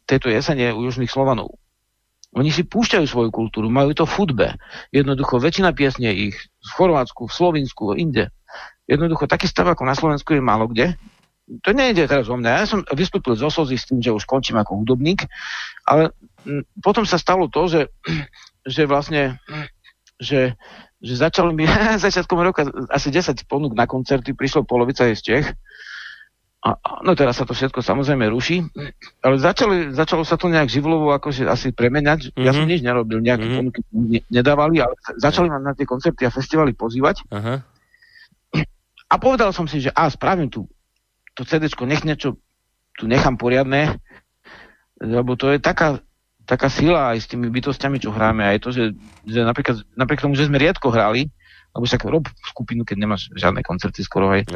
tejto 0.09 0.33
jesene 0.33 0.73
u 0.73 0.83
južných 0.89 1.13
Slovanov. 1.13 1.55
Oni 2.37 2.53
si 2.53 2.61
púšťajú 2.65 3.09
svoju 3.09 3.31
kultúru, 3.33 3.73
majú 3.73 3.97
to 3.97 4.05
v 4.05 4.15
hudbe. 4.21 4.49
Jednoducho, 4.93 5.41
väčšina 5.41 5.73
piesne 5.73 6.13
ich 6.13 6.37
v 6.37 6.71
Chorvátsku, 6.77 7.25
v 7.25 7.33
Slovensku, 7.33 7.97
inde. 7.97 8.29
Jednoducho, 8.85 9.25
taký 9.25 9.49
stav 9.49 9.69
ako 9.73 9.89
na 9.89 9.97
Slovensku 9.97 10.37
je 10.37 10.45
málo 10.45 10.69
kde. 10.69 10.97
To 11.65 11.73
nejde 11.73 12.05
teraz 12.05 12.29
o 12.29 12.37
mňa. 12.37 12.51
Ja 12.61 12.67
som 12.69 12.85
vystúpil 12.93 13.33
z 13.33 13.49
Osozy 13.49 13.81
s 13.81 13.89
tým, 13.89 14.05
že 14.05 14.13
už 14.13 14.29
končím 14.29 14.61
ako 14.61 14.85
hudobník, 14.85 15.25
ale 15.89 16.13
potom 16.85 17.09
sa 17.09 17.17
stalo 17.17 17.49
to, 17.49 17.65
že, 17.65 17.81
že 18.77 18.85
vlastne 18.85 19.41
že, 20.19 20.59
že 20.99 21.15
začalo 21.15 21.55
mi 21.55 21.65
začiatkom 22.05 22.43
roka 22.43 22.67
asi 22.91 23.09
10 23.09 23.49
ponúk 23.49 23.73
na 23.73 23.87
koncerty, 23.87 24.35
prišlo 24.35 24.67
polovica 24.67 25.07
je 25.09 25.15
z 25.17 25.23
Čech 25.23 25.47
a, 26.59 26.75
no 27.07 27.15
teraz 27.15 27.39
sa 27.39 27.47
to 27.47 27.55
všetko 27.55 27.87
samozrejme 27.87 28.27
ruší, 28.35 28.67
ale 29.23 29.39
začali, 29.39 29.95
začalo 29.95 30.27
sa 30.27 30.35
to 30.35 30.51
nejak 30.51 30.67
živlovo 30.67 31.15
akože 31.15 31.47
asi 31.47 31.71
premeňať. 31.71 32.35
Mm-hmm. 32.35 32.45
Ja 32.45 32.51
som 32.51 32.67
mhm. 32.67 32.71
nič 32.75 32.81
nerobil, 32.83 33.19
nejaké 33.23 33.47
mm-hmm. 33.47 33.59
ponuky 33.63 33.81
ne, 33.95 34.21
nedávali, 34.27 34.83
ale 34.83 34.99
začali 35.23 35.47
ma 35.47 35.63
na 35.63 35.79
tie 35.79 35.87
koncerty 35.87 36.27
a 36.27 36.35
festivaly 36.35 36.75
pozývať. 36.75 37.23
Uh-huh. 37.31 37.63
A 39.09 39.15
povedal 39.23 39.55
som 39.55 39.71
si, 39.71 39.79
že 39.79 39.95
a 39.95 40.11
spravím 40.11 40.51
tu 40.51 40.67
to 41.39 41.47
CD, 41.47 41.71
nech 41.87 42.03
niečo 42.03 42.35
tu 42.99 43.07
nechám 43.07 43.39
poriadne, 43.39 44.03
lebo 44.99 45.39
to 45.39 45.55
je 45.55 45.63
taká, 45.63 46.03
taká 46.43 46.67
sila 46.67 47.15
aj 47.15 47.23
s 47.23 47.31
tými 47.31 47.47
bytostiami, 47.55 48.03
čo 48.03 48.11
hráme. 48.11 48.43
Aj 48.43 48.59
to, 48.59 48.75
že, 48.75 48.99
že 49.23 49.47
napríklad, 49.47 49.87
napriek 49.95 50.27
tomu, 50.27 50.35
že 50.35 50.51
sme 50.51 50.59
riadko 50.59 50.91
hrali, 50.91 51.31
lebo 51.79 51.87
však 51.87 52.03
rob 52.11 52.27
skupinu, 52.51 52.83
keď 52.83 52.97
nemáš 52.99 53.31
žiadne 53.39 53.63
koncerty 53.63 54.03
skoro 54.03 54.35
aj. 54.35 54.51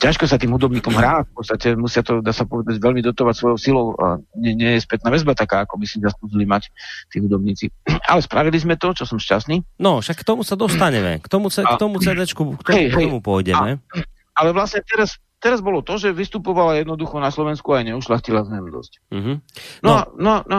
Ťažko 0.00 0.24
sa 0.24 0.40
tým 0.40 0.56
hudobníkom 0.56 0.96
hrá, 0.96 1.28
v 1.28 1.32
podstate 1.36 1.76
musia 1.76 2.00
to, 2.00 2.24
dá 2.24 2.32
sa 2.32 2.48
povedať, 2.48 2.80
veľmi 2.80 3.04
dotovať 3.04 3.34
svojou 3.36 3.58
silou 3.60 3.86
a 4.00 4.16
nie, 4.32 4.56
nie 4.56 4.80
je 4.80 4.88
spätná 4.88 5.12
väzba 5.12 5.36
taká, 5.36 5.68
ako 5.68 5.76
by 5.76 5.84
si 5.84 6.00
zaslúžili 6.00 6.48
mať 6.48 6.72
tí 7.12 7.20
hudobníci. 7.20 7.68
Ale 8.10 8.24
spravili 8.24 8.56
sme 8.56 8.80
to, 8.80 8.96
čo 8.96 9.04
som 9.04 9.20
šťastný. 9.20 9.60
No, 9.76 10.00
však 10.00 10.24
k 10.24 10.24
tomu 10.24 10.40
sa 10.40 10.56
dostaneme, 10.56 11.20
k 11.20 11.28
tomu, 11.28 11.52
k 11.52 11.76
tomu 11.76 12.00
CD-čku, 12.00 12.56
k 12.56 12.62
tomu, 12.64 12.76
hej, 12.80 12.86
k 12.88 12.96
tomu 12.96 13.20
pôjdeme. 13.20 13.76
A, 13.76 13.96
ale 14.40 14.56
vlastne 14.56 14.80
teraz, 14.80 15.20
teraz 15.36 15.60
bolo 15.60 15.84
to, 15.84 16.00
že 16.00 16.16
vystupovala 16.16 16.80
jednoducho 16.80 17.20
na 17.20 17.28
Slovensku 17.28 17.76
a 17.76 17.84
neušlachtila 17.84 18.48
dosť. 18.48 19.04
Uh-huh. 19.12 19.36
No, 19.84 20.08
no, 20.16 20.40
no, 20.48 20.58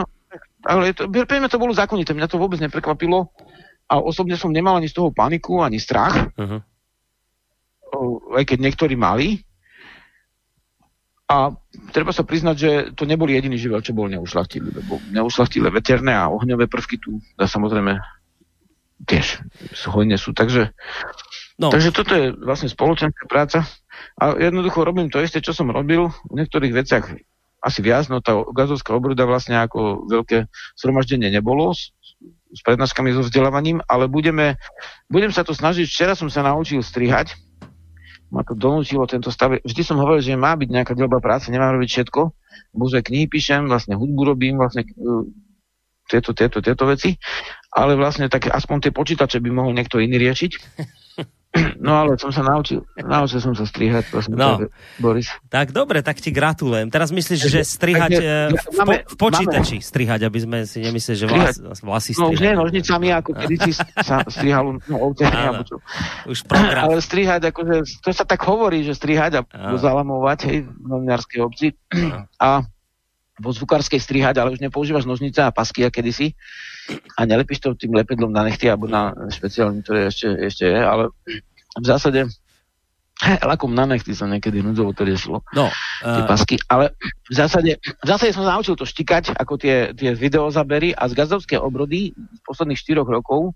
ale 0.62 0.94
to, 0.94 1.10
pre 1.10 1.42
mňa 1.42 1.50
to 1.50 1.58
bolo 1.58 1.74
zákonité, 1.74 2.14
mňa 2.14 2.30
to 2.30 2.38
vôbec 2.38 2.62
neprekvapilo 2.62 3.34
a 3.90 3.98
osobne 3.98 4.38
som 4.38 4.54
nemal 4.54 4.78
ani 4.78 4.86
z 4.86 5.02
toho 5.02 5.10
paniku, 5.10 5.66
ani 5.66 5.82
strach. 5.82 6.30
Uh-huh 6.38 6.62
aj 8.36 8.44
keď 8.48 8.58
niektorí 8.58 8.94
mali. 8.96 9.44
A 11.32 11.48
treba 11.96 12.12
sa 12.12 12.28
priznať, 12.28 12.56
že 12.58 12.70
to 12.92 13.08
neboli 13.08 13.32
jediný 13.32 13.56
živel, 13.56 13.80
čo 13.80 13.96
bol 13.96 14.04
neušlachtilý, 14.12 14.68
lebo 14.68 15.00
neušlachtilé 15.16 15.72
veterné 15.72 16.12
a 16.12 16.28
ohňové 16.28 16.68
prvky 16.68 17.00
tu 17.00 17.24
da 17.40 17.48
samozrejme 17.48 17.96
tiež 19.08 19.40
hojne 19.88 20.20
sú. 20.20 20.36
Takže, 20.36 20.76
no. 21.56 21.72
takže 21.72 21.90
toto 21.90 22.12
je 22.12 22.26
vlastne 22.36 22.68
spoločenská 22.68 23.24
práca. 23.26 23.64
A 24.20 24.36
jednoducho 24.36 24.84
robím 24.84 25.08
to 25.08 25.24
isté, 25.24 25.40
čo 25.40 25.56
som 25.56 25.72
robil. 25.72 26.12
V 26.28 26.34
niektorých 26.36 26.72
veciach 26.74 27.04
asi 27.62 27.80
viac, 27.80 28.10
no 28.10 28.18
tá 28.18 28.34
gazovská 28.52 28.90
obruda 28.90 29.22
vlastne 29.22 29.54
ako 29.56 30.10
veľké 30.10 30.50
zhromaždenie 30.74 31.30
nebolo 31.30 31.70
s, 31.70 31.94
s 32.50 32.60
prednáškami 32.66 33.14
so 33.14 33.22
vzdelávaním, 33.22 33.78
ale 33.86 34.10
budeme, 34.10 34.58
budem 35.06 35.30
sa 35.30 35.46
to 35.46 35.54
snažiť. 35.54 35.86
Včera 35.86 36.18
som 36.18 36.26
sa 36.26 36.42
naučil 36.42 36.82
strihať, 36.82 37.38
ma 38.32 38.40
to 38.42 38.56
donútilo 38.56 39.04
tento 39.04 39.28
stav. 39.28 39.60
Vždy 39.60 39.82
som 39.84 40.00
hovoril, 40.00 40.24
že 40.24 40.40
má 40.40 40.56
byť 40.56 40.68
nejaká 40.72 40.92
delba 40.96 41.20
práce, 41.20 41.52
nemám 41.52 41.76
robiť 41.76 41.90
všetko. 42.00 42.20
Bože, 42.72 43.04
knihy 43.04 43.28
píšem, 43.28 43.68
vlastne 43.68 44.00
hudbu 44.00 44.32
robím, 44.32 44.56
vlastne 44.56 44.88
uh, 44.96 45.28
tieto, 46.08 46.30
tieto, 46.36 46.58
tieto 46.60 46.84
veci, 46.84 47.16
ale 47.72 47.96
vlastne 47.96 48.28
tak 48.28 48.50
aspoň 48.50 48.88
tie 48.88 48.92
počítače 48.92 49.38
by 49.40 49.50
mohol 49.50 49.72
niekto 49.72 50.02
iný 50.02 50.18
riešiť. 50.20 50.52
No 51.84 51.92
ale 52.00 52.16
som 52.16 52.32
sa 52.32 52.40
naučil, 52.40 52.80
naučil 52.96 53.36
som 53.36 53.52
sa 53.52 53.68
strihať, 53.68 54.08
prosím, 54.08 54.40
no. 54.40 54.56
tak, 54.56 54.72
Boris. 54.96 55.28
Tak 55.52 55.76
dobre, 55.76 56.00
tak 56.00 56.16
ti 56.16 56.32
gratulujem. 56.32 56.88
Teraz 56.88 57.12
myslíš, 57.12 57.40
že 57.44 57.60
strihať 57.60 58.12
tak, 58.16 58.24
eh, 58.24 58.48
v, 58.56 58.78
po, 58.80 58.92
v 58.96 59.16
počítači 59.20 59.76
máme. 59.76 59.84
strihať, 59.84 60.20
aby 60.24 60.38
sme 60.40 60.58
si 60.64 60.80
nemysleli, 60.80 61.18
že 61.20 61.26
vlas, 61.28 61.60
vlasy 61.84 62.16
strihať. 62.16 62.24
No 62.24 62.32
už 62.32 62.40
nie 62.40 62.52
nožnicami, 62.56 63.08
ako 63.12 63.30
kedy 63.44 63.56
si 63.68 63.72
sa 64.00 64.24
strihal 64.32 64.80
no, 64.80 64.96
ovtehne, 64.96 65.40
alebo 65.52 65.64
čo. 65.68 65.76
Už 66.24 66.40
program. 66.48 66.88
Ale 66.88 67.04
strihať, 67.04 67.52
akože, 67.52 68.00
to 68.00 68.08
sa 68.16 68.24
tak 68.24 68.40
hovorí, 68.48 68.80
že 68.80 68.96
strihať 68.96 69.44
a 69.44 69.76
zalamovať, 69.76 70.38
hej, 70.48 70.58
v 70.64 70.86
novinárskej 70.88 71.40
obci. 71.44 71.76
A 72.40 72.64
vo 73.42 73.50
zvukárskej 73.50 73.98
strihať, 73.98 74.38
ale 74.38 74.54
už 74.54 74.62
nepoužívaš 74.62 75.04
nožnice 75.04 75.42
a 75.42 75.50
pasky, 75.50 75.82
a 75.82 75.90
kedysi 75.90 76.38
a 77.18 77.26
nelepíš 77.26 77.58
to 77.58 77.74
tým 77.74 77.92
lepidlom 77.98 78.30
na 78.30 78.46
nechty 78.46 78.70
alebo 78.70 78.86
na 78.86 79.10
špeciálne, 79.34 79.82
ktoré 79.82 80.08
ešte, 80.08 80.30
ešte 80.46 80.64
je, 80.70 80.78
ale 80.78 81.10
v 81.74 81.86
zásade 81.86 82.30
lakom 83.22 83.70
na 83.70 83.86
nechty 83.86 84.14
sa 84.14 84.26
niekedy 84.26 84.62
núdzovo 84.62 84.94
to 84.94 85.06
riešilo. 85.06 85.46
No, 85.54 85.70
uh... 85.70 86.26
pasky. 86.26 86.58
Ale 86.66 86.94
v 87.30 87.34
zásade, 87.34 87.78
v 87.78 88.06
zásade 88.06 88.34
som 88.34 88.46
naučil 88.46 88.74
to 88.74 88.86
štikať, 88.86 89.34
ako 89.38 89.58
tie, 89.58 89.94
tie 89.94 90.14
videozabery 90.14 90.94
a 90.94 91.06
z 91.06 91.14
gazdovské 91.14 91.54
obrody 91.58 92.14
z 92.14 92.40
posledných 92.42 92.78
4 92.78 93.06
rokov 93.06 93.54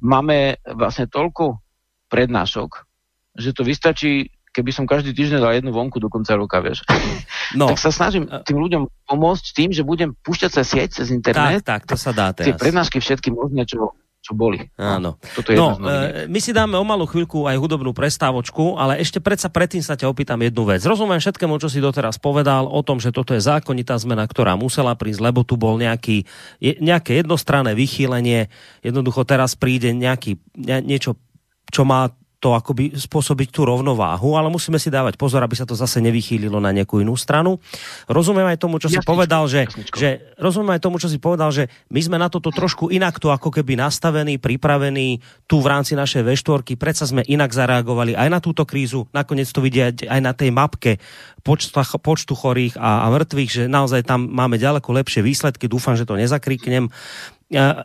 máme 0.00 0.56
vlastne 0.64 1.06
toľko 1.06 1.60
prednášok, 2.08 2.88
že 3.36 3.52
to 3.52 3.62
vystačí 3.64 4.31
keby 4.52 4.70
som 4.70 4.84
každý 4.84 5.16
týždeň 5.16 5.40
dal 5.40 5.56
jednu 5.56 5.72
vonku 5.72 5.96
do 5.96 6.12
konca 6.12 6.36
roka, 6.36 6.60
vieš. 6.60 6.84
No. 7.52 7.68
tak 7.68 7.84
sa 7.84 7.92
snažím 7.92 8.24
tým 8.48 8.56
ľuďom 8.56 8.88
pomôcť 9.04 9.44
tým, 9.52 9.76
že 9.76 9.84
budem 9.84 10.16
púšťať 10.24 10.50
cez 10.56 10.66
sieť, 10.72 10.88
cez 10.96 11.12
internet. 11.12 11.60
Tak, 11.60 11.84
tak, 11.84 11.92
to 11.92 12.00
sa 12.00 12.08
dá 12.16 12.32
teraz. 12.32 12.48
Tie 12.48 12.56
prednášky 12.56 12.96
všetky 12.96 13.28
možné, 13.28 13.68
čo, 13.68 13.92
čo 14.24 14.32
boli. 14.32 14.72
Áno. 14.80 15.20
Toto 15.20 15.52
je 15.52 15.60
no, 15.60 15.76
e, 15.84 16.30
my 16.32 16.40
si 16.40 16.56
dáme 16.56 16.80
o 16.80 16.84
malú 16.86 17.04
chvíľku 17.04 17.44
aj 17.44 17.60
hudobnú 17.60 17.92
prestávočku, 17.92 18.80
ale 18.80 19.04
ešte 19.04 19.20
predsa 19.20 19.52
predtým 19.52 19.84
sa 19.84 20.00
ťa 20.00 20.08
opýtam 20.08 20.40
jednu 20.40 20.64
vec. 20.64 20.80
Rozumiem 20.80 21.20
všetkému, 21.20 21.60
čo 21.60 21.68
si 21.68 21.84
doteraz 21.84 22.16
povedal 22.16 22.64
o 22.64 22.80
tom, 22.80 22.96
že 23.02 23.12
toto 23.12 23.36
je 23.36 23.44
zákonitá 23.44 24.00
zmena, 24.00 24.24
ktorá 24.24 24.56
musela 24.56 24.96
prísť, 24.96 25.20
lebo 25.20 25.44
tu 25.44 25.60
bol 25.60 25.76
nejaký, 25.76 26.24
je, 26.56 26.72
nejaké 26.80 27.20
jednostranné 27.20 27.76
vychýlenie. 27.76 28.48
Jednoducho 28.80 29.28
teraz 29.28 29.60
príde 29.60 29.92
nejaký, 29.92 30.40
ne, 30.56 30.80
niečo, 30.80 31.20
čo 31.68 31.84
má 31.84 32.16
to 32.42 32.58
akoby 32.58 32.98
spôsobiť 32.98 33.54
tú 33.54 33.62
rovnováhu, 33.62 34.34
ale 34.34 34.50
musíme 34.50 34.74
si 34.82 34.90
dávať 34.90 35.14
pozor, 35.14 35.46
aby 35.46 35.54
sa 35.54 35.62
to 35.62 35.78
zase 35.78 36.02
nevychýlilo 36.02 36.58
na 36.58 36.74
nejakú 36.74 36.98
inú 36.98 37.14
stranu. 37.14 37.62
Rozumiem 38.10 38.50
aj 38.50 38.58
tomu, 38.58 38.82
čo 38.82 38.90
jasničko, 38.90 39.06
si 39.06 39.06
povedal, 39.06 39.42
že, 39.46 39.70
že 39.94 40.34
rozumiem 40.42 40.74
aj 40.74 40.82
tomu, 40.82 40.98
čo 40.98 41.06
si 41.06 41.22
povedal, 41.22 41.54
že 41.54 41.70
my 41.94 42.00
sme 42.02 42.18
na 42.18 42.26
toto 42.26 42.50
trošku 42.50 42.90
inak 42.90 43.22
tu 43.22 43.30
ako 43.30 43.54
keby 43.54 43.78
nastavení, 43.78 44.42
pripravení 44.42 45.22
tu 45.46 45.62
v 45.62 45.70
rámci 45.70 45.94
našej 45.94 46.26
V4, 46.26 46.74
predsa 46.74 47.06
sme 47.06 47.22
inak 47.22 47.54
zareagovali 47.54 48.18
aj 48.18 48.28
na 48.28 48.42
túto 48.42 48.66
krízu, 48.66 49.06
nakoniec 49.14 49.46
to 49.46 49.62
vidieť 49.62 50.10
aj 50.10 50.18
na 50.18 50.34
tej 50.34 50.50
mapke 50.50 50.98
počtu, 51.46 51.70
počtu 52.02 52.34
chorých 52.34 52.74
a, 52.74 53.06
a 53.06 53.14
mŕtvych, 53.14 53.50
že 53.50 53.62
naozaj 53.70 54.02
tam 54.02 54.26
máme 54.26 54.58
ďaleko 54.58 54.90
lepšie 54.90 55.22
výsledky, 55.22 55.70
dúfam, 55.70 55.94
že 55.94 56.02
to 56.02 56.18
nezakriknem. 56.18 56.90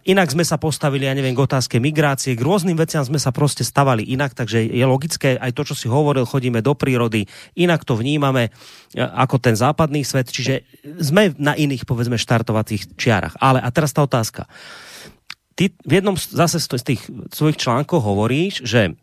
Inak 0.07 0.31
sme 0.31 0.47
sa 0.47 0.55
postavili, 0.55 1.03
ja 1.03 1.11
neviem, 1.11 1.35
k 1.35 1.43
otázke 1.43 1.75
migrácie, 1.83 2.39
k 2.39 2.45
rôznym 2.45 2.79
veciam 2.79 3.03
sme 3.03 3.19
sa 3.19 3.35
proste 3.35 3.67
stavali 3.67 3.99
inak, 3.99 4.31
takže 4.31 4.63
je 4.63 4.85
logické 4.87 5.35
aj 5.35 5.51
to, 5.51 5.67
čo 5.67 5.75
si 5.75 5.87
hovoril, 5.91 6.23
chodíme 6.23 6.63
do 6.63 6.71
prírody, 6.71 7.27
inak 7.59 7.83
to 7.83 7.99
vnímame 7.99 8.55
ako 8.95 9.43
ten 9.43 9.59
západný 9.59 10.07
svet, 10.07 10.31
čiže 10.31 10.63
sme 11.03 11.35
na 11.35 11.51
iných, 11.51 11.83
povedzme, 11.83 12.15
štartovacích 12.15 12.95
čiarach. 12.95 13.35
Ale 13.43 13.59
a 13.59 13.67
teraz 13.67 13.91
tá 13.91 14.07
otázka. 14.07 14.47
Ty 15.59 15.75
v 15.83 15.91
jednom 15.99 16.15
zase 16.15 16.63
z 16.63 16.85
tých 16.87 17.01
svojich 17.35 17.59
článkov 17.59 18.07
hovoríš, 18.07 18.63
že 18.63 18.95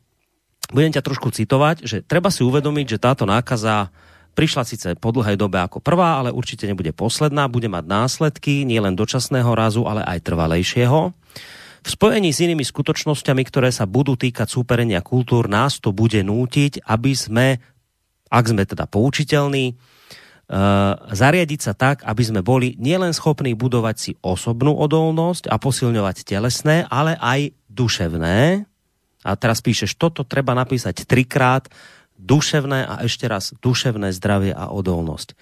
budem 0.72 0.96
ťa 0.96 1.04
trošku 1.04 1.28
citovať, 1.28 1.84
že 1.84 2.00
treba 2.00 2.32
si 2.32 2.40
uvedomiť, 2.40 2.96
že 2.96 3.02
táto 3.04 3.28
nákaza 3.28 3.92
Prišla 4.34 4.62
síce 4.66 4.88
po 4.98 5.14
dlhej 5.14 5.38
dobe 5.38 5.62
ako 5.62 5.78
prvá, 5.78 6.18
ale 6.18 6.34
určite 6.34 6.66
nebude 6.66 6.90
posledná, 6.90 7.46
bude 7.46 7.70
mať 7.70 7.86
následky 7.86 8.66
nielen 8.66 8.98
dočasného 8.98 9.54
razu, 9.54 9.86
ale 9.86 10.02
aj 10.02 10.26
trvalejšieho. 10.26 11.14
V 11.84 11.88
spojení 11.88 12.34
s 12.34 12.42
inými 12.42 12.66
skutočnosťami, 12.66 13.42
ktoré 13.46 13.70
sa 13.70 13.86
budú 13.86 14.18
týkať 14.18 14.50
súperenia 14.50 15.04
kultúr, 15.06 15.46
nás 15.46 15.78
to 15.78 15.94
bude 15.94 16.18
nútiť, 16.18 16.82
aby 16.82 17.12
sme, 17.14 17.62
ak 18.28 18.44
sme 18.44 18.62
teda 18.66 18.90
poučiteľní, 18.90 19.78
Uh, 20.44 20.92
zariadiť 21.08 21.60
sa 21.64 21.72
tak, 21.72 22.04
aby 22.04 22.20
sme 22.20 22.44
boli 22.44 22.76
nielen 22.76 23.16
schopní 23.16 23.56
budovať 23.56 23.96
si 23.96 24.12
osobnú 24.20 24.76
odolnosť 24.76 25.48
a 25.48 25.56
posilňovať 25.56 26.20
telesné, 26.20 26.84
ale 26.92 27.16
aj 27.16 27.56
duševné. 27.72 28.68
A 29.24 29.30
teraz 29.40 29.64
píšeš, 29.64 29.96
toto 29.96 30.20
treba 30.20 30.52
napísať 30.52 31.08
trikrát, 31.08 31.72
duševné 32.24 32.88
a 32.88 32.94
ešte 33.04 33.28
raz 33.28 33.52
duševné 33.60 34.10
zdravie 34.16 34.56
a 34.56 34.72
odolnosť. 34.72 35.36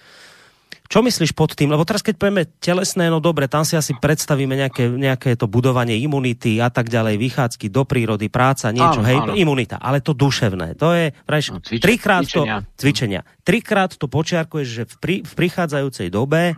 Čo 0.93 1.01
myslíš 1.01 1.33
pod 1.33 1.57
tým? 1.57 1.73
Lebo 1.73 1.87
teraz 1.89 2.05
keď 2.05 2.21
povieme 2.21 2.45
telesné, 2.61 3.09
no 3.09 3.17
dobre, 3.17 3.49
tam 3.49 3.65
si 3.65 3.73
asi 3.73 3.97
predstavíme 3.97 4.53
nejaké, 4.53 4.91
nejaké 4.93 5.33
to 5.33 5.49
budovanie 5.49 5.97
imunity 5.97 6.61
a 6.61 6.69
tak 6.69 6.91
ďalej, 6.91 7.17
vychádzky 7.17 7.71
do 7.73 7.81
prírody, 7.81 8.29
práca, 8.29 8.69
niečo, 8.69 9.01
áno, 9.01 9.07
hej, 9.09 9.17
áno. 9.17 9.33
imunita. 9.33 9.81
Ale 9.81 10.05
to 10.05 10.13
duševné, 10.13 10.77
to 10.77 10.93
je, 10.93 11.09
vrajš, 11.25 11.45
no, 11.49 11.59
cvič, 11.65 11.81
trikrát 11.81 12.27
cvičenia. 12.27 12.61
to, 12.61 12.77
cvičenia, 12.77 13.21
trikrát 13.41 13.91
to 13.95 14.05
počiarkuješ, 14.05 14.67
že 14.69 14.83
v, 14.85 14.93
pri, 15.01 15.15
v 15.25 15.33
prichádzajúcej 15.33 16.13
dobe 16.13 16.53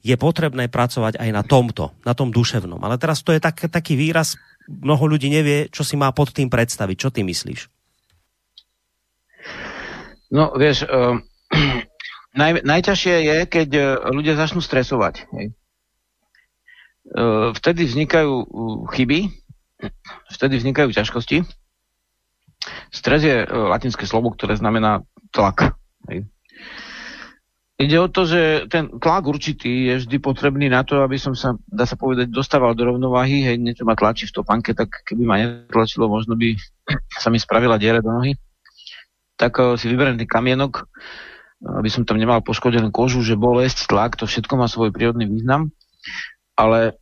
je 0.00 0.16
potrebné 0.16 0.72
pracovať 0.72 1.20
aj 1.20 1.30
na 1.34 1.42
tomto, 1.44 1.92
na 2.06 2.16
tom 2.16 2.32
duševnom. 2.32 2.78
Ale 2.80 2.96
teraz 2.96 3.20
to 3.26 3.34
je 3.34 3.42
tak, 3.44 3.60
taký 3.60 3.98
výraz, 3.98 4.40
mnoho 4.70 5.04
ľudí 5.04 5.28
nevie, 5.28 5.68
čo 5.68 5.84
si 5.84 6.00
má 6.00 6.08
pod 6.16 6.32
tým 6.32 6.48
predstaviť. 6.48 6.96
Čo 6.96 7.12
ty 7.12 7.26
myslíš? 7.26 7.75
No, 10.30 10.50
vieš, 10.58 10.82
uh, 10.86 11.22
naj, 12.40 12.66
najťažšie 12.66 13.14
je, 13.22 13.36
keď 13.46 13.68
uh, 13.78 13.86
ľudia 14.10 14.34
začnú 14.34 14.58
stresovať. 14.58 15.30
Hej. 15.30 15.46
Uh, 17.06 17.54
vtedy 17.54 17.86
vznikajú 17.86 18.34
chyby, 18.90 19.30
vtedy 20.34 20.58
vznikajú 20.58 20.90
ťažkosti. 20.90 21.46
Stres 22.90 23.22
je 23.22 23.46
uh, 23.46 23.70
latinské 23.70 24.02
slovo, 24.10 24.34
ktoré 24.34 24.58
znamená 24.58 25.06
tlak. 25.30 25.78
Hej. 26.10 26.26
Ide 27.76 28.00
o 28.00 28.08
to, 28.08 28.24
že 28.24 28.72
ten 28.72 28.88
tlak 28.88 29.28
určitý 29.28 29.92
je 29.92 29.94
vždy 30.00 30.16
potrebný 30.16 30.72
na 30.72 30.80
to, 30.80 31.04
aby 31.04 31.20
som 31.20 31.36
sa, 31.36 31.60
dá 31.68 31.84
sa 31.84 31.94
povedať, 31.94 32.32
dostával 32.32 32.72
do 32.72 32.88
rovnováhy, 32.88 33.44
hej, 33.44 33.60
niečo 33.60 33.84
ma 33.84 33.92
tlačí 33.92 34.24
v 34.24 34.40
topánke, 34.40 34.72
tak 34.72 35.04
keby 35.04 35.22
ma 35.28 35.36
netlačilo, 35.36 36.08
možno 36.08 36.40
by 36.40 36.56
sa 37.22 37.28
mi 37.28 37.36
spravila 37.36 37.76
diere 37.76 38.00
do 38.00 38.10
nohy 38.10 38.32
tak 39.36 39.60
eh, 39.60 39.76
si 39.76 39.86
vyberiem 39.88 40.16
ten 40.16 40.28
kamienok, 40.28 40.88
aby 41.62 41.88
som 41.88 42.04
tam 42.04 42.20
nemal 42.20 42.44
poškodenú 42.44 42.92
kožu, 42.92 43.24
že 43.24 43.38
bolesť, 43.38 43.88
tlak, 43.88 44.16
to 44.20 44.28
všetko 44.28 44.60
má 44.60 44.66
svoj 44.68 44.92
prírodný 44.92 45.24
význam. 45.28 45.72
Ale 46.56 46.96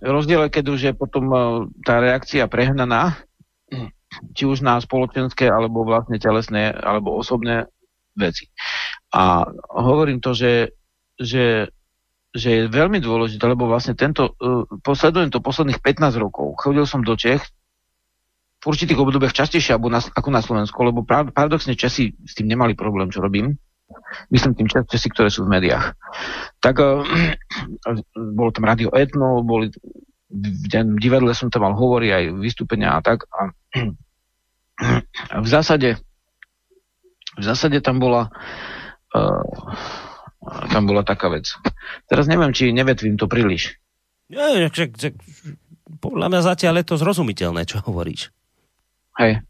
rozdiel 0.00 0.48
je, 0.48 0.54
keď 0.60 0.64
už 0.68 0.80
je 0.80 0.92
potom 0.92 1.24
eh, 1.32 1.42
tá 1.82 2.00
reakcia 2.00 2.44
prehnaná, 2.46 3.16
či 4.36 4.46
už 4.46 4.62
na 4.62 4.78
spoločenské, 4.78 5.50
alebo 5.50 5.82
vlastne 5.82 6.20
telesné, 6.22 6.70
alebo 6.70 7.18
osobné 7.18 7.66
veci. 8.14 8.46
A 9.10 9.42
hovorím 9.74 10.22
to, 10.22 10.38
že, 10.38 10.70
že, 11.18 11.66
že 12.30 12.48
je 12.48 12.62
veľmi 12.70 13.02
dôležité, 13.02 13.42
lebo 13.42 13.66
vlastne 13.66 13.98
tento, 13.98 14.38
posledujem 14.86 15.34
to 15.34 15.42
posledných 15.42 15.82
15 15.82 16.14
rokov. 16.22 16.54
Chodil 16.62 16.86
som 16.86 17.02
do 17.02 17.18
Čech 17.18 17.42
v 18.64 18.72
určitých 18.72 18.96
obdobiach 18.96 19.36
častejšie 19.36 19.76
ako 19.76 19.92
na, 20.32 20.40
Slovensku, 20.40 20.80
lebo 20.80 21.04
paradoxne 21.04 21.76
Česi 21.76 22.16
s 22.24 22.32
tým 22.32 22.48
nemali 22.48 22.72
problém, 22.72 23.12
čo 23.12 23.20
robím. 23.20 23.60
Myslím 24.32 24.56
tým 24.56 24.72
Česi, 24.88 25.12
ktoré 25.12 25.28
sú 25.28 25.44
v 25.44 25.60
médiách. 25.60 25.92
Tak 26.64 26.80
uh, 26.80 27.04
bolo 28.40 28.50
tam 28.56 28.64
Radio 28.64 28.88
Etno, 28.96 29.44
boli 29.44 29.68
v 30.34 30.66
divadle 30.96 31.36
som 31.36 31.52
tam 31.52 31.68
mal 31.68 31.76
hovory 31.76 32.08
aj 32.10 32.40
vystúpenia 32.40 32.96
a 32.96 33.04
tak. 33.04 33.28
A, 33.28 33.52
a 35.28 35.36
v 35.44 35.48
zásade 35.48 36.00
v 37.36 37.44
zásade 37.44 37.84
tam 37.84 38.00
bola 38.00 38.32
uh, 39.12 39.44
tam 40.72 40.88
bola 40.88 41.04
taká 41.04 41.28
vec. 41.28 41.52
Teraz 42.08 42.24
neviem, 42.28 42.52
či 42.56 42.72
nevetvím 42.72 43.20
to 43.20 43.28
príliš. 43.28 43.76
Ja, 44.32 44.56
že, 44.72 44.88
že, 44.92 45.12
podľa 46.00 46.32
mňa 46.32 46.40
zatiaľ 46.40 46.74
je 46.80 46.86
to 46.88 47.00
zrozumiteľné, 47.00 47.68
čo 47.68 47.80
hovoríš. 47.84 48.32
Hej. 49.18 49.42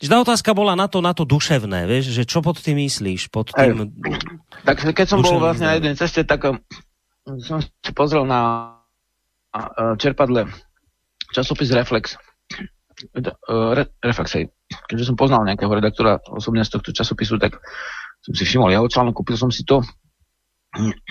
Tá 0.00 0.16
otázka 0.16 0.56
bola 0.56 0.72
na 0.72 0.88
to, 0.88 1.04
na 1.04 1.12
to 1.12 1.28
duševné, 1.28 1.84
vieš, 1.84 2.16
že 2.16 2.24
čo 2.24 2.40
pod 2.40 2.56
tým 2.56 2.80
myslíš? 2.88 3.28
Pod 3.28 3.52
tým... 3.52 3.92
Hej. 3.92 4.16
Tak 4.64 4.80
keď 4.96 5.06
som 5.06 5.20
bol 5.20 5.36
vlastne 5.36 5.68
na 5.68 5.76
jednej 5.76 5.92
ceste, 5.92 6.24
tak 6.24 6.40
um, 6.48 6.56
som 7.44 7.60
si 7.60 7.92
pozrel 7.92 8.24
na 8.24 8.72
čerpadle 10.00 10.48
časopis 11.34 11.70
Reflex. 11.74 12.16
Re, 13.16 13.82
Reflex, 14.00 14.28
hej. 14.36 14.44
Keďže 14.88 15.12
som 15.12 15.16
poznal 15.18 15.44
nejakého 15.44 15.72
redaktora 15.72 16.22
osobne 16.30 16.62
z 16.62 16.70
tohto 16.70 16.94
časopisu, 16.94 17.36
tak 17.36 17.58
som 18.22 18.32
si 18.36 18.44
všimol 18.46 18.70
jeho 18.70 18.86
článok, 18.86 19.20
kúpil 19.20 19.36
som 19.36 19.50
si 19.50 19.66
to. 19.66 19.82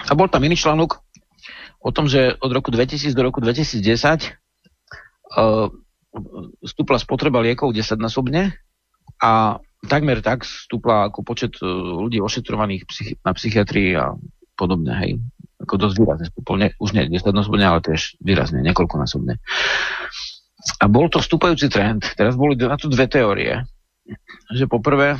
A 0.08 0.12
bol 0.16 0.32
tam 0.32 0.46
iný 0.46 0.56
článok 0.56 1.04
o 1.84 1.90
tom, 1.92 2.08
že 2.08 2.36
od 2.40 2.52
roku 2.52 2.72
2000 2.72 3.12
do 3.12 3.22
roku 3.24 3.44
2010 3.44 3.84
uh, 5.36 5.68
stúpla 6.66 6.97
spotreba 6.97 7.39
liekov 7.41 7.74
10-násobne 7.74 8.53
a 9.22 9.62
takmer 9.86 10.20
tak 10.20 10.43
stúpla 10.43 11.12
ako 11.12 11.20
počet 11.22 11.53
uh, 11.62 11.70
ľudí 12.03 12.20
ošetrovaných 12.20 12.84
na 13.24 13.32
psychiatrii 13.32 13.95
a 13.95 14.18
podobne, 14.60 14.91
hej. 14.99 15.12
Ako 15.60 15.76
dosť 15.80 15.95
výrazne 15.99 16.26
stúpol, 16.28 16.55
ne, 16.60 16.70
už 16.80 16.95
nie 16.95 17.07
10-násobne, 17.07 17.64
ale 17.64 17.80
tiež 17.84 18.20
výrazne, 18.20 18.64
niekoľkonásobne. 18.64 19.39
A 20.80 20.86
bol 20.91 21.07
to 21.07 21.24
vstúpajúci 21.24 21.72
trend. 21.72 22.03
Teraz 22.20 22.36
boli 22.36 22.60
na 22.60 22.76
to 22.76 22.91
dve 22.91 23.07
teórie. 23.07 23.64
Že 24.51 24.68
poprvé, 24.68 25.16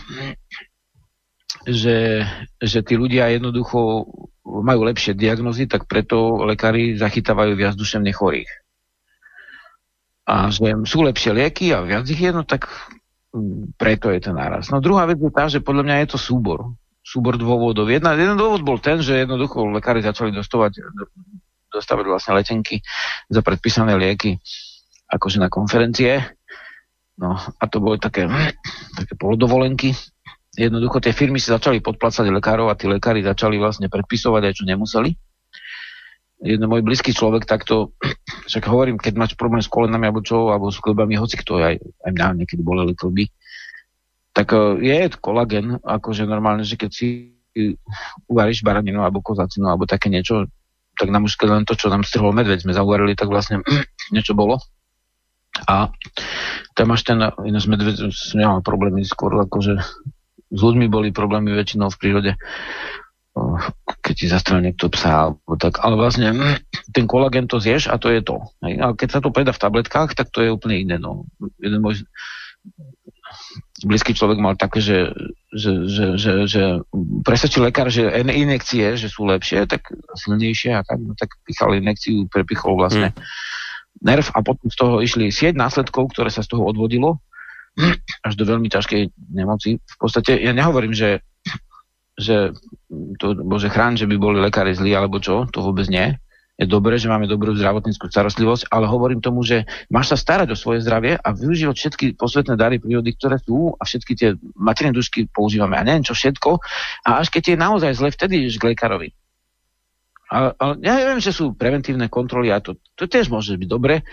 že, 1.64 2.28
že 2.60 2.80
tí 2.84 3.00
ľudia 3.00 3.32
jednoducho 3.32 4.08
majú 4.44 4.82
lepšie 4.84 5.16
diagnozy, 5.16 5.72
tak 5.72 5.88
preto 5.88 6.44
lekári 6.44 7.00
zachytávajú 7.00 7.56
viac 7.56 7.76
duševne 7.80 8.12
chorých. 8.12 8.50
A 10.30 10.54
že 10.54 10.78
sú 10.86 11.02
lepšie 11.02 11.34
lieky 11.34 11.74
a 11.74 11.82
viac 11.82 12.06
ich 12.06 12.22
je, 12.22 12.30
no 12.30 12.46
tak 12.46 12.70
mm, 13.34 13.74
preto 13.82 14.14
je 14.14 14.22
ten 14.22 14.38
náraz. 14.38 14.70
No 14.70 14.78
druhá 14.78 15.10
vec 15.10 15.18
je 15.18 15.34
tá, 15.34 15.50
že 15.50 15.66
podľa 15.66 15.90
mňa 15.90 15.96
je 16.06 16.08
to 16.14 16.18
súbor. 16.22 16.78
Súbor 17.02 17.42
dôvodov. 17.42 17.90
Jedna, 17.90 18.14
jeden 18.14 18.38
dôvod 18.38 18.62
bol 18.62 18.78
ten, 18.78 19.02
že 19.02 19.26
jednoducho 19.26 19.66
lekári 19.74 20.06
začali 20.06 20.30
dostávať, 20.30 20.86
dostávať 21.74 22.06
vlastne 22.06 22.38
letenky 22.38 22.86
za 23.26 23.42
predpísané 23.42 23.98
lieky 23.98 24.38
akože 25.10 25.42
na 25.42 25.50
konferencie. 25.50 26.22
No 27.18 27.34
a 27.34 27.64
to 27.66 27.82
boli 27.82 27.98
také, 27.98 28.30
také 28.94 29.18
polodovolenky 29.18 29.98
jednoducho 30.60 31.00
tie 31.00 31.16
firmy 31.16 31.40
si 31.40 31.56
začali 31.56 31.80
podplácať 31.80 32.28
lekárov 32.28 32.68
a 32.68 32.76
tí 32.76 32.92
lekári 32.92 33.24
začali 33.24 33.56
vlastne 33.56 33.88
predpisovať 33.88 34.52
aj 34.52 34.54
čo 34.60 34.64
nemuseli. 34.68 35.10
Jeden 36.40 36.72
môj 36.72 36.82
blízky 36.82 37.12
človek 37.12 37.44
takto, 37.44 37.92
však 38.50 38.64
hovorím, 38.68 38.96
keď 38.96 39.14
máš 39.20 39.32
problém 39.36 39.60
s 39.60 39.72
kolenami 39.72 40.08
alebo 40.08 40.24
čo, 40.24 40.50
alebo 40.52 40.72
s 40.72 40.80
klbami, 40.80 41.20
hoci 41.20 41.36
kto, 41.36 41.60
aj, 41.60 41.76
aj 41.80 42.12
mňa 42.16 42.44
niekedy 42.44 42.62
boleli 42.64 42.96
klby, 42.96 43.28
tak 44.32 44.56
e, 44.56 44.80
je 44.80 45.12
kolagen, 45.20 45.84
akože 45.84 46.24
normálne, 46.24 46.64
že 46.64 46.80
keď 46.80 46.92
si 46.96 47.08
uvaríš 48.30 48.64
baraninu 48.64 49.04
alebo 49.04 49.26
kozacinu 49.26 49.68
alebo 49.68 49.90
také 49.90 50.08
niečo, 50.08 50.48
tak 50.96 51.12
nám 51.12 51.28
už 51.28 51.36
len 51.44 51.68
to, 51.68 51.76
čo 51.76 51.92
nám 51.92 52.08
strhol 52.08 52.32
medveď, 52.32 52.64
sme 52.64 52.76
zauvarili, 52.76 53.20
tak 53.20 53.28
vlastne 53.28 53.60
niečo 54.16 54.32
bolo. 54.32 54.60
A 55.68 55.92
tam 56.78 56.86
máš 56.94 57.04
ten, 57.04 57.20
ináč 57.20 57.68
medveď, 57.68 58.16
som 58.16 58.38
nemal 58.40 58.64
problémy 58.64 59.04
skôr 59.04 59.34
akože 59.44 59.76
s 60.50 60.60
ľuďmi 60.60 60.90
boli 60.90 61.10
problémy 61.14 61.54
väčšinou 61.54 61.94
v 61.94 62.00
prírode, 62.00 62.32
keď 64.02 64.14
ti 64.16 64.26
zastrel 64.32 64.60
niekto 64.64 64.90
psa, 64.90 65.30
alebo 65.30 65.54
tak, 65.60 65.82
ale 65.84 65.96
vlastne 66.00 66.34
ten 66.94 67.06
kolagen 67.06 67.46
to 67.46 67.62
zješ 67.62 67.92
a 67.92 68.00
to 68.02 68.10
je 68.10 68.22
to. 68.24 68.42
Hej? 68.66 68.74
A 68.80 68.86
keď 68.96 69.10
sa 69.10 69.20
to 69.20 69.34
predá 69.34 69.52
v 69.54 69.62
tabletkách, 69.62 70.16
tak 70.16 70.32
to 70.34 70.42
je 70.42 70.50
úplne 70.54 70.76
iné. 70.80 70.96
No. 70.98 71.30
Jeden 71.60 71.84
môj 71.84 72.04
blízky 73.86 74.12
človek 74.12 74.42
mal 74.42 74.60
také, 74.60 74.84
že, 74.84 75.14
že, 75.54 75.88
že, 75.88 76.06
že, 76.20 76.32
že 76.50 76.64
presvedčil 77.24 77.64
lekár, 77.64 77.88
že 77.88 78.10
inekcie, 78.12 79.00
že 79.00 79.08
sú 79.08 79.24
lepšie, 79.30 79.70
tak 79.70 79.88
silnejšie 80.20 80.76
a 80.76 80.82
tak, 80.84 81.00
no, 81.00 81.16
tak 81.16 81.32
pichal 81.48 81.78
inekciu, 81.78 82.28
prepichol 82.28 82.76
vlastne 82.76 83.16
hmm. 83.16 84.04
nerv 84.04 84.26
a 84.36 84.40
potom 84.44 84.68
z 84.68 84.76
toho 84.76 84.96
išli 85.00 85.32
sieť 85.32 85.56
následkov, 85.56 86.12
ktoré 86.12 86.28
sa 86.34 86.44
z 86.44 86.52
toho 86.52 86.68
odvodilo 86.68 87.24
až 88.28 88.34
do 88.36 88.44
veľmi 88.44 88.68
ťažkej 88.68 89.32
nemoci. 89.32 89.80
V 89.80 89.96
podstate 89.96 90.36
ja 90.36 90.52
nehovorím, 90.52 90.92
že, 90.92 91.24
že 92.20 92.52
to, 93.22 93.38
bože 93.46 93.70
chrán, 93.70 93.94
že 93.96 94.10
by 94.10 94.16
boli 94.18 94.38
lekári 94.42 94.74
zlí 94.74 94.98
alebo 94.98 95.22
čo, 95.22 95.46
to 95.50 95.62
vôbec 95.62 95.86
nie. 95.88 96.18
Je 96.60 96.68
dobré, 96.68 97.00
že 97.00 97.08
máme 97.08 97.24
dobrú 97.24 97.56
zdravotníckú 97.56 98.12
starostlivosť, 98.12 98.68
ale 98.68 98.84
hovorím 98.84 99.24
tomu, 99.24 99.48
že 99.48 99.64
máš 99.88 100.12
sa 100.12 100.18
starať 100.20 100.52
o 100.52 100.60
svoje 100.60 100.84
zdravie 100.84 101.16
a 101.16 101.32
využívať 101.32 101.76
všetky 101.80 102.06
posvetné 102.20 102.60
dary 102.60 102.84
prírody, 102.84 103.16
ktoré 103.16 103.40
sú 103.40 103.72
a 103.80 103.88
všetky 103.88 104.12
tie 104.20 104.30
materiné 104.60 104.92
dušky 104.92 105.32
používame 105.32 105.80
a 105.80 105.88
neviem 105.88 106.04
čo 106.04 106.12
všetko. 106.12 106.60
A 107.08 107.24
až 107.24 107.32
keď 107.32 107.56
je 107.56 107.64
naozaj 107.64 107.92
zle, 107.96 108.12
vtedy 108.12 108.44
ideš 108.44 108.60
k 108.60 108.76
lekárovi. 108.76 109.16
Ale, 110.30 110.54
ja 110.84 111.10
viem, 111.10 111.24
že 111.24 111.32
sú 111.32 111.56
preventívne 111.56 112.12
kontroly 112.12 112.52
a 112.52 112.60
to, 112.60 112.76
to 113.00 113.08
tiež 113.08 113.32
môže 113.32 113.56
byť 113.56 113.70
dobre, 113.72 114.04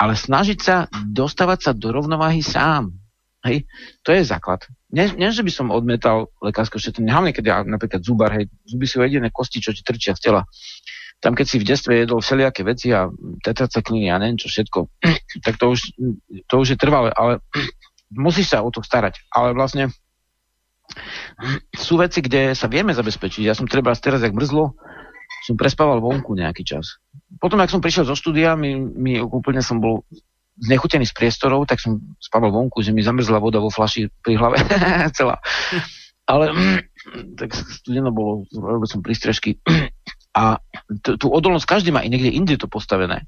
ale 0.00 0.16
snažiť 0.16 0.58
sa 0.58 0.88
dostávať 0.90 1.58
sa 1.68 1.72
do 1.76 1.92
rovnováhy 1.92 2.40
sám. 2.40 2.96
Hej, 3.44 3.68
to 4.02 4.16
je 4.16 4.24
základ. 4.24 4.64
Nie, 4.88 5.12
nie, 5.12 5.28
že 5.28 5.44
by 5.44 5.52
som 5.52 5.68
odmetal 5.68 6.32
lekárske 6.40 6.80
šetrenie, 6.80 7.12
hlavne 7.12 7.36
keď 7.36 7.44
ja 7.44 7.56
napríklad 7.60 8.00
zubar, 8.00 8.32
hej, 8.32 8.48
zuby 8.64 8.88
sú 8.88 9.04
jediné 9.04 9.28
kosti, 9.28 9.60
čo 9.60 9.76
ti 9.76 9.84
trčia 9.84 10.16
z 10.16 10.32
tela. 10.32 10.48
Tam, 11.20 11.36
keď 11.36 11.46
si 11.50 11.60
v 11.60 11.68
detstve 11.68 11.92
jedol 11.92 12.24
všelijaké 12.24 12.64
veci 12.64 12.94
a 12.94 13.10
tetracekliny 13.44 14.08
a 14.08 14.16
neviem 14.16 14.40
čo 14.40 14.48
všetko, 14.48 14.88
tak 15.44 15.60
to 15.60 15.76
už, 15.76 15.92
to 16.48 16.54
už 16.56 16.68
je 16.72 16.78
trvalé, 16.80 17.12
ale 17.12 17.44
musíš 18.24 18.56
sa 18.56 18.64
o 18.64 18.72
to 18.72 18.80
starať. 18.80 19.20
Ale 19.28 19.52
vlastne 19.52 19.92
sú 21.84 22.00
veci, 22.00 22.24
kde 22.24 22.56
sa 22.56 22.64
vieme 22.72 22.96
zabezpečiť. 22.96 23.44
Ja 23.44 23.52
som 23.52 23.68
treba 23.68 23.92
teraz, 23.92 24.24
jak 24.24 24.32
mrzlo, 24.32 24.72
som 25.44 25.54
prespával 25.60 26.00
vonku 26.00 26.32
nejaký 26.32 26.64
čas. 26.64 26.96
Potom, 27.36 27.60
ak 27.60 27.68
som 27.68 27.84
prišiel 27.84 28.08
zo 28.08 28.16
štúdia, 28.16 28.56
mi, 28.56 28.72
mi 28.74 29.20
úplne 29.20 29.60
som 29.60 29.84
bol 29.84 30.08
znechutený 30.58 31.06
z 31.06 31.14
priestorov, 31.14 31.66
tak 31.70 31.78
som 31.78 32.02
spával 32.18 32.50
vonku, 32.50 32.82
že 32.82 32.90
mi 32.90 33.02
zamrzla 33.02 33.38
voda 33.38 33.62
vo 33.62 33.70
flaši 33.70 34.10
pri 34.22 34.34
hlave 34.34 34.58
celá. 35.16 35.38
Ale 36.28 36.52
tak 37.40 37.56
studeno 37.56 38.12
bolo, 38.12 38.44
robil 38.52 38.88
som 38.90 39.00
prístrežky. 39.00 39.56
A 40.36 40.60
tú 41.02 41.32
odolnosť 41.32 41.66
každý 41.66 41.90
má 41.90 42.04
i 42.04 42.12
niekde 42.12 42.34
inde 42.34 42.54
to 42.60 42.68
postavené. 42.68 43.24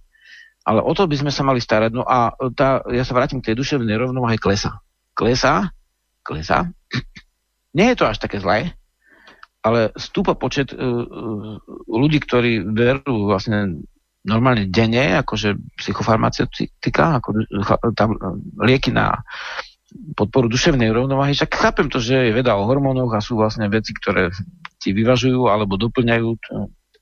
Ale 0.68 0.84
o 0.84 0.92
to 0.92 1.08
by 1.08 1.16
sme 1.16 1.32
sa 1.32 1.40
mali 1.40 1.58
starať. 1.58 1.96
No 1.96 2.04
a 2.04 2.36
tá, 2.52 2.84
ja 2.92 3.02
sa 3.02 3.16
vrátim 3.16 3.40
k 3.40 3.50
tej 3.50 3.56
duševnej 3.56 3.96
rovnováhe 3.96 4.36
klesa. 4.36 4.84
Klesa, 5.16 5.72
klesa. 6.20 6.68
Nie 7.76 7.94
je 7.94 8.04
to 8.04 8.10
až 8.10 8.20
také 8.20 8.36
zlé, 8.42 8.76
ale 9.64 9.92
stúpa 9.96 10.36
počet 10.36 10.72
uh, 10.72 11.06
ľudí, 11.88 12.20
ktorí 12.20 12.64
verú 12.64 13.28
vlastne 13.28 13.84
normálne 14.24 14.68
denne, 14.68 15.16
akože 15.24 15.56
psychofarmaceutika, 15.80 17.20
ako 17.20 17.28
tam 17.96 18.16
lieky 18.60 18.92
na 18.92 19.24
podporu 20.14 20.46
duševnej 20.46 20.92
rovnováhy. 20.92 21.34
Však 21.34 21.50
chápem 21.56 21.88
to, 21.90 21.98
že 21.98 22.30
je 22.30 22.36
veda 22.36 22.54
o 22.54 22.68
hormónoch 22.68 23.10
a 23.10 23.24
sú 23.24 23.40
vlastne 23.40 23.66
veci, 23.66 23.90
ktoré 23.90 24.30
ti 24.78 24.94
vyvažujú 24.94 25.50
alebo 25.50 25.80
doplňajú 25.80 26.28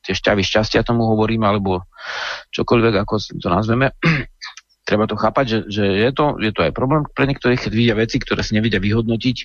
tie 0.07 0.15
šťavy 0.15 0.41
šťastia 0.41 0.87
tomu 0.87 1.05
hovorím, 1.05 1.45
alebo 1.45 1.85
čokoľvek, 2.55 2.95
ako 3.05 3.15
to 3.37 3.49
nazveme. 3.51 3.93
Treba 4.89 5.05
to 5.05 5.21
chápať, 5.21 5.45
že, 5.45 5.59
že 5.69 5.85
je, 5.85 6.11
to, 6.17 6.41
je 6.41 6.49
to 6.55 6.65
aj 6.65 6.73
problém 6.73 7.05
pre 7.13 7.29
niektorých, 7.29 7.61
keď 7.61 7.73
vidia 7.77 7.95
veci, 7.99 8.17
ktoré 8.17 8.41
si 8.41 8.57
nevedia 8.57 8.81
vyhodnotiť 8.81 9.37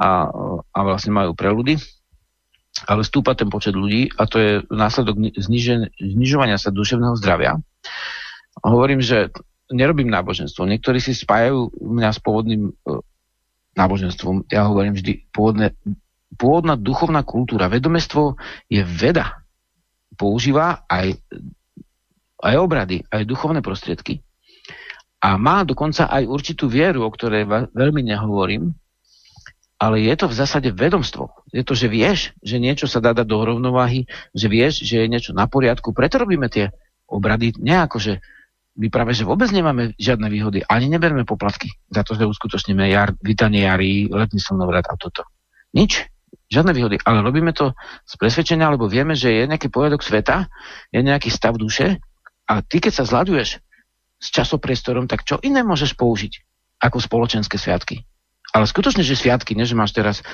a, 0.00 0.32
a 0.72 0.78
vlastne 0.80 1.12
majú 1.12 1.36
preludy 1.36 1.76
ale 2.86 3.02
stúpa 3.04 3.36
ten 3.36 3.52
počet 3.52 3.76
ľudí 3.76 4.12
a 4.16 4.24
to 4.24 4.36
je 4.38 4.52
následok 4.70 5.18
znižen, 5.36 5.92
znižovania 5.98 6.56
sa 6.56 6.72
duševného 6.72 7.16
zdravia. 7.18 7.60
A 8.60 8.66
hovorím, 8.68 9.00
že 9.00 9.32
nerobím 9.70 10.10
náboženstvo. 10.10 10.66
Niektorí 10.66 10.98
si 10.98 11.14
spájajú 11.14 11.70
mňa 11.78 12.10
s 12.10 12.20
pôvodným 12.20 12.70
uh, 12.70 13.00
náboženstvom, 13.78 14.50
ja 14.50 14.66
hovorím 14.66 14.98
vždy, 14.98 15.30
pôvodné, 15.30 15.78
pôvodná 16.34 16.74
duchovná 16.74 17.22
kultúra, 17.22 17.70
vedomestvo 17.70 18.34
je 18.66 18.82
veda. 18.82 19.46
Používa 20.18 20.84
aj, 20.90 21.16
aj 22.42 22.54
obrady, 22.58 23.06
aj 23.08 23.24
duchovné 23.24 23.62
prostriedky. 23.62 24.20
A 25.20 25.36
má 25.36 25.62
dokonca 25.68 26.08
aj 26.08 26.24
určitú 26.26 26.66
vieru, 26.66 27.04
o 27.04 27.12
ktorej 27.12 27.44
veľmi 27.72 28.02
nehovorím, 28.04 28.72
ale 29.80 30.04
je 30.04 30.12
to 30.12 30.28
v 30.28 30.36
zásade 30.36 30.68
vedomstvo. 30.76 31.32
Je 31.56 31.64
to, 31.64 31.72
že 31.72 31.88
vieš, 31.88 32.36
že 32.44 32.60
niečo 32.60 32.84
sa 32.84 33.00
dá 33.00 33.16
dať 33.16 33.24
do 33.24 33.40
rovnováhy, 33.40 34.04
že 34.36 34.52
vieš, 34.52 34.84
že 34.84 35.00
je 35.00 35.08
niečo 35.08 35.32
na 35.32 35.48
poriadku. 35.48 35.96
Preto 35.96 36.20
robíme 36.20 36.52
tie 36.52 36.68
obrady 37.08 37.56
nejako, 37.56 37.96
že 37.96 38.12
my 38.76 38.92
práve, 38.92 39.16
že 39.16 39.24
vôbec 39.24 39.48
nemáme 39.48 39.96
žiadne 39.96 40.28
výhody. 40.28 40.60
Ani 40.68 40.92
neberme 40.92 41.24
poplatky 41.24 41.72
za 41.88 42.04
to, 42.04 42.12
že 42.12 42.28
uskutočníme 42.28 42.92
jar, 42.92 43.16
vítanie 43.24 43.64
jary, 43.64 44.12
letný 44.12 44.38
slnovrat 44.38 44.84
a 44.84 45.00
toto. 45.00 45.24
Nič. 45.72 46.04
Žiadne 46.52 46.76
výhody. 46.76 46.96
Ale 47.02 47.24
robíme 47.24 47.56
to 47.56 47.72
z 48.04 48.14
presvedčenia, 48.20 48.68
lebo 48.68 48.84
vieme, 48.84 49.16
že 49.16 49.32
je 49.32 49.48
nejaký 49.48 49.72
poriadok 49.72 50.04
sveta, 50.04 50.46
je 50.92 51.00
nejaký 51.00 51.32
stav 51.32 51.56
duše 51.56 51.98
a 52.46 52.60
ty, 52.60 52.84
keď 52.84 53.00
sa 53.00 53.04
zľaduješ 53.08 53.62
s 54.20 54.26
časopriestorom, 54.28 55.08
tak 55.08 55.24
čo 55.24 55.40
iné 55.40 55.64
môžeš 55.64 55.96
použiť 55.96 56.32
ako 56.82 57.00
spoločenské 57.00 57.56
sviatky? 57.56 58.09
Ale 58.50 58.64
skutočne, 58.66 59.06
že 59.06 59.14
sviatky, 59.18 59.54
nie 59.54 59.66
že 59.66 59.78
máš 59.78 59.94
teraz 59.94 60.26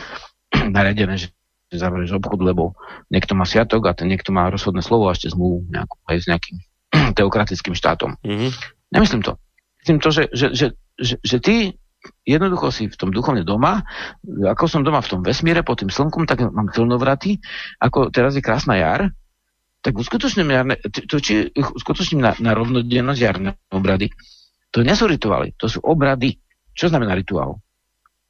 naredené, 0.76 1.20
že 1.20 1.32
zavrieš 1.72 2.16
obchod, 2.22 2.40
lebo 2.46 2.78
niekto 3.10 3.34
má 3.34 3.42
sviatok 3.42 3.90
a 3.90 3.96
ten 3.96 4.06
niekto 4.06 4.30
má 4.30 4.46
rozhodné 4.48 4.80
slovo 4.80 5.10
a 5.10 5.14
ešte 5.14 5.34
zmluvu 5.34 5.66
nejakú, 5.68 5.96
aj 6.06 6.16
s 6.22 6.26
nejakým 6.30 6.56
teokratickým 7.18 7.74
štátom. 7.74 8.14
Mm-hmm. 8.22 8.50
Nemyslím 8.94 9.22
to. 9.26 9.34
Myslím 9.82 9.98
to, 9.98 10.10
že, 10.14 10.22
že, 10.30 10.46
že, 10.54 10.66
že, 10.98 11.14
že 11.22 11.36
ty 11.42 11.54
jednoducho 12.22 12.70
si 12.70 12.86
v 12.86 12.96
tom 12.98 13.10
duchovne 13.10 13.42
doma, 13.42 13.82
ako 14.26 14.70
som 14.70 14.86
doma 14.86 15.02
v 15.02 15.10
tom 15.10 15.20
vesmíre 15.26 15.66
pod 15.66 15.82
tým 15.82 15.90
slnkom, 15.90 16.26
tak 16.26 16.46
mám 16.46 16.70
silnovraty, 16.70 17.42
ako 17.82 18.14
teraz 18.14 18.38
je 18.38 18.42
krásna 18.42 18.78
jar, 18.78 19.10
tak 19.82 19.94
uskutočním, 19.94 20.50
jarné, 20.50 20.74
to, 20.82 21.22
či 21.22 21.50
uskutočním 21.54 22.22
na, 22.22 22.32
na 22.42 22.54
rovnodennosť 22.54 23.20
jarné 23.20 23.54
obrady, 23.70 24.10
to 24.74 24.82
nie 24.82 24.94
sú 24.94 25.06
rituály, 25.06 25.54
to 25.54 25.70
sú 25.70 25.78
obrady. 25.82 26.38
Čo 26.76 26.92
znamená 26.92 27.16
rituál? 27.16 27.56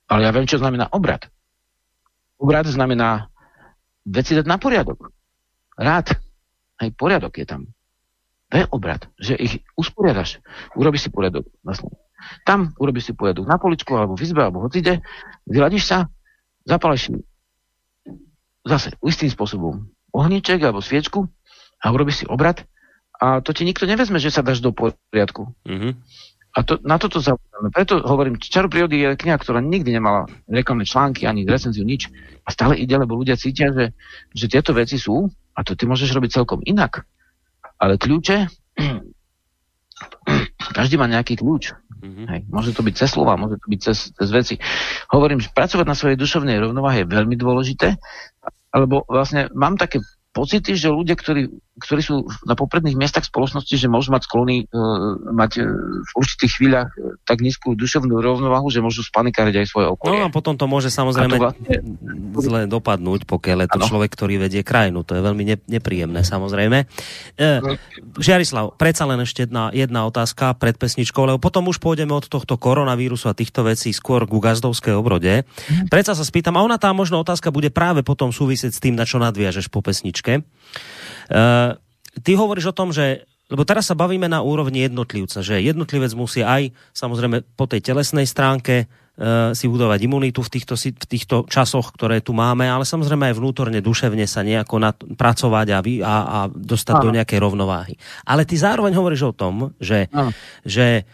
Ale 0.06 0.26
ja 0.26 0.30
viem, 0.30 0.46
čo 0.46 0.62
znamená 0.62 0.90
obrad. 0.94 1.26
Obrad 2.38 2.66
znamená 2.68 3.30
veci 4.06 4.38
dať 4.38 4.46
na 4.46 4.56
poriadok. 4.60 5.10
Rád. 5.74 6.14
Aj 6.76 6.88
poriadok 6.92 7.34
je 7.40 7.46
tam. 7.48 7.62
To 8.52 8.54
je 8.62 8.66
obrad, 8.70 9.02
že 9.18 9.34
ich 9.34 9.66
usporiadaš. 9.74 10.38
Urobíš 10.78 11.08
si 11.08 11.10
poriadok 11.10 11.50
na 11.66 11.74
slovo. 11.74 11.98
Tam 12.46 12.70
urobíš 12.78 13.10
si 13.10 13.12
poriadok 13.18 13.48
na 13.48 13.58
poličku, 13.58 13.90
alebo 13.96 14.14
v 14.14 14.22
izbe, 14.22 14.40
alebo 14.44 14.62
hocide, 14.62 15.02
vyladíš 15.46 15.84
sa, 15.90 15.98
zapaleš 16.62 17.10
zase 18.66 18.94
istým 19.02 19.30
spôsobom 19.30 19.86
ohníček 20.10 20.58
alebo 20.62 20.82
sviečku 20.82 21.30
a 21.78 21.86
urobíš 21.94 22.22
si 22.22 22.26
obrad 22.26 22.66
a 23.16 23.40
to 23.40 23.54
ti 23.56 23.64
nikto 23.64 23.88
nevezme, 23.88 24.20
že 24.20 24.34
sa 24.34 24.44
dáš 24.44 24.60
do 24.60 24.74
poriadku. 24.74 25.54
Mm-hmm. 25.64 25.92
A 26.56 26.64
to, 26.64 26.80
na 26.80 26.96
toto 26.96 27.20
zaujímavé. 27.20 27.68
Preto 27.68 28.00
hovorím, 28.00 28.40
Čaru 28.40 28.72
prírody 28.72 29.04
je 29.04 29.12
kniha, 29.12 29.36
ktorá 29.36 29.60
nikdy 29.60 29.92
nemala 29.92 30.24
reklamné 30.48 30.88
články, 30.88 31.28
ani 31.28 31.44
recenziu, 31.44 31.84
nič. 31.84 32.08
A 32.42 32.48
stále 32.48 32.80
ide, 32.80 32.96
lebo 32.96 33.12
ľudia 33.12 33.36
cítia, 33.36 33.68
že, 33.76 33.92
že 34.32 34.48
tieto 34.48 34.72
veci 34.72 34.96
sú 34.96 35.28
a 35.52 35.60
to 35.60 35.76
ty 35.76 35.84
môžeš 35.84 36.16
robiť 36.16 36.40
celkom 36.40 36.64
inak. 36.64 37.04
Ale 37.76 38.00
kľúče, 38.00 38.48
každý 40.80 40.96
má 40.96 41.12
nejaký 41.12 41.36
kľúč. 41.36 41.76
Mm-hmm. 42.00 42.26
Hej, 42.28 42.40
môže 42.48 42.72
to 42.72 42.80
byť 42.80 42.94
cez 43.04 43.08
slova, 43.12 43.36
môže 43.36 43.60
to 43.60 43.66
byť 43.68 43.80
cez, 43.80 43.98
cez 44.16 44.28
veci. 44.32 44.54
Hovorím, 45.12 45.44
že 45.44 45.52
pracovať 45.52 45.84
na 45.84 45.96
svojej 45.96 46.16
duševnej 46.16 46.56
rovnováhe 46.56 47.04
je 47.04 47.12
veľmi 47.12 47.36
dôležité, 47.36 48.00
alebo 48.72 49.04
vlastne 49.08 49.52
mám 49.52 49.76
také 49.76 50.00
pocity, 50.36 50.76
že 50.76 50.92
ľudia, 50.92 51.16
ktorí, 51.16 51.48
ktorí 51.80 52.02
sú 52.04 52.28
na 52.44 52.52
popredných 52.52 52.92
miestach 52.92 53.24
spoločnosti, 53.24 53.72
že 53.72 53.88
môžu 53.88 54.12
mať 54.12 54.28
sklony 54.28 54.68
e, 54.68 54.84
mať 55.32 55.64
e, 55.64 55.72
v 56.04 56.10
určitých 56.12 56.52
chvíľach 56.60 56.92
e, 56.92 57.16
tak 57.24 57.40
nízku 57.40 57.72
duševnú 57.72 58.20
rovnováhu, 58.20 58.68
že 58.68 58.84
môžu 58.84 59.00
spanikariť 59.00 59.64
aj 59.64 59.66
svoje 59.72 59.88
okolie. 59.88 60.20
No 60.20 60.28
a 60.28 60.28
potom 60.28 60.60
to 60.60 60.68
môže 60.68 60.92
samozrejme 60.92 61.40
to 61.40 61.44
vlastne... 61.48 61.74
zle 62.36 62.60
dopadnúť, 62.68 63.24
pokiaľ 63.24 63.58
je 63.64 63.68
to 63.72 63.80
ano. 63.80 63.88
človek, 63.88 64.10
ktorý 64.12 64.36
vedie 64.36 64.60
krajinu. 64.60 65.08
To 65.08 65.16
je 65.16 65.24
veľmi 65.24 65.44
ne, 65.48 65.56
nepríjemné, 65.64 66.20
samozrejme. 66.20 66.84
E, 67.40 67.56
Žiarislav, 68.20 68.76
predsa 68.76 69.08
len 69.08 69.24
ešte 69.24 69.48
jedna, 69.48 69.72
jedna 69.72 70.04
otázka 70.04 70.52
pred 70.60 70.76
pesničkou, 70.76 71.24
lebo 71.24 71.40
potom 71.40 71.64
už 71.72 71.80
pôjdeme 71.80 72.12
od 72.12 72.28
tohto 72.28 72.60
koronavírusu 72.60 73.32
a 73.32 73.34
týchto 73.34 73.64
vecí 73.64 73.96
skôr 73.96 74.28
ku 74.28 74.36
gazdovskej 74.36 74.92
obrode. 74.92 75.48
Mhm. 75.72 75.88
Predsa 75.88 76.12
sa 76.12 76.24
spýtam, 76.28 76.60
a 76.60 76.64
ona 76.66 76.76
tá 76.76 76.92
možno 76.92 77.24
otázka 77.24 77.48
bude 77.48 77.72
práve 77.72 78.04
potom 78.04 78.28
súvisieť 78.28 78.76
s 78.76 78.82
tým, 78.84 78.92
na 78.92 79.08
čo 79.08 79.16
nadviažeš 79.16 79.72
po 79.72 79.80
pesničke 79.80 80.25
pesničke. 80.26 80.34
Uh, 81.30 81.78
ty 82.22 82.34
hovoríš 82.34 82.74
o 82.74 82.76
tom, 82.76 82.90
že 82.90 83.26
lebo 83.46 83.62
teraz 83.62 83.86
sa 83.86 83.94
bavíme 83.94 84.26
na 84.26 84.42
úrovni 84.42 84.82
jednotlivca, 84.90 85.38
že 85.38 85.62
jednotlivec 85.62 86.10
musí 86.18 86.42
aj 86.42 86.74
samozrejme 86.90 87.46
po 87.54 87.70
tej 87.70 87.78
telesnej 87.78 88.26
stránke 88.26 88.90
uh, 88.90 89.54
si 89.54 89.70
budovať 89.70 90.02
imunitu 90.02 90.42
v 90.42 90.50
týchto, 90.50 90.74
v 90.74 91.06
týchto 91.06 91.46
časoch, 91.46 91.94
ktoré 91.94 92.18
tu 92.18 92.34
máme, 92.34 92.66
ale 92.66 92.82
samozrejme 92.82 93.30
aj 93.30 93.38
vnútorne, 93.38 93.78
duševne 93.78 94.26
sa 94.26 94.42
nejako 94.42 94.82
nad, 94.82 94.98
pracovať 94.98 95.66
a, 95.70 95.78
a, 95.78 96.14
a 96.26 96.38
dostať 96.50 96.94
Aha. 96.98 97.04
do 97.06 97.14
nejakej 97.14 97.38
rovnováhy. 97.38 97.94
Ale 98.26 98.42
ty 98.42 98.58
zároveň 98.58 98.98
hovoríš 98.98 99.30
o 99.30 99.36
tom, 99.38 99.78
že, 99.78 100.10
že 100.66 101.06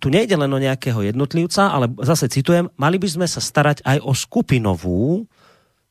tu 0.00 0.08
nejde 0.08 0.40
len 0.40 0.48
o 0.48 0.56
nejakého 0.64 1.04
jednotlivca, 1.04 1.76
ale 1.76 1.92
zase 2.00 2.32
citujem, 2.32 2.72
mali 2.80 2.96
by 2.96 3.08
sme 3.20 3.26
sa 3.28 3.44
starať 3.44 3.84
aj 3.84 4.00
o 4.00 4.16
skupinovú 4.16 5.28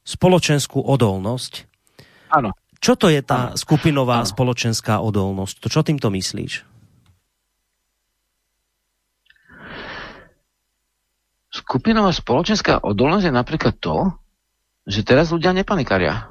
spoločenskú 0.02 0.82
odolnosť 0.82 1.69
Áno. 2.30 2.54
Čo 2.80 2.96
to 2.96 3.12
je 3.12 3.20
tá 3.20 3.54
skupinová 3.60 4.24
ano. 4.24 4.30
spoločenská 4.30 5.04
odolnosť? 5.04 5.56
To 5.60 5.68
čo 5.68 5.82
týmto 5.84 6.08
myslíš? 6.08 6.64
Skupinová 11.50 12.14
spoločenská 12.14 12.86
odolnosť 12.86 13.26
je 13.28 13.34
napríklad 13.34 13.76
to, 13.82 14.14
že 14.88 15.04
teraz 15.04 15.34
ľudia 15.34 15.52
nepanikaria. 15.52 16.30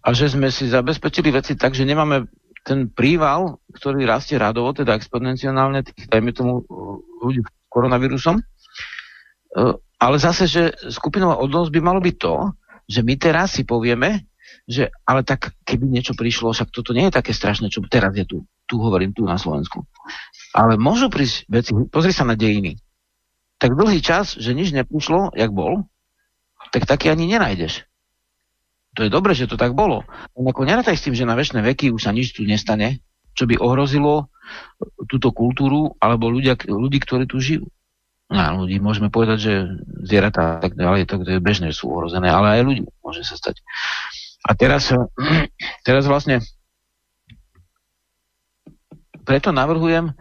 A 0.00 0.08
že 0.16 0.32
sme 0.32 0.48
si 0.48 0.66
zabezpečili 0.66 1.28
veci 1.28 1.54
tak, 1.54 1.76
že 1.76 1.84
nemáme 1.84 2.26
ten 2.64 2.88
príval, 2.88 3.60
ktorý 3.72 4.04
rastie 4.04 4.36
radovo, 4.40 4.72
teda 4.72 4.96
exponenciálne, 4.96 5.84
tých, 5.84 6.08
dajme 6.08 6.32
tomu, 6.32 6.64
ľudí 7.20 7.44
koronavírusom. 7.68 8.40
E, 8.40 8.44
ale 10.00 10.16
zase, 10.20 10.44
že 10.48 10.62
skupinová 10.92 11.40
odolnosť 11.40 11.72
by 11.72 11.80
malo 11.80 12.00
byť 12.00 12.16
to, 12.20 12.34
že 12.90 13.00
my 13.04 13.14
teraz 13.16 13.56
si 13.56 13.62
povieme, 13.64 14.29
že 14.70 14.94
ale 15.06 15.26
tak 15.26 15.54
keby 15.66 15.86
niečo 15.86 16.14
prišlo, 16.14 16.54
však 16.54 16.70
toto 16.70 16.94
nie 16.94 17.10
je 17.10 17.16
také 17.16 17.34
strašné, 17.34 17.70
čo 17.70 17.82
teraz 17.86 18.14
je 18.14 18.24
tu, 18.24 18.36
tu 18.70 18.78
hovorím, 18.78 19.10
tu 19.10 19.26
na 19.26 19.40
Slovensku. 19.40 19.82
Ale 20.54 20.78
môžu 20.78 21.10
prísť 21.10 21.46
veci, 21.50 21.70
pozri 21.90 22.14
sa 22.14 22.26
na 22.26 22.38
dejiny. 22.38 22.78
Tak 23.60 23.76
dlhý 23.76 24.00
čas, 24.00 24.38
že 24.38 24.56
nič 24.56 24.72
neprišlo, 24.72 25.36
jak 25.36 25.52
bol, 25.52 25.84
tak 26.72 26.86
taký 26.86 27.10
ani 27.12 27.28
nenájdeš. 27.28 27.84
To 28.98 29.06
je 29.06 29.10
dobre, 29.10 29.38
že 29.38 29.46
to 29.46 29.54
tak 29.54 29.74
bolo. 29.74 30.02
Ako 30.34 30.66
nerátaj 30.66 30.98
s 30.98 31.06
tým, 31.06 31.14
že 31.14 31.28
na 31.28 31.38
väčšie 31.38 31.62
veky 31.62 31.86
už 31.94 32.02
sa 32.02 32.10
nič 32.10 32.34
tu 32.34 32.42
nestane, 32.42 33.02
čo 33.38 33.46
by 33.46 33.58
ohrozilo 33.62 34.30
túto 35.06 35.30
kultúru 35.30 35.94
alebo 36.02 36.26
ľudia, 36.26 36.58
ľudí, 36.66 36.98
ktorí 36.98 37.30
tu 37.30 37.38
žijú. 37.38 37.70
No, 38.30 38.62
ľudí 38.62 38.78
môžeme 38.78 39.10
povedať, 39.10 39.38
že 39.42 39.52
zvieratá 40.06 40.62
tak 40.62 40.78
ďalej, 40.78 41.10
tak 41.10 41.26
to 41.26 41.34
je 41.34 41.42
bežné, 41.42 41.74
sú 41.74 41.90
ohrozené, 41.90 42.30
ale 42.30 42.58
aj 42.58 42.62
ľudí 42.62 42.82
môže 43.02 43.26
sa 43.26 43.34
stať. 43.34 43.58
A 44.40 44.56
teraz, 44.56 44.88
teraz 45.86 46.04
vlastne 46.08 46.40
preto 49.20 49.52
navrhujem 49.52 50.10
uh, 50.10 50.14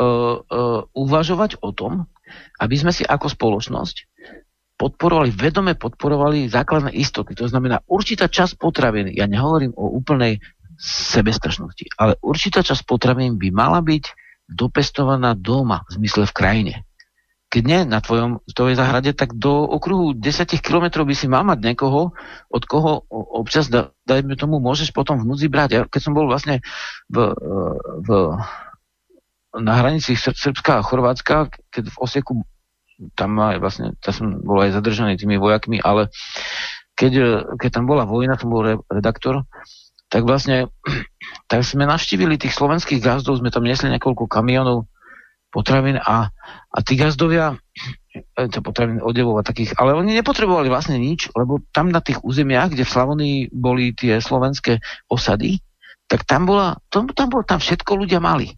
uh, 0.00 0.80
uvažovať 0.96 1.60
o 1.60 1.70
tom, 1.76 2.08
aby 2.58 2.74
sme 2.80 2.92
si 2.96 3.04
ako 3.04 3.28
spoločnosť 3.28 3.96
podporovali, 4.78 5.34
vedome 5.34 5.74
podporovali 5.74 6.48
základné 6.48 6.94
istoty. 6.96 7.34
To 7.36 7.50
znamená, 7.50 7.82
určitá 7.90 8.30
časť 8.30 8.56
potravín, 8.56 9.10
ja 9.10 9.26
nehovorím 9.26 9.74
o 9.74 9.90
úplnej 9.90 10.38
sebestačnosti, 10.78 11.98
ale 11.98 12.14
určitá 12.22 12.62
časť 12.62 12.86
potravín 12.86 13.36
by 13.36 13.50
mala 13.50 13.82
byť 13.82 14.04
dopestovaná 14.48 15.34
doma, 15.36 15.82
v 15.90 16.00
zmysle 16.00 16.24
v 16.30 16.32
krajine 16.32 16.74
keď 17.48 17.62
nie 17.64 17.80
na 17.88 18.04
tvojom, 18.04 18.44
tvojej 18.52 18.76
záhrade, 18.76 19.16
tak 19.16 19.32
do 19.32 19.64
okruhu 19.64 20.12
10 20.12 20.52
kilometrov 20.60 21.08
by 21.08 21.16
si 21.16 21.32
mal 21.32 21.48
mať 21.48 21.64
niekoho, 21.64 22.12
od 22.52 22.62
koho 22.68 23.08
občas, 23.08 23.72
da, 23.72 23.96
dajme 24.04 24.36
tomu, 24.36 24.60
môžeš 24.60 24.92
potom 24.92 25.16
v 25.16 25.48
brať. 25.48 25.70
Ja, 25.72 25.82
keď 25.88 26.00
som 26.04 26.12
bol 26.12 26.28
vlastne 26.28 26.60
v, 27.08 27.32
v, 28.04 28.08
na 29.56 29.72
hranici 29.80 30.12
Srbska 30.12 30.80
a 30.80 30.84
Chorvátska, 30.84 31.48
keď 31.72 31.88
v 31.88 31.96
Osieku, 31.96 32.32
tam 33.16 33.40
aj 33.40 33.56
vlastne, 33.64 33.86
tam 34.04 34.12
som 34.12 34.26
bol 34.44 34.60
aj 34.60 34.76
zadržaný 34.76 35.16
tými 35.16 35.40
vojakmi, 35.40 35.80
ale 35.80 36.12
keď, 37.00 37.12
keď 37.56 37.70
tam 37.80 37.88
bola 37.88 38.04
vojna, 38.04 38.36
som 38.36 38.52
bol 38.52 38.84
redaktor, 38.92 39.48
tak 40.12 40.28
vlastne 40.28 40.68
tak 41.50 41.64
sme 41.64 41.88
navštívili 41.88 42.36
tých 42.36 42.52
slovenských 42.52 43.00
gazdov, 43.00 43.40
sme 43.40 43.48
tam 43.48 43.64
nesli 43.64 43.88
niekoľko 43.88 44.28
kamionov 44.28 44.84
potravín 45.48 45.96
a, 45.96 46.28
a 46.68 46.78
tí 46.84 46.94
gazdovia, 46.96 47.56
to 48.36 48.60
potrebné 48.60 49.00
odevov 49.00 49.40
a 49.40 49.46
takých, 49.46 49.76
ale 49.78 49.94
oni 49.96 50.16
nepotrebovali 50.16 50.68
vlastne 50.68 50.98
nič, 51.00 51.32
lebo 51.32 51.62
tam 51.72 51.88
na 51.88 52.02
tých 52.02 52.20
územiach, 52.20 52.74
kde 52.74 52.84
v 52.84 52.92
Slavonii 52.92 53.38
boli 53.54 53.94
tie 53.94 54.18
slovenské 54.18 54.82
osady, 55.08 55.60
tak 56.08 56.24
tam, 56.24 56.48
bola, 56.48 56.80
tam, 56.88 57.08
tam, 57.12 57.28
bolo, 57.28 57.44
tam 57.44 57.60
všetko 57.60 57.92
ľudia 57.96 58.18
mali. 58.20 58.52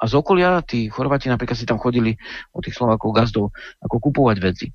A 0.00 0.10
z 0.10 0.18
okolia, 0.18 0.60
tí 0.64 0.90
Chorváti 0.90 1.30
napríklad 1.30 1.56
si 1.56 1.68
tam 1.68 1.78
chodili 1.78 2.16
od 2.52 2.60
tých 2.64 2.76
Slovákov 2.76 3.14
gazdov, 3.14 3.54
ako 3.80 3.96
kupovať 4.10 4.36
veci. 4.42 4.66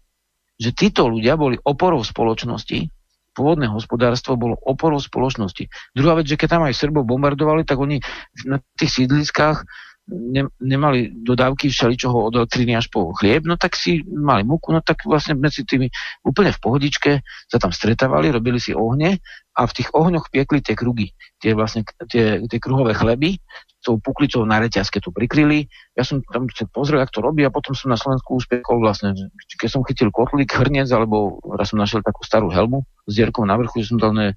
Že 0.57 0.69
títo 0.73 1.01
ľudia 1.05 1.35
boli 1.35 1.59
oporou 1.59 2.01
spoločnosti, 2.01 2.89
pôvodné 3.33 3.69
hospodárstvo 3.71 4.35
bolo 4.35 4.57
oporou 4.59 4.99
spoločnosti. 4.99 5.69
Druhá 5.95 6.17
vec, 6.17 6.27
že 6.27 6.35
keď 6.35 6.59
tam 6.59 6.63
aj 6.65 6.75
Srbov 6.75 7.07
bombardovali, 7.07 7.63
tak 7.63 7.79
oni 7.79 8.01
na 8.43 8.59
tých 8.75 9.03
sídliskách 9.03 9.63
ne, 10.09 10.49
nemali 10.59 11.13
dodávky 11.13 11.69
všeličoho 11.69 12.29
od 12.29 12.33
elektriny 12.35 12.73
až 12.73 12.89
po 12.89 13.13
chlieb, 13.13 13.45
no 13.45 13.55
tak 13.55 13.77
si 13.77 14.01
mali 14.05 14.41
muku, 14.43 14.73
no 14.73 14.81
tak 14.81 15.05
vlastne 15.05 15.37
medzi 15.37 15.63
tými 15.63 15.89
úplne 16.25 16.49
v 16.49 16.59
pohodičke 16.59 17.11
sa 17.45 17.57
tam 17.61 17.69
stretávali, 17.69 18.33
robili 18.33 18.57
si 18.57 18.73
ohne 18.73 19.21
a 19.59 19.67
v 19.67 19.75
tých 19.75 19.91
ohňoch 19.91 20.31
piekli 20.31 20.63
tie 20.63 20.71
krugy, 20.71 21.11
tie 21.43 21.51
vlastne 21.51 21.83
tie, 22.07 22.39
tie 22.47 22.59
kruhové 22.63 22.95
chleby, 22.95 23.35
s 23.79 23.83
tou 23.87 23.95
puklicou 23.99 24.43
na 24.43 24.59
reťazke 24.59 24.99
to 24.99 25.11
prikryli. 25.11 25.67
Ja 25.95 26.03
som 26.03 26.19
tam 26.31 26.51
pozrel, 26.71 26.99
ako 26.99 27.11
to 27.15 27.21
robí 27.23 27.41
a 27.47 27.51
potom 27.51 27.71
som 27.71 27.87
na 27.87 27.95
Slovensku 27.95 28.35
uspiekol 28.35 28.83
vlastne, 28.83 29.15
keď 29.55 29.69
som 29.71 29.83
chytil 29.87 30.11
kotlík, 30.11 30.51
hrniec, 30.51 30.91
alebo 30.91 31.39
raz 31.55 31.71
som 31.71 31.79
našiel 31.79 32.03
takú 32.03 32.23
starú 32.27 32.51
helmu 32.51 32.83
s 33.07 33.13
dierkou 33.15 33.47
na 33.47 33.55
vrchu, 33.55 33.83
že 33.83 33.95
som 33.95 33.99
dal 33.99 34.11
na, 34.11 34.35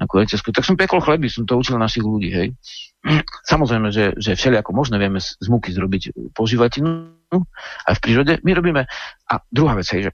na 0.00 0.04
reťazku, 0.08 0.52
tak 0.56 0.64
som 0.64 0.76
piekol 0.76 1.04
chleby, 1.04 1.28
som 1.28 1.44
to 1.44 1.60
učil 1.60 1.76
našich 1.76 2.04
ľudí, 2.04 2.32
hej. 2.32 2.48
Samozrejme, 3.44 3.92
že, 3.92 4.16
že 4.16 4.40
všelijako 4.40 4.72
možno 4.72 4.96
vieme 4.96 5.20
z, 5.20 5.36
múky 5.52 5.68
zrobiť 5.72 6.32
požívatinu 6.32 7.12
aj 7.88 7.94
v 7.94 8.00
prírode. 8.00 8.32
My 8.40 8.56
robíme, 8.56 8.88
a 9.28 9.34
druhá 9.52 9.76
vec 9.76 9.88
je, 9.92 10.08
že, 10.08 10.12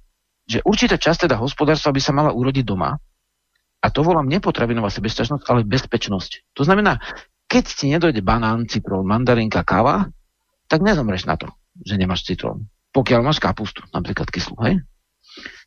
že 0.51 0.59
určitá 0.67 0.99
časť 0.99 1.31
teda 1.31 1.39
hospodárstva 1.39 1.95
by 1.95 2.01
sa 2.03 2.11
mala 2.11 2.35
urodiť 2.35 2.67
doma, 2.67 2.99
a 3.85 3.93
to 3.93 4.01
volám 4.01 4.25
nepotravinová 4.25 4.89
sebestačnosť, 4.89 5.45
ale 5.45 5.69
bezpečnosť. 5.69 6.57
To 6.57 6.65
znamená, 6.65 6.97
keď 7.45 7.65
ti 7.69 7.93
nedojde 7.93 8.25
banán, 8.25 8.65
citrón, 8.65 9.05
mandarinka, 9.05 9.61
káva, 9.61 10.09
tak 10.73 10.81
nezomreš 10.81 11.29
na 11.29 11.37
to, 11.37 11.53
že 11.85 12.01
nemáš 12.01 12.25
citrón. 12.25 12.73
Pokiaľ 12.97 13.21
máš 13.21 13.45
kapustu, 13.45 13.85
napríklad 13.93 14.33
kyslú, 14.33 14.57
hej? 14.65 14.81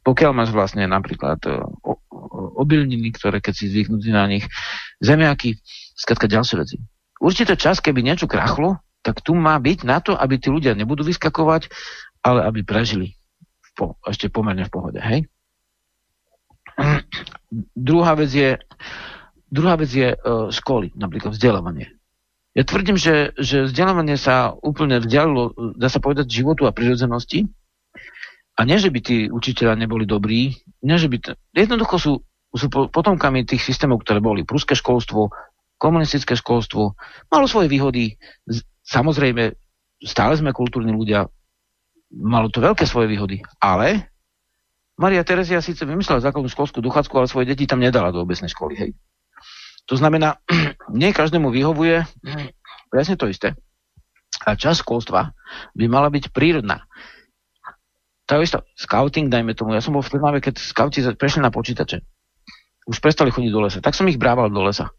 Pokiaľ 0.02 0.32
máš 0.34 0.50
vlastne 0.50 0.90
napríklad 0.90 1.38
e, 1.46 1.62
obilniny, 2.58 3.14
ktoré 3.14 3.38
keď 3.38 3.54
si 3.54 3.70
zvyknutý 3.70 4.10
na 4.10 4.26
nich, 4.26 4.50
zemiaky, 4.98 5.60
skratka 5.94 6.26
ďalšie 6.26 6.56
veci. 6.58 6.78
Určite 7.22 7.54
čas, 7.54 7.84
keby 7.84 8.02
niečo 8.02 8.26
krachlo, 8.26 8.82
tak 9.06 9.22
tu 9.22 9.38
má 9.38 9.54
byť 9.62 9.80
na 9.86 10.02
to, 10.02 10.18
aby 10.18 10.42
tí 10.42 10.50
ľudia 10.50 10.74
nebudú 10.74 11.06
vyskakovať, 11.06 11.70
ale 12.26 12.48
aby 12.50 12.66
prežili 12.66 13.14
po, 13.78 14.00
ešte 14.10 14.34
pomerne 14.34 14.66
v 14.66 14.74
pohode, 14.74 14.98
hej? 14.98 15.30
Druhá 17.76 18.14
vec 18.14 18.32
je, 18.34 18.60
druhá 19.48 19.80
vec 19.80 19.88
je 19.88 20.14
uh, 20.14 20.52
školy, 20.52 20.92
napríklad 21.00 21.34
vzdelávanie. 21.34 21.96
Ja 22.58 22.66
tvrdím, 22.66 22.98
že, 22.98 23.38
že 23.38 23.70
vzdelávanie 23.70 24.18
sa 24.18 24.52
úplne 24.66 24.98
vzdialilo, 24.98 25.54
dá 25.78 25.94
sa 25.94 26.02
povedať, 26.02 26.26
životu 26.26 26.66
a 26.66 26.74
prirodzenosti. 26.74 27.46
A 28.58 28.66
nie, 28.66 28.82
že 28.82 28.90
by 28.90 29.00
tí 29.00 29.18
učiteľa 29.30 29.78
neboli 29.78 30.10
dobrí, 30.10 30.58
nie, 30.82 30.98
že 30.98 31.06
by... 31.06 31.18
T- 31.22 31.38
jednoducho 31.54 31.96
sú, 32.02 32.14
sú 32.58 32.66
potomkami 32.74 33.46
tých 33.46 33.62
systémov, 33.62 34.02
ktoré 34.02 34.18
boli. 34.18 34.42
Pruské 34.42 34.74
školstvo, 34.74 35.30
komunistické 35.78 36.34
školstvo, 36.34 36.98
malo 37.30 37.46
svoje 37.46 37.70
výhody. 37.70 38.18
Samozrejme, 38.82 39.54
stále 40.02 40.34
sme 40.34 40.50
kultúrni 40.50 40.90
ľudia, 40.90 41.30
malo 42.10 42.50
to 42.50 42.58
veľké 42.58 42.90
svoje 42.90 43.14
výhody, 43.14 43.46
ale 43.62 44.10
Maria 44.98 45.22
Terezia 45.22 45.62
síce 45.62 45.86
vymyslela 45.86 46.26
základnú 46.26 46.50
školskú 46.50 46.82
dochádzku, 46.82 47.14
ale 47.18 47.30
svoje 47.30 47.46
deti 47.54 47.70
tam 47.70 47.78
nedala 47.78 48.10
do 48.10 48.22
obecnej 48.22 48.50
školy. 48.50 48.74
Hej. 48.76 48.92
To 49.88 49.96
znamená, 49.96 50.42
nie 51.00 51.14
každému 51.14 51.54
vyhovuje 51.54 52.04
presne 52.94 53.16
to 53.16 53.30
isté. 53.30 53.54
A 54.44 54.58
časť 54.58 54.82
školstva 54.82 55.32
by 55.78 55.86
mala 55.86 56.10
byť 56.10 56.34
prírodná. 56.34 56.84
To 58.28 58.36
je 58.36 58.44
isto, 58.44 58.60
scouting, 58.76 59.32
dajme 59.32 59.56
tomu. 59.56 59.72
Ja 59.72 59.80
som 59.80 59.96
bol 59.96 60.04
v 60.04 60.12
Trnave, 60.12 60.44
keď 60.44 60.60
scouti 60.60 61.00
prešli 61.16 61.40
na 61.40 61.48
počítače. 61.48 62.04
Už 62.92 63.00
prestali 63.00 63.32
chodiť 63.32 63.52
do 63.54 63.64
lesa. 63.64 63.80
Tak 63.80 63.96
som 63.96 64.08
ich 64.12 64.20
brával 64.20 64.52
do 64.52 64.60
lesa 64.68 64.92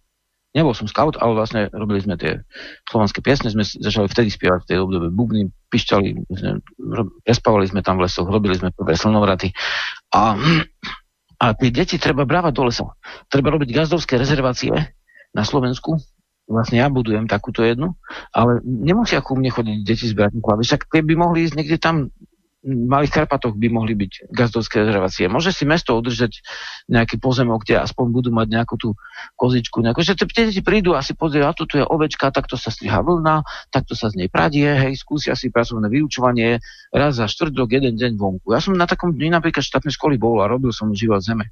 nebol 0.56 0.72
som 0.72 0.88
scout, 0.88 1.14
ale 1.20 1.36
vlastne 1.36 1.68
robili 1.72 2.00
sme 2.00 2.16
tie 2.16 2.40
slovanské 2.88 3.20
piesne, 3.20 3.52
sme 3.52 3.64
začali 3.64 4.08
vtedy 4.08 4.28
spievať 4.32 4.64
v 4.64 4.68
tej 4.68 4.78
obdobie 4.80 5.10
bubny, 5.12 5.42
pišťali, 5.68 6.08
prespávali 7.24 7.66
sme 7.68 7.80
tam 7.84 8.00
v 8.00 8.08
lesoch, 8.08 8.28
robili 8.28 8.56
sme 8.56 8.72
prvé 8.72 8.96
slnovraty 8.96 9.52
a, 10.12 10.34
a 11.38 11.44
tie 11.54 11.70
deti 11.70 12.00
treba 12.00 12.24
brávať 12.24 12.52
do 12.56 12.64
lesa. 12.66 12.88
Treba 13.28 13.52
robiť 13.52 13.68
gazdovské 13.70 14.16
rezervácie 14.16 14.72
na 15.36 15.42
Slovensku, 15.44 16.00
vlastne 16.48 16.80
ja 16.80 16.88
budujem 16.88 17.28
takúto 17.28 17.60
jednu, 17.60 17.92
ale 18.32 18.64
nemusia 18.64 19.20
ku 19.20 19.36
mne 19.36 19.52
chodiť 19.52 19.76
deti 19.84 20.08
zbrať 20.08 20.40
klavy, 20.40 20.64
však 20.64 20.88
tie 20.88 21.04
by 21.04 21.14
mohli 21.14 21.44
ísť 21.44 21.54
niekde 21.54 21.76
tam 21.76 22.08
malých 22.68 23.24
Karpatoch 23.24 23.56
by 23.56 23.68
mohli 23.72 23.96
byť 23.96 24.28
gazdovské 24.28 24.84
rezervácie. 24.84 25.24
Môže 25.26 25.56
si 25.56 25.64
mesto 25.64 25.96
udržať 25.96 26.44
nejaký 26.92 27.16
pozemok, 27.16 27.64
kde 27.64 27.80
aspoň 27.80 28.06
budú 28.12 28.30
mať 28.30 28.46
nejakú 28.52 28.76
tú 28.76 28.92
kozičku. 29.40 29.80
Nejakú, 29.80 30.04
že 30.04 30.14
tie 30.14 30.52
deti 30.52 30.60
prídu 30.60 30.92
a 30.92 31.00
si 31.00 31.16
pozrieť, 31.16 31.44
a 31.48 31.56
tu 31.56 31.64
je 31.80 31.84
ovečka, 31.84 32.28
takto 32.28 32.60
sa 32.60 32.68
striha 32.68 33.00
vlna, 33.00 33.42
takto 33.72 33.96
sa 33.96 34.12
z 34.12 34.20
nej 34.20 34.28
pradie, 34.28 34.68
hej, 34.68 35.00
skúsia 35.00 35.32
si 35.32 35.48
pracovné 35.48 35.88
vyučovanie 35.88 36.60
raz 36.92 37.16
za 37.16 37.26
rok, 37.26 37.70
jeden 37.72 37.96
deň 37.96 38.12
vonku. 38.20 38.52
Ja 38.52 38.60
som 38.60 38.76
na 38.76 38.84
takom 38.84 39.16
dni 39.16 39.32
napríklad 39.32 39.64
štátnej 39.64 39.96
školy 39.96 40.20
bol 40.20 40.44
a 40.44 40.50
robil 40.50 40.70
som 40.70 40.92
život 40.92 41.24
zeme. 41.24 41.48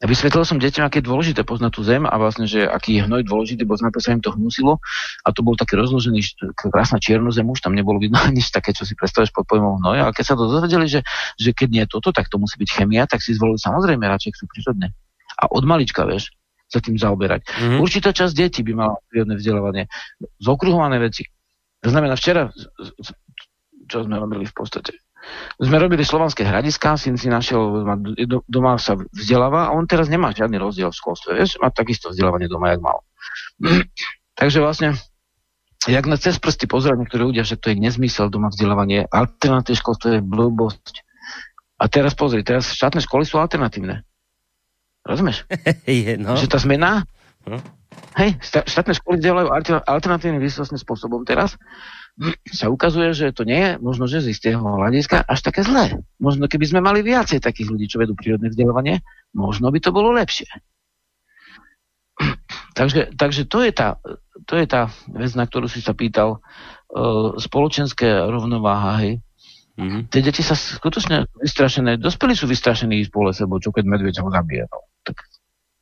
Vysvetlil 0.00 0.48
som 0.48 0.56
deťom, 0.56 0.88
aké 0.88 1.04
je 1.04 1.12
dôležité 1.12 1.44
poznať 1.44 1.76
tú 1.76 1.84
zem 1.84 2.08
a 2.08 2.14
vlastne, 2.16 2.48
že 2.48 2.64
aký 2.64 2.96
je 2.96 3.04
hnoj 3.04 3.20
dôležitý, 3.20 3.68
bo 3.68 3.76
najprv 3.76 4.00
sa 4.00 4.16
im 4.16 4.24
to 4.24 4.32
hnusilo 4.32 4.80
a 5.24 5.28
to 5.28 5.44
bol 5.44 5.52
taký 5.60 5.76
rozložený, 5.76 6.24
krásna 6.56 6.96
čiernu 6.96 7.28
zem, 7.28 7.44
už 7.44 7.60
tam 7.60 7.76
nebolo 7.76 8.00
vidno 8.00 8.16
nič 8.32 8.48
také, 8.48 8.72
čo 8.72 8.88
si 8.88 8.96
predstavíš 8.96 9.28
pod 9.36 9.44
pojmom 9.44 9.84
hnoj, 9.84 10.08
ale 10.08 10.12
keď 10.16 10.24
sa 10.24 10.34
to 10.40 10.48
dozvedeli, 10.48 10.88
že, 10.88 11.04
že 11.36 11.52
keď 11.52 11.68
nie 11.68 11.82
je 11.84 11.92
toto, 11.92 12.16
tak 12.16 12.32
to 12.32 12.40
musí 12.40 12.56
byť 12.56 12.70
chemia, 12.80 13.04
tak 13.04 13.20
si 13.20 13.36
zvolili 13.36 13.60
samozrejme 13.60 14.00
radšej 14.00 14.40
sú 14.40 14.48
prírodné. 14.48 14.96
A 15.36 15.52
od 15.52 15.68
malička, 15.68 16.08
vieš, 16.08 16.32
sa 16.70 16.80
tým 16.80 16.96
zaoberať. 16.96 17.44
Mm-hmm. 17.44 17.80
Určitá 17.82 18.14
časť 18.16 18.32
detí 18.32 18.64
by 18.64 18.72
mala 18.72 18.94
prírodné 19.10 19.36
vzdelávanie. 19.36 19.84
Zokruhované 20.38 21.02
veci. 21.02 21.26
To 21.82 21.90
znamená, 21.90 22.14
včera, 22.14 22.48
čo 23.90 24.06
sme 24.06 24.16
robili 24.22 24.46
v 24.46 24.54
podstate, 24.54 24.96
sme 25.60 25.76
robili 25.76 26.00
slovanské 26.00 26.42
hradiská, 26.42 26.96
syn 26.96 27.20
si 27.20 27.28
našiel, 27.28 27.84
doma 28.48 28.80
sa 28.80 28.96
vzdeláva 28.96 29.68
a 29.68 29.74
on 29.76 29.84
teraz 29.84 30.08
nemá 30.08 30.32
žiadny 30.32 30.56
rozdiel 30.56 30.88
v 30.88 30.98
školstve. 30.98 31.36
Vieš, 31.36 31.60
má 31.60 31.68
takisto 31.68 32.08
vzdelávanie 32.08 32.48
doma, 32.48 32.72
jak 32.72 32.80
mal. 32.80 33.04
Takže 34.40 34.58
vlastne, 34.64 34.96
jak 35.84 36.08
na 36.08 36.16
cez 36.16 36.40
prsty 36.40 36.64
pozerať 36.64 37.04
niektorí 37.04 37.32
ľudia, 37.32 37.44
že 37.44 37.60
to 37.60 37.72
je 37.72 37.76
nezmysel 37.76 38.32
doma 38.32 38.48
vzdelávanie, 38.48 39.04
alternatívne 39.12 39.76
školstvo 39.76 40.08
je 40.16 40.22
blbosť. 40.24 41.04
A 41.80 41.88
teraz 41.88 42.12
pozri, 42.12 42.44
teraz 42.44 42.72
štátne 42.72 43.00
školy 43.04 43.24
sú 43.24 43.40
alternatívne. 43.40 44.04
Rozumieš? 45.04 45.48
je, 45.88 46.16
no. 46.20 46.36
Že 46.36 46.48
tá 46.48 46.58
zmena, 46.60 47.04
hm? 47.44 47.60
hej, 48.20 48.30
štátne 48.44 48.96
školy 48.96 49.20
vzdelávajú 49.20 49.48
alternatívnym 49.84 50.40
výsostným 50.40 50.80
spôsobom 50.80 51.24
teraz 51.24 51.56
sa 52.52 52.68
ukazuje, 52.68 53.16
že 53.16 53.32
to 53.32 53.48
nie 53.48 53.56
je 53.56 53.70
možno, 53.80 54.04
že 54.04 54.20
z 54.20 54.36
istého 54.36 54.60
hľadiska 54.60 55.24
až 55.24 55.40
také 55.40 55.64
zlé. 55.64 56.04
Možno 56.20 56.46
keby 56.52 56.68
sme 56.68 56.84
mali 56.84 57.00
viacej 57.00 57.40
takých 57.40 57.72
ľudí, 57.72 57.88
čo 57.88 57.96
vedú 57.96 58.12
prírodné 58.12 58.52
vzdelávanie, 58.52 59.00
možno 59.32 59.72
by 59.72 59.80
to 59.80 59.90
bolo 59.90 60.12
lepšie. 60.12 60.48
takže, 62.78 63.16
takže 63.16 63.48
to, 63.48 63.64
je 63.64 63.72
tá, 63.72 63.96
to 64.44 64.60
je 64.60 64.66
tá 64.68 64.92
vec, 65.16 65.32
na 65.32 65.48
ktorú 65.48 65.64
si 65.64 65.80
sa 65.80 65.96
pýtal, 65.96 66.44
uh, 66.92 67.32
spoločenské 67.40 68.28
rovnováha, 68.28 69.00
hej. 69.00 69.24
Mm-hmm. 69.80 70.12
Tie 70.12 70.20
deti 70.20 70.44
sa 70.44 70.52
skutočne 70.52 71.24
vystrašené, 71.40 71.96
dospelí 71.96 72.36
sú 72.36 72.44
vystrašení 72.44 73.00
ísť 73.00 73.10
po 73.16 73.24
lese, 73.24 73.48
bo 73.48 73.56
čo 73.56 73.72
keď 73.72 73.88
medveď 73.88 74.20
ho 74.20 74.28
zabije. 74.28 74.68
No. 74.68 74.84
Tak, 75.08 75.16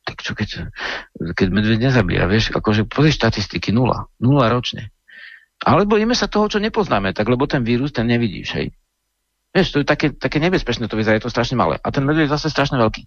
tak 0.07 0.17
čo 0.23 0.31
keď, 0.39 0.71
keď 1.35 1.47
medveď 1.51 1.91
nezabíja, 1.91 2.31
vieš, 2.31 2.55
akože 2.55 2.87
pozri 2.87 3.11
štatistiky, 3.11 3.75
nula, 3.75 4.07
nula 4.23 4.47
ročne. 4.47 4.95
Ale 5.59 5.83
bojíme 5.83 6.15
sa 6.15 6.31
toho, 6.31 6.47
čo 6.47 6.63
nepoznáme, 6.63 7.11
tak 7.11 7.27
lebo 7.27 7.43
ten 7.43 7.67
vírus, 7.67 7.91
ten 7.91 8.07
nevidíš, 8.07 8.55
hej. 8.55 8.71
Vieš, 9.49 9.73
to 9.73 9.79
je 9.81 9.87
také, 9.87 10.13
také 10.13 10.37
nebezpečné, 10.39 10.87
to 10.87 10.95
vyzerá, 10.95 11.17
je 11.17 11.25
to 11.25 11.33
strašne 11.33 11.57
malé. 11.57 11.81
A 11.81 11.89
ten 11.89 12.05
medveď 12.05 12.29
je 12.29 12.33
zase 12.37 12.53
strašne 12.53 12.77
veľký. 12.77 13.01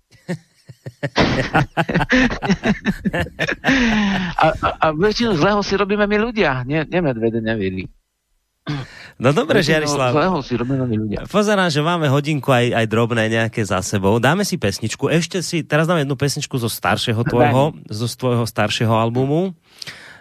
a, 4.42 4.46
a, 4.52 4.68
a 4.82 4.86
väčšinu 4.92 5.38
zlého 5.38 5.62
si 5.62 5.74
robíme 5.78 6.06
my 6.06 6.16
ľudia, 6.18 6.66
nie, 6.66 6.82
nie 6.84 7.00
medvede, 7.00 7.38
nevíri. 7.38 7.86
No 9.18 9.34
dobre, 9.34 9.58
Žiarislav. 9.58 10.14
si 10.46 10.54
robíme 10.54 10.86
my 10.86 10.96
ľudia. 10.98 11.18
Pozerám, 11.26 11.66
že 11.66 11.82
máme 11.82 12.06
hodinku 12.06 12.54
aj, 12.54 12.70
aj 12.74 12.86
drobné 12.86 13.26
nejaké 13.26 13.66
za 13.66 13.82
sebou. 13.82 14.22
Dáme 14.22 14.46
si 14.46 14.54
pesničku. 14.54 15.10
Ešte 15.10 15.42
si, 15.42 15.66
teraz 15.66 15.90
dáme 15.90 16.06
jednu 16.06 16.14
pesničku 16.14 16.54
zo 16.62 16.70
staršieho 16.70 17.26
tvojho, 17.26 17.74
zo 17.90 18.06
tvojho 18.06 18.46
staršieho 18.46 18.94
albumu. 18.94 19.54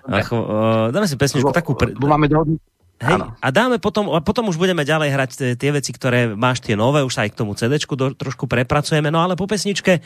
Ach, 0.07 0.29
uh, 0.33 0.89
dáme 0.89 1.05
si 1.05 1.17
pesničku 1.17 1.53
takú... 1.53 1.77
Pre... 1.77 1.93
Máme 1.93 2.25
dohodnú, 2.29 2.57
Hej, 3.01 3.17
a 3.41 3.47
dáme 3.49 3.81
potom, 3.81 4.13
a 4.13 4.21
potom 4.21 4.45
už 4.53 4.61
budeme 4.61 4.85
ďalej 4.85 5.09
hrať 5.09 5.31
tie 5.57 5.69
veci, 5.73 5.89
ktoré 5.89 6.37
máš 6.37 6.61
tie 6.61 6.77
nové, 6.77 7.01
už 7.01 7.17
sa 7.17 7.25
aj 7.25 7.33
k 7.33 7.39
tomu 7.41 7.57
CD 7.57 7.81
trošku 8.13 8.45
prepracujeme, 8.45 9.09
no 9.09 9.25
ale 9.25 9.33
po 9.33 9.49
pesničke 9.49 10.05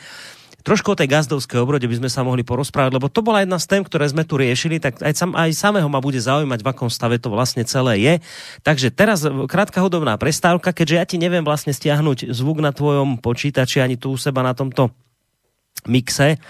trošku 0.64 0.96
o 0.96 0.98
tej 0.98 1.12
gazdovskej 1.12 1.60
obrode 1.60 1.86
by 1.86 2.00
sme 2.00 2.10
sa 2.10 2.24
mohli 2.24 2.42
porozprávať, 2.42 2.96
lebo 2.96 3.06
to 3.06 3.20
bola 3.20 3.44
jedna 3.44 3.60
z 3.60 3.68
tém, 3.68 3.82
ktoré 3.86 4.08
sme 4.08 4.24
tu 4.26 4.40
riešili, 4.40 4.82
tak 4.82 4.98
aj, 4.98 5.12
sam, 5.14 5.30
aj 5.36 5.54
samého 5.54 5.86
ma 5.86 6.02
bude 6.02 6.18
zaujímať, 6.18 6.58
v 6.58 6.70
akom 6.72 6.90
stave 6.90 7.20
to 7.20 7.28
vlastne 7.30 7.62
celé 7.68 8.02
je. 8.02 8.14
Takže 8.64 8.90
teraz 8.90 9.22
krátka 9.22 9.78
hudobná 9.78 10.18
prestávka, 10.18 10.74
keďže 10.74 10.96
ja 10.96 11.04
ti 11.06 11.16
neviem 11.22 11.46
vlastne 11.46 11.70
stiahnuť 11.70 12.34
zvuk 12.34 12.58
na 12.64 12.74
tvojom 12.74 13.22
počítači 13.22 13.78
ani 13.78 13.94
tu 13.94 14.10
u 14.10 14.18
seba 14.18 14.42
na 14.42 14.58
tomto 14.58 14.90
mixe, 15.86 16.42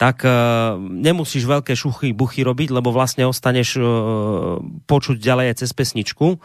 tak 0.00 0.24
uh, 0.24 0.80
nemusíš 0.80 1.44
veľké 1.44 1.76
šuchy, 1.76 2.16
buchy 2.16 2.40
robiť, 2.40 2.72
lebo 2.72 2.88
vlastne 2.88 3.28
ostaneš 3.28 3.76
uh, 3.76 4.56
počuť 4.88 5.20
ďalej 5.20 5.52
aj 5.52 5.56
cez 5.60 5.70
pesničku. 5.76 6.40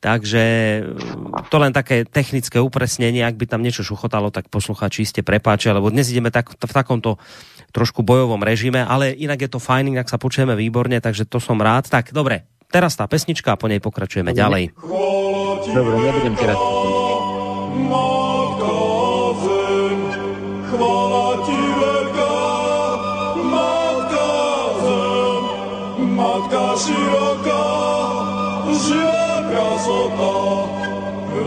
Takže 0.00 0.44
e, 0.80 0.80
to 1.52 1.56
len 1.60 1.76
také 1.76 2.08
technické 2.08 2.56
upresnenie, 2.56 3.20
ak 3.20 3.36
by 3.36 3.44
tam 3.44 3.60
niečo 3.60 3.84
šuchotalo, 3.84 4.32
tak 4.32 4.48
posluchači 4.48 5.04
ste 5.04 5.20
prepáčia, 5.20 5.76
lebo 5.76 5.92
dnes 5.92 6.08
ideme 6.08 6.32
tak, 6.32 6.56
v 6.56 6.72
takomto 6.72 7.20
trošku 7.76 8.00
bojovom 8.00 8.40
režime, 8.40 8.80
ale 8.80 9.12
inak 9.12 9.44
je 9.44 9.50
to 9.52 9.60
fajn, 9.60 9.92
inak 9.92 10.08
sa 10.08 10.16
počujeme 10.16 10.56
výborne, 10.56 11.04
takže 11.04 11.28
to 11.28 11.36
som 11.36 11.60
rád. 11.60 11.92
Tak 11.92 12.16
dobre, 12.16 12.48
teraz 12.72 12.96
tá 12.96 13.04
pesnička 13.04 13.52
a 13.52 13.60
po 13.60 13.68
nej 13.68 13.84
pokračujeme 13.84 14.32
ďalej. 14.32 14.72
Dobre, 15.68 15.94
nebudem 16.00 16.32
ti 16.32 16.48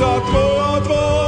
nech 0.00 0.08
sa 0.08 0.16
tvoja 0.24 1.19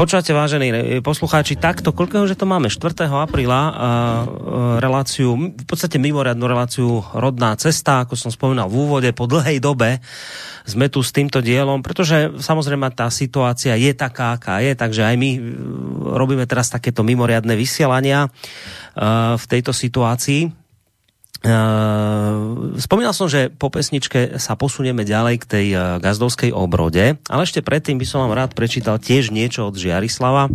Počúvate, 0.00 0.32
vážení 0.32 0.72
e, 0.72 1.04
poslucháči, 1.04 1.60
takto, 1.60 1.92
koľkého, 1.92 2.24
že 2.24 2.32
to 2.32 2.48
máme? 2.48 2.72
4. 2.72 3.04
apríla 3.04 3.60
uh, 3.68 3.72
reláciu, 4.80 5.52
v 5.52 5.66
podstate 5.68 6.00
mimoriadnú 6.00 6.40
reláciu 6.48 7.04
Rodná 7.12 7.52
cesta, 7.60 8.08
ako 8.08 8.16
som 8.16 8.32
spomínal 8.32 8.72
v 8.72 8.80
úvode, 8.80 9.12
po 9.12 9.28
dlhej 9.28 9.60
dobe 9.60 10.00
sme 10.64 10.88
tu 10.88 11.04
s 11.04 11.12
týmto 11.12 11.44
dielom, 11.44 11.84
pretože 11.84 12.32
samozrejme 12.32 12.88
tá 12.96 13.12
situácia 13.12 13.76
je 13.76 13.92
taká, 13.92 14.40
aká 14.40 14.64
je, 14.64 14.72
takže 14.72 15.04
aj 15.04 15.20
my 15.20 15.30
robíme 16.16 16.48
teraz 16.48 16.72
takéto 16.72 17.04
mimoriadne 17.04 17.52
vysielania 17.52 18.32
v 19.36 19.44
tejto 19.52 19.76
situácii. 19.76 20.59
Uh, 21.40 22.76
spomínal 22.76 23.16
som, 23.16 23.24
že 23.24 23.48
po 23.48 23.72
pesničke 23.72 24.36
sa 24.36 24.60
posunieme 24.60 25.08
ďalej 25.08 25.40
k 25.40 25.48
tej 25.48 25.66
uh, 25.72 25.82
gazdovskej 25.96 26.52
obrode, 26.52 27.16
ale 27.16 27.42
ešte 27.48 27.64
predtým 27.64 27.96
by 27.96 28.04
som 28.04 28.28
vám 28.28 28.36
rád 28.36 28.52
prečítal 28.52 29.00
tiež 29.00 29.32
niečo 29.32 29.64
od 29.64 29.72
Žiarislava, 29.72 30.52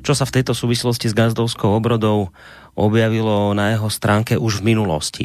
čo 0.00 0.16
sa 0.16 0.24
v 0.24 0.40
tejto 0.40 0.56
súvislosti 0.56 1.12
s 1.12 1.18
gazdovskou 1.18 1.76
obrodou 1.76 2.32
objavilo 2.72 3.52
na 3.52 3.76
jeho 3.76 3.92
stránke 3.92 4.40
už 4.40 4.64
v 4.64 4.72
minulosti. 4.72 5.24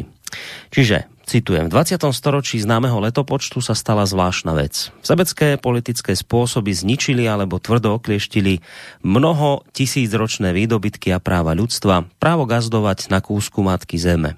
Čiže, 0.76 1.08
citujem, 1.24 1.72
v 1.72 1.76
20. 1.80 2.04
storočí 2.12 2.60
známeho 2.60 3.00
letopočtu 3.00 3.64
sa 3.64 3.72
stala 3.80 4.04
zvláštna 4.04 4.52
vec. 4.60 4.92
Sebecké 5.00 5.56
politické 5.56 6.20
spôsoby 6.20 6.76
zničili 6.76 7.24
alebo 7.24 7.64
tvrdo 7.64 7.96
oklieštili 7.96 8.60
mnoho 9.08 9.64
tisícročné 9.72 10.52
výdobytky 10.52 11.16
a 11.16 11.24
práva 11.24 11.56
ľudstva, 11.56 12.12
právo 12.20 12.44
gazdovať 12.44 13.08
na 13.08 13.24
kúsku 13.24 13.64
matky 13.64 13.96
zeme. 13.96 14.36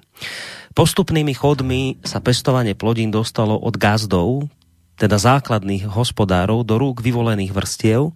Postupnými 0.70 1.34
chodmi 1.34 1.98
sa 2.06 2.22
pestovanie 2.22 2.78
plodín 2.78 3.10
dostalo 3.10 3.58
od 3.58 3.74
gazdov, 3.74 4.46
teda 4.94 5.18
základných 5.18 5.88
hospodárov, 5.90 6.62
do 6.62 6.78
rúk 6.78 7.02
vyvolených 7.02 7.50
vrstiev, 7.50 8.14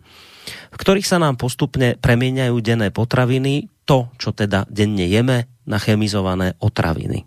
v 0.71 0.77
ktorých 0.77 1.09
sa 1.09 1.19
nám 1.19 1.41
postupne 1.41 1.97
premieňajú 1.99 2.57
denné 2.61 2.93
potraviny, 2.93 3.73
to, 3.89 4.13
čo 4.21 4.31
teda 4.37 4.69
denne 4.69 5.09
jeme, 5.09 5.51
na 5.65 5.81
chemizované 5.81 6.55
otraviny. 6.61 7.25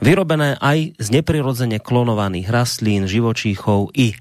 vyrobené 0.00 0.56
aj 0.58 0.96
z 0.96 1.08
neprirodzene 1.12 1.78
klonovaných 1.78 2.48
rastlín, 2.48 3.04
živočíchov 3.04 3.92
i 3.92 4.16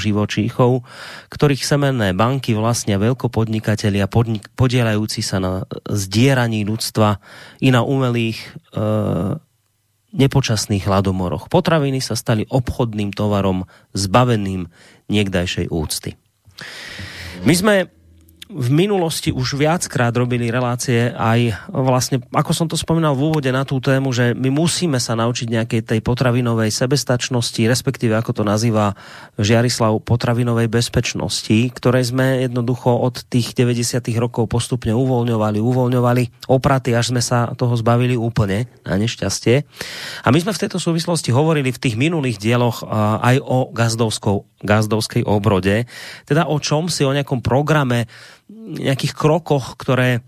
živočíchov, 0.00 0.82
ktorých 1.28 1.62
semenné 1.62 2.16
banky 2.16 2.56
vlastnia 2.56 2.96
veľkopodnikatelia 2.96 4.08
podnik- 4.08 4.48
podielajúci 4.56 5.20
sa 5.20 5.38
na 5.38 5.52
zdieraní 5.86 6.64
ľudstva 6.64 7.20
i 7.60 7.68
na 7.68 7.84
umelých 7.84 8.40
e, 8.40 8.48
nepočasných 10.12 10.84
hladomoroch. 10.84 11.48
Potraviny 11.48 12.04
sa 12.04 12.16
stali 12.16 12.44
obchodným 12.48 13.12
tovarom 13.12 13.64
zbaveným 13.96 14.68
niekdajšej 15.08 15.72
úcty. 15.72 16.14
My 17.42 17.54
sme 17.56 17.74
v 18.52 18.68
minulosti 18.68 19.32
už 19.32 19.56
viackrát 19.56 20.12
robili 20.12 20.52
relácie 20.52 21.08
aj 21.16 21.68
vlastne, 21.72 22.20
ako 22.28 22.52
som 22.52 22.66
to 22.68 22.76
spomínal 22.76 23.16
v 23.16 23.32
úvode 23.32 23.48
na 23.48 23.64
tú 23.64 23.80
tému, 23.80 24.12
že 24.12 24.36
my 24.36 24.52
musíme 24.52 25.00
sa 25.00 25.16
naučiť 25.16 25.48
nejakej 25.48 25.80
tej 25.88 26.00
potravinovej 26.04 26.68
sebestačnosti, 26.68 27.64
respektíve 27.64 28.12
ako 28.12 28.36
to 28.36 28.42
nazýva 28.44 28.92
Žiarislav 29.40 30.04
potravinovej 30.04 30.68
bezpečnosti, 30.68 31.72
ktoré 31.72 32.04
sme 32.04 32.44
jednoducho 32.44 32.92
od 32.92 33.24
tých 33.24 33.56
90. 33.56 34.04
rokov 34.20 34.52
postupne 34.52 34.92
uvoľňovali, 34.92 35.58
uvoľňovali 35.58 36.52
opraty, 36.52 36.92
až 36.92 37.16
sme 37.16 37.24
sa 37.24 37.48
toho 37.56 37.72
zbavili 37.80 38.14
úplne, 38.14 38.68
na 38.84 39.00
nešťastie. 39.00 39.64
A 40.22 40.28
my 40.28 40.38
sme 40.42 40.52
v 40.52 40.62
tejto 40.68 40.76
súvislosti 40.76 41.32
hovorili 41.32 41.72
v 41.72 41.80
tých 41.80 41.96
minulých 41.96 42.36
dieloch 42.36 42.84
aj 43.22 43.40
o 43.40 43.72
gazdovskej 43.72 45.24
obrode, 45.24 45.88
teda 46.28 46.50
o 46.50 46.60
čom 46.60 46.92
si, 46.92 47.06
o 47.06 47.14
nejakom 47.16 47.40
programe 47.40 48.04
nejakých 48.62 49.12
krokoch, 49.12 49.74
ktoré 49.74 50.18
e, 50.18 50.20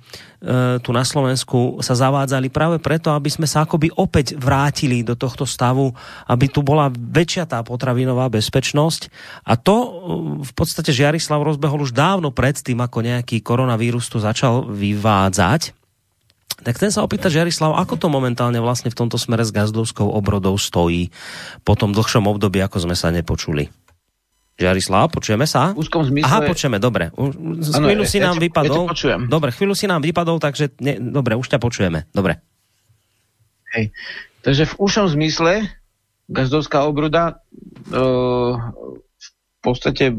tu 0.82 0.90
na 0.90 1.06
Slovensku 1.06 1.78
sa 1.80 1.94
zavádzali 1.94 2.50
práve 2.50 2.76
preto, 2.82 3.14
aby 3.14 3.30
sme 3.30 3.46
sa 3.46 3.62
akoby 3.62 3.94
opäť 3.94 4.34
vrátili 4.34 5.06
do 5.06 5.14
tohto 5.14 5.46
stavu, 5.46 5.94
aby 6.26 6.50
tu 6.50 6.60
bola 6.60 6.90
väčšia 6.90 7.46
tá 7.46 7.62
potravinová 7.62 8.26
bezpečnosť. 8.28 9.08
A 9.46 9.54
to 9.54 9.76
e, 9.76 9.88
v 10.42 10.52
podstate 10.52 10.90
Žiarislav 10.90 11.40
rozbehol 11.40 11.86
už 11.86 11.94
dávno 11.94 12.34
pred 12.34 12.58
tým, 12.58 12.82
ako 12.82 13.06
nejaký 13.06 13.40
koronavírus 13.40 14.10
tu 14.10 14.18
začal 14.18 14.66
vyvádzať. 14.66 15.76
Tak 16.64 16.80
chcem 16.80 16.90
sa 16.94 17.04
opýtať, 17.04 17.34
Žiarislav, 17.34 17.76
ako 17.76 17.98
to 17.98 18.08
momentálne 18.08 18.56
vlastne 18.62 18.88
v 18.88 18.98
tomto 18.98 19.20
smere 19.20 19.44
s 19.44 19.52
gazdovskou 19.52 20.06
obrodou 20.06 20.56
stojí 20.56 21.12
po 21.66 21.76
tom 21.76 21.92
dlhšom 21.92 22.24
období, 22.30 22.62
ako 22.62 22.88
sme 22.88 22.96
sa 22.96 23.12
nepočuli? 23.12 23.83
Žarislav, 24.54 25.10
počujeme 25.10 25.50
sa? 25.50 25.74
V 25.74 25.82
úzkom 25.82 26.06
zmysle... 26.06 26.30
Aha, 26.30 26.46
počujeme, 26.46 26.78
dobre. 26.78 27.10
Z 27.58 27.74
chvíľu 27.74 28.06
si 28.06 28.22
ja 28.22 28.30
nám 28.30 28.38
ja 28.38 28.42
vypadol. 28.46 28.84
Ja 28.86 29.18
dobre, 29.18 29.50
chvíľu 29.50 29.74
si 29.74 29.90
nám 29.90 29.98
vypadol, 30.06 30.38
takže 30.38 30.78
ne, 30.78 30.94
dobre, 31.02 31.34
už 31.34 31.50
ťa 31.50 31.58
počujeme. 31.58 32.06
Dobre. 32.14 32.38
Hej. 33.74 33.90
Takže 34.46 34.70
v 34.70 34.74
úšom 34.78 35.10
zmysle 35.10 35.66
gazdovská 36.30 36.86
obroda 36.86 37.42
e, 37.90 37.98
v 39.18 39.58
podstate 39.58 40.14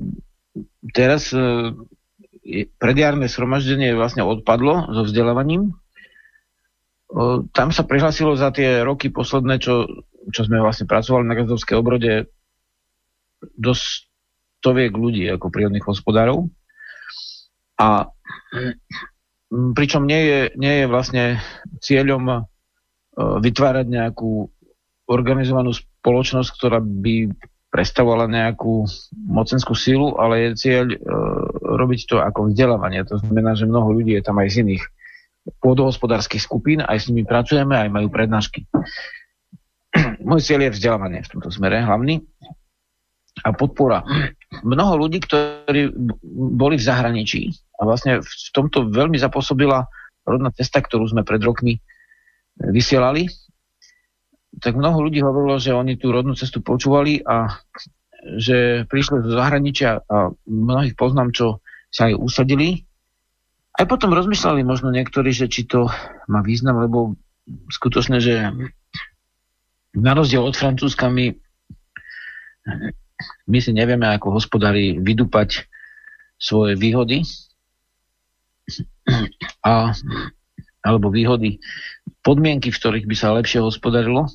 teraz 0.91 1.31
e, 1.31 1.71
predjarné 2.75 3.31
sromaždenie 3.31 3.95
vlastne 3.95 4.27
odpadlo 4.27 4.91
so 4.91 5.07
vzdelávaním. 5.07 5.71
E, 5.71 5.73
tam 7.55 7.71
sa 7.71 7.87
prihlasilo 7.87 8.35
za 8.35 8.51
tie 8.51 8.83
roky 8.83 9.07
posledné, 9.07 9.63
čo, 9.63 9.87
čo 10.35 10.41
sme 10.43 10.59
vlastne 10.59 10.91
pracovali 10.91 11.23
na 11.23 11.39
gazdovskej 11.39 11.79
obrode 11.79 12.27
dosť 13.55 14.04
stoviek 14.65 14.89
ľudí 14.97 15.29
ako 15.29 15.53
prírodných 15.53 15.85
hospodárov. 15.85 16.49
A 17.77 18.09
mm, 19.53 19.77
pričom 19.77 20.09
nie 20.09 20.25
je, 20.25 20.39
nie 20.57 20.73
je 20.81 20.85
vlastne 20.89 21.37
cieľom 21.85 22.23
e, 22.25 22.37
vytvárať 23.45 23.85
nejakú 23.85 24.49
organizovanú 25.05 25.69
spoločnosť, 25.69 26.49
ktorá 26.57 26.81
by 26.81 27.29
predstavovala 27.69 28.25
nejakú 28.25 28.89
mocenskú 29.13 29.77
sílu, 29.77 30.17
ale 30.17 30.49
je 30.49 30.65
cieľ 30.65 30.85
e, 30.89 30.97
robiť 31.61 31.99
to 32.09 32.17
ako 32.25 32.49
vzdelávanie. 32.49 33.05
To 33.05 33.21
znamená, 33.21 33.53
že 33.53 33.69
mnoho 33.69 33.93
ľudí 33.93 34.17
je 34.17 34.25
tam 34.25 34.41
aj 34.41 34.49
z 34.49 34.65
iných 34.65 34.83
pôdohospodárskych 35.61 36.41
skupín, 36.41 36.81
aj 36.81 37.05
s 37.05 37.07
nimi 37.13 37.21
pracujeme, 37.21 37.77
aj 37.77 37.93
majú 37.93 38.09
prednášky. 38.09 38.65
Môj 40.25 40.41
cieľ 40.41 40.71
je 40.71 40.75
vzdelávanie 40.79 41.21
v 41.21 41.31
tomto 41.37 41.53
smere 41.53 41.85
hlavný 41.85 42.25
a 43.43 43.51
podpora. 43.51 44.01
Mnoho 44.63 44.93
ľudí, 45.07 45.19
ktorí 45.19 45.91
boli 46.55 46.75
v 46.77 46.87
zahraničí 46.87 47.51
a 47.81 47.89
vlastne 47.89 48.21
v 48.21 48.49
tomto 48.55 48.87
veľmi 48.87 49.19
zapôsobila 49.19 49.89
rodná 50.23 50.49
cesta, 50.55 50.79
ktorú 50.79 51.09
sme 51.09 51.27
pred 51.27 51.41
rokmi 51.43 51.81
vysielali, 52.55 53.27
tak 54.63 54.79
mnoho 54.79 55.03
ľudí 55.09 55.19
hovorilo, 55.19 55.59
že 55.59 55.75
oni 55.75 55.99
tú 55.99 56.15
rodnú 56.15 56.37
cestu 56.37 56.63
počúvali 56.63 57.19
a 57.27 57.59
že 58.39 58.87
prišli 58.87 59.21
zo 59.21 59.31
zahraničia 59.37 60.01
a 60.07 60.31
mnohých 60.47 60.95
poznám, 60.95 61.35
čo 61.35 61.59
sa 61.91 62.09
aj 62.09 62.17
usadili. 62.17 62.87
Aj 63.75 63.85
potom 63.85 64.15
rozmýšľali 64.15 64.63
možno 64.63 64.89
niektorí, 64.89 65.35
že 65.35 65.51
či 65.51 65.67
to 65.67 65.91
má 66.31 66.39
význam, 66.41 66.79
lebo 66.79 67.19
skutočne, 67.69 68.23
že 68.23 68.49
na 69.93 70.11
rozdiel 70.15 70.41
od 70.41 70.55
Francúzska 70.55 71.11
my 71.11 71.35
my 73.47 73.59
si 73.63 73.71
nevieme 73.71 74.05
ako 74.09 74.35
hospodári 74.35 74.99
vydupať 74.99 75.67
svoje 76.35 76.75
výhody 76.75 77.23
a, 79.63 79.93
alebo 80.83 81.07
výhody, 81.13 81.61
podmienky, 82.25 82.73
v 82.73 82.79
ktorých 82.79 83.05
by 83.05 83.15
sa 83.15 83.37
lepšie 83.37 83.61
hospodarilo. 83.61 84.27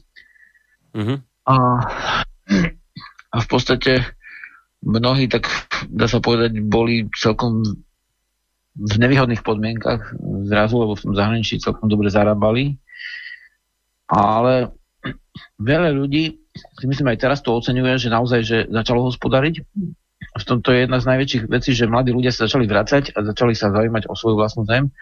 Uh-huh. 0.95 1.19
A, 1.47 1.55
a 3.31 3.37
v 3.39 3.47
podstate 3.51 4.07
mnohí, 4.83 5.29
tak 5.29 5.47
dá 5.91 6.09
sa 6.09 6.23
povedať, 6.23 6.59
boli 6.65 7.07
celkom 7.15 7.63
v 8.81 8.95
nevýhodných 8.97 9.43
podmienkach 9.43 10.15
zrazu, 10.47 10.79
lebo 10.79 10.95
v 10.95 11.05
tom 11.05 11.15
zahraničí 11.19 11.59
celkom 11.59 11.91
dobre 11.91 12.09
zarábali. 12.09 12.79
Ale 14.07 14.73
veľa 15.59 15.91
ľudí 15.95 16.39
si 16.61 16.87
myslím 16.87 17.13
aj 17.13 17.19
teraz 17.21 17.39
to 17.41 17.53
oceňuje, 17.57 17.97
že 18.01 18.09
naozaj, 18.13 18.41
že 18.45 18.59
začalo 18.69 19.09
hospodariť. 19.09 19.55
V 20.31 20.45
tomto 20.47 20.71
je 20.71 20.85
jedna 20.85 21.01
z 21.01 21.09
najväčších 21.11 21.45
vecí, 21.49 21.71
že 21.73 21.91
mladí 21.91 22.13
ľudia 22.15 22.31
sa 22.31 22.47
začali 22.47 22.69
vracať 22.69 23.17
a 23.17 23.19
začali 23.25 23.57
sa 23.57 23.73
zaujímať 23.73 24.07
o 24.07 24.15
svoju 24.15 24.37
vlastnú 24.37 24.69
zem 24.69 24.93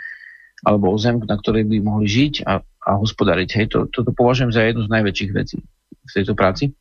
alebo 0.66 0.90
o 0.90 0.98
zem, 0.98 1.22
na 1.22 1.38
ktorej 1.38 1.66
by 1.70 1.78
mohli 1.78 2.10
žiť 2.10 2.42
a, 2.42 2.58
a 2.62 2.90
hospodariť. 2.98 3.48
Hej, 3.62 3.66
to, 3.70 3.78
toto 3.90 4.10
považujem 4.10 4.50
za 4.50 4.66
jednu 4.66 4.86
z 4.86 4.90
najväčších 4.90 5.30
vecí 5.30 5.62
v 5.86 6.10
tejto 6.10 6.34
práci. 6.34 6.74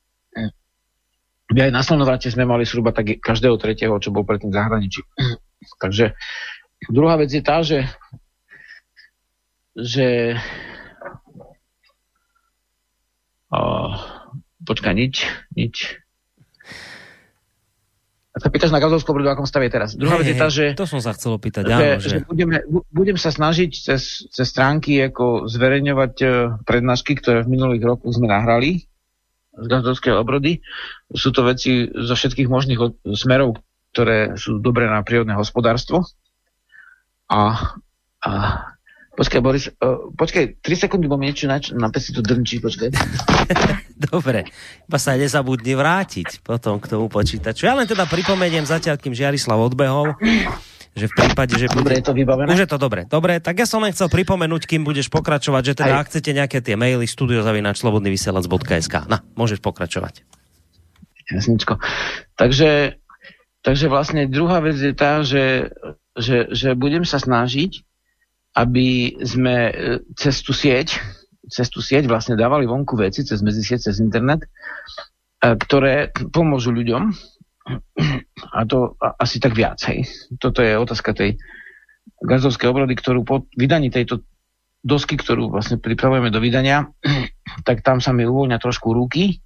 My 1.48 1.70
aj 1.70 1.72
na 1.72 1.80
Slonovrate 1.80 2.28
sme 2.28 2.44
mali 2.44 2.68
zhruba 2.68 2.92
tak 2.92 3.24
každého 3.24 3.56
tretieho, 3.56 3.96
čo 4.04 4.12
bol 4.12 4.28
predtým 4.28 4.52
v 4.52 4.58
zahraničí. 4.58 5.02
Takže 5.80 6.12
druhá 6.92 7.16
vec 7.16 7.32
je 7.32 7.44
tá, 7.44 7.64
že, 7.64 7.88
že 9.72 10.36
uh, 13.54 14.17
Počkaj, 14.68 14.94
nič, 14.94 15.24
nič. 15.56 15.96
A 18.36 18.44
sa 18.44 18.54
pýtaš 18.54 18.70
na 18.70 18.78
Gazovskú 18.78 19.18
obrodu, 19.18 19.34
akom 19.34 19.50
stave 19.50 19.72
teraz. 19.72 19.98
Druhá 19.98 20.20
hey, 20.20 20.22
vec 20.22 20.30
je 20.30 20.36
tá, 20.38 20.48
že... 20.54 20.66
To 20.78 20.86
som 20.86 21.02
sa 21.02 21.18
chcel 21.18 21.42
opýtať, 21.42 21.66
že, 21.66 21.74
áno, 21.74 21.98
že... 21.98 22.10
že 22.12 22.18
budeme, 22.28 22.62
budem 22.94 23.18
sa 23.18 23.34
snažiť 23.34 23.72
cez, 23.74 24.30
cez 24.30 24.46
stránky 24.46 25.02
ako 25.02 25.50
zverejňovať 25.50 26.14
uh, 26.22 26.30
prednášky, 26.62 27.18
ktoré 27.18 27.42
v 27.42 27.58
minulých 27.58 27.82
rokoch 27.82 28.14
sme 28.14 28.30
nahrali 28.30 28.86
z 29.58 29.66
Gazovskej 29.66 30.14
obrody. 30.14 30.62
Sú 31.10 31.34
to 31.34 31.42
veci 31.50 31.90
zo 31.90 32.14
všetkých 32.14 32.46
možných 32.46 32.78
smerov, 33.18 33.58
ktoré 33.96 34.38
sú 34.38 34.62
dobré 34.62 34.86
na 34.86 35.02
prírodné 35.02 35.34
hospodárstvo. 35.34 36.06
A, 37.34 37.74
a 38.22 38.32
Počkaj, 39.18 39.42
Boris, 39.42 39.66
uh, 39.82 40.14
počkaj, 40.14 40.62
3 40.62 40.84
sekundy, 40.86 41.10
bo 41.10 41.18
mi 41.18 41.34
niečo 41.34 41.50
na, 41.50 41.58
na 41.58 41.90
pesi 41.90 42.14
tu 42.14 42.22
drnčí, 42.22 42.62
počkaj. 42.62 42.94
Dobre, 44.14 44.46
iba 44.86 45.00
sa 45.02 45.18
nezabudni 45.18 45.74
vrátiť 45.74 46.46
potom 46.46 46.78
k 46.78 46.86
tomu 46.86 47.10
počítaču. 47.10 47.66
Ja 47.66 47.74
len 47.74 47.90
teda 47.90 48.06
pripomeniem 48.06 48.70
zatiaľ, 48.70 49.02
kým 49.02 49.18
Žiarislav 49.18 49.58
odbehol, 49.58 50.14
že 50.94 51.10
v 51.10 51.14
prípade, 51.18 51.58
že... 51.58 51.66
Dobre, 51.66 51.82
bude... 51.82 51.98
je 51.98 52.06
to 52.06 52.14
vybavené? 52.14 52.54
Už 52.54 52.62
je 52.62 52.70
to 52.70 52.78
dobre. 52.78 53.10
Dobre, 53.10 53.42
tak 53.42 53.58
ja 53.58 53.66
som 53.66 53.82
len 53.82 53.90
chcel 53.90 54.06
pripomenúť, 54.06 54.70
kým 54.70 54.86
budeš 54.86 55.10
pokračovať, 55.10 55.62
že 55.66 55.74
teda 55.74 55.98
Aj. 55.98 56.06
ak 56.06 56.14
chcete 56.14 56.38
nejaké 56.38 56.62
tie 56.62 56.78
maily 56.78 57.10
studiozavinačslobodnyvysielac.sk 57.10 59.10
Na, 59.10 59.26
môžeš 59.34 59.66
pokračovať. 59.66 60.22
Jasničko. 61.34 61.82
Takže, 62.38 63.02
takže 63.66 63.86
vlastne 63.90 64.30
druhá 64.30 64.62
vec 64.62 64.78
je 64.78 64.94
tá, 64.94 65.26
že, 65.26 65.74
že, 66.14 66.54
že 66.54 66.78
budem 66.78 67.02
sa 67.02 67.18
snažiť 67.18 67.87
aby 68.58 69.14
sme 69.22 69.56
e, 69.70 69.74
cez 70.18 70.42
tú 70.42 70.50
sieť, 70.50 70.98
cez 71.46 71.70
tú 71.70 71.78
sieť 71.86 72.10
vlastne 72.10 72.34
dávali 72.34 72.66
vonku 72.66 72.98
veci, 72.98 73.22
cez 73.22 73.46
medzisieť, 73.46 73.86
cez 73.86 74.02
internet, 74.02 74.50
e, 75.46 75.54
ktoré 75.54 76.10
pomôžu 76.34 76.74
ľuďom 76.74 77.14
a 78.58 78.60
to 78.66 78.98
asi 78.98 79.38
tak 79.38 79.54
viac. 79.54 79.78
Hej. 79.86 80.10
Toto 80.42 80.66
je 80.66 80.74
otázka 80.74 81.14
tej 81.14 81.38
gazdovskej 82.26 82.72
obrody, 82.72 82.98
ktorú 82.98 83.22
po 83.22 83.46
vydaní 83.54 83.94
tejto 83.94 84.26
dosky, 84.82 85.20
ktorú 85.20 85.54
vlastne 85.54 85.78
pripravujeme 85.78 86.34
do 86.34 86.42
vydania, 86.42 86.90
tak 87.68 87.86
tam 87.86 88.02
sa 88.02 88.10
mi 88.10 88.26
uvoľňa 88.26 88.58
trošku 88.58 88.90
ruky 88.90 89.46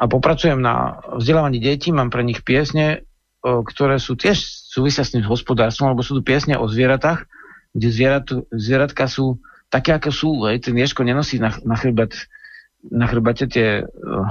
a 0.00 0.08
popracujem 0.08 0.56
na 0.56 1.04
vzdelávaní 1.20 1.60
detí, 1.60 1.92
mám 1.92 2.08
pre 2.08 2.24
nich 2.24 2.40
piesne, 2.40 3.04
ktoré 3.44 4.00
sú 4.00 4.16
tiež 4.16 4.40
súvisia 4.72 5.04
s 5.04 5.12
tým 5.12 5.24
hospodárstvom, 5.24 5.92
lebo 5.92 6.00
sú 6.00 6.16
tu 6.16 6.22
piesne 6.24 6.56
o 6.56 6.64
zvieratách, 6.64 7.28
kde 7.74 7.88
zvierat, 7.88 8.26
zvieratka 8.50 9.06
sú 9.06 9.38
také, 9.70 9.94
ako 9.94 10.10
sú. 10.10 10.30
Hej. 10.50 10.66
Ten 10.70 10.76
Ježko 10.76 11.06
nenosí 11.06 11.38
na, 11.38 11.54
na 11.62 11.78
chrbát 11.78 12.14
na 12.80 13.04
chrbate 13.04 13.44
tie 13.44 13.84
uh, 13.84 14.28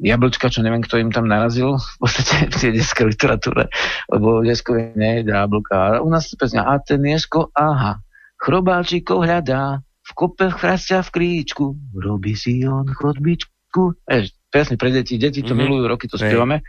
jablčka, 0.00 0.48
čo 0.48 0.64
neviem, 0.64 0.80
kto 0.80 0.96
im 0.96 1.12
tam 1.12 1.28
narazil, 1.28 1.76
v 1.76 1.96
podstate 2.00 2.48
v 2.52 2.56
tej 2.56 2.70
detskej 2.80 3.12
literatúre, 3.12 3.68
lebo 4.08 4.40
Jesko 4.40 4.72
nie 4.96 5.20
je 5.20 5.28
jablka. 5.28 5.76
A 5.76 5.86
u 6.00 6.08
nás 6.08 6.32
pesňa, 6.32 6.64
a 6.64 6.80
ten 6.80 7.04
Jesko, 7.04 7.52
aha, 7.52 8.00
chrobáčiko 8.40 9.20
hľadá, 9.20 9.84
v 9.84 10.12
kope 10.16 10.48
chrastia 10.48 11.04
v 11.04 11.12
kríčku, 11.12 11.76
robí 11.92 12.34
si 12.34 12.64
on 12.64 12.88
chodbičku. 12.88 14.00
Eš, 14.08 14.32
presne 14.48 14.80
pre 14.80 14.90
deti, 14.90 15.20
deti 15.20 15.44
to 15.44 15.52
mm-hmm. 15.52 15.60
milujú, 15.60 15.84
roky 15.86 16.08
to 16.08 16.18
spievame. 16.18 16.64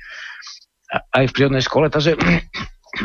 Aj 0.91 1.23
v 1.23 1.31
prírodnej 1.31 1.63
škole, 1.63 1.87
takže 1.87 2.19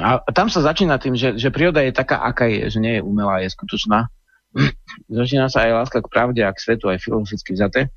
a 0.03 0.19
tam 0.35 0.51
sa 0.51 0.67
začína 0.67 0.99
tým, 0.99 1.15
že, 1.15 1.39
že 1.39 1.55
príroda 1.55 1.79
je 1.83 1.95
taká, 1.95 2.19
aká 2.19 2.51
je, 2.51 2.75
že 2.75 2.79
nie 2.83 2.99
je 2.99 3.07
umelá, 3.07 3.39
je 3.39 3.55
skutočná 3.55 4.11
začína 5.21 5.49
sa 5.53 5.69
aj 5.69 5.73
láska 5.85 5.99
k 6.01 6.11
pravde 6.13 6.41
a 6.45 6.53
k 6.53 6.63
svetu, 6.63 6.89
aj 6.89 7.03
filozoficky 7.03 7.57
vzaté. 7.57 7.93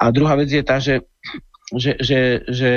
A 0.00 0.10
druhá 0.10 0.34
vec 0.34 0.48
je 0.48 0.64
tá, 0.64 0.80
že, 0.80 1.04
že, 1.76 2.00
že, 2.00 2.40
že 2.48 2.72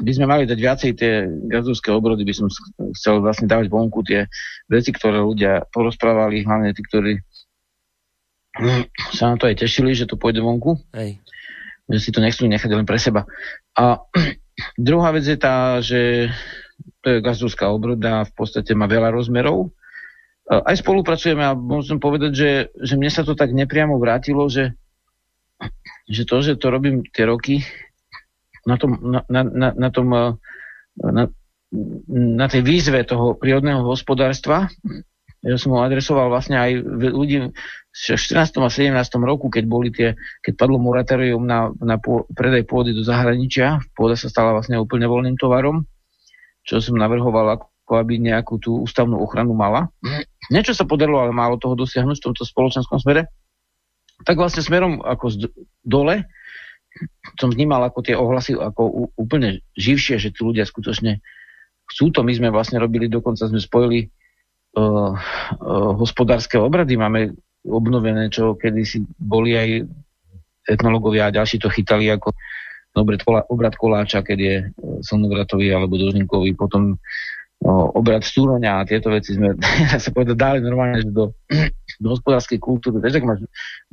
by 0.00 0.12
sme 0.14 0.26
mali 0.30 0.42
dať 0.46 0.58
viacej 0.58 0.90
tie 0.94 1.26
gazdovské 1.50 1.90
obrody, 1.90 2.22
by 2.22 2.34
som 2.34 2.46
chcel 2.94 3.20
vlastne 3.20 3.50
dávať 3.50 3.66
vonku 3.66 4.00
tie 4.06 4.30
veci, 4.70 4.94
ktoré 4.94 5.18
ľudia 5.20 5.66
porozprávali, 5.74 6.46
hlavne 6.46 6.70
tí, 6.72 6.82
ktorí 6.86 7.12
sa 9.18 9.34
na 9.34 9.36
to 9.36 9.50
aj 9.50 9.58
tešili, 9.66 9.92
že 9.92 10.06
to 10.06 10.20
pôjde 10.20 10.40
vonku. 10.40 10.78
Hej. 10.94 11.18
Že 11.90 11.98
si 11.98 12.10
to 12.14 12.22
nechcú 12.22 12.46
nechať 12.46 12.70
len 12.70 12.86
pre 12.86 12.98
seba. 13.02 13.26
A 13.74 13.98
druhá 14.78 15.10
vec 15.10 15.26
je 15.26 15.38
tá, 15.38 15.82
že 15.82 16.30
to 17.00 17.06
je 17.06 17.24
gazdovská 17.24 17.70
obroda, 17.70 18.26
v 18.26 18.32
podstate 18.34 18.74
má 18.74 18.90
veľa 18.90 19.14
rozmerov 19.14 19.70
aj 20.50 20.82
spolupracujeme 20.82 21.46
a 21.46 21.54
môžem 21.54 22.02
povedať, 22.02 22.32
že, 22.34 22.50
že 22.74 22.98
mne 22.98 23.06
sa 23.06 23.22
to 23.22 23.38
tak 23.38 23.54
nepriamo 23.54 23.94
vrátilo, 24.02 24.50
že, 24.50 24.74
že 26.10 26.26
to, 26.26 26.42
že 26.42 26.58
to 26.58 26.74
robím 26.74 27.06
tie 27.14 27.22
roky 27.22 27.62
na 28.66 28.74
tom, 28.74 28.98
na, 28.98 29.22
na, 29.30 29.46
na, 29.46 29.68
na 29.78 29.88
tom 29.94 30.10
na, 30.98 31.24
na 32.10 32.46
tej 32.50 32.62
výzve 32.66 33.06
toho 33.06 33.38
prírodného 33.38 33.86
hospodárstva, 33.86 34.66
ja 35.40 35.56
som 35.56 35.72
ho 35.72 35.80
adresoval 35.80 36.28
vlastne 36.28 36.60
aj 36.60 36.84
ľudí 37.16 37.48
v 37.48 37.96
14. 37.96 38.60
a 38.60 38.68
17. 38.68 38.92
roku, 39.24 39.48
keď 39.48 39.64
boli 39.64 39.88
tie, 39.88 40.12
keď 40.44 40.52
padlo 40.52 40.76
moratórium 40.76 41.40
na, 41.40 41.72
na 41.80 41.96
pô, 41.96 42.28
predaj 42.28 42.68
pôdy 42.68 42.92
do 42.92 43.00
zahraničia, 43.00 43.80
pôda 43.96 44.20
sa 44.20 44.28
stala 44.28 44.52
vlastne 44.52 44.76
úplne 44.76 45.08
voľným 45.08 45.40
tovarom, 45.40 45.88
čo 46.70 46.78
som 46.78 46.94
navrhoval 46.94 47.58
ako 47.58 47.66
aby 47.98 48.22
nejakú 48.22 48.62
tú 48.62 48.86
ústavnú 48.86 49.18
ochranu 49.18 49.50
mala. 49.50 49.90
Niečo 50.46 50.78
sa 50.78 50.86
podarilo, 50.86 51.18
ale 51.18 51.34
málo 51.34 51.58
toho 51.58 51.74
dosiahnuť 51.74 52.22
v 52.22 52.26
tomto 52.30 52.46
spoločenskom 52.46 53.02
smere. 53.02 53.26
Tak 54.22 54.38
vlastne 54.38 54.62
smerom 54.62 55.02
ako 55.02 55.26
z 55.26 55.36
dole 55.82 56.30
som 57.34 57.50
vnímal 57.50 57.82
ako 57.82 57.98
tie 58.06 58.14
ohlasy 58.14 58.54
ako 58.54 59.10
úplne 59.18 59.62
živšie, 59.74 60.22
že 60.22 60.30
tí 60.30 60.40
ľudia 60.42 60.62
skutočne 60.66 61.18
chcú 61.90 62.14
to. 62.14 62.22
My 62.22 62.30
sme 62.30 62.54
vlastne 62.54 62.78
robili, 62.78 63.10
dokonca 63.10 63.50
sme 63.50 63.58
spojili 63.58 64.06
uh, 64.06 65.14
uh, 65.14 65.90
hospodárske 65.98 66.62
obrady. 66.62 66.94
Máme 66.94 67.34
obnovené, 67.66 68.30
čo 68.30 68.54
kedysi 68.54 69.02
boli 69.18 69.58
aj 69.58 69.68
etnológovia 70.70 71.30
a 71.30 71.34
ďalší 71.34 71.58
to 71.58 71.72
chytali 71.72 72.06
ako 72.10 72.34
obrad 72.94 73.74
koláča, 73.78 74.24
keď 74.26 74.38
je 74.38 74.56
slnogratový 75.06 75.70
alebo 75.70 75.94
dožníkový. 75.94 76.58
Potom 76.58 76.98
no, 77.62 77.72
obrad 77.94 78.26
stúroňa 78.26 78.82
a 78.82 78.86
tieto 78.88 79.12
veci 79.12 79.36
sme 79.36 79.54
sa 80.02 80.10
povedať 80.10 80.36
dali 80.36 80.58
normálne 80.64 81.06
do, 81.06 81.36
do 82.02 82.08
hospodárskej 82.10 82.58
kultúry. 82.58 82.98
Vieš, 82.98 83.22
ak 83.22 83.28
máš 83.28 83.40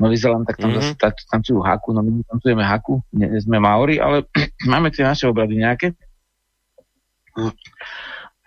Nový 0.02 0.18
Zeland, 0.18 0.50
tak 0.50 0.58
tam 0.58 0.74
mm-hmm. 0.74 0.98
zase 0.98 1.26
tancujú 1.30 1.60
haku, 1.62 1.94
no 1.94 2.02
my 2.02 2.24
tancujeme 2.26 2.64
haku, 2.66 3.04
nie 3.14 3.30
sme 3.38 3.62
Maori, 3.62 4.02
ale 4.02 4.26
máme 4.72 4.90
tie 4.90 5.06
naše 5.06 5.30
obrady 5.30 5.62
nejaké. 5.62 5.94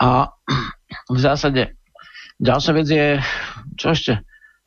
A 0.01 0.35
v 1.07 1.19
zásade 1.21 1.79
ďalšia 2.43 2.73
vec 2.75 2.89
je, 2.91 3.07
čo 3.79 3.95
ešte? 3.95 4.13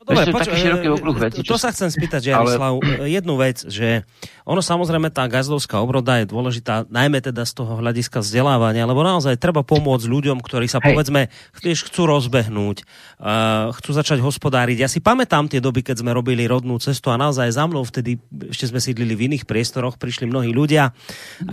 Dobre, 0.04 0.28
poč- 0.36 0.52
taký 0.52 0.56
široký 0.60 0.88
okruh 1.00 1.16
veci. 1.16 1.40
To 1.40 1.56
sa 1.56 1.72
chcem 1.72 1.88
spýtať, 1.88 2.28
Jarislav, 2.28 2.76
ale... 2.76 3.08
jednu 3.08 3.40
vec, 3.40 3.64
že 3.64 4.04
ono 4.44 4.60
samozrejme 4.60 5.08
tá 5.08 5.24
gazdovská 5.24 5.80
obroda 5.80 6.20
je 6.20 6.28
dôležitá, 6.28 6.84
najmä 6.92 7.24
teda 7.24 7.48
z 7.48 7.52
toho 7.56 7.80
hľadiska 7.80 8.20
vzdelávania, 8.20 8.84
lebo 8.84 9.00
naozaj 9.00 9.40
treba 9.40 9.64
pomôcť 9.64 10.04
ľuďom, 10.04 10.44
ktorí 10.44 10.68
sa 10.68 10.84
Hej. 10.84 10.92
povedzme 10.92 11.32
vieš, 11.64 11.88
chcú 11.88 12.04
rozbehnúť, 12.04 12.84
uh, 12.84 13.72
chcú 13.80 13.90
začať 13.96 14.20
hospodáriť. 14.20 14.84
Ja 14.84 14.88
si 14.92 15.00
pamätám 15.00 15.48
tie 15.48 15.64
doby, 15.64 15.80
keď 15.80 16.04
sme 16.04 16.12
robili 16.12 16.44
rodnú 16.44 16.76
cestu 16.76 17.08
a 17.08 17.16
naozaj 17.16 17.48
za 17.56 17.64
mnou 17.64 17.88
vtedy 17.88 18.20
ešte 18.52 18.68
sme 18.68 18.84
sídlili 18.84 19.16
v 19.16 19.32
iných 19.32 19.48
priestoroch, 19.48 19.96
prišli 19.96 20.28
mnohí 20.28 20.52
ľudia 20.52 20.92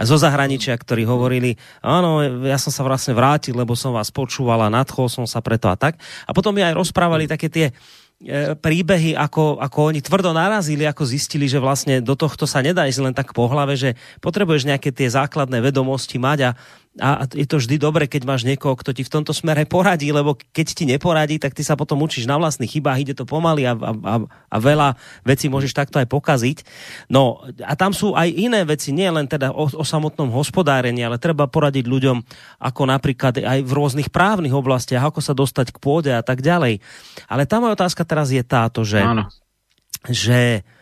zo 0.04 0.20
zahraničia, 0.20 0.76
ktorí 0.76 1.08
hovorili, 1.08 1.56
áno, 1.80 2.44
ja 2.44 2.60
som 2.60 2.76
sa 2.76 2.84
vlastne 2.84 3.16
vrátil, 3.16 3.56
lebo 3.56 3.80
som 3.80 3.96
vás 3.96 4.12
počúvala, 4.12 4.68
nadchol 4.68 5.08
som 5.08 5.24
sa 5.24 5.40
preto 5.40 5.72
a 5.72 5.80
tak. 5.80 5.96
A 6.28 6.36
potom 6.36 6.52
mi 6.52 6.60
aj 6.60 6.76
rozprávali 6.76 7.32
také 7.32 7.48
tie 7.48 7.72
E, 7.72 8.01
príbehy, 8.62 9.18
ako, 9.18 9.58
ako 9.58 9.90
oni 9.90 10.00
tvrdo 10.06 10.30
narazili, 10.30 10.86
ako 10.86 11.10
zistili, 11.10 11.50
že 11.50 11.58
vlastne 11.58 12.06
do 12.06 12.14
tohto 12.14 12.46
sa 12.46 12.62
nedá 12.62 12.86
ísť 12.86 13.02
len 13.02 13.16
tak 13.18 13.34
po 13.34 13.50
hlave, 13.50 13.74
že 13.74 13.98
potrebuješ 14.22 14.70
nejaké 14.70 14.94
tie 14.94 15.10
základné 15.10 15.58
vedomosti 15.58 16.22
mať 16.22 16.40
a 16.46 16.52
a 17.00 17.24
je 17.24 17.48
to 17.48 17.56
vždy 17.56 17.80
dobre, 17.80 18.04
keď 18.04 18.28
máš 18.28 18.44
niekoho, 18.44 18.76
kto 18.76 18.92
ti 18.92 19.08
v 19.08 19.14
tomto 19.16 19.32
smere 19.32 19.64
poradí, 19.64 20.12
lebo 20.12 20.36
keď 20.36 20.68
ti 20.76 20.84
neporadí, 20.84 21.40
tak 21.40 21.56
ty 21.56 21.64
sa 21.64 21.80
potom 21.80 22.04
učíš 22.04 22.28
na 22.28 22.36
vlastných 22.36 22.68
chybách, 22.68 23.00
ide 23.00 23.16
to 23.16 23.24
pomaly 23.24 23.64
a, 23.64 23.72
a, 23.80 24.14
a 24.28 24.58
veľa 24.60 25.00
vecí 25.24 25.48
môžeš 25.48 25.72
takto 25.72 26.04
aj 26.04 26.12
pokaziť. 26.12 26.68
No 27.08 27.48
a 27.64 27.80
tam 27.80 27.96
sú 27.96 28.12
aj 28.12 28.28
iné 28.36 28.68
veci, 28.68 28.92
nie 28.92 29.08
len 29.08 29.24
teda 29.24 29.56
o, 29.56 29.72
o 29.72 29.86
samotnom 29.88 30.36
hospodárení, 30.36 31.00
ale 31.08 31.16
treba 31.16 31.48
poradiť 31.48 31.88
ľuďom, 31.88 32.18
ako 32.60 32.82
napríklad 32.84 33.40
aj 33.40 33.64
v 33.64 33.72
rôznych 33.72 34.12
právnych 34.12 34.52
oblastiach, 34.52 35.08
ako 35.08 35.24
sa 35.24 35.32
dostať 35.32 35.72
k 35.72 35.80
pôde 35.80 36.12
a 36.12 36.20
tak 36.20 36.44
ďalej. 36.44 36.84
Ale 37.32 37.48
tá 37.48 37.64
moja 37.64 37.80
otázka 37.80 38.04
teraz 38.04 38.36
je 38.36 38.44
táto, 38.44 38.84
že, 38.84 39.00
že 40.12 40.60
uh, 40.60 40.81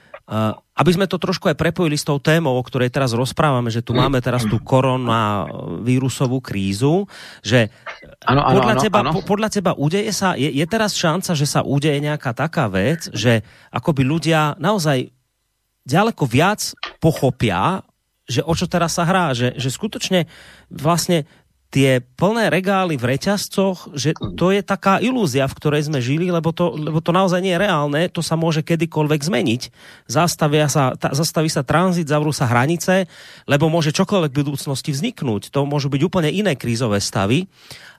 aby 0.79 0.91
sme 0.93 1.09
to 1.09 1.17
trošku 1.17 1.49
aj 1.49 1.57
prepojili 1.57 1.97
s 1.97 2.05
tou 2.05 2.21
témou, 2.21 2.53
o 2.53 2.61
ktorej 2.61 2.93
teraz 2.93 3.17
rozprávame, 3.17 3.73
že 3.73 3.81
tu 3.81 3.97
máme 3.97 4.21
teraz 4.21 4.45
tú 4.45 4.61
koronavírusovú 4.61 6.37
krízu, 6.37 7.09
že 7.41 7.73
ano, 8.29 8.45
ano, 8.45 8.61
podľa, 8.61 8.73
ano, 8.77 8.81
teba, 8.85 8.99
ano. 9.01 9.11
podľa 9.25 9.49
teba 9.49 9.71
udeje 9.73 10.13
sa, 10.13 10.37
je, 10.37 10.53
je 10.53 10.65
teraz 10.69 10.93
šanca, 10.93 11.33
že 11.33 11.49
sa 11.49 11.65
udeje 11.65 11.97
nejaká 11.97 12.37
taká 12.37 12.69
vec, 12.69 13.09
že 13.09 13.41
akoby 13.73 14.05
ľudia 14.05 14.53
naozaj 14.61 15.09
ďaleko 15.89 16.23
viac 16.29 16.77
pochopia, 17.01 17.81
že 18.29 18.45
o 18.45 18.53
čo 18.53 18.69
teraz 18.69 18.93
sa 19.01 19.09
hrá, 19.09 19.33
že, 19.33 19.57
že 19.57 19.73
skutočne 19.73 20.29
vlastne 20.69 21.25
tie 21.69 22.01
plné 22.01 22.49
regály 22.49 22.97
v 22.97 23.13
reťazcoch, 23.13 23.93
že 23.93 24.17
to 24.33 24.49
je 24.49 24.65
taká 24.65 24.97
ilúzia, 24.97 25.45
v 25.45 25.57
ktorej 25.57 25.85
sme 25.85 26.01
žili, 26.01 26.33
lebo 26.33 26.49
to, 26.49 26.73
lebo 26.73 26.97
to 26.97 27.13
naozaj 27.13 27.37
nie 27.45 27.53
je 27.53 27.61
reálne, 27.61 28.01
to 28.09 28.25
sa 28.25 28.33
môže 28.33 28.65
kedykoľvek 28.65 29.21
zmeniť. 29.21 29.61
Zastavia 30.09 30.65
sa, 30.65 30.97
ta, 30.97 31.13
zastaví 31.13 31.45
sa 31.45 31.61
tranzit, 31.61 32.09
zavrú 32.09 32.33
sa 32.33 32.49
hranice, 32.49 33.05
lebo 33.45 33.69
môže 33.69 33.93
čokoľvek 33.93 34.33
v 34.33 34.39
budúcnosti 34.41 34.89
vzniknúť. 34.89 35.53
To 35.53 35.69
môžu 35.69 35.93
byť 35.93 36.01
úplne 36.01 36.33
iné 36.33 36.57
krízové 36.57 36.97
stavy 36.97 37.45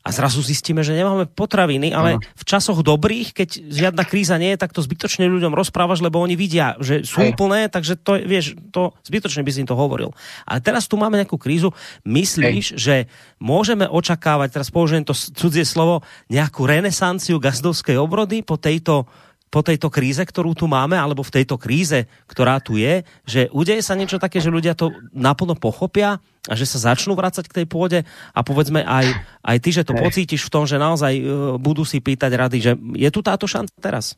a 0.01 0.09
zrazu 0.17 0.41
zistíme, 0.41 0.81
že 0.81 0.97
nemáme 0.97 1.29
potraviny, 1.29 1.93
ale 1.93 2.17
uh-huh. 2.17 2.25
v 2.25 2.45
časoch 2.49 2.81
dobrých, 2.81 3.37
keď 3.37 3.49
žiadna 3.69 4.05
kríza 4.09 4.41
nie 4.41 4.57
je, 4.57 4.61
tak 4.65 4.73
to 4.73 4.81
zbytočne 4.81 5.29
ľuďom 5.29 5.53
rozprávaš, 5.53 6.01
lebo 6.01 6.25
oni 6.25 6.41
vidia, 6.41 6.73
že 6.81 7.05
sú 7.05 7.21
Hej. 7.21 7.37
plné, 7.37 7.69
takže 7.69 8.01
to, 8.01 8.17
vieš, 8.17 8.57
to 8.73 8.97
zbytočne 9.05 9.45
by 9.45 9.51
si 9.53 9.61
im 9.61 9.69
to 9.69 9.77
hovoril. 9.77 10.17
Ale 10.49 10.65
teraz 10.65 10.89
tu 10.89 10.97
máme 10.97 11.21
nejakú 11.21 11.37
krízu, 11.37 11.77
myslíš, 12.09 12.67
Hej. 12.73 12.81
že 12.81 12.97
môžeme 13.45 13.85
očakávať, 13.85 14.57
teraz 14.57 14.73
použijem 14.73 15.05
to 15.05 15.13
cudzie 15.13 15.69
slovo, 15.69 16.01
nejakú 16.33 16.65
renesanciu 16.65 17.37
gazdovskej 17.37 18.01
obrody 18.01 18.41
po 18.41 18.57
tejto 18.57 19.05
po 19.51 19.67
tejto 19.67 19.91
kríze, 19.91 20.23
ktorú 20.23 20.55
tu 20.55 20.71
máme, 20.71 20.95
alebo 20.95 21.27
v 21.27 21.43
tejto 21.43 21.59
kríze, 21.59 22.07
ktorá 22.31 22.63
tu 22.63 22.79
je, 22.79 23.03
že 23.27 23.51
udeje 23.51 23.83
sa 23.83 23.99
niečo 23.99 24.23
také, 24.23 24.39
že 24.39 24.49
ľudia 24.49 24.79
to 24.79 24.95
naplno 25.11 25.59
pochopia 25.59 26.23
a 26.47 26.53
že 26.55 26.71
sa 26.71 26.95
začnú 26.95 27.19
vrácať 27.19 27.51
k 27.51 27.57
tej 27.63 27.67
pôde 27.67 27.99
a 28.31 28.41
povedzme 28.47 28.87
aj, 28.87 29.11
aj 29.43 29.57
ty, 29.59 29.71
že 29.75 29.83
to 29.83 29.99
pocítiš 29.99 30.47
v 30.47 30.53
tom, 30.55 30.65
že 30.71 30.79
naozaj 30.79 31.13
uh, 31.19 31.25
budú 31.59 31.83
si 31.83 31.99
pýtať 31.99 32.31
rady, 32.31 32.59
že 32.63 32.73
je 32.95 33.11
tu 33.11 33.21
táto 33.27 33.51
šanca 33.51 33.75
teraz? 33.83 34.15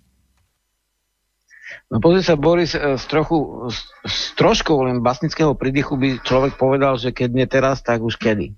No 1.89 2.01
pozri 2.01 2.21
sa, 2.25 2.37
Boris, 2.37 2.77
e, 2.77 2.97
z 3.01 3.05
trochu, 3.09 3.69
z, 3.69 3.77
z 4.05 4.17
troškou 4.37 4.85
len 4.85 5.01
basnického 5.01 5.57
pridychu 5.57 5.97
by 5.97 6.21
človek 6.25 6.57
povedal, 6.61 7.01
že 7.01 7.13
keď 7.13 7.29
nie 7.33 7.47
teraz, 7.49 7.81
tak 7.81 8.05
už 8.05 8.17
kedy. 8.21 8.53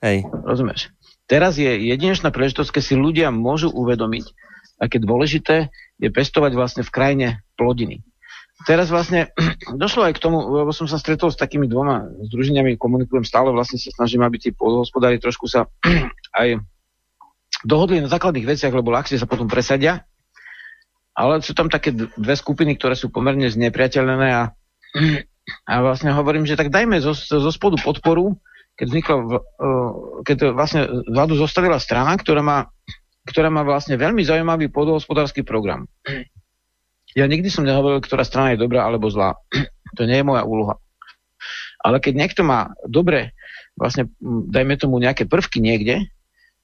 Hej. 0.00 0.24
Rozumieš? 0.44 0.92
Teraz 1.28 1.60
je 1.60 1.68
jedinečná 1.68 2.32
príležitosť, 2.32 2.72
keď 2.72 2.82
si 2.84 2.94
ľudia 2.96 3.28
môžu 3.32 3.68
uvedomiť, 3.72 4.32
aké 4.80 4.96
dôležité 4.98 5.68
je 6.00 6.08
pestovať 6.08 6.52
vlastne 6.56 6.82
v 6.82 6.90
krajine 6.90 7.26
plodiny. 7.60 8.00
teraz 8.64 8.88
vlastne 8.88 9.30
došlo 9.82 10.08
aj 10.08 10.16
k 10.16 10.22
tomu, 10.24 10.40
lebo 10.40 10.72
som 10.72 10.88
sa 10.88 10.96
stretol 10.96 11.28
s 11.28 11.38
takými 11.38 11.68
dvoma 11.68 12.08
združeniami, 12.32 12.80
komunikujem 12.80 13.22
stále, 13.22 13.52
vlastne 13.52 13.76
sa 13.76 13.92
snažím, 13.92 14.24
aby 14.24 14.40
tí 14.40 14.50
podhospodári 14.56 15.20
trošku 15.20 15.46
sa 15.46 15.68
aj 16.40 16.58
dohodli 17.62 18.00
na 18.00 18.08
základných 18.08 18.48
veciach, 18.48 18.72
lebo 18.72 18.90
ľahšie 18.90 19.20
sa 19.20 19.28
potom 19.28 19.44
presadia. 19.44 20.08
Ale 21.12 21.44
sú 21.44 21.52
tam 21.52 21.68
také 21.68 21.92
dve 21.92 22.34
skupiny, 22.38 22.80
ktoré 22.80 22.96
sú 22.96 23.12
pomerne 23.12 23.52
znepriateľné 23.52 24.28
a, 24.32 24.42
a 25.70 25.74
vlastne 25.84 26.16
hovorím, 26.16 26.48
že 26.48 26.56
tak 26.56 26.72
dajme 26.72 26.96
zo, 27.04 27.12
zo 27.12 27.50
spodu 27.52 27.76
podporu, 27.76 28.40
keď 28.80 28.86
vznikla, 28.88 29.14
keď 30.24 30.56
vlastne 30.56 30.88
vládu 31.04 31.36
zostavila 31.36 31.76
strana, 31.76 32.16
ktorá 32.16 32.40
má, 32.40 32.72
ktorá 33.28 33.52
má 33.52 33.66
vlastne 33.66 34.00
veľmi 34.00 34.24
zaujímavý 34.24 34.72
podhospodársky 34.72 35.44
program. 35.44 35.84
Ja 37.12 37.26
nikdy 37.26 37.50
som 37.50 37.66
nehovoril, 37.66 38.00
ktorá 38.00 38.22
strana 38.22 38.54
je 38.54 38.62
dobrá 38.62 38.86
alebo 38.86 39.10
zlá. 39.10 39.36
To 39.98 40.06
nie 40.06 40.22
je 40.22 40.28
moja 40.30 40.46
úloha. 40.46 40.78
Ale 41.82 41.98
keď 41.98 42.14
niekto 42.14 42.46
má 42.46 42.70
dobre, 42.86 43.34
vlastne, 43.74 44.06
dajme 44.22 44.78
tomu 44.78 45.02
nejaké 45.02 45.26
prvky 45.26 45.58
niekde, 45.58 46.06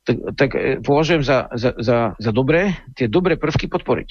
tak, 0.06 0.16
tak 0.38 0.50
e, 0.54 0.78
považujem 0.78 1.26
za, 1.26 1.50
za, 1.50 1.74
za, 1.74 2.14
za 2.14 2.30
dobré 2.30 2.78
tie 2.94 3.10
dobré 3.10 3.34
prvky 3.34 3.66
podporiť. 3.66 4.08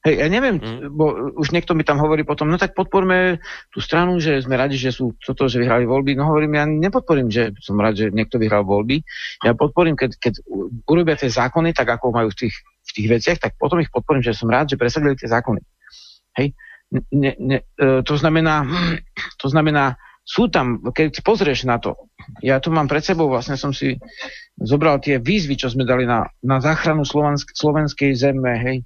Hej, 0.00 0.16
ja 0.16 0.28
neviem, 0.32 0.56
mm. 0.56 0.96
bo 0.96 1.12
už 1.36 1.52
niekto 1.52 1.76
mi 1.76 1.84
tam 1.84 2.00
hovorí 2.00 2.24
potom, 2.24 2.48
no 2.48 2.56
tak 2.56 2.72
podporme 2.72 3.36
tú 3.68 3.84
stranu, 3.84 4.16
že 4.16 4.40
sme 4.40 4.56
radi, 4.56 4.80
že 4.80 4.96
sú 4.96 5.12
toto, 5.20 5.44
že 5.44 5.60
vyhrali 5.60 5.84
voľby. 5.84 6.16
No 6.16 6.24
hovorím, 6.24 6.56
ja 6.56 6.64
nepodporím, 6.64 7.28
že 7.28 7.52
som 7.60 7.76
rád, 7.76 8.00
že 8.00 8.06
niekto 8.08 8.40
vyhral 8.40 8.64
voľby. 8.64 9.04
Ja 9.44 9.52
podporím, 9.52 10.00
keď, 10.00 10.16
keď 10.16 10.40
urobia 10.88 11.20
tie 11.20 11.28
zákony, 11.28 11.76
tak 11.76 12.00
ako 12.00 12.16
majú 12.16 12.32
v 12.32 12.48
tých, 12.48 12.56
v 12.64 12.90
tých 12.96 13.08
veciach, 13.12 13.38
tak 13.44 13.52
potom 13.60 13.76
ich 13.84 13.92
podporím, 13.92 14.24
že 14.24 14.32
som 14.32 14.48
rád, 14.48 14.72
že 14.72 14.80
presadili 14.80 15.20
tie 15.20 15.28
zákony. 15.28 15.60
Hej, 16.40 16.56
ne, 17.12 17.32
ne, 17.36 17.58
e, 17.60 18.00
to 18.00 18.16
znamená, 18.16 18.64
to 19.36 19.52
znamená, 19.52 20.00
sú 20.24 20.48
tam, 20.48 20.80
keď 20.94 21.20
pozrieš 21.20 21.68
na 21.68 21.76
to, 21.76 22.08
ja 22.40 22.56
tu 22.56 22.72
mám 22.72 22.88
pred 22.88 23.02
sebou, 23.02 23.28
vlastne 23.28 23.58
som 23.58 23.74
si 23.74 24.00
zobral 24.56 24.96
tie 25.02 25.20
výzvy, 25.20 25.60
čo 25.60 25.68
sme 25.68 25.84
dali 25.84 26.06
na, 26.06 26.24
na 26.40 26.62
záchranu 26.62 27.02
slovensk, 27.02 27.52
slovenskej 27.52 28.16
zeme, 28.16 28.54
hej, 28.64 28.78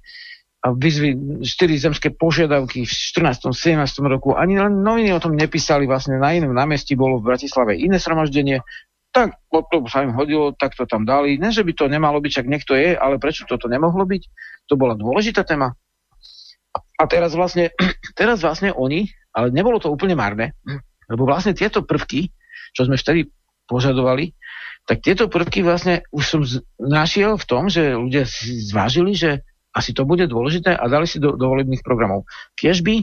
a 0.65 0.73
vyzvy 0.73 1.13
štyri 1.45 1.77
zemské 1.77 2.09
požiadavky 2.09 2.89
v 2.89 2.91
14. 2.91 3.53
17. 3.53 3.85
roku. 4.09 4.33
Ani 4.33 4.57
len 4.57 4.81
noviny 4.81 5.13
o 5.13 5.21
tom 5.21 5.37
nepísali, 5.37 5.85
vlastne 5.85 6.17
na 6.17 6.33
inom 6.33 6.57
námestí 6.57 6.97
bolo 6.97 7.21
v 7.21 7.29
Bratislave 7.29 7.77
iné 7.77 8.01
sromaždenie, 8.01 8.65
tak 9.13 9.37
to 9.53 9.85
sa 9.85 10.01
im 10.01 10.17
hodilo, 10.17 10.57
tak 10.57 10.73
to 10.73 10.89
tam 10.89 11.05
dali. 11.05 11.37
Ne, 11.37 11.53
že 11.53 11.61
by 11.61 11.71
to 11.77 11.85
nemalo 11.85 12.17
byť, 12.17 12.31
čak 12.41 12.49
niekto 12.49 12.73
je, 12.73 12.97
ale 12.97 13.21
prečo 13.21 13.45
toto 13.45 13.69
nemohlo 13.69 14.09
byť? 14.09 14.23
To 14.67 14.73
bola 14.73 14.97
dôležitá 14.97 15.45
téma. 15.45 15.77
A 16.97 17.03
teraz 17.05 17.37
vlastne, 17.37 17.69
teraz 18.19 18.41
vlastne 18.41 18.73
oni, 18.73 19.05
ale 19.37 19.53
nebolo 19.53 19.77
to 19.77 19.93
úplne 19.93 20.17
marné, 20.17 20.57
lebo 21.05 21.29
vlastne 21.29 21.53
tieto 21.53 21.85
prvky, 21.85 22.33
čo 22.73 22.89
sme 22.89 22.97
vtedy 22.97 23.29
požadovali, 23.69 24.33
tak 24.89 25.05
tieto 25.05 25.29
prvky 25.29 25.61
vlastne 25.61 26.01
už 26.09 26.23
som 26.25 26.41
našiel 26.81 27.37
v 27.37 27.45
tom, 27.45 27.69
že 27.69 27.93
ľudia 27.93 28.25
zvážili, 28.73 29.13
že 29.13 29.45
asi 29.75 29.91
to 29.91 30.07
bude 30.07 30.23
dôležité 30.31 30.71
a 30.71 30.87
dali 30.87 31.03
si 31.03 31.19
do, 31.19 31.35
do 31.35 31.51
volebných 31.51 31.83
programov. 31.83 32.23
Keď 32.55 32.75
by 32.79 32.95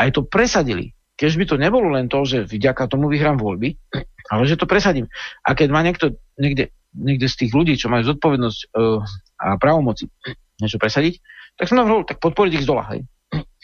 aj 0.00 0.08
to 0.16 0.24
presadili, 0.24 0.96
keď 1.16 1.30
by 1.36 1.44
to 1.44 1.56
nebolo 1.56 1.92
len 1.92 2.08
to, 2.08 2.24
že 2.24 2.48
vďaka 2.48 2.88
tomu 2.88 3.12
vyhrám 3.12 3.36
voľby, 3.36 3.76
ale 4.32 4.48
že 4.48 4.56
to 4.56 4.64
presadím. 4.64 5.08
A 5.44 5.52
keď 5.52 5.68
má 5.68 5.84
niekto 5.84 6.16
niekde, 6.40 6.72
niekde 6.96 7.28
z 7.28 7.44
tých 7.44 7.52
ľudí, 7.52 7.76
čo 7.76 7.92
majú 7.92 8.08
zodpovednosť 8.16 8.60
uh, 8.72 9.00
a 9.40 9.46
právomoci 9.60 10.08
niečo 10.60 10.80
presadiť, 10.80 11.20
tak 11.56 11.68
som 11.68 11.80
navrhol, 11.80 12.04
tak 12.08 12.20
podporiť 12.20 12.52
ich 12.60 12.64
z 12.64 12.70
dola. 12.72 12.84
Hej. 12.92 13.04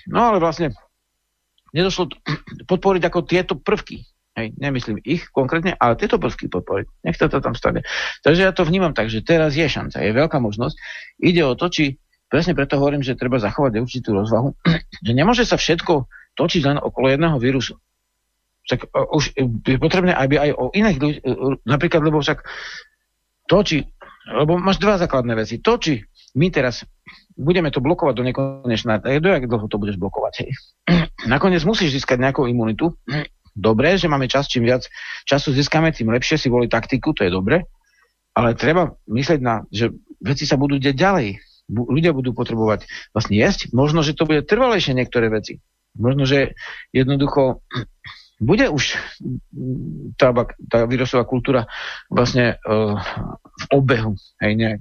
No 0.08 0.32
ale 0.32 0.40
vlastne 0.40 0.76
nedošlo 1.72 2.12
podporiť 2.70 3.02
ako 3.08 3.18
tieto 3.24 3.54
prvky. 3.56 4.04
Hej, 4.32 4.56
nemyslím 4.56 4.96
ich 5.04 5.28
konkrétne, 5.28 5.76
ale 5.76 6.00
tieto 6.00 6.16
prvky 6.16 6.48
podporiť. 6.48 7.04
Nech 7.04 7.20
to 7.20 7.28
tam 7.28 7.52
stane. 7.52 7.84
Takže 8.24 8.48
ja 8.48 8.52
to 8.56 8.64
vnímam 8.64 8.96
tak, 8.96 9.12
že 9.12 9.20
teraz 9.20 9.52
je 9.52 9.68
šanca, 9.68 10.00
je 10.00 10.08
veľká 10.08 10.40
možnosť. 10.40 10.72
Ide 11.20 11.44
o 11.44 11.52
to, 11.52 11.68
či 11.68 12.00
Presne 12.32 12.56
preto 12.56 12.80
hovorím, 12.80 13.04
že 13.04 13.12
treba 13.12 13.36
zachovať 13.36 13.76
určitú 13.76 14.16
rozvahu, 14.16 14.56
že 15.06 15.12
nemôže 15.12 15.44
sa 15.44 15.60
všetko 15.60 16.08
točiť 16.32 16.62
len 16.64 16.80
okolo 16.80 17.12
jedného 17.12 17.36
vírusu. 17.36 17.76
Však 18.64 18.88
už 18.88 19.36
je 19.68 19.76
potrebné, 19.76 20.16
aby 20.16 20.40
aj 20.40 20.50
o 20.56 20.72
iných 20.72 20.98
ľudí, 21.02 21.18
e, 21.20 21.22
napríklad, 21.68 22.00
lebo 22.00 22.24
však 22.24 22.40
točí, 23.50 23.84
lebo 24.32 24.56
máš 24.56 24.80
dva 24.80 24.96
základné 24.96 25.34
veci. 25.36 25.60
To, 25.60 25.76
či 25.76 26.00
my 26.38 26.48
teraz 26.48 26.88
budeme 27.36 27.68
to 27.68 27.84
blokovať 27.84 28.14
do 28.16 28.24
nekonečna, 28.24 29.02
do 29.02 29.28
jak 29.28 29.44
dlho 29.44 29.66
to 29.68 29.76
budeš 29.76 30.00
blokovať. 30.00 30.46
Hej. 30.46 30.50
Nakoniec 31.36 31.60
musíš 31.68 32.00
získať 32.00 32.16
nejakú 32.16 32.48
imunitu. 32.48 32.96
Dobre, 33.52 34.00
že 34.00 34.08
máme 34.08 34.24
čas, 34.32 34.48
čím 34.48 34.64
viac 34.64 34.88
času 35.28 35.52
získame, 35.52 35.92
tým 35.92 36.08
lepšie 36.08 36.40
si 36.40 36.48
voli 36.48 36.72
taktiku, 36.72 37.12
to 37.12 37.28
je 37.28 37.34
dobre. 37.34 37.68
Ale 38.32 38.56
treba 38.56 38.96
myslieť 39.04 39.40
na, 39.44 39.68
že 39.68 39.92
veci 40.24 40.48
sa 40.48 40.56
budú 40.56 40.80
deť 40.80 40.96
ďalej 40.96 41.51
ľudia 41.72 42.12
budú 42.12 42.36
potrebovať 42.36 42.84
vlastne 43.16 43.34
jesť. 43.40 43.72
Možno, 43.72 44.04
že 44.04 44.12
to 44.12 44.28
bude 44.28 44.44
trvalejšie 44.44 44.92
niektoré 44.92 45.32
veci. 45.32 45.64
Možno, 45.96 46.28
že 46.28 46.52
jednoducho 46.92 47.64
bude 48.40 48.68
už 48.68 49.00
tá, 50.20 50.34
tá 50.68 50.78
vírusová 50.84 51.24
kultúra 51.24 51.70
vlastne 52.12 52.60
uh, 52.68 53.00
v 53.56 53.64
obehu. 53.72 54.14
Hej, 54.44 54.52
nejak. 54.58 54.80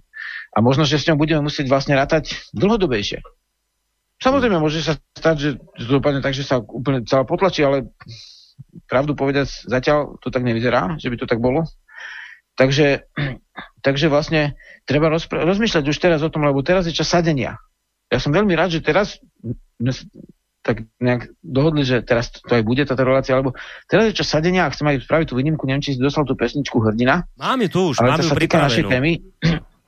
A 0.52 0.58
možno, 0.60 0.84
že 0.84 1.00
s 1.00 1.08
ňou 1.08 1.16
budeme 1.16 1.48
musieť 1.48 1.72
vlastne 1.72 1.96
rátať 1.96 2.36
dlhodobejšie. 2.52 3.24
Samozrejme, 4.22 4.62
môže 4.62 4.86
sa 4.86 5.00
stať, 5.18 5.36
že 5.40 5.50
to 5.82 5.98
dopadne 5.98 6.22
tak, 6.22 6.38
že 6.38 6.46
sa 6.46 6.62
úplne 6.62 7.02
celá 7.10 7.26
potlačí, 7.26 7.66
ale 7.66 7.90
pravdu 8.86 9.18
povedať, 9.18 9.66
zatiaľ 9.66 10.22
to 10.22 10.30
tak 10.30 10.46
nevyzerá, 10.46 11.00
že 11.02 11.10
by 11.10 11.18
to 11.18 11.26
tak 11.26 11.42
bolo. 11.42 11.66
Takže, 12.56 13.08
takže 13.86 14.08
vlastne 14.12 14.60
treba 14.84 15.08
rozpr- 15.08 15.44
rozmýšľať 15.44 15.84
už 15.88 15.98
teraz 15.98 16.20
o 16.22 16.30
tom, 16.30 16.44
lebo 16.46 16.62
teraz 16.62 16.88
je 16.88 16.94
čas 16.96 17.10
sadenia. 17.10 17.58
Ja 18.12 18.20
som 18.20 18.36
veľmi 18.36 18.52
rád, 18.54 18.76
že 18.76 18.84
teraz 18.84 19.24
tak 20.62 20.86
nejak 21.02 21.34
dohodli, 21.42 21.82
že 21.82 22.06
teraz 22.06 22.30
to 22.30 22.54
aj 22.54 22.62
bude 22.62 22.86
táto 22.86 23.02
relácia, 23.02 23.34
lebo 23.34 23.58
teraz 23.90 24.14
je 24.14 24.22
čas 24.22 24.30
sadenia 24.30 24.70
a 24.70 24.74
chcem 24.74 24.86
aj 24.86 25.10
spraviť 25.10 25.34
tú 25.34 25.36
výnimku, 25.42 25.66
neviem, 25.66 25.82
či 25.82 25.98
si 25.98 26.00
dostal 26.00 26.22
tú 26.22 26.38
pesničku 26.38 26.78
Hrdina. 26.78 27.26
Máme 27.34 27.66
tu 27.66 27.90
už, 27.90 28.06
máme 28.06 28.22
ju 28.22 28.30
pripravenú. 28.30 28.90
témy. 28.90 29.12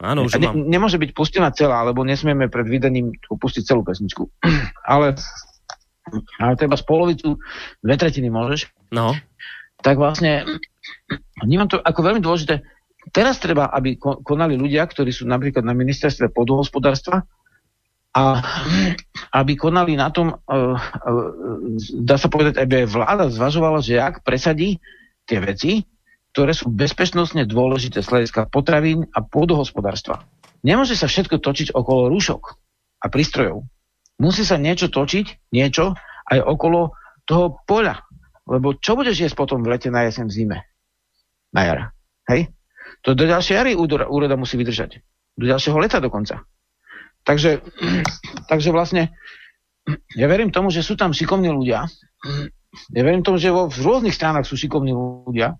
Áno, 0.03 0.27
už 0.27 0.35
ne, 0.35 0.49
mám. 0.49 0.55
Nemôže 0.67 0.97
byť 0.97 1.15
pustená 1.15 1.53
celá, 1.53 1.85
lebo 1.85 2.01
nesmieme 2.03 2.49
pred 2.49 2.65
vydaním 2.67 3.13
pustiť 3.23 3.63
celú 3.63 3.85
pesničku. 3.85 4.27
ale, 4.93 5.15
ale 6.41 6.53
treba 6.57 6.75
z 6.75 6.83
polovicu, 6.83 7.37
dve 7.79 7.95
tretiny 7.95 8.33
môžeš. 8.33 8.73
No. 8.89 9.13
Tak 9.83 9.99
vlastne 9.99 10.47
vnímam 11.43 11.67
to 11.67 11.77
ako 11.77 11.99
veľmi 12.01 12.21
dôležité. 12.23 12.63
Teraz 13.11 13.35
treba, 13.37 13.67
aby 13.67 13.99
konali 13.99 14.55
ľudia, 14.55 14.87
ktorí 14.87 15.11
sú 15.11 15.27
napríklad 15.27 15.67
na 15.67 15.75
ministerstve 15.75 16.31
podhospodárstva 16.31 17.27
a 18.15 18.23
aby 19.35 19.59
konali 19.59 19.99
na 19.99 20.07
tom, 20.07 20.39
uh, 20.39 20.77
uh, 20.79 20.79
dá 21.99 22.15
sa 22.15 22.31
povedať, 22.31 22.63
aby 22.63 22.87
vláda 22.87 23.27
zvažovala, 23.27 23.83
že 23.83 23.99
ak 23.99 24.23
presadí 24.23 24.79
tie 25.27 25.43
veci, 25.43 25.83
ktoré 26.31 26.55
sú 26.55 26.71
bezpečnostne 26.71 27.43
dôležité 27.43 27.99
z 28.01 28.09
hľadiska 28.09 28.49
potravín 28.49 29.05
a 29.11 29.21
pôdohospodárstva. 29.21 30.23
Nemôže 30.63 30.95
sa 30.95 31.11
všetko 31.11 31.43
točiť 31.43 31.75
okolo 31.75 32.07
rúšok 32.09 32.41
a 33.03 33.05
prístrojov. 33.11 33.67
Musí 34.17 34.47
sa 34.47 34.55
niečo 34.55 34.87
točiť, 34.87 35.51
niečo 35.51 35.93
aj 36.31 36.39
okolo 36.39 36.95
toho 37.27 37.59
poľa. 37.67 38.01
Lebo 38.43 38.75
čo 38.75 38.99
budeš 38.99 39.23
jesť 39.23 39.35
potom 39.39 39.63
v 39.63 39.71
lete, 39.71 39.87
na 39.87 40.03
jeseň, 40.07 40.27
v 40.27 40.35
zime? 40.35 40.59
na 41.53 41.61
jar. 41.63 41.79
Hej? 42.27 42.49
To 43.05 43.13
do 43.13 43.29
ďalšej 43.29 43.53
jary 43.55 43.71
úroda 43.77 44.35
musí 44.35 44.57
vydržať. 44.57 44.99
Do 45.37 45.45
ďalšieho 45.45 45.77
leta 45.77 46.01
dokonca. 46.01 46.41
Takže, 47.23 47.61
takže 48.51 48.69
vlastne 48.73 49.13
ja 50.17 50.25
verím 50.25 50.49
tomu, 50.49 50.73
že 50.73 50.81
sú 50.81 50.97
tam 50.97 51.13
šikovní 51.13 51.53
ľudia. 51.53 51.85
Ja 52.89 53.01
verím 53.05 53.21
tomu, 53.21 53.37
že 53.37 53.53
vo, 53.53 53.69
v 53.69 53.79
rôznych 53.79 54.15
stranách 54.15 54.49
sú 54.49 54.57
šikovní 54.57 54.91
ľudia, 54.91 55.55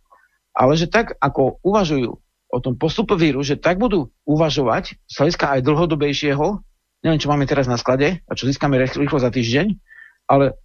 ale 0.58 0.74
že 0.74 0.90
tak, 0.90 1.14
ako 1.22 1.62
uvažujú 1.62 2.12
o 2.54 2.58
tom 2.62 2.78
postupu 2.78 3.18
víru, 3.18 3.42
že 3.42 3.58
tak 3.58 3.82
budú 3.82 4.14
uvažovať 4.24 4.98
z 5.10 5.14
hľadiska 5.18 5.46
aj 5.58 5.66
dlhodobejšieho, 5.66 6.46
neviem, 7.02 7.20
čo 7.20 7.30
máme 7.30 7.50
teraz 7.50 7.66
na 7.66 7.76
sklade 7.76 8.22
a 8.24 8.32
čo 8.38 8.46
získame 8.46 8.78
rýchlo 8.80 9.18
za 9.18 9.34
týždeň, 9.34 9.74
ale 10.30 10.56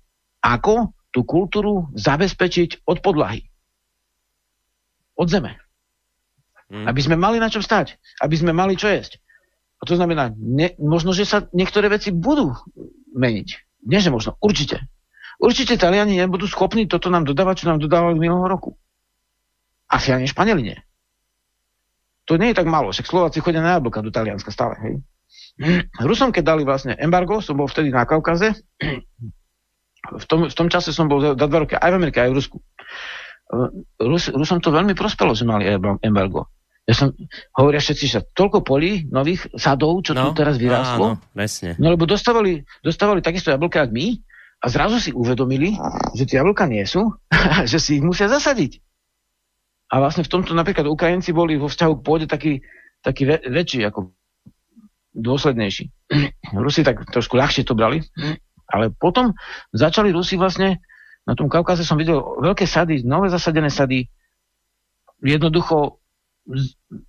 ako 0.45 0.93
tú 1.11 1.25
kultúru 1.25 1.89
zabezpečiť 1.97 2.85
od 2.85 3.01
podlahy 3.01 3.49
od 5.19 5.27
zeme. 5.27 5.59
Mm. 6.71 6.87
Aby 6.87 7.01
sme 7.03 7.17
mali 7.19 7.43
na 7.43 7.51
čom 7.51 7.61
stať. 7.61 7.99
Aby 8.23 8.39
sme 8.39 8.55
mali 8.55 8.79
čo 8.79 8.87
jesť. 8.87 9.19
A 9.83 9.87
to 9.87 9.99
znamená, 9.99 10.31
ne, 10.39 10.79
možno, 10.79 11.11
že 11.11 11.27
sa 11.27 11.51
niektoré 11.51 11.91
veci 11.91 12.15
budú 12.15 12.55
meniť. 13.19 13.49
Nie, 13.91 13.99
že 13.99 14.15
možno, 14.15 14.39
určite. 14.39 14.87
Určite 15.39 15.79
Taliani 15.79 16.19
nebudú 16.19 16.51
schopní 16.51 16.87
toto 16.91 17.11
nám 17.11 17.27
dodávať, 17.27 17.63
čo 17.63 17.71
nám 17.71 17.79
dodávali 17.79 18.19
minulého 18.19 18.51
roku. 18.51 18.75
Asi 19.87 20.11
ani 20.11 20.27
Španieli 20.27 20.63
nie. 20.63 20.79
To 22.27 22.37
nie 22.37 22.53
je 22.53 22.59
tak 22.59 22.69
málo, 22.69 22.93
však 22.93 23.07
Slováci 23.09 23.39
chodia 23.41 23.63
na 23.63 23.79
jablka 23.79 24.03
do 24.05 24.13
Talianska 24.13 24.53
stále, 24.53 24.75
hej. 24.83 24.95
Rusom, 26.03 26.35
keď 26.35 26.55
dali 26.55 26.63
vlastne 26.63 26.93
embargo, 26.99 27.41
som 27.41 27.57
bol 27.57 27.71
vtedy 27.71 27.89
na 27.89 28.05
Kaukaze, 28.05 28.53
v 30.09 30.25
tom, 30.25 30.41
v 30.49 30.55
tom 30.57 30.69
čase 30.73 30.91
som 30.97 31.07
bol 31.07 31.21
za 31.21 31.37
dva 31.37 31.59
roky 31.65 31.77
aj 31.77 31.91
v 31.93 31.99
Amerike, 31.99 32.19
aj 32.25 32.31
v 32.33 32.39
Rusku. 32.41 32.57
Rus, 34.01 34.29
Rusom 34.29 34.61
to 34.61 34.69
veľmi 34.69 34.93
prospelo, 34.93 35.33
že 35.33 35.49
mali 35.49 35.69
embargo. 36.05 36.49
Ja 36.89 36.97
som, 36.97 37.13
hovoria 37.53 37.85
všetci, 37.85 38.05
že 38.09 38.25
toľko 38.33 38.65
polí 38.65 39.05
nových 39.13 39.45
sadov, 39.61 40.01
čo 40.01 40.17
no, 40.17 40.33
tu 40.33 40.41
teraz 40.41 40.57
vyrástlo. 40.57 41.21
Áno, 41.21 41.21
presne. 41.37 41.77
No 41.77 41.93
lebo 41.93 42.09
dostávali, 42.09 42.65
dostávali 42.81 43.21
takisto 43.21 43.53
jablka, 43.53 43.85
ako 43.85 43.93
my 43.93 44.07
a 44.59 44.67
zrazu 44.73 44.97
si 44.97 45.11
uvedomili, 45.13 45.77
že 46.17 46.25
tie 46.25 46.41
jablka 46.41 46.65
nie 46.65 46.81
sú, 46.89 47.13
že 47.71 47.77
si 47.77 48.01
ich 48.01 48.05
musia 48.05 48.33
zasadiť. 48.33 48.81
A 49.89 50.01
vlastne 50.01 50.25
v 50.25 50.33
tomto 50.33 50.53
napríklad 50.53 50.89
Ukrajinci 50.89 51.33
boli 51.33 51.61
vo 51.61 51.69
vzťahu 51.69 51.93
k 52.01 52.05
pôde 52.05 52.25
taký, 52.29 52.61
taký 53.05 53.25
vä, 53.25 53.37
väčší, 53.53 53.85
ako 53.85 54.13
dôslednejší. 55.13 55.93
Rusi 56.65 56.85
tak 56.85 57.05
trošku 57.09 57.37
ľahšie 57.37 57.69
to 57.69 57.77
brali, 57.77 58.01
ale 58.69 58.93
potom 58.93 59.33
začali 59.73 60.13
Rusi 60.13 60.37
vlastne, 60.37 60.85
na 61.25 61.37
tom 61.37 61.49
Kaukaze 61.49 61.85
som 61.85 62.01
videl 62.01 62.21
veľké 62.21 62.65
sady, 62.65 63.05
nové 63.05 63.33
zasadené 63.33 63.69
sady, 63.73 64.09
jednoducho 65.21 65.99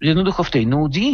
jednoducho 0.04 0.44
v 0.44 0.54
tej 0.54 0.64
núdzi 0.68 1.08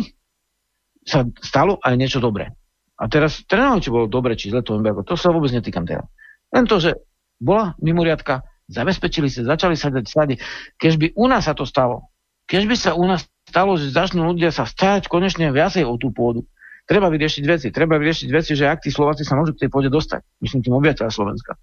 sa 1.06 1.22
stalo 1.38 1.78
aj 1.86 1.94
niečo 1.94 2.18
dobré. 2.18 2.50
A 2.98 3.06
teraz, 3.12 3.44
neviem, 3.46 3.84
či 3.84 3.94
bolo 3.94 4.10
dobre, 4.10 4.34
či 4.34 4.50
zle 4.50 4.66
to 4.66 4.74
embargo, 4.74 5.06
to 5.06 5.14
sa 5.20 5.30
vôbec 5.30 5.54
netýkam 5.54 5.86
teraz. 5.86 6.08
Len 6.50 6.66
to, 6.66 6.82
že 6.82 6.96
bola 7.38 7.76
mimoriadka, 7.84 8.42
zabezpečili 8.72 9.30
sa, 9.30 9.46
začali 9.46 9.76
sa 9.78 9.94
dať 9.94 10.06
sady. 10.08 10.36
Keď 10.80 10.94
by 10.98 11.08
u 11.14 11.26
nás 11.30 11.46
sa 11.46 11.54
to 11.54 11.68
stalo, 11.68 12.10
keď 12.50 12.64
by 12.66 12.76
sa 12.80 12.92
u 12.98 13.06
nás 13.06 13.28
stalo, 13.46 13.78
že 13.78 13.94
začnú 13.94 14.26
ľudia 14.34 14.50
sa 14.50 14.66
stáť 14.66 15.06
konečne 15.12 15.54
viacej 15.54 15.86
o 15.86 15.94
tú 16.00 16.10
pôdu, 16.10 16.48
treba 16.86 17.10
vyriešiť 17.12 17.44
veci. 17.50 17.68
Treba 17.74 17.98
vyriešiť 17.98 18.30
veci, 18.32 18.54
že 18.54 18.70
ak 18.70 18.86
tí 18.86 18.90
Slováci 18.94 19.26
sa 19.26 19.36
môžu 19.36 19.58
k 19.58 19.66
tej 19.66 19.70
pôde 19.74 19.90
dostať. 19.90 20.22
Myslím 20.42 20.62
tým 20.62 20.78
obyvateľa 20.78 21.12
Slovenska. 21.12 21.58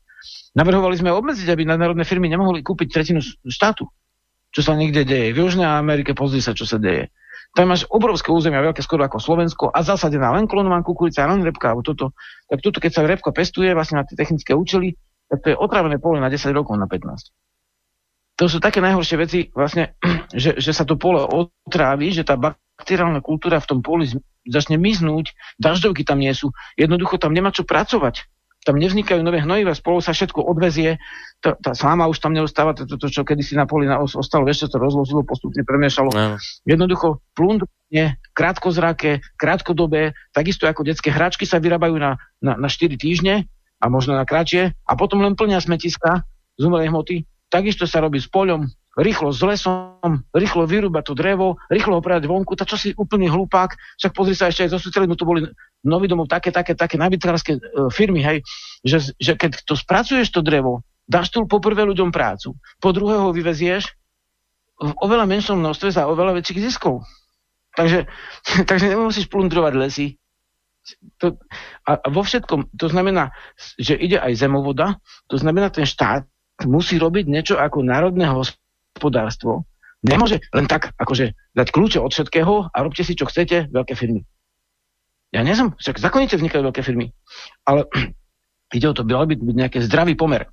Navrhovali 0.58 0.98
sme 0.98 1.14
obmedziť, 1.14 1.48
aby 1.48 1.64
nadnárodné 1.64 2.04
firmy 2.04 2.28
nemohli 2.28 2.60
kúpiť 2.60 2.88
tretinu 2.90 3.24
štátu 3.48 3.88
čo 4.52 4.60
sa 4.60 4.76
niekde 4.76 5.08
deje. 5.08 5.32
V 5.32 5.48
Južnej 5.48 5.66
Amerike 5.66 6.12
pozri 6.12 6.44
sa, 6.44 6.52
čo 6.52 6.68
sa 6.68 6.76
deje. 6.76 7.08
Tam 7.52 7.68
máš 7.68 7.84
obrovské 7.88 8.32
územia, 8.32 8.64
veľké 8.64 8.80
skoro 8.80 9.04
ako 9.04 9.20
Slovensko 9.20 9.64
a 9.72 9.84
zasadená 9.84 10.32
len 10.32 10.48
klonovaná 10.48 10.80
kukurica, 10.84 11.28
len 11.28 11.44
repka, 11.44 11.72
alebo 11.72 11.84
toto. 11.84 12.16
Tak 12.48 12.64
toto, 12.64 12.80
keď 12.80 12.92
sa 12.92 13.02
repka 13.04 13.32
pestuje 13.32 13.72
vlastne 13.76 14.00
na 14.00 14.04
tie 14.08 14.16
technické 14.16 14.56
účely, 14.56 14.96
tak 15.28 15.44
to 15.44 15.52
je 15.52 15.56
otravené 15.56 16.00
pole 16.00 16.20
na 16.20 16.32
10 16.32 16.48
rokov, 16.52 16.76
na 16.80 16.88
15. 16.88 17.32
To 18.40 18.44
sú 18.48 18.56
také 18.56 18.80
najhoršie 18.80 19.16
veci, 19.20 19.40
vlastne, 19.52 19.96
že, 20.32 20.56
že 20.56 20.72
sa 20.72 20.88
to 20.88 20.96
pole 20.96 21.20
otrávi, 21.20 22.12
že 22.12 22.24
tá 22.24 22.40
bakteriálna 22.82 23.22
kultúra 23.22 23.62
v 23.62 23.68
tom 23.70 23.78
poli 23.78 24.10
začne 24.42 24.74
miznúť, 24.74 25.30
dažďovky 25.62 26.02
tam 26.02 26.18
nie 26.18 26.34
sú, 26.34 26.50
jednoducho 26.74 27.22
tam 27.22 27.30
nemá 27.30 27.54
čo 27.54 27.62
pracovať 27.62 28.26
tam 28.62 28.78
nevznikajú 28.78 29.20
nové 29.26 29.42
hnojiva, 29.42 29.74
spolu 29.74 29.98
sa 29.98 30.14
všetko 30.14 30.38
odvezie, 30.46 31.02
tá, 31.42 31.58
tá 31.58 31.74
sláma 31.74 32.06
už 32.06 32.22
tam 32.22 32.30
neostáva, 32.30 32.78
to, 32.78 32.86
to, 32.86 32.94
to 32.94 33.10
čo 33.10 33.26
kedysi 33.26 33.58
na 33.58 33.66
poli 33.66 33.90
na, 33.90 33.98
ostalo, 33.98 34.46
vieš, 34.46 34.70
to 34.70 34.78
rozložilo, 34.78 35.26
postupne 35.26 35.66
premiešalo. 35.66 36.14
No. 36.14 36.38
Jednoducho 36.62 37.18
plundrenie, 37.34 38.22
krátkozraké, 38.30 39.18
krátkodobé, 39.34 40.14
takisto 40.30 40.70
ako 40.70 40.86
detské 40.86 41.10
hračky 41.10 41.42
sa 41.42 41.58
vyrábajú 41.58 41.98
na, 41.98 42.22
na, 42.38 42.54
na 42.54 42.68
4 42.70 42.94
týždne 42.94 43.50
a 43.82 43.84
možno 43.90 44.14
na 44.14 44.22
kratšie 44.22 44.78
a 44.86 44.92
potom 44.94 45.18
len 45.26 45.34
plnia 45.34 45.58
smetiska 45.58 46.22
z 46.54 46.62
umelej 46.62 46.94
hmoty. 46.94 47.26
Takisto 47.50 47.84
sa 47.84 47.98
robí 47.98 48.22
s 48.22 48.30
poľom, 48.30 48.70
rýchlo 48.98 49.32
s 49.32 49.40
lesom, 49.40 50.20
rýchlo 50.36 50.68
vyrúbať 50.68 51.04
to 51.08 51.14
drevo, 51.16 51.56
rýchlo 51.72 51.96
ho 51.96 52.04
vonku, 52.04 52.52
tak 52.52 52.68
čo 52.68 52.76
si 52.76 52.92
úplný 52.92 53.32
hlupák, 53.32 53.72
však 53.96 54.12
pozri 54.12 54.36
sa 54.36 54.52
ešte 54.52 54.68
aj 54.68 54.76
zo 54.76 54.80
socializmu, 54.84 55.16
to 55.16 55.24
boli 55.24 55.48
nový 55.80 56.06
domov 56.12 56.28
také, 56.28 56.52
také, 56.52 56.76
také 56.76 57.00
najbytkárske 57.00 57.52
uh, 57.56 57.88
firmy, 57.88 58.20
hej, 58.20 58.44
že, 58.84 59.16
že 59.16 59.32
keď 59.40 59.64
to 59.64 59.72
spracuješ 59.72 60.28
to 60.28 60.44
drevo, 60.44 60.84
dáš 61.08 61.32
tu 61.32 61.48
poprvé 61.48 61.88
ľuďom 61.88 62.12
prácu, 62.12 62.52
po 62.78 62.90
druhé 62.92 63.16
ho 63.16 63.32
vyvezieš 63.32 63.96
v 64.82 64.92
oveľa 65.00 65.24
menšom 65.24 65.56
množstve 65.56 65.88
za 65.94 66.04
oveľa 66.10 66.42
väčších 66.42 66.60
ziskov. 66.60 67.06
Takže, 67.72 68.04
takže 68.68 68.92
nemusíš 68.92 69.32
plundrovať 69.32 69.72
lesy. 69.80 70.06
To, 71.22 71.38
a, 71.86 71.94
a 71.94 72.06
vo 72.10 72.26
všetkom, 72.26 72.74
to 72.74 72.90
znamená, 72.90 73.30
že 73.78 73.94
ide 73.94 74.18
aj 74.18 74.34
zemovoda, 74.34 74.98
to 75.30 75.38
znamená, 75.38 75.70
ten 75.70 75.86
štát 75.86 76.26
musí 76.66 76.98
robiť 76.98 77.30
niečo 77.30 77.54
ako 77.54 77.86
národné 77.86 78.26
hospodárstvo 78.26 78.61
nemôže 80.02 80.42
len 80.50 80.66
tak 80.66 80.92
akože 80.98 81.32
dať 81.54 81.68
kľúče 81.70 81.98
od 82.02 82.10
všetkého 82.10 82.68
a 82.68 82.76
robte 82.82 83.06
si, 83.06 83.14
čo 83.14 83.30
chcete, 83.30 83.70
veľké 83.70 83.94
firmy. 83.94 84.26
Ja 85.32 85.40
som, 85.56 85.72
však 85.80 85.96
zákonite 85.96 86.36
vznikajú 86.36 86.60
veľké 86.68 86.82
firmy, 86.84 87.08
ale 87.64 87.88
ide 88.76 88.86
o 88.90 88.92
to, 88.92 89.06
by 89.06 89.24
byť 89.24 89.40
nejaký 89.40 89.78
zdravý 89.80 90.12
pomer. 90.12 90.44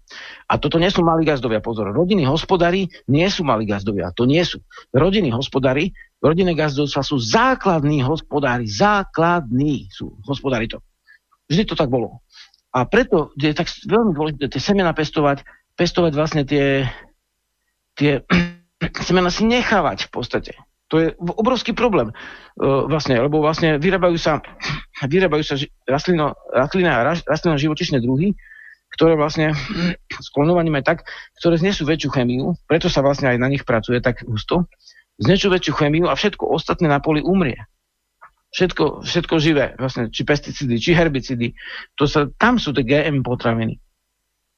A 0.48 0.56
toto 0.56 0.80
nie 0.80 0.88
sú 0.88 1.04
malí 1.04 1.28
gazdovia, 1.28 1.60
pozor. 1.60 1.92
Rodiny 1.92 2.24
hospodári 2.24 2.88
nie 3.12 3.28
sú 3.28 3.44
malí 3.44 3.68
gazdovia, 3.68 4.16
to 4.16 4.24
nie 4.24 4.40
sú. 4.48 4.64
Rodiny 4.96 5.36
hospodári, 5.36 5.92
rodinné 6.24 6.56
gazdovstva 6.56 7.04
sú 7.04 7.20
základní 7.20 8.00
hospodári, 8.06 8.72
základní 8.72 9.92
sú 9.92 10.16
hospodári 10.24 10.72
to. 10.72 10.80
Vždy 11.52 11.64
to 11.68 11.76
tak 11.76 11.92
bolo. 11.92 12.24
A 12.70 12.86
preto 12.86 13.34
je 13.36 13.52
tak 13.52 13.68
veľmi 13.68 14.14
dôležité 14.14 14.46
tie 14.48 14.62
semena 14.62 14.94
pestovať, 14.94 15.42
pestovať 15.74 16.12
vlastne 16.14 16.44
tie, 16.46 16.86
tie 18.00 18.24
semena 19.08 19.28
si 19.28 19.44
nechávať 19.44 20.08
v 20.08 20.12
podstate. 20.16 20.54
To 20.90 20.98
je 20.98 21.08
obrovský 21.20 21.78
problém. 21.78 22.10
Uh, 22.58 22.90
vlastne, 22.90 23.20
lebo 23.20 23.44
vlastne 23.44 23.78
vyrábajú 23.78 24.16
sa, 24.16 24.40
vyrábajú 25.14 25.44
sa 25.44 25.60
rastlino, 25.86 26.34
rastlina 26.56 27.04
a 27.04 27.14
rastlino 27.28 27.60
živočišné 27.60 28.00
druhy, 28.00 28.34
ktoré 28.96 29.20
vlastne 29.20 29.54
s 30.26 30.28
klonovaním 30.32 30.80
aj 30.80 30.86
tak, 30.88 31.00
ktoré 31.44 31.60
znesú 31.60 31.84
väčšiu 31.84 32.10
chemiu, 32.16 32.56
preto 32.66 32.88
sa 32.88 33.04
vlastne 33.04 33.30
aj 33.30 33.38
na 33.38 33.52
nich 33.52 33.68
pracuje 33.68 34.00
tak 34.00 34.24
husto, 34.24 34.66
znesú 35.20 35.52
väčšiu 35.52 35.74
chemiu 35.76 36.06
a 36.08 36.16
všetko 36.16 36.48
ostatné 36.48 36.88
na 36.88 37.04
poli 37.04 37.20
umrie. 37.20 37.68
Všetko, 38.50 39.06
všetko 39.06 39.36
živé, 39.38 39.78
vlastne, 39.78 40.10
či 40.10 40.26
pesticídy, 40.26 40.82
či 40.82 40.98
herbicídy, 40.98 41.54
to 41.94 42.10
sa, 42.10 42.26
tam 42.42 42.58
sú 42.58 42.74
tie 42.74 42.82
GM 42.82 43.22
potraviny 43.22 43.78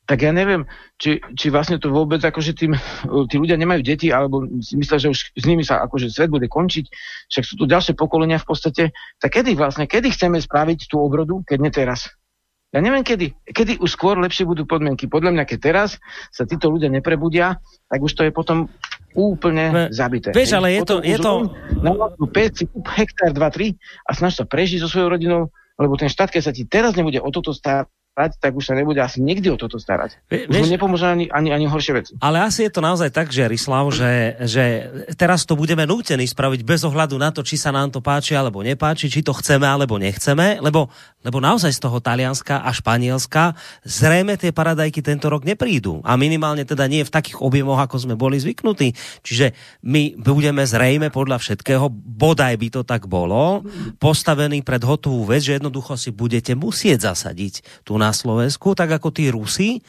tak 0.10 0.28
ja 0.28 0.34
neviem, 0.34 0.68
či, 0.98 1.22
či 1.38 1.48
vlastne 1.54 1.78
to 1.78 1.94
vôbec 1.94 2.20
akože 2.20 2.58
tým, 2.58 2.76
tí 3.30 3.36
ľudia 3.38 3.56
nemajú 3.56 3.82
deti, 3.86 4.10
alebo 4.10 4.44
si 4.60 4.76
myslia, 4.76 5.00
že 5.00 5.12
už 5.14 5.20
s 5.38 5.46
nimi 5.46 5.64
sa 5.64 5.84
akože 5.86 6.12
svet 6.12 6.34
bude 6.34 6.50
končiť, 6.50 6.86
však 7.32 7.44
sú 7.46 7.54
tu 7.56 7.66
ďalšie 7.70 7.94
pokolenia 7.96 8.42
v 8.42 8.48
podstate, 8.48 8.84
tak 9.22 9.30
kedy 9.32 9.56
vlastne, 9.56 9.86
kedy 9.86 10.12
chceme 10.12 10.42
spraviť 10.42 10.90
tú 10.90 11.00
obrodu, 11.00 11.40
keď 11.46 11.58
nie 11.62 11.72
teraz? 11.72 12.12
Ja 12.72 12.80
neviem 12.80 13.04
kedy, 13.04 13.52
kedy 13.52 13.84
už 13.84 14.00
skôr 14.00 14.16
lepšie 14.16 14.48
budú 14.48 14.64
podmienky. 14.64 15.04
Podľa 15.04 15.36
mňa, 15.36 15.44
keď 15.44 15.60
teraz 15.60 16.00
sa 16.32 16.48
títo 16.48 16.72
ľudia 16.72 16.88
neprebudia, 16.88 17.60
tak 17.92 18.00
už 18.00 18.16
to 18.16 18.24
je 18.24 18.32
potom 18.32 18.72
úplne 19.12 19.92
zabité. 19.92 20.32
Vieš, 20.32 20.56
ale 20.56 20.80
je 20.80 20.82
to... 20.88 20.96
Je 21.04 21.20
to... 21.20 21.52
Na 21.84 21.92
5 21.92 22.72
hektár, 22.96 23.36
2, 23.36 23.36
3 23.36 23.76
a 24.08 24.12
snaž 24.16 24.40
sa 24.40 24.48
prežiť 24.48 24.80
so 24.80 24.88
svojou 24.88 25.12
rodinou, 25.12 25.52
lebo 25.76 26.00
ten 26.00 26.08
štát, 26.08 26.32
keď 26.32 26.42
sa 26.48 26.56
ti 26.56 26.64
teraz 26.64 26.96
nebude 26.96 27.20
o 27.20 27.28
toto 27.28 27.52
starať, 27.52 27.92
starať, 28.12 28.32
tak 28.44 28.52
už 28.52 28.64
sa 28.68 28.76
nebude 28.76 29.00
asi 29.00 29.24
nikdy 29.24 29.48
o 29.48 29.58
toto 29.58 29.80
starať. 29.80 30.20
Už 30.28 30.52
Vieš, 30.52 30.68
mu 30.68 30.76
nepomôže 30.76 31.08
ani, 31.08 31.32
ani, 31.32 31.56
ani 31.56 31.66
horšie 31.66 31.94
veci. 31.96 32.12
Ale 32.20 32.44
asi 32.44 32.68
je 32.68 32.72
to 32.76 32.84
naozaj 32.84 33.08
tak, 33.08 33.32
že 33.32 33.48
Rislav, 33.48 33.88
že, 33.96 34.36
že 34.44 34.64
teraz 35.16 35.48
to 35.48 35.56
budeme 35.56 35.88
nútení 35.88 36.28
spraviť 36.28 36.62
bez 36.68 36.84
ohľadu 36.84 37.16
na 37.16 37.32
to, 37.32 37.40
či 37.40 37.56
sa 37.56 37.72
nám 37.72 37.88
to 37.88 38.04
páči 38.04 38.36
alebo 38.36 38.60
nepáči, 38.60 39.08
či 39.08 39.24
to 39.24 39.32
chceme 39.32 39.64
alebo 39.64 39.96
nechceme, 39.96 40.60
lebo, 40.60 40.92
lebo 41.22 41.38
naozaj 41.38 41.74
z 41.74 41.82
toho 41.82 42.02
Talianska 42.02 42.66
a 42.66 42.70
Španielska 42.74 43.54
zrejme 43.86 44.38
tie 44.38 44.50
paradajky 44.50 45.06
tento 45.06 45.30
rok 45.30 45.46
neprídu. 45.46 46.02
A 46.02 46.18
minimálne 46.18 46.66
teda 46.66 46.90
nie 46.90 47.06
v 47.06 47.14
takých 47.14 47.42
objemoch, 47.42 47.78
ako 47.78 47.98
sme 48.02 48.16
boli 48.18 48.42
zvyknutí. 48.42 48.94
Čiže 49.22 49.54
my 49.86 50.18
budeme 50.18 50.66
zrejme 50.66 51.14
podľa 51.14 51.38
všetkého, 51.38 51.90
bodaj 51.94 52.58
by 52.58 52.68
to 52.74 52.82
tak 52.82 53.06
bolo, 53.06 53.62
postavení 54.02 54.66
pred 54.66 54.82
hotovú 54.82 55.30
vec, 55.30 55.46
že 55.46 55.62
jednoducho 55.62 55.94
si 55.98 56.10
budete 56.10 56.58
musieť 56.58 57.14
zasadiť 57.14 57.86
tú 57.86 58.02
na 58.02 58.10
Slovensku, 58.10 58.74
tak 58.74 58.90
ako 58.90 59.14
tí 59.14 59.30
Rusi 59.30 59.82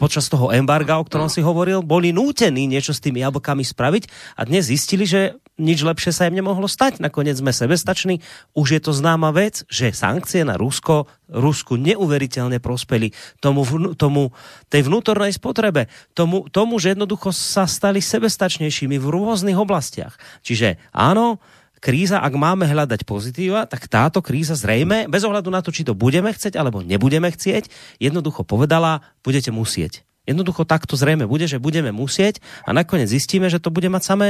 počas 0.00 0.32
toho 0.32 0.48
embarga, 0.48 0.96
o 0.96 1.04
ktorom 1.04 1.28
si 1.28 1.44
hovoril, 1.44 1.84
boli 1.84 2.08
nútení 2.08 2.64
niečo 2.64 2.96
s 2.96 3.04
tými 3.04 3.20
jablkami 3.20 3.60
spraviť 3.60 4.34
a 4.40 4.48
dnes 4.48 4.72
zistili, 4.72 5.04
že 5.04 5.36
nič 5.60 5.84
lepšie 5.84 6.16
sa 6.16 6.26
im 6.26 6.40
nemohlo 6.40 6.64
stať. 6.64 7.04
Nakoniec 7.04 7.36
sme 7.36 7.52
sebestační. 7.52 8.24
Už 8.56 8.74
je 8.74 8.80
to 8.80 8.96
známa 8.96 9.30
vec, 9.30 9.62
že 9.68 9.92
sankcie 9.92 10.42
na 10.42 10.56
Rusko, 10.56 11.04
Rusku 11.28 11.76
neuveriteľne 11.76 12.58
prospeli 12.58 13.12
tomu, 13.38 13.62
tomu 13.94 14.32
tej 14.72 14.88
vnútornej 14.88 15.36
spotrebe, 15.36 15.92
tomu, 16.16 16.48
tomu, 16.48 16.80
že 16.80 16.96
jednoducho 16.96 17.30
sa 17.30 17.68
stali 17.68 18.00
sebestačnejšími 18.00 18.96
v 18.96 19.06
rôznych 19.06 19.60
oblastiach. 19.60 20.16
Čiže 20.42 20.80
áno, 20.90 21.38
kríza, 21.78 22.20
ak 22.20 22.34
máme 22.36 22.68
hľadať 22.68 23.08
pozitíva, 23.08 23.64
tak 23.64 23.88
táto 23.88 24.20
kríza 24.20 24.58
zrejme, 24.58 25.06
bez 25.06 25.24
ohľadu 25.24 25.48
na 25.52 25.64
to, 25.64 25.72
či 25.72 25.84
to 25.84 25.96
budeme 25.96 26.32
chcieť 26.32 26.56
alebo 26.58 26.84
nebudeme 26.84 27.30
chcieť, 27.30 27.70
jednoducho 28.02 28.42
povedala, 28.42 29.04
budete 29.22 29.52
musieť. 29.52 30.02
Jednoducho 30.30 30.62
takto 30.62 30.94
zrejme 30.94 31.26
bude, 31.26 31.50
že 31.50 31.58
budeme 31.58 31.90
musieť 31.90 32.38
a 32.62 32.70
nakoniec 32.70 33.10
zistíme, 33.10 33.50
že 33.50 33.58
to 33.58 33.74
bude 33.74 33.90
mať 33.90 34.02
samé 34.06 34.28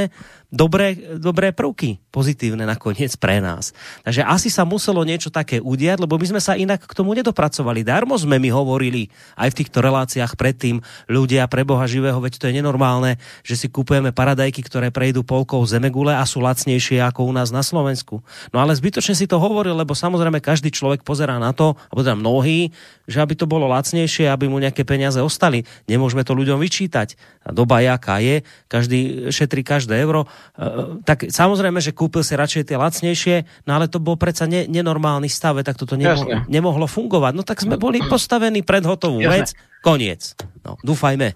dobré, 0.49 0.97
dobré 1.21 1.53
prvky 1.53 2.01
pozitívne 2.09 2.65
nakoniec 2.65 3.13
pre 3.21 3.37
nás. 3.37 3.69
Takže 4.01 4.25
asi 4.25 4.49
sa 4.49 4.65
muselo 4.65 5.05
niečo 5.05 5.29
také 5.29 5.61
udiať, 5.61 6.01
lebo 6.01 6.17
my 6.17 6.25
sme 6.25 6.41
sa 6.41 6.57
inak 6.57 6.89
k 6.89 6.97
tomu 6.97 7.13
nedopracovali. 7.13 7.85
Darmo 7.85 8.17
sme 8.17 8.41
mi 8.41 8.49
hovorili 8.49 9.13
aj 9.37 9.53
v 9.53 9.57
týchto 9.61 9.79
reláciách 9.85 10.33
predtým, 10.33 10.81
ľudia 11.05 11.45
pre 11.45 11.61
Boha 11.61 11.85
živého, 11.85 12.17
veď 12.17 12.41
to 12.41 12.47
je 12.49 12.57
nenormálne, 12.57 13.21
že 13.45 13.53
si 13.53 13.67
kupujeme 13.69 14.09
paradajky, 14.09 14.65
ktoré 14.65 14.89
prejdú 14.89 15.21
polkou 15.21 15.61
zemegule 15.69 16.17
a 16.17 16.25
sú 16.25 16.41
lacnejšie 16.41 16.97
ako 17.05 17.29
u 17.29 17.31
nás 17.31 17.53
na 17.53 17.61
Slovensku. 17.61 18.25
No 18.49 18.57
ale 18.57 18.73
zbytočne 18.73 19.13
si 19.13 19.29
to 19.29 19.37
hovoril, 19.37 19.77
lebo 19.77 19.93
samozrejme 19.93 20.41
každý 20.41 20.73
človek 20.73 21.05
pozerá 21.05 21.37
na 21.37 21.53
to, 21.53 21.77
alebo 21.93 22.01
teda 22.01 22.17
mnohí, 22.17 22.73
že 23.05 23.21
aby 23.21 23.37
to 23.37 23.45
bolo 23.45 23.69
lacnejšie, 23.69 24.27
aby 24.31 24.49
mu 24.49 24.57
nejaké 24.57 24.81
peniaze 24.87 25.19
ostali. 25.19 25.67
Nemôžeme 25.91 26.23
to 26.23 26.31
ľuďom 26.31 26.55
vyčítať. 26.55 27.19
Doba 27.51 27.83
jaká 27.83 28.23
je, 28.23 28.47
každý 28.71 29.27
šetrí 29.27 29.67
každé 29.67 29.99
euro. 29.99 30.31
E, 30.55 31.03
tak 31.03 31.27
samozrejme, 31.27 31.83
že 31.83 31.91
kúpil 31.91 32.23
si 32.23 32.39
radšej 32.39 32.71
tie 32.71 32.79
lacnejšie, 32.79 33.35
no 33.67 33.75
ale 33.75 33.91
to 33.91 33.99
bol 33.99 34.15
predsa 34.15 34.47
ne, 34.47 34.63
nenormálny 34.71 35.27
stav, 35.27 35.59
tak 35.67 35.75
toto 35.75 35.99
nemohlo, 35.99 36.47
nemohlo 36.47 36.87
fungovať. 36.87 37.33
No 37.35 37.43
tak 37.43 37.59
sme 37.59 37.75
boli 37.75 37.99
postavení 37.99 38.63
pred 38.63 38.87
hotovú 38.87 39.19
Jasne. 39.19 39.35
vec, 39.35 39.47
koniec. 39.83 40.21
No, 40.63 40.79
dúfajme. 40.79 41.35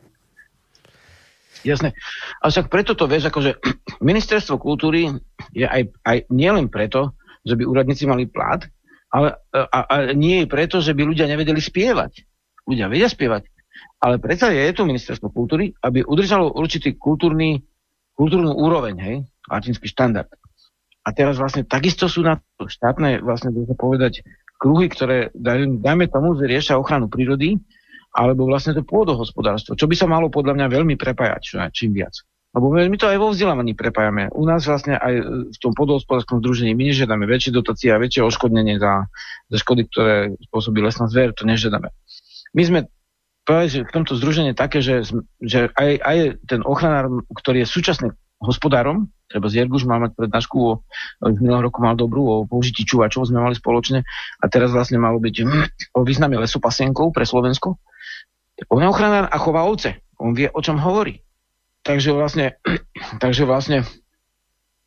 Jasné. 1.66 1.98
A 2.40 2.54
však 2.54 2.70
preto 2.70 2.94
to 2.94 3.10
vieš, 3.10 3.34
akože 3.34 3.58
ministerstvo 4.10 4.62
kultúry 4.62 5.10
je 5.52 5.66
aj, 5.66 5.92
aj 6.06 6.18
nielen 6.32 6.72
preto, 6.72 7.18
že 7.42 7.58
by 7.58 7.66
úradníci 7.66 8.06
mali 8.08 8.30
plát, 8.30 8.70
ale 9.10 9.38
a, 9.54 9.80
a 9.86 9.96
nie 10.14 10.44
je 10.44 10.48
preto, 10.52 10.84
že 10.84 10.94
by 10.94 11.08
ľudia 11.08 11.26
nevedeli 11.26 11.62
spievať. 11.62 12.26
Ľudia 12.68 12.90
vedia 12.90 13.10
spievať. 13.10 13.55
Ale 14.00 14.22
predsa 14.22 14.52
je 14.54 14.76
tu 14.76 14.86
ministerstvo 14.86 15.32
kultúry, 15.32 15.74
aby 15.82 16.06
udržalo 16.06 16.54
určitý 16.54 16.96
kultúrny, 16.96 17.64
kultúrnu 18.14 18.54
úroveň, 18.54 18.96
hej, 19.02 19.16
latinský 19.50 19.90
štandard. 19.90 20.30
A 21.06 21.14
teraz 21.14 21.38
vlastne 21.38 21.66
takisto 21.66 22.10
sú 22.10 22.26
na 22.26 22.42
to 22.58 22.66
štátne, 22.66 23.22
vlastne 23.22 23.54
dá 23.54 23.78
povedať, 23.78 24.26
kruhy, 24.58 24.90
ktoré, 24.90 25.30
dajme 25.38 26.10
tomu, 26.10 26.34
riešia 26.38 26.82
ochranu 26.82 27.12
prírody, 27.12 27.62
alebo 28.16 28.48
vlastne 28.48 28.72
to 28.72 28.82
pôdohospodárstvo, 28.82 29.76
čo 29.76 29.92
by 29.92 29.96
sa 30.00 30.08
malo 30.08 30.32
podľa 30.32 30.56
mňa 30.56 30.68
veľmi 30.72 30.96
prepájať, 30.96 31.70
čím 31.76 31.92
viac. 31.94 32.16
Lebo 32.56 32.72
my 32.72 32.96
to 32.96 33.12
aj 33.12 33.20
vo 33.20 33.36
vzdelávaní 33.36 33.76
prepájame. 33.76 34.32
U 34.32 34.48
nás 34.48 34.64
vlastne 34.64 34.96
aj 34.96 35.14
v 35.52 35.58
tom 35.60 35.76
podhospodárskom 35.76 36.40
združení 36.40 36.72
my 36.72 36.88
nežiadame 36.88 37.28
väčšie 37.28 37.52
dotácie 37.52 37.92
a 37.92 38.00
väčšie 38.00 38.24
oškodnenie 38.24 38.80
za, 38.80 39.12
za 39.52 39.58
škody, 39.60 39.84
ktoré 39.92 40.32
spôsobí 40.48 40.80
lesná 40.80 41.12
zver, 41.12 41.36
to 41.36 41.44
nežiadame. 41.44 41.92
My 42.56 42.64
sme 42.64 42.80
v 43.46 43.94
tomto 43.94 44.18
združení 44.18 44.58
také, 44.58 44.82
že, 44.82 45.06
že 45.38 45.70
aj, 45.78 46.02
aj 46.02 46.18
ten 46.50 46.62
ochranár, 46.66 47.14
ktorý 47.30 47.62
je 47.62 47.70
súčasný 47.70 48.10
hospodárom, 48.42 49.08
treba 49.30 49.48
z 49.50 49.64
Jerguš 49.64 49.86
mal 49.86 50.02
mať 50.02 50.18
prednášku 50.18 50.58
o, 50.58 50.72
z 51.22 51.38
minulého 51.40 51.70
roku 51.70 51.80
mal 51.82 51.94
dobrú 51.94 52.26
o 52.26 52.36
použití 52.50 52.84
čuvačov, 52.84 53.30
sme 53.30 53.42
mali 53.42 53.56
spoločne 53.58 54.02
a 54.42 54.46
teraz 54.50 54.74
vlastne 54.74 54.98
malo 54.98 55.22
byť 55.22 55.36
o 55.94 56.02
význame 56.02 56.38
lesopasienkov 56.42 57.14
pre 57.14 57.26
Slovensko. 57.26 57.78
On 58.70 58.82
je 58.82 58.88
ochranár 58.90 59.30
a 59.30 59.38
chová 59.38 59.68
ovce. 59.68 60.00
On 60.18 60.32
vie, 60.32 60.48
o 60.50 60.62
čom 60.64 60.80
hovorí. 60.80 61.22
Takže 61.86 62.16
vlastne, 62.16 62.58
takže 63.24 63.46
vlastne 63.46 63.86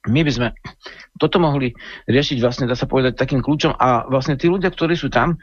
my 0.08 0.24
by 0.24 0.32
sme 0.32 0.48
toto 1.20 1.42
mohli 1.42 1.74
riešiť 2.06 2.38
vlastne, 2.40 2.64
dá 2.70 2.78
sa 2.78 2.88
povedať, 2.88 3.18
takým 3.18 3.42
kľúčom 3.42 3.76
a 3.76 4.08
vlastne 4.08 4.38
tí 4.38 4.48
ľudia, 4.48 4.70
ktorí 4.72 4.94
sú 4.94 5.10
tam, 5.10 5.36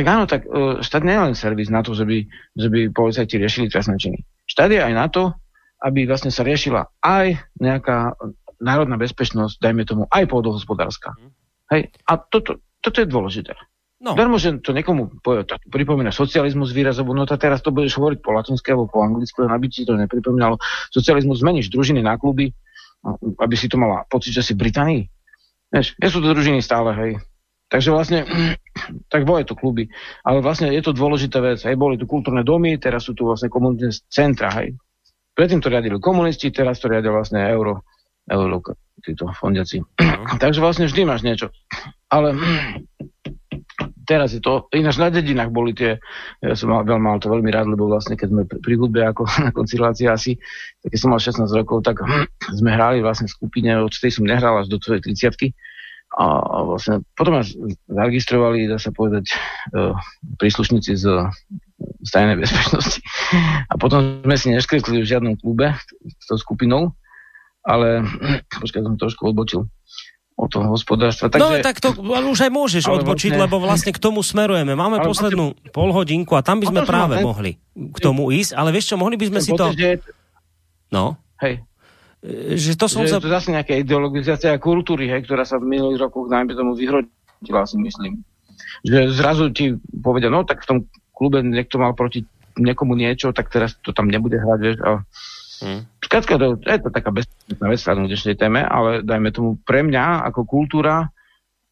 tak 0.00 0.08
áno, 0.08 0.24
tak 0.24 0.48
uh, 0.48 0.80
štát 0.80 1.04
nie 1.04 1.12
je 1.12 1.24
len 1.28 1.34
servis 1.36 1.68
na 1.68 1.84
to, 1.84 1.92
že 1.92 2.08
by, 2.08 2.24
že 2.56 2.68
by 2.72 2.80
policajti 2.88 3.36
riešili 3.36 3.68
trestné 3.68 4.00
činy. 4.00 4.24
Štát 4.48 4.72
je 4.72 4.80
aj 4.80 4.94
na 4.96 5.12
to, 5.12 5.36
aby 5.84 6.08
vlastne 6.08 6.32
sa 6.32 6.40
riešila 6.40 6.88
aj 7.04 7.36
nejaká 7.60 8.16
národná 8.64 8.96
bezpečnosť, 8.96 9.60
dajme 9.60 9.84
tomu, 9.84 10.08
aj 10.08 10.24
pôdohospodárska. 10.24 11.12
Mm. 11.20 11.32
Hej, 11.68 11.82
a 12.08 12.12
toto, 12.16 12.64
toto 12.80 12.96
je 12.96 13.08
dôležité. 13.08 13.52
No. 14.00 14.16
Darmo, 14.16 14.40
že 14.40 14.56
to 14.64 14.72
niekomu 14.72 15.20
to 15.20 15.54
pripomína 15.68 16.08
socializmus 16.08 16.72
výrazovo, 16.72 17.12
no 17.12 17.28
teraz 17.28 17.60
to 17.60 17.68
budeš 17.68 18.00
hovoriť 18.00 18.24
po 18.24 18.32
latinsky 18.32 18.72
alebo 18.72 18.88
po 18.88 19.04
anglicky, 19.04 19.44
aby 19.44 19.68
ti 19.68 19.84
to 19.84 19.92
nepripomínalo. 19.92 20.56
Socializmus 20.88 21.44
zmeníš 21.44 21.68
družiny 21.68 22.00
na 22.00 22.16
kluby, 22.16 22.56
no, 23.04 23.20
aby 23.44 23.54
si 23.60 23.68
to 23.68 23.76
mala 23.76 24.08
pocit, 24.08 24.32
že 24.32 24.40
si 24.40 24.56
v 24.56 24.64
Británii. 24.64 25.04
Vieš, 25.68 26.00
nie 26.00 26.08
sú 26.08 26.24
to 26.24 26.32
družiny 26.32 26.64
stále, 26.64 26.96
hej. 26.96 27.12
Takže 27.70 27.92
vlastne, 27.92 28.24
tak 29.10 29.26
boli 29.26 29.42
to 29.44 29.58
kluby. 29.58 29.90
Ale 30.22 30.40
vlastne 30.40 30.70
je 30.70 30.82
to 30.82 30.94
dôležitá 30.94 31.42
vec. 31.42 31.60
Hej, 31.62 31.76
boli 31.76 31.98
tu 31.98 32.06
kultúrne 32.06 32.46
domy, 32.46 32.78
teraz 32.78 33.06
sú 33.06 33.12
tu 33.12 33.26
vlastne 33.26 33.50
komunitné 33.50 33.90
centra. 34.08 34.50
Hej. 34.54 34.78
Predtým 35.34 35.60
to 35.62 35.72
riadili 35.72 35.96
komunisti, 36.02 36.52
teraz 36.52 36.78
to 36.82 36.90
riadia 36.90 37.10
vlastne 37.14 37.40
euro, 37.50 37.86
euro 38.28 38.62
títo 39.02 39.30
fondiaci. 39.32 39.80
No. 39.80 40.36
Takže 40.42 40.60
vlastne 40.60 40.86
vždy 40.86 41.02
máš 41.06 41.24
niečo. 41.24 41.48
Ale 42.12 42.36
teraz 44.10 44.34
je 44.34 44.42
to, 44.42 44.66
ináč 44.74 44.98
na 44.98 45.08
dedinách 45.10 45.50
boli 45.54 45.72
tie, 45.72 45.98
ja 46.42 46.54
som 46.58 46.74
mal, 46.74 46.82
veľmi, 46.82 47.04
mal 47.04 47.18
to 47.22 47.30
veľmi 47.30 47.50
rád, 47.50 47.70
lebo 47.70 47.86
vlastne 47.86 48.18
keď 48.18 48.28
sme 48.28 48.42
pri 48.46 48.74
hudbe 48.76 49.00
ako 49.06 49.22
na 49.46 49.50
koncilácii 49.54 50.06
asi, 50.10 50.36
keď 50.82 50.98
som 50.98 51.10
mal 51.14 51.20
16 51.22 51.46
rokov, 51.56 51.86
tak 51.86 52.02
sme 52.58 52.70
hrali 52.74 53.02
vlastne 53.02 53.26
v 53.26 53.34
skupine, 53.34 53.70
od 53.80 53.92
tej 53.94 54.14
som 54.14 54.26
nehral 54.26 54.60
až 54.60 54.70
do 54.70 54.78
tvojej 54.78 55.02
30 55.02 55.54
a 56.10 56.66
vlastne 56.66 57.06
potom 57.14 57.38
nás 57.38 57.54
zaregistrovali, 57.86 58.66
dá 58.66 58.82
sa 58.82 58.90
povedať, 58.90 59.30
uh, 59.70 59.94
príslušníci 60.42 60.98
z, 60.98 61.06
z 62.02 62.08
tajnej 62.10 62.34
bezpečnosti. 62.34 62.98
A 63.70 63.78
potom 63.78 64.18
sme 64.26 64.34
si 64.34 64.50
neškretli 64.50 65.00
v 65.00 65.06
žiadnom 65.06 65.38
klube 65.38 65.70
s 66.02 66.24
tou 66.26 66.34
skupinou, 66.34 66.98
ale 67.62 68.02
počkaj, 68.50 68.82
som 68.82 68.98
trošku 68.98 69.30
odbočil 69.30 69.70
o 70.40 70.46
toho 70.48 70.72
hospodárstva. 70.72 71.30
Takže, 71.30 71.44
no 71.44 71.62
tak 71.62 71.78
to 71.78 71.92
už 72.02 72.38
aj 72.48 72.50
môžeš 72.50 72.84
odbočiť, 72.88 73.36
vlastne, 73.36 73.44
lebo 73.46 73.56
vlastne 73.60 73.92
k 73.92 74.00
tomu 74.00 74.24
smerujeme. 74.24 74.72
Máme 74.72 75.04
poslednú 75.04 75.52
vlastne, 75.52 75.70
polhodinku 75.70 76.32
a 76.34 76.42
tam 76.42 76.58
by 76.58 76.72
sme 76.72 76.80
práve 76.88 77.20
mohli 77.20 77.60
k 77.76 77.98
tomu 78.00 78.32
ísť, 78.32 78.56
ale 78.56 78.72
vieš 78.72 78.90
čo, 78.90 78.96
mohli 78.96 79.20
by 79.20 79.26
sme 79.30 79.40
si 79.44 79.52
to... 79.52 79.68
No. 80.90 81.20
Hej, 81.38 81.62
že 82.54 82.76
to 82.76 82.86
som... 82.86 83.04
Že 83.04 83.16
je 83.16 83.24
to 83.24 83.32
zase 83.32 83.48
nejaká 83.52 83.74
ideologizácia 83.80 84.52
kultúry, 84.60 85.08
hej, 85.08 85.24
ktorá 85.24 85.48
sa 85.48 85.56
v 85.56 85.68
minulých 85.72 86.08
rokoch, 86.08 86.28
najmä 86.28 86.52
tomu, 86.52 86.76
vyhrodila, 86.76 87.64
si 87.64 87.76
myslím. 87.80 88.20
Že 88.84 88.98
zrazu 89.16 89.44
ti 89.52 89.76
povedia, 90.04 90.28
no 90.28 90.44
tak 90.44 90.64
v 90.64 90.68
tom 90.68 90.78
klube 91.16 91.40
niekto 91.40 91.80
mal 91.80 91.96
proti 91.96 92.28
niekomu 92.60 92.92
niečo, 92.92 93.32
tak 93.32 93.48
teraz 93.48 93.76
to 93.80 93.96
tam 93.96 94.12
nebude 94.12 94.36
hrať, 94.36 94.58
vieš, 94.60 94.78
a 94.84 94.90
Hmm. 95.60 95.84
Skrátka, 96.00 96.40
to, 96.40 96.56
je 96.56 96.78
to 96.80 96.88
taká 96.88 97.12
bezpečná 97.12 97.68
vec 97.68 97.80
v 97.84 98.08
dnešnej 98.08 98.36
téme, 98.40 98.64
ale 98.64 99.04
dajme 99.04 99.28
tomu 99.28 99.50
pre 99.60 99.84
mňa 99.84 100.24
ako 100.32 100.48
kultúra 100.48 101.12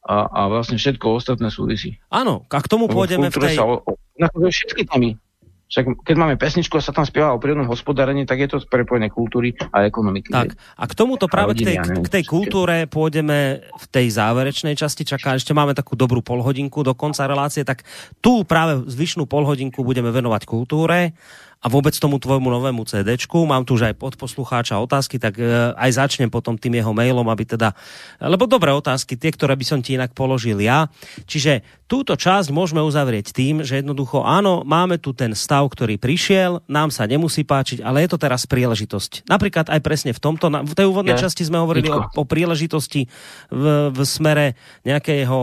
a, 0.05 0.17
a 0.29 0.41
vlastne 0.53 0.77
všetko 0.77 1.17
ostatné 1.17 1.49
súvisí. 1.49 1.97
Áno, 2.13 2.45
a 2.53 2.61
k 2.61 2.69
tomu 2.69 2.85
pôjdeme 2.87 3.33
v 3.33 3.41
tej... 3.41 3.57
Sa 3.57 3.65
o, 3.65 3.81
o, 3.81 3.97
na 4.21 4.29
všetky 4.29 4.85
témy 4.93 5.17
však 5.69 6.01
keď 6.01 6.17
máme 6.17 6.35
pesničku 6.41 6.81
a 6.81 6.83
sa 6.83 6.97
tam 6.97 7.05
spieva 7.05 7.37
o 7.37 7.39
prírodnom 7.41 7.69
hospodárení, 7.69 8.25
tak 8.25 8.41
je 8.41 8.49
to 8.49 8.65
prepojené 8.65 9.13
kultúry 9.13 9.53
a 9.69 9.85
ekonomiky. 9.85 10.33
Tak. 10.33 10.57
A 10.57 10.85
k 10.89 10.93
tomuto 10.97 11.29
práve 11.29 11.53
rodiny, 11.53 11.77
k, 11.77 11.77
tej, 11.77 11.79
k 12.01 12.09
tej 12.09 12.25
kultúre 12.25 12.89
pôjdeme 12.89 13.61
v 13.77 13.85
tej 13.93 14.09
záverečnej 14.17 14.73
časti. 14.73 15.05
Čaká, 15.05 15.37
ešte 15.37 15.53
máme 15.53 15.77
takú 15.77 15.93
dobrú 15.93 16.25
polhodinku 16.25 16.81
do 16.81 16.97
konca 16.97 17.29
relácie, 17.29 17.69
tak 17.69 17.85
tu 18.25 18.49
práve 18.49 18.81
zvyšnú 18.89 19.29
polhodinku 19.29 19.85
budeme 19.85 20.09
venovať 20.09 20.49
kultúre 20.49 21.13
a 21.59 21.67
vôbec 21.67 21.91
tomu 21.99 22.23
tvojmu 22.23 22.47
novému 22.55 22.87
CD. 22.87 23.19
Mám 23.19 23.67
tu 23.67 23.75
už 23.75 23.91
aj 23.91 23.95
pod 23.99 24.15
poslucháča 24.15 24.79
otázky, 24.79 25.19
tak 25.19 25.43
e, 25.43 25.75
aj 25.75 25.91
začnem 25.99 26.31
potom 26.31 26.55
tým 26.55 26.79
jeho 26.79 26.95
mailom, 26.95 27.27
aby 27.27 27.43
teda... 27.43 27.75
Lebo 28.23 28.47
dobré 28.47 28.71
otázky, 28.71 29.19
tie, 29.19 29.35
ktoré 29.35 29.59
by 29.59 29.67
som 29.67 29.83
ti 29.83 29.99
inak 29.99 30.15
položil 30.15 30.63
ja. 30.63 30.87
Čiže 31.27 31.67
túto 31.91 32.15
časť 32.15 32.55
môžeme 32.55 32.79
uzavrieť 32.85 33.35
tým, 33.35 33.67
že 33.67 33.83
jednoducho 33.83 34.23
áno, 34.23 34.63
máme 34.63 35.03
tu 35.03 35.11
ten 35.11 35.35
stav, 35.35 35.67
ktorý 35.67 35.99
prišiel, 35.99 36.63
nám 36.71 36.95
sa 36.95 37.11
nemusí 37.11 37.43
páčiť, 37.43 37.83
ale 37.83 38.07
je 38.07 38.15
to 38.15 38.23
teraz 38.23 38.47
príležitosť. 38.47 39.27
Napríklad 39.27 39.67
aj 39.67 39.81
presne 39.83 40.15
v 40.15 40.21
tomto, 40.23 40.47
v 40.53 40.75
tej 40.79 40.87
úvodnej 40.87 41.19
ja, 41.19 41.27
časti 41.27 41.43
sme 41.43 41.59
hovorili 41.59 41.91
o, 41.91 42.07
o 42.07 42.23
príležitosti 42.23 43.11
v, 43.51 43.65
v 43.91 43.99
smere 44.07 44.55
nejakého 44.87 45.39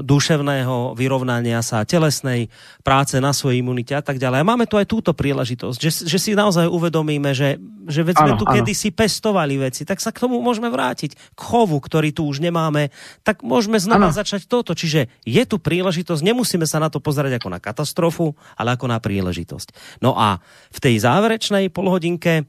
duševného 0.00 0.94
vyrovnania 0.96 1.60
sa, 1.60 1.84
telesnej 1.84 2.48
práce 2.80 3.18
na 3.20 3.34
svojej 3.34 3.60
imunite 3.60 3.92
a 3.92 4.00
tak 4.00 4.16
ďalej. 4.16 4.40
A 4.40 4.48
máme 4.48 4.64
tu 4.64 4.78
aj 4.78 4.86
túto 4.86 5.12
príležitosť 5.12 5.57
záležitosť, 5.58 5.78
že, 5.78 5.90
že 6.06 6.18
si 6.18 6.30
naozaj 6.38 6.70
uvedomíme, 6.70 7.34
že, 7.34 7.58
že 7.90 8.06
veď 8.06 8.14
sme 8.22 8.32
tu 8.38 8.46
ano. 8.46 8.54
kedysi 8.54 8.94
pestovali 8.94 9.58
veci, 9.58 9.82
tak 9.82 9.98
sa 9.98 10.14
k 10.14 10.22
tomu 10.22 10.38
môžeme 10.38 10.70
vrátiť. 10.70 11.34
K 11.34 11.40
chovu, 11.40 11.82
ktorý 11.82 12.14
tu 12.14 12.24
už 12.30 12.38
nemáme, 12.38 12.94
tak 13.26 13.42
môžeme 13.42 13.82
znova 13.82 14.10
ano. 14.10 14.16
začať 14.16 14.46
toto. 14.46 14.72
Čiže 14.78 15.10
je 15.26 15.42
tu 15.44 15.58
príležitosť, 15.58 16.22
nemusíme 16.22 16.64
sa 16.64 16.78
na 16.78 16.88
to 16.88 17.02
pozerať 17.02 17.42
ako 17.42 17.48
na 17.50 17.58
katastrofu, 17.58 18.38
ale 18.54 18.78
ako 18.78 18.86
na 18.86 19.02
príležitosť. 19.02 20.00
No 20.04 20.14
a 20.14 20.38
v 20.70 20.78
tej 20.78 21.02
záverečnej 21.02 21.74
polhodinke 21.74 22.46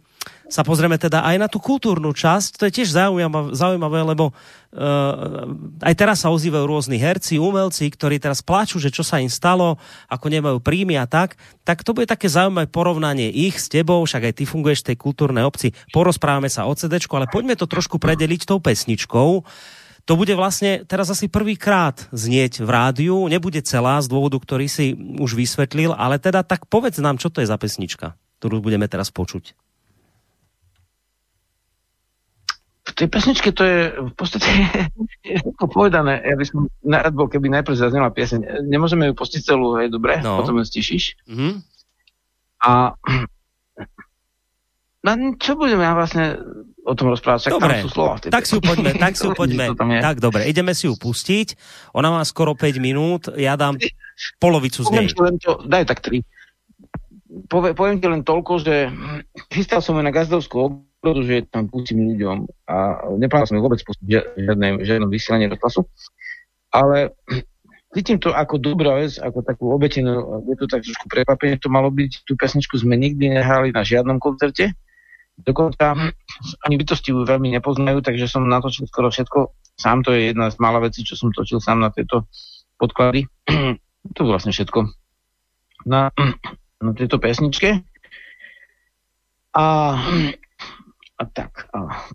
sa 0.50 0.66
pozrieme 0.66 0.98
teda 0.98 1.22
aj 1.22 1.36
na 1.38 1.46
tú 1.46 1.62
kultúrnu 1.62 2.10
časť, 2.10 2.58
to 2.58 2.64
je 2.66 2.82
tiež 2.82 2.90
zaujímavé, 2.90 3.54
zaujímavé 3.54 4.02
lebo 4.02 4.34
uh, 4.34 5.46
aj 5.86 5.94
teraz 5.94 6.26
sa 6.26 6.34
ozývajú 6.34 6.66
rôzni 6.66 6.98
herci, 6.98 7.38
umelci, 7.38 7.86
ktorí 7.86 8.18
teraz 8.18 8.42
pláču, 8.42 8.82
že 8.82 8.90
čo 8.90 9.06
sa 9.06 9.22
im 9.22 9.30
stalo, 9.30 9.78
ako 10.10 10.26
nemajú 10.26 10.58
príjmy 10.58 10.98
a 10.98 11.06
tak, 11.06 11.38
tak 11.62 11.86
to 11.86 11.94
bude 11.94 12.10
také 12.10 12.26
zaujímavé 12.26 12.66
porovnanie 12.66 13.30
ich 13.30 13.62
s 13.62 13.70
tebou, 13.70 14.02
však 14.02 14.34
aj 14.34 14.34
ty 14.42 14.44
funguješ 14.50 14.82
v 14.82 14.88
tej 14.92 14.98
kultúrnej 14.98 15.46
obci, 15.46 15.70
porozprávame 15.94 16.50
sa 16.50 16.66
o 16.66 16.74
CD, 16.74 16.98
ale 16.98 17.30
poďme 17.30 17.54
to 17.54 17.70
trošku 17.70 18.02
predeliť 18.02 18.50
tou 18.50 18.58
pesničkou. 18.58 19.46
To 20.10 20.18
bude 20.18 20.34
vlastne 20.34 20.82
teraz 20.90 21.14
asi 21.14 21.30
prvýkrát 21.30 22.10
znieť 22.10 22.66
v 22.66 22.70
rádiu, 22.74 23.30
nebude 23.30 23.62
celá 23.62 24.02
z 24.02 24.10
dôvodu, 24.10 24.42
ktorý 24.42 24.66
si 24.66 24.98
už 24.98 25.38
vysvetlil, 25.38 25.94
ale 25.94 26.18
teda 26.18 26.42
tak 26.42 26.66
povedz 26.66 26.98
nám, 26.98 27.22
čo 27.22 27.30
to 27.30 27.46
je 27.46 27.52
za 27.52 27.62
pesnička, 27.62 28.18
ktorú 28.42 28.58
budeme 28.66 28.90
teraz 28.90 29.14
počuť. 29.14 29.54
v 32.89 32.89
tej 33.00 33.08
pesničke 33.08 33.56
to 33.56 33.64
je 33.64 33.80
v 33.96 34.14
podstate 34.20 34.50
všetko 35.24 35.72
povedané. 35.72 36.20
Ja 36.20 36.36
by 36.36 36.44
som 36.44 36.68
rád 36.84 37.16
bol, 37.16 37.32
keby 37.32 37.48
najprv 37.48 37.80
zaznela 37.80 38.12
pieseň. 38.12 38.68
Nemôžeme 38.68 39.08
ju 39.08 39.14
pustiť 39.16 39.40
celú, 39.40 39.80
hej, 39.80 39.88
dobre? 39.88 40.20
No. 40.20 40.44
Potom 40.44 40.60
ju 40.60 40.68
stišíš. 40.68 41.16
Mm-hmm. 41.24 41.54
A 42.60 43.00
no, 45.08 45.12
čo 45.40 45.56
budeme 45.56 45.88
ja 45.88 45.96
vlastne 45.96 46.44
o 46.84 46.92
tom 46.92 47.16
rozprávať? 47.16 47.56
dobre, 47.56 47.80
tam 47.80 47.86
sú 47.88 47.90
slova 47.96 48.16
tak 48.20 48.44
si 48.44 48.54
ju 48.58 48.62
poďme, 48.66 48.92
tak 49.00 49.14
si 49.16 49.24
ju 49.24 49.32
poďme. 49.40 49.72
tak 50.04 50.20
dobre, 50.20 50.52
ideme 50.52 50.76
si 50.76 50.92
ju 50.92 51.00
pustiť. 51.00 51.56
Ona 51.96 52.12
má 52.12 52.22
skoro 52.28 52.52
5 52.52 52.84
minút, 52.84 53.32
ja 53.40 53.56
dám 53.56 53.80
polovicu 54.44 54.84
z 54.84 54.90
nej. 54.92 55.08
Len 55.08 55.40
to, 55.40 55.64
daj 55.64 55.88
tak 55.88 56.04
3. 56.04 56.20
Poviem, 57.48 57.74
poviem 57.78 57.98
ti 58.04 58.08
len 58.12 58.28
toľko, 58.28 58.60
že 58.60 58.92
chystal 59.48 59.80
som 59.80 59.96
ju 59.96 60.04
na 60.04 60.12
gazdovskú 60.12 60.89
že 61.00 61.48
tam 61.48 61.72
pustím 61.72 62.12
ľuďom 62.12 62.38
a 62.68 63.08
neplánoval 63.16 63.48
som 63.48 63.64
vôbec 63.64 63.80
pustiť 63.80 64.36
žiadne, 64.36 64.84
žiadne 64.84 65.08
vysielanie 65.08 65.48
rozhlasu, 65.48 65.88
ale 66.76 67.16
cítim 67.96 68.20
to 68.20 68.36
ako 68.36 68.60
dobrá 68.60 69.00
vec, 69.00 69.16
ako 69.18 69.40
takú 69.42 69.72
obetenú, 69.72 70.44
je 70.46 70.56
to 70.60 70.66
tak 70.68 70.84
trošku 70.84 71.08
prekvapenie, 71.08 71.56
to 71.56 71.72
malo 71.72 71.88
byť, 71.90 72.28
tú 72.28 72.36
pesničku 72.36 72.76
sme 72.78 73.00
nikdy 73.00 73.32
nehrali 73.32 73.72
na 73.72 73.88
žiadnom 73.88 74.20
koncerte, 74.20 74.76
dokonca 75.40 75.96
ani 76.68 76.76
bytosti 76.76 77.16
ju 77.16 77.24
veľmi 77.24 77.56
nepoznajú, 77.56 78.04
takže 78.04 78.28
som 78.28 78.44
natočil 78.44 78.84
skoro 78.92 79.08
všetko, 79.08 79.56
sám 79.80 80.04
to 80.04 80.12
je 80.12 80.36
jedna 80.36 80.52
z 80.52 80.60
mála 80.60 80.84
vecí, 80.84 81.08
čo 81.08 81.16
som 81.16 81.32
točil 81.32 81.64
sám 81.64 81.80
na 81.80 81.90
tieto 81.96 82.28
podklady, 82.76 83.24
to 84.16 84.22
vlastne 84.28 84.52
všetko 84.52 84.84
na, 85.88 86.12
na 86.84 86.92
tejto 86.92 87.24
pesničke. 87.24 87.88
A 89.56 89.66
a 91.20 91.24
tak. 91.28 91.68
A... 91.76 92.08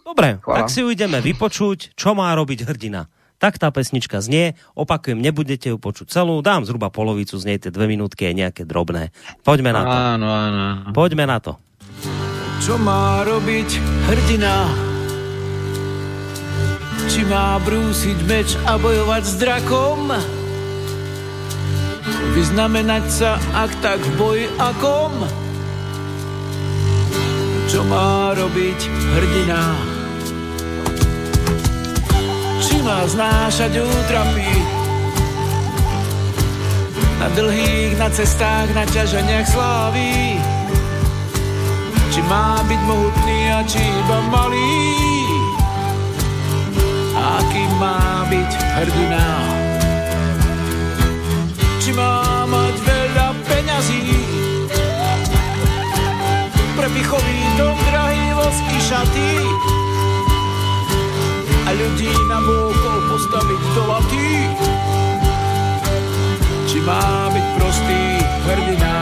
Dobre, 0.00 0.40
Chvala. 0.40 0.56
tak 0.64 0.72
si 0.72 0.80
ju 0.80 0.88
ideme 0.88 1.20
vypočuť, 1.20 1.92
čo 1.92 2.16
má 2.16 2.32
robiť 2.32 2.64
hrdina. 2.64 3.12
Tak 3.36 3.60
tá 3.60 3.68
pesnička 3.68 4.24
znie, 4.24 4.56
opakujem, 4.72 5.20
nebudete 5.20 5.68
ju 5.68 5.76
počuť 5.76 6.08
celú, 6.08 6.40
dám 6.40 6.64
zhruba 6.64 6.88
polovicu 6.88 7.36
z 7.36 7.44
nej, 7.44 7.58
tie 7.60 7.68
dve 7.68 7.84
minútky 7.84 8.24
aj 8.24 8.34
nejaké 8.34 8.62
drobné. 8.64 9.12
Poďme 9.44 9.76
na 9.76 9.82
to. 9.84 9.92
Áno, 9.92 10.26
áno. 10.32 10.64
Poďme 10.96 11.28
na 11.28 11.36
to. 11.36 11.60
Čo 12.64 12.80
má 12.80 13.20
robiť 13.28 13.68
hrdina? 14.08 14.72
Či 17.12 17.28
má 17.28 17.60
brúsiť 17.60 18.18
meč 18.24 18.56
a 18.64 18.80
bojovať 18.80 19.22
s 19.28 19.34
drakom? 19.36 20.00
Vyznamenať 22.32 23.04
sa, 23.12 23.36
ak 23.52 23.70
tak 23.84 24.00
v 24.00 24.12
boji 24.16 24.46
akom? 24.56 25.45
Čo 27.66 27.82
má 27.82 28.30
robiť 28.38 28.80
hrdina. 29.18 29.62
Či 32.62 32.78
má 32.86 33.02
znášať 33.10 33.82
útrapy 33.82 34.50
na 37.18 37.28
dlhých, 37.34 37.98
na 37.98 38.08
cestách, 38.10 38.70
na 38.70 38.86
ťaženiach 38.86 39.46
slávy. 39.50 40.38
Či 42.14 42.20
má 42.30 42.62
byť 42.62 42.80
mohutný 42.86 43.40
a 43.50 43.60
či 43.66 43.82
iba 43.82 44.18
malý. 44.30 44.82
Aký 47.18 47.64
má 47.82 48.24
byť 48.30 48.50
hrdina. 48.78 49.26
Či 51.82 51.90
má 51.98 52.46
mať 52.46 52.85
prepichový 56.96 57.40
dom, 57.60 57.76
drahý 57.92 58.32
vosky 58.32 58.76
šaty 58.80 59.32
a 61.68 61.70
ľudí 61.76 62.08
na 62.24 62.40
bôkol 62.40 62.98
postaviť 63.12 63.62
do 63.76 63.82
laty. 63.84 64.28
Či 66.64 66.78
má 66.88 67.28
byť 67.36 67.46
prostý 67.60 68.02
hrdina? 68.48 68.96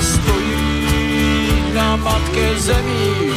Stojí 0.00 0.72
na 1.76 2.00
matke 2.00 2.48
zemi, 2.56 3.36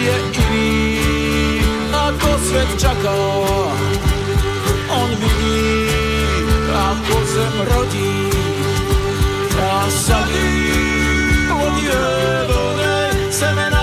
je 0.00 0.16
iný 0.40 0.72
ako 1.92 2.30
svet 2.48 2.70
čaká. 2.80 3.12
On 4.88 5.10
vidí, 5.20 5.84
ako 6.72 7.16
zem 7.28 7.54
rodí 7.68 8.16
a 9.60 9.84
sadí 9.92 10.69
seven 13.40 13.79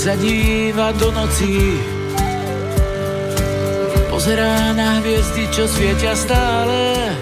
sa 0.00 0.16
díva 0.16 0.96
do 0.96 1.12
noci. 1.12 1.76
Pozerá 4.08 4.72
na 4.72 4.96
hviezdy, 5.04 5.44
čo 5.52 5.68
svietia 5.68 6.16
stále 6.16 7.12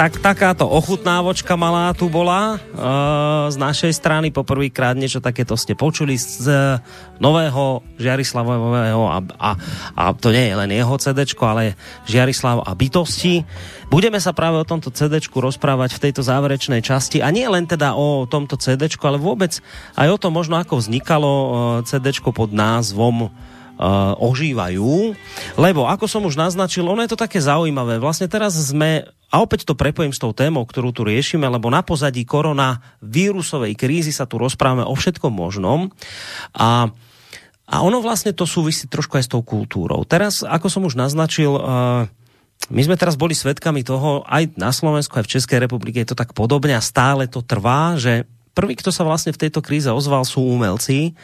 tak 0.00 0.16
takáto 0.16 0.64
ochutnávočka 0.64 1.60
malá 1.60 1.92
tu 1.92 2.08
bola 2.08 2.56
uh, 2.56 3.52
z 3.52 3.56
našej 3.60 3.92
strany. 3.92 4.32
Poprvýkrát 4.32 4.96
niečo 4.96 5.20
takéto 5.20 5.60
ste 5.60 5.76
počuli 5.76 6.16
z 6.16 6.48
uh, 6.48 6.80
nového 7.20 7.84
Žiarislavového 8.00 9.02
a, 9.04 9.20
a, 9.36 9.50
a 9.92 10.04
to 10.16 10.32
nie 10.32 10.48
je 10.48 10.56
len 10.56 10.72
jeho 10.72 10.96
CD, 10.96 11.28
ale 11.44 11.76
Žiarislav 12.08 12.64
a 12.64 12.72
bytosti. 12.72 13.44
Budeme 13.92 14.16
sa 14.24 14.32
práve 14.32 14.56
o 14.56 14.64
tomto 14.64 14.88
CD 14.88 15.20
rozprávať 15.20 16.00
v 16.00 16.02
tejto 16.08 16.24
záverečnej 16.24 16.80
časti 16.80 17.20
a 17.20 17.28
nie 17.28 17.44
len 17.44 17.68
teda 17.68 17.92
o 17.92 18.24
tomto 18.24 18.56
CD, 18.56 18.88
ale 19.04 19.20
vôbec 19.20 19.60
aj 20.00 20.08
o 20.08 20.16
tom 20.16 20.32
možno 20.32 20.56
ako 20.56 20.80
vznikalo 20.80 21.28
uh, 21.28 21.50
CD 21.84 22.08
pod 22.24 22.56
názvom 22.56 23.28
ožívajú. 24.20 25.16
Lebo, 25.56 25.88
ako 25.88 26.04
som 26.04 26.22
už 26.28 26.36
naznačil, 26.36 26.84
ono 26.84 27.00
je 27.00 27.10
to 27.16 27.18
také 27.18 27.40
zaujímavé. 27.40 27.96
Vlastne 27.96 28.28
teraz 28.28 28.52
sme, 28.54 29.08
a 29.32 29.36
opäť 29.40 29.64
to 29.64 29.72
prepojím 29.72 30.12
s 30.12 30.20
tou 30.20 30.36
témou, 30.36 30.68
ktorú 30.68 30.92
tu 30.92 31.02
riešime, 31.08 31.48
lebo 31.48 31.72
na 31.72 31.80
pozadí 31.80 32.28
korona 32.28 32.84
vírusovej 33.00 33.72
krízy 33.74 34.12
sa 34.12 34.28
tu 34.28 34.36
rozprávame 34.36 34.84
o 34.84 34.92
všetkom 34.92 35.32
možnom. 35.32 35.88
A 36.54 36.92
a 37.70 37.86
ono 37.86 38.02
vlastne 38.02 38.34
to 38.34 38.50
súvisí 38.50 38.90
trošku 38.90 39.14
aj 39.14 39.24
s 39.24 39.30
tou 39.30 39.46
kultúrou. 39.46 40.02
Teraz, 40.02 40.42
ako 40.42 40.66
som 40.66 40.82
už 40.82 40.98
naznačil, 40.98 41.54
uh, 41.54 42.10
my 42.66 42.82
sme 42.82 42.98
teraz 42.98 43.14
boli 43.14 43.30
svedkami 43.30 43.86
toho, 43.86 44.26
aj 44.26 44.58
na 44.58 44.74
Slovensku, 44.74 45.14
aj 45.14 45.30
v 45.30 45.32
Českej 45.38 45.58
republike 45.62 46.02
je 46.02 46.10
to 46.10 46.18
tak 46.18 46.34
podobne 46.34 46.74
a 46.74 46.82
stále 46.82 47.30
to 47.30 47.46
trvá, 47.46 47.94
že 47.94 48.26
prvý, 48.52 48.74
kto 48.76 48.90
sa 48.90 49.06
vlastne 49.06 49.30
v 49.30 49.46
tejto 49.46 49.62
kríze 49.62 49.88
ozval, 49.88 50.26
sú 50.26 50.42
umelci, 50.42 51.14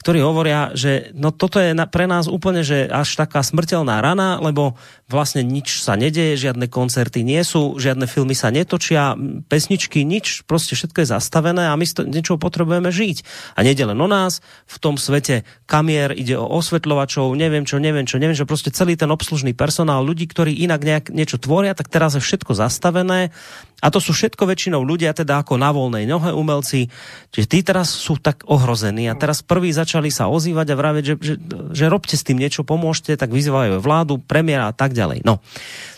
ktorí 0.00 0.22
hovoria, 0.22 0.70
že 0.78 1.10
no 1.14 1.34
toto 1.34 1.58
je 1.58 1.74
pre 1.90 2.06
nás 2.06 2.30
úplne, 2.30 2.62
že 2.62 2.86
až 2.86 3.18
taká 3.18 3.42
smrteľná 3.42 3.98
rana, 3.98 4.38
lebo 4.38 4.78
vlastne 5.10 5.42
nič 5.42 5.82
sa 5.82 5.98
nedeje, 5.98 6.38
žiadne 6.38 6.70
koncerty 6.70 7.26
nie 7.26 7.40
sú, 7.42 7.76
žiadne 7.76 8.06
filmy 8.06 8.36
sa 8.36 8.54
netočia, 8.54 9.18
pesničky, 9.50 10.06
nič, 10.06 10.46
proste 10.46 10.78
všetko 10.78 11.02
je 11.02 11.12
zastavené 11.12 11.68
a 11.68 11.74
my 11.74 11.84
to 11.88 12.06
niečo 12.06 12.38
potrebujeme 12.38 12.88
žiť. 12.92 13.26
A 13.58 13.66
nejde 13.66 13.88
len 13.88 13.98
o 13.98 14.08
nás, 14.08 14.44
v 14.70 14.76
tom 14.78 14.94
svete 15.00 15.42
kamier, 15.66 16.14
ide 16.14 16.38
o 16.38 16.46
osvetľovačov, 16.46 17.34
neviem 17.34 17.66
čo, 17.66 17.82
neviem 17.82 18.06
čo, 18.06 18.22
neviem, 18.22 18.36
že 18.36 18.46
proste 18.46 18.70
celý 18.70 18.94
ten 18.94 19.10
obslužný 19.10 19.56
personál, 19.56 20.06
ľudí, 20.06 20.30
ktorí 20.30 20.54
inak 20.62 20.84
nejak 20.84 21.04
niečo 21.10 21.40
tvoria, 21.40 21.74
tak 21.74 21.90
teraz 21.90 22.14
je 22.14 22.22
všetko 22.22 22.54
zastavené 22.54 23.34
a 23.78 23.94
to 23.94 24.02
sú 24.02 24.10
všetko 24.10 24.42
väčšinou 24.42 24.82
ľudia, 24.82 25.14
teda 25.14 25.46
ako 25.46 25.54
na 25.54 25.70
voľnej 25.70 26.02
nohe 26.10 26.34
umelci, 26.34 26.90
čiže 27.30 27.46
tí 27.46 27.58
teraz 27.62 27.94
sú 27.94 28.18
tak 28.18 28.42
ohrození. 28.50 29.06
A 29.06 29.14
teraz 29.14 29.46
prví 29.46 29.70
začali 29.70 30.10
sa 30.10 30.26
ozývať 30.26 30.74
a 30.74 30.78
vraviť, 30.78 31.04
že, 31.06 31.14
že, 31.22 31.34
že 31.70 31.84
robte 31.86 32.18
s 32.18 32.26
tým 32.26 32.42
niečo, 32.42 32.66
pomôžte, 32.66 33.14
tak 33.14 33.30
vyzývajú 33.30 33.78
vládu, 33.78 34.18
premiéra 34.18 34.66
a 34.70 34.74
tak 34.74 34.98
ďalej. 34.98 35.22
No, 35.22 35.38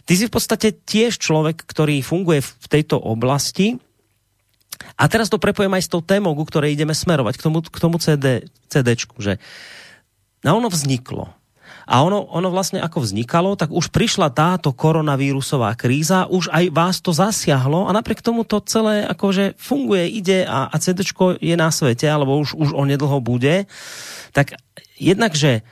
ty 0.05 0.13
si 0.13 0.29
v 0.29 0.35
podstate 0.37 0.77
tiež 0.77 1.17
človek, 1.17 1.65
ktorý 1.65 2.05
funguje 2.05 2.45
v 2.45 2.67
tejto 2.69 3.01
oblasti. 3.01 3.81
A 5.01 5.09
teraz 5.09 5.33
to 5.33 5.41
prepojem 5.41 5.73
aj 5.73 5.89
s 5.89 5.93
tou 5.93 6.05
témou, 6.05 6.37
ku 6.37 6.45
ktorej 6.45 6.77
ideme 6.77 6.93
smerovať, 6.93 7.41
k 7.41 7.45
tomu, 7.49 7.65
k 7.65 7.79
tomu 7.81 7.97
CD, 7.97 8.45
CDčku, 8.69 9.17
že 9.25 9.41
no 10.45 10.61
ono 10.61 10.69
vzniklo 10.69 11.40
a 11.91 12.07
ono, 12.07 12.31
ono 12.31 12.55
vlastne 12.55 12.79
ako 12.79 13.03
vznikalo, 13.03 13.59
tak 13.59 13.75
už 13.75 13.91
prišla 13.91 14.31
táto 14.31 14.71
koronavírusová 14.71 15.75
kríza, 15.75 16.31
už 16.31 16.47
aj 16.55 16.71
vás 16.71 17.03
to 17.03 17.11
zasiahlo 17.11 17.91
a 17.91 17.91
napriek 17.91 18.23
tomu 18.23 18.47
to 18.47 18.63
celé 18.63 19.03
akože 19.11 19.59
funguje, 19.59 20.07
ide 20.07 20.47
a, 20.47 20.71
a 20.71 20.77
CD 20.79 21.03
je 21.43 21.57
na 21.59 21.75
svete, 21.75 22.07
alebo 22.07 22.39
už, 22.39 22.55
už 22.55 22.71
onedlho 22.79 23.19
bude. 23.19 23.67
Tak 24.31 24.55
jednak, 25.03 25.35
že 25.35 25.67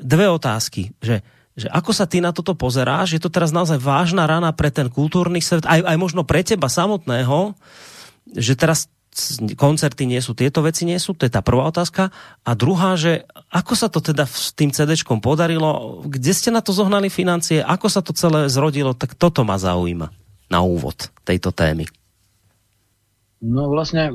dve 0.00 0.32
otázky, 0.32 0.96
že 1.04 1.20
že 1.58 1.66
ako 1.74 1.90
sa 1.90 2.06
ty 2.06 2.22
na 2.22 2.30
toto 2.30 2.54
pozeráš? 2.54 3.18
Je 3.18 3.22
to 3.22 3.34
teraz 3.34 3.50
naozaj 3.50 3.82
vážna 3.82 4.30
rana 4.30 4.54
pre 4.54 4.70
ten 4.70 4.86
kultúrny 4.86 5.42
svet, 5.42 5.66
aj, 5.66 5.82
aj 5.82 5.98
možno 5.98 6.22
pre 6.22 6.46
teba 6.46 6.70
samotného, 6.70 7.50
že 8.30 8.54
teraz 8.54 8.86
koncerty 9.58 10.06
nie 10.06 10.22
sú, 10.22 10.32
tieto 10.32 10.62
veci 10.62 10.86
nie 10.86 10.96
sú, 10.96 11.14
to 11.14 11.26
je 11.26 11.32
tá 11.32 11.42
prvá 11.42 11.68
otázka. 11.68 12.10
A 12.46 12.50
druhá, 12.54 12.94
že 12.94 13.26
ako 13.50 13.74
sa 13.74 13.88
to 13.90 13.98
teda 13.98 14.24
s 14.24 14.54
tým 14.54 14.70
CD 14.70 14.94
podarilo, 15.18 16.02
kde 16.06 16.32
ste 16.32 16.54
na 16.54 16.62
to 16.62 16.70
zohnali 16.70 17.10
financie, 17.10 17.60
ako 17.62 17.86
sa 17.90 18.00
to 18.00 18.14
celé 18.14 18.46
zrodilo, 18.46 18.94
tak 18.94 19.18
toto 19.18 19.42
ma 19.42 19.58
zaujíma 19.58 20.10
na 20.48 20.58
úvod 20.64 21.12
tejto 21.26 21.52
témy. 21.52 21.84
No 23.38 23.70
vlastne, 23.70 24.10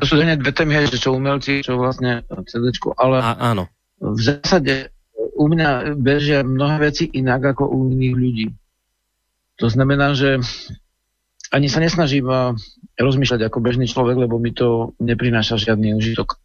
to 0.00 0.04
sú 0.04 0.18
dve 0.18 0.52
témy, 0.52 0.90
že 0.90 0.98
čo 0.98 1.14
umelci, 1.14 1.62
čo 1.62 1.78
vlastne 1.78 2.26
CD, 2.50 2.74
ale 2.98 3.16
A, 3.22 3.54
áno. 3.54 3.70
v 4.02 4.18
zásade 4.18 4.90
u 5.34 5.46
mňa 5.46 5.94
bežia 5.98 6.42
mnohé 6.42 6.90
veci 6.90 7.06
inak 7.10 7.54
ako 7.54 7.70
u 7.70 7.78
iných 7.90 8.14
ľudí. 8.14 8.46
To 9.62 9.70
znamená, 9.70 10.18
že 10.18 10.42
ani 11.52 11.68
sa 11.68 11.82
nesnažím 11.82 12.30
rozmýšľať 12.94 13.40
ako 13.50 13.58
bežný 13.60 13.90
človek, 13.90 14.16
lebo 14.24 14.38
mi 14.38 14.54
to 14.54 14.94
neprináša 15.02 15.60
žiadny 15.60 15.92
užitok. 15.92 16.38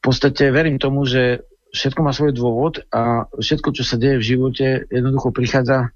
V 0.00 0.08
podstate 0.08 0.48
verím 0.48 0.80
tomu, 0.80 1.04
že 1.04 1.44
všetko 1.76 2.00
má 2.02 2.10
svoj 2.10 2.32
dôvod 2.32 2.82
a 2.90 3.30
všetko, 3.36 3.76
čo 3.76 3.84
sa 3.84 4.00
deje 4.00 4.18
v 4.18 4.28
živote, 4.34 4.66
jednoducho 4.88 5.30
prichádza, 5.30 5.92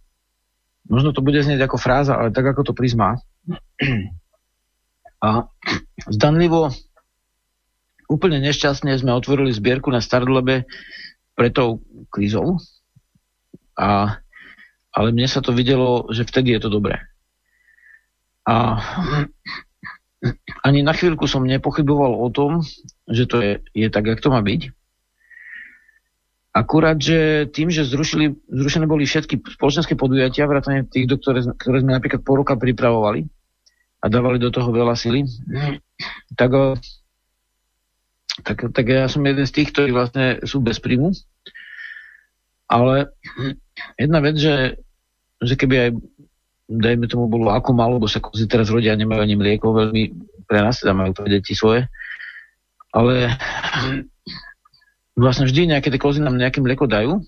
možno 0.87 1.17
to 1.17 1.25
bude 1.25 1.41
znieť 1.41 1.65
ako 1.65 1.77
fráza, 1.81 2.15
ale 2.15 2.31
tak, 2.31 2.47
ako 2.47 2.71
to 2.71 2.73
prizmá. 2.77 3.19
A 5.25 5.49
zdanlivo 6.05 6.69
úplne 8.13 8.39
nešťastne 8.45 8.93
sme 9.01 9.17
otvorili 9.17 9.57
zbierku 9.57 9.89
na 9.89 10.05
Startlebe 10.05 10.69
pre 11.33 11.49
tou 11.49 11.81
krízou. 12.13 12.61
A, 13.75 14.21
ale 14.93 15.09
mne 15.11 15.27
sa 15.27 15.41
to 15.41 15.57
videlo, 15.57 16.07
že 16.13 16.29
vtedy 16.29 16.55
je 16.55 16.61
to 16.63 16.71
dobré. 16.71 17.01
A 18.45 18.55
ani 20.65 20.81
na 20.81 20.93
chvíľku 20.97 21.29
som 21.29 21.45
nepochyboval 21.45 22.17
o 22.17 22.29
tom, 22.33 22.65
že 23.09 23.29
to 23.29 23.41
je, 23.41 23.53
je 23.77 23.89
tak, 23.93 24.09
jak 24.09 24.21
to 24.21 24.33
má 24.33 24.41
byť. 24.41 24.73
Akurát, 26.55 26.95
že 26.95 27.51
tým, 27.51 27.67
že 27.69 27.83
zrušili, 27.83 28.39
zrušené 28.47 28.87
boli 28.87 29.11
všetky 29.11 29.59
spoločenské 29.59 29.99
podujatia, 29.99 30.47
vrátane 30.47 30.87
tých, 30.87 31.11
do 31.11 31.19
ktoré, 31.19 31.43
ktoré 31.59 31.83
sme 31.83 31.99
napríklad 31.99 32.23
po 32.23 32.39
roka 32.39 32.55
pripravovali 32.55 33.27
a 34.01 34.07
dávali 34.07 34.39
do 34.39 34.55
toho 34.55 34.71
veľa 34.71 34.95
sily, 34.95 35.27
tak, 36.39 36.79
tak, 38.47 38.59
tak 38.71 38.85
ja 38.87 39.11
som 39.11 39.27
jeden 39.27 39.49
z 39.49 39.55
tých, 39.57 39.75
ktorí 39.75 39.91
vlastne 39.91 40.47
sú 40.47 40.63
bez 40.63 40.79
príjmu. 40.79 41.11
Ale 42.71 43.11
jedna 43.99 44.23
vec, 44.23 44.39
že, 44.39 44.79
že 45.43 45.55
keby 45.59 45.75
aj 45.75 45.91
dajme 46.69 47.07
tomu 47.07 47.29
bolo 47.29 47.53
ako 47.53 47.71
malo, 47.77 48.01
lebo 48.01 48.09
sa 48.09 48.25
kozy 48.25 48.49
teraz 48.49 48.73
rodia, 48.73 48.97
nemajú 48.97 49.21
ani 49.21 49.37
mlieko, 49.37 49.75
veľmi 49.75 50.03
pre 50.49 50.65
nás, 50.65 50.81
teda 50.81 50.97
majú 50.97 51.13
pre 51.13 51.29
deti 51.29 51.53
svoje. 51.53 51.89
Ale 52.95 53.37
vlastne 55.19 55.45
vždy 55.49 55.75
nejaké 55.77 55.93
tie 55.93 56.01
kozy 56.01 56.25
nám 56.25 56.39
nejaké 56.39 56.65
mlieko 56.65 56.89
dajú. 56.89 57.21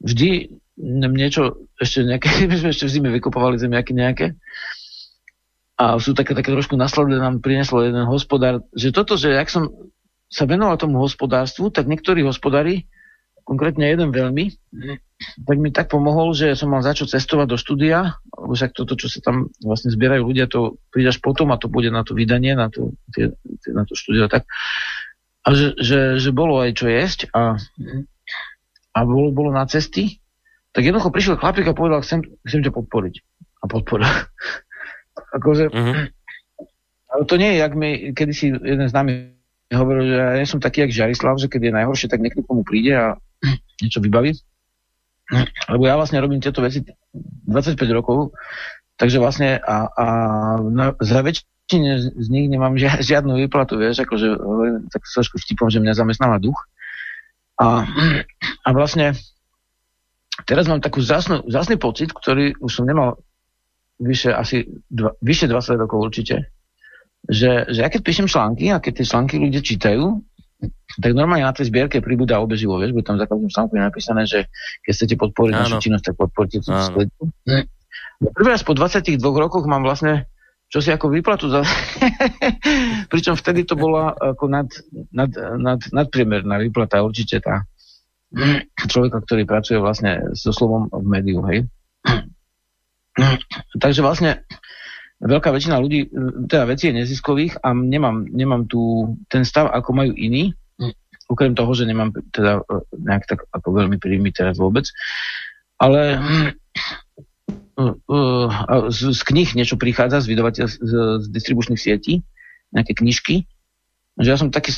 Vždy 0.00 0.58
nám 0.80 1.12
niečo, 1.12 1.68
ešte 1.76 2.02
nejaké, 2.02 2.28
my 2.50 2.56
sme 2.56 2.70
ešte 2.72 2.88
v 2.88 2.94
zime 2.98 3.08
vykopovali 3.14 3.60
zemiaky 3.60 3.92
nejaké. 3.92 4.26
A 5.80 5.96
sú 5.96 6.12
také, 6.12 6.36
také 6.36 6.52
trošku 6.52 6.76
nasledné 6.76 7.16
nám 7.16 7.40
prinieslo 7.40 7.80
jeden 7.80 8.04
hospodár, 8.04 8.60
že 8.76 8.92
toto, 8.92 9.16
že 9.16 9.32
ak 9.32 9.48
som 9.48 9.72
sa 10.28 10.44
venoval 10.44 10.76
tomu 10.76 11.00
hospodárstvu, 11.00 11.72
tak 11.72 11.88
niektorí 11.88 12.20
hospodári, 12.22 12.84
konkrétne 13.50 13.82
jeden 13.82 14.14
veľmi, 14.14 14.54
tak 15.42 15.56
mi 15.58 15.74
tak 15.74 15.90
pomohol, 15.90 16.30
že 16.38 16.54
som 16.54 16.70
mal 16.70 16.86
začať 16.86 17.18
cestovať 17.18 17.50
do 17.50 17.58
štúdia, 17.58 18.22
lebo 18.30 18.54
však 18.54 18.70
toto, 18.78 18.94
čo 18.94 19.10
sa 19.10 19.18
tam 19.18 19.50
vlastne 19.58 19.90
zbierajú 19.90 20.22
ľudia, 20.22 20.46
to 20.46 20.78
prídaš 20.94 21.18
potom 21.18 21.50
a 21.50 21.58
to 21.58 21.66
bude 21.66 21.90
na 21.90 22.06
to 22.06 22.14
vydanie, 22.14 22.54
na 22.54 22.70
to, 22.70 22.94
tie, 23.10 23.34
tie, 23.34 23.70
na 23.74 23.82
to 23.82 23.98
štúdio 23.98 24.30
tak. 24.30 24.46
A 25.42 25.50
že, 25.50 25.74
že, 25.82 26.22
že 26.22 26.30
bolo 26.30 26.62
aj 26.62 26.78
čo 26.78 26.86
jesť 26.86 27.26
a, 27.34 27.58
a 28.94 28.98
bolo, 29.02 29.34
bolo 29.34 29.50
na 29.50 29.66
cesty, 29.66 30.22
tak 30.70 30.86
jednoducho 30.86 31.10
prišiel 31.10 31.42
chlapík 31.42 31.66
a 31.66 31.74
povedal, 31.74 32.06
chcem, 32.06 32.22
chcem 32.46 32.62
ťa 32.62 32.70
podporiť. 32.70 33.14
A 33.60 33.64
podporil. 33.66 34.06
akože, 35.34 35.74
uh-huh. 35.74 36.06
ale 37.10 37.22
to 37.26 37.34
nie 37.34 37.58
je, 37.58 37.58
jak 37.58 37.74
mi 37.74 37.90
kedysi 38.14 38.54
jeden 38.54 38.86
z 38.86 38.94
nami 38.94 39.12
hovoril, 39.74 40.06
že 40.06 40.16
ja 40.38 40.46
som 40.46 40.62
taký, 40.62 40.86
jak 40.86 40.94
Žarislav, 40.94 41.38
že 41.38 41.50
keď 41.50 41.70
je 41.70 41.76
najhoršie, 41.82 42.08
tak 42.10 42.22
niekto 42.22 42.42
komu 42.42 42.66
príde 42.66 42.94
a 42.94 43.06
niečo 43.80 44.00
vybaví. 44.00 44.36
Lebo 45.70 45.82
ja 45.86 45.94
vlastne 45.94 46.18
robím 46.18 46.42
tieto 46.42 46.60
veci 46.60 46.82
25 46.82 47.78
rokov, 47.94 48.34
takže 48.98 49.22
vlastne 49.22 49.62
a, 49.62 49.86
a 49.86 50.06
na, 50.58 50.92
za 50.98 51.22
väčšine 51.22 52.18
z 52.18 52.26
nich 52.28 52.50
nemám 52.50 52.74
žiadnu 53.10 53.38
výplatu, 53.46 53.78
vieš, 53.78 54.02
akože 54.04 54.28
tak 54.90 55.02
trošku 55.06 55.38
vtipom, 55.38 55.70
že 55.70 55.78
mňa 55.78 55.94
zamestnáva 55.94 56.42
duch. 56.42 56.58
A, 57.60 57.84
a 58.66 58.68
vlastne 58.72 59.14
teraz 60.48 60.66
mám 60.66 60.80
takú 60.80 61.04
zásnu, 61.04 61.44
zásny 61.46 61.76
pocit, 61.76 62.10
ktorý 62.10 62.56
už 62.58 62.72
som 62.72 62.88
nemal 62.88 63.20
vyše 64.00 64.32
asi 64.32 64.64
dva, 64.88 65.12
vyše 65.20 65.44
20 65.44 65.76
rokov 65.76 66.08
určite, 66.08 66.48
že, 67.28 67.68
že 67.68 67.84
ja 67.84 67.92
keď 67.92 68.00
píšem 68.00 68.26
články 68.26 68.72
a 68.72 68.80
keď 68.80 69.04
tie 69.04 69.06
články 69.12 69.36
ľudia 69.36 69.60
čítajú, 69.60 70.24
tak 70.98 71.14
normálne 71.14 71.46
na 71.46 71.54
tej 71.54 71.70
zbierke 71.70 72.02
pribúda 72.02 72.42
obeživo, 72.42 72.74
vieš, 72.82 72.96
bude 72.96 73.06
tam 73.06 73.20
za 73.20 73.30
každým 73.30 73.50
článku 73.52 73.72
napísané, 73.78 74.26
že 74.26 74.50
keď 74.82 74.92
chcete 74.96 75.14
podporiť 75.20 75.54
Áno. 75.54 75.62
našu 75.62 75.76
činnosť, 75.78 76.04
tak 76.10 76.14
podporite 76.18 76.58
tú 76.66 76.74
sklepu. 76.74 77.30
Prvý 78.20 78.48
raz 78.50 78.66
po 78.66 78.74
22 78.74 79.16
rokoch 79.22 79.64
mám 79.70 79.86
vlastne 79.86 80.26
čo 80.70 80.78
si 80.78 80.94
ako 80.94 81.10
výplatu 81.10 81.50
za... 81.50 81.66
Pričom 83.12 83.34
vtedy 83.34 83.66
to 83.66 83.74
bola 83.74 84.14
ako 84.14 84.46
nad, 84.46 84.70
nad, 85.10 85.30
nad, 85.58 85.82
nadpriemerná 85.90 86.62
výplata, 86.62 87.02
určite 87.02 87.42
tá 87.42 87.66
človeka, 88.86 89.18
ktorý 89.26 89.42
pracuje 89.42 89.82
vlastne 89.82 90.30
so 90.38 90.54
slovom 90.54 90.86
v 90.86 91.06
médiu, 91.10 91.42
hej. 91.50 91.66
Takže 93.82 94.00
vlastne 94.06 94.46
veľká 95.18 95.50
väčšina 95.50 95.82
ľudí, 95.82 96.06
teda 96.46 96.70
veci 96.70 96.94
je 96.94 97.02
neziskových 97.02 97.58
a 97.66 97.74
nemám, 97.74 98.30
nemám 98.30 98.70
tu 98.70 99.12
ten 99.26 99.42
stav, 99.42 99.74
ako 99.74 99.90
majú 99.90 100.14
iní, 100.14 100.54
okrem 101.30 101.54
toho, 101.54 101.70
že 101.78 101.86
nemám 101.86 102.10
teda 102.34 102.66
e, 102.66 102.82
nejak 102.98 103.24
tak 103.30 103.46
ako 103.54 103.68
veľmi 103.70 104.02
príjmy 104.02 104.34
teraz 104.34 104.58
vôbec. 104.58 104.90
Ale 105.80 106.18
uh, 107.78 107.94
uh, 108.04 108.90
z, 108.92 109.16
z 109.16 109.20
knih 109.24 109.56
niečo 109.56 109.80
prichádza, 109.80 110.20
z, 110.20 110.36
z, 110.60 110.92
z 111.22 111.26
distribučných 111.32 111.80
sietí, 111.80 112.20
nejaké 112.74 112.98
knižky, 112.98 113.48
že 114.20 114.28
ja 114.28 114.36
som 114.36 114.52
taký 114.52 114.76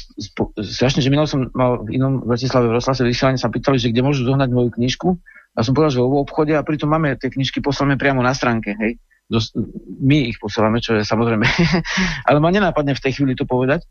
strašne, 0.63 1.03
že 1.03 1.11
minul 1.11 1.27
som 1.27 1.51
mal 1.57 1.83
v 1.83 1.99
inom 1.99 2.23
Bratislave 2.23 2.71
v 2.71 2.79
Roslase 2.79 3.03
vysielanie 3.03 3.41
sa 3.41 3.51
pýtali, 3.51 3.81
že 3.83 3.91
kde 3.91 4.07
môžu 4.07 4.23
zohnať 4.23 4.55
moju 4.55 4.71
knižku. 4.79 5.19
A 5.53 5.67
som 5.67 5.75
povedal, 5.75 5.99
že 5.99 6.01
vo 6.01 6.23
obchode 6.23 6.55
a 6.55 6.63
pritom 6.63 6.89
máme 6.89 7.19
tie 7.19 7.29
knižky 7.29 7.59
poslané 7.59 7.99
priamo 7.99 8.23
na 8.23 8.33
stránke, 8.33 8.73
hej 8.79 9.03
dos- 9.33 9.57
my 10.03 10.29
ich 10.29 10.37
posielame, 10.37 10.85
čo 10.85 11.01
je 11.01 11.09
samozrejme, 11.09 11.47
ale 12.29 12.39
ma 12.39 12.53
nenápadne 12.53 12.93
v 12.93 13.03
tej 13.03 13.17
chvíli 13.17 13.33
to 13.33 13.49
povedať. 13.49 13.89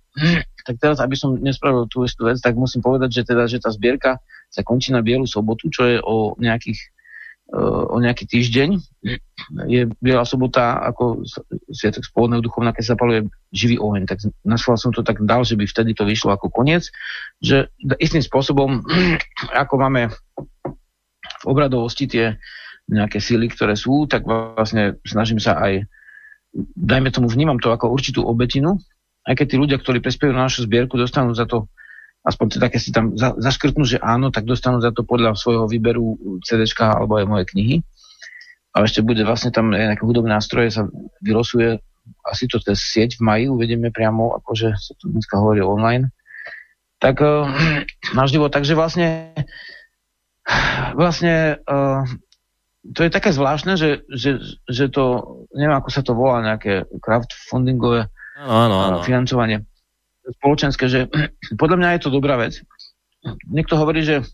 tak 0.62 0.78
teraz, 0.78 1.02
aby 1.02 1.18
som 1.18 1.42
nespravil 1.42 1.90
tú 1.90 2.06
istú 2.06 2.30
vec, 2.30 2.38
tak 2.38 2.54
musím 2.54 2.86
povedať, 2.86 3.10
že 3.10 3.22
teda, 3.26 3.50
že 3.50 3.58
tá 3.58 3.74
zbierka 3.74 4.22
sa 4.54 4.62
končí 4.62 4.94
na 4.94 5.02
Bielu 5.02 5.26
sobotu, 5.26 5.74
čo 5.74 5.90
je 5.90 5.98
o 5.98 6.38
nejakých 6.38 6.78
o 7.52 8.00
nejaký 8.00 8.32
týždeň. 8.32 8.80
Je 9.68 9.84
Biela 10.00 10.24
sobota 10.24 10.80
ako 10.88 11.28
Sviatok 11.68 12.08
spôvodného 12.08 12.40
duchovna, 12.40 12.72
keď 12.72 12.86
sa 12.88 12.96
paluje 12.96 13.28
živý 13.52 13.76
oheň. 13.76 14.08
Tak 14.08 14.24
našla 14.48 14.80
som 14.80 14.96
to 14.96 15.04
tak 15.04 15.20
dal, 15.28 15.44
že 15.44 15.60
by 15.60 15.68
vtedy 15.68 15.92
to 15.92 16.08
vyšlo 16.08 16.32
ako 16.32 16.48
koniec, 16.48 16.88
že 17.44 17.68
istým 18.00 18.24
spôsobom, 18.24 18.88
ako 19.68 19.74
máme 19.84 20.16
v 21.42 21.44
obradovosti 21.44 22.08
tie 22.08 22.40
nejaké 22.92 23.24
síly, 23.24 23.48
ktoré 23.48 23.80
sú, 23.80 24.06
tak 24.06 24.28
vlastne 24.28 25.00
snažím 25.08 25.40
sa 25.40 25.56
aj, 25.58 25.88
dajme 26.76 27.10
tomu, 27.10 27.32
vnímam 27.32 27.58
to 27.58 27.72
ako 27.72 27.88
určitú 27.88 28.28
obetinu, 28.28 28.76
aj 29.24 29.40
keď 29.40 29.46
tí 29.48 29.56
ľudia, 29.56 29.78
ktorí 29.80 30.04
prispievajú 30.04 30.36
na 30.36 30.52
našu 30.52 30.68
zbierku, 30.68 31.00
dostanú 31.00 31.32
za 31.32 31.48
to 31.48 31.72
aspoň 32.22 32.48
teda 32.58 32.68
keď 32.70 32.82
si 32.82 32.92
tam 32.94 33.18
za, 33.18 33.34
zaškrtnú, 33.38 33.82
že 33.86 33.98
áno, 33.98 34.30
tak 34.30 34.46
dostanú 34.46 34.78
za 34.78 34.94
to 34.94 35.02
podľa 35.02 35.34
svojho 35.34 35.66
výberu 35.66 36.18
CD 36.46 36.70
alebo 36.78 37.18
aj 37.18 37.26
moje 37.26 37.46
knihy. 37.54 37.76
A 38.72 38.86
ešte 38.88 39.04
bude 39.04 39.26
vlastne 39.28 39.52
tam 39.52 39.74
nejaké 39.74 40.06
hudobné 40.06 40.32
nástroje, 40.32 40.72
sa 40.72 40.88
vylosuje 41.20 41.82
asi 42.26 42.48
to 42.48 42.62
cez 42.62 42.80
sieť 42.82 43.20
v 43.20 43.26
maji, 43.26 43.46
uvedieme 43.50 43.92
priamo, 43.92 44.38
akože 44.42 44.74
sa 44.74 44.94
tu 44.98 45.12
dneska 45.12 45.38
hovorí 45.38 45.60
online. 45.62 46.14
Tak 47.02 47.20
uh, 47.20 47.50
náš 48.18 48.32
život, 48.32 48.54
takže 48.54 48.78
vlastne 48.78 49.34
vlastne 51.00 51.60
uh, 51.68 52.06
to 52.82 53.06
je 53.06 53.14
také 53.14 53.30
zvláštne, 53.30 53.78
že, 53.78 54.02
že, 54.10 54.42
že 54.66 54.90
to, 54.90 55.06
neviem 55.54 55.78
ako 55.78 55.90
sa 55.94 56.02
to 56.02 56.18
volá, 56.18 56.42
nejaké 56.42 56.90
crowdfundingové 56.98 58.10
áno, 58.42 58.76
áno. 58.82 58.98
financovanie 59.06 59.70
spoločenské, 60.42 60.86
že 60.90 61.00
podľa 61.62 61.78
mňa 61.78 61.90
je 61.98 62.02
to 62.02 62.10
dobrá 62.10 62.42
vec. 62.42 62.62
Niekto 63.46 63.78
hovorí, 63.78 64.02
že 64.02 64.26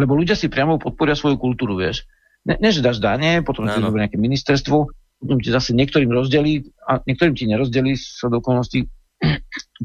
lebo 0.00 0.16
ľudia 0.16 0.38
si 0.38 0.48
priamo 0.48 0.80
podporia 0.80 1.18
svoju 1.18 1.36
kultúru, 1.36 1.76
vieš. 1.76 2.08
Ne, 2.48 2.56
než 2.56 2.80
dáš 2.80 3.02
dane, 3.02 3.44
potom 3.44 3.68
ti 3.68 3.76
no. 3.76 3.92
nejaké 3.92 4.16
ministerstvo, 4.16 4.76
potom 5.20 5.36
ti 5.44 5.52
zase 5.52 5.76
niektorým 5.76 6.08
rozdelí 6.08 6.72
a 6.88 7.04
niektorým 7.04 7.36
ti 7.36 7.44
nerozdelí 7.44 7.92
sa 8.00 8.32
do 8.32 8.40
okolností. 8.40 8.88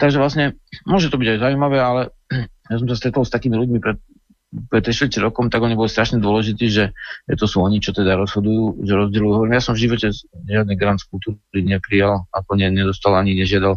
Takže 0.01 0.17
vlastne 0.21 0.55
môže 0.87 1.11
to 1.11 1.19
byť 1.19 1.35
aj 1.35 1.39
zaujímavé, 1.43 1.77
ale 1.83 2.01
ja 2.71 2.75
som 2.79 2.87
sa 2.87 2.95
stretol 2.95 3.27
s 3.27 3.33
takými 3.33 3.59
ľuďmi 3.59 3.77
pred 3.83 3.99
pred 4.71 4.83
3 4.83 5.11
rokom, 5.19 5.51
tak 5.51 5.61
oni 5.61 5.75
boli 5.75 5.91
strašne 5.91 6.23
dôležití, 6.23 6.67
že, 6.71 6.95
to 7.27 7.45
sú 7.45 7.61
oni, 7.61 7.83
čo 7.83 7.91
teda 7.91 8.15
rozhodujú, 8.15 8.85
že 8.87 8.93
rozdielujú. 8.95 9.31
Hovorím, 9.35 9.55
ja 9.59 9.63
som 9.63 9.75
v 9.75 9.83
živote 9.87 10.15
žiadny 10.47 10.73
grant 10.79 11.03
z 11.03 11.09
kultúry 11.11 11.39
neprijal, 11.61 12.25
ako 12.31 12.55
ne, 12.55 12.71
nedostal 12.71 13.19
ani 13.19 13.35
nežiadal. 13.35 13.75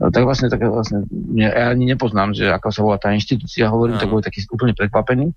No, 0.00 0.04
tak 0.12 0.22
vlastne, 0.28 0.52
tak 0.52 0.60
vlastne 0.60 1.08
ja 1.36 1.72
ani 1.72 1.88
nepoznám, 1.88 2.36
že 2.36 2.52
ako 2.52 2.68
sa 2.70 2.80
volá 2.84 2.96
tá 3.00 3.12
inštitúcia, 3.12 3.72
hovorím, 3.72 3.96
tak 3.96 4.12
boli 4.12 4.22
takí 4.24 4.44
úplne 4.52 4.76
prekvapení. 4.76 5.32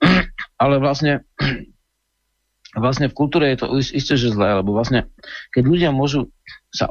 Ale 0.62 0.76
vlastne 0.80 1.24
vlastne 2.84 3.10
v 3.10 3.16
kultúre 3.16 3.50
je 3.50 3.58
to 3.64 3.66
isté, 3.80 4.14
že 4.14 4.30
zlé, 4.30 4.62
lebo 4.62 4.76
vlastne 4.76 5.10
keď 5.50 5.62
ľudia 5.66 5.90
môžu 5.90 6.30
sa, 6.70 6.86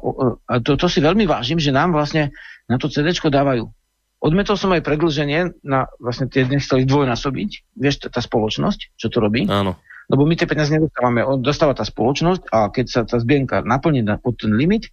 a 0.50 0.60
to, 0.60 0.76
to 0.76 0.92
si 0.92 1.00
veľmi 1.00 1.24
vážim, 1.24 1.56
že 1.56 1.72
nám 1.72 1.96
vlastne 1.96 2.36
na 2.68 2.76
to 2.76 2.92
CD 2.92 3.16
dávajú 3.16 3.72
Odmetol 4.20 4.60
som 4.60 4.76
aj 4.76 4.84
predlženie 4.84 5.64
na 5.64 5.88
vlastne 5.96 6.28
tie 6.28 6.44
dnes 6.44 6.68
chceli 6.68 6.84
dvojnásobiť, 6.84 7.80
vieš, 7.80 8.12
tá, 8.12 8.20
spoločnosť, 8.20 9.00
čo 9.00 9.08
to 9.08 9.24
robí. 9.24 9.48
Áno. 9.48 9.80
Lebo 10.12 10.28
my 10.28 10.36
tie 10.36 10.50
peniaze 10.50 10.76
nedostávame, 10.76 11.24
dostáva 11.40 11.72
tá 11.72 11.88
spoločnosť 11.88 12.52
a 12.52 12.68
keď 12.68 12.86
sa 12.90 13.02
tá 13.08 13.16
zbienka 13.22 13.64
naplní 13.64 14.04
na, 14.04 14.20
pod 14.20 14.36
ten 14.42 14.52
limit, 14.52 14.92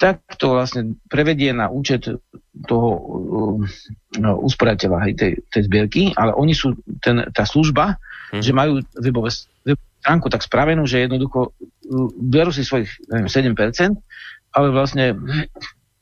tak 0.00 0.24
to 0.40 0.56
vlastne 0.56 0.96
prevedie 1.06 1.52
na 1.54 1.68
účet 1.68 2.08
toho 2.66 2.88
uh, 2.88 3.56
no, 4.18 4.30
usporateľa 4.42 4.98
hej, 5.06 5.14
tej, 5.14 5.32
tej 5.52 5.62
zbierky, 5.68 6.02
ale 6.16 6.34
oni 6.34 6.56
sú 6.56 6.74
ten, 7.04 7.28
tá 7.30 7.46
služba, 7.46 8.00
hm. 8.34 8.42
že 8.42 8.56
majú 8.56 8.80
webové, 8.98 9.30
webové 9.62 9.86
stránku 10.02 10.26
tak 10.32 10.42
spravenú, 10.42 10.82
že 10.88 11.04
jednoducho 11.04 11.52
uh, 11.52 12.08
berú 12.16 12.50
si 12.50 12.64
svojich 12.66 12.90
neviem, 13.12 13.28
7%, 13.28 13.94
ale 14.54 14.66
vlastne 14.70 15.14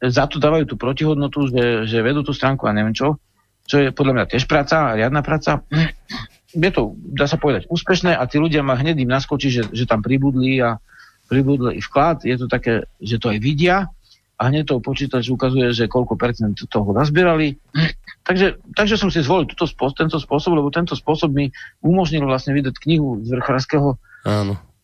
za 0.02 0.26
to 0.26 0.42
dávajú 0.42 0.66
tú 0.66 0.74
protihodnotu, 0.74 1.46
že, 1.46 1.86
že 1.86 2.02
vedú 2.02 2.26
tú 2.26 2.34
stránku 2.34 2.66
a 2.66 2.74
neviem 2.74 2.90
čo, 2.90 3.22
čo 3.70 3.78
je 3.78 3.94
podľa 3.94 4.12
mňa 4.18 4.24
tiež 4.34 4.50
práca, 4.50 4.98
riadna 4.98 5.22
práca. 5.22 5.62
Je 6.50 6.70
to, 6.74 6.98
dá 7.14 7.30
sa 7.30 7.38
povedať, 7.38 7.70
úspešné 7.70 8.12
a 8.18 8.26
tí 8.26 8.42
ľudia 8.42 8.66
ma 8.66 8.74
hneď 8.74 8.98
im 8.98 9.14
naskočí, 9.14 9.48
že, 9.48 9.62
že 9.70 9.86
tam 9.86 10.02
pribudli 10.02 10.58
a 10.58 10.82
pribudli 11.30 11.78
vklad. 11.78 12.26
Je 12.26 12.34
to 12.34 12.50
také, 12.50 12.90
že 12.98 13.22
to 13.22 13.30
aj 13.30 13.38
vidia 13.38 13.86
a 14.36 14.42
hneď 14.50 14.74
to 14.74 14.82
počítač 14.82 15.30
ukazuje, 15.30 15.70
že 15.70 15.86
koľko 15.86 16.18
percent 16.18 16.58
toho 16.58 16.90
nazbierali. 16.90 17.62
Takže, 18.26 18.58
takže 18.74 18.98
som 18.98 19.08
si 19.08 19.22
zvolil 19.22 19.46
túto, 19.46 19.70
tento 19.94 20.18
spôsob, 20.18 20.58
lebo 20.58 20.68
tento 20.74 20.98
spôsob 20.98 21.30
mi 21.30 21.54
umožnil 21.78 22.26
vlastne 22.26 22.52
vydať 22.58 22.74
knihu 22.82 23.22
z 23.22 23.38
vrchorárskeho 23.38 23.94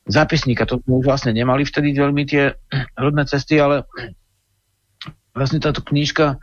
zápisníka. 0.08 0.64
To 0.70 0.78
sme 0.80 1.02
už 1.02 1.06
vlastne 1.10 1.34
nemali 1.34 1.66
vtedy 1.66 1.90
veľmi 1.92 2.22
tie 2.24 2.54
rodné 2.94 3.26
cesty, 3.26 3.58
ale 3.58 3.84
vlastne 5.38 5.62
táto 5.62 5.80
knižka 5.80 6.42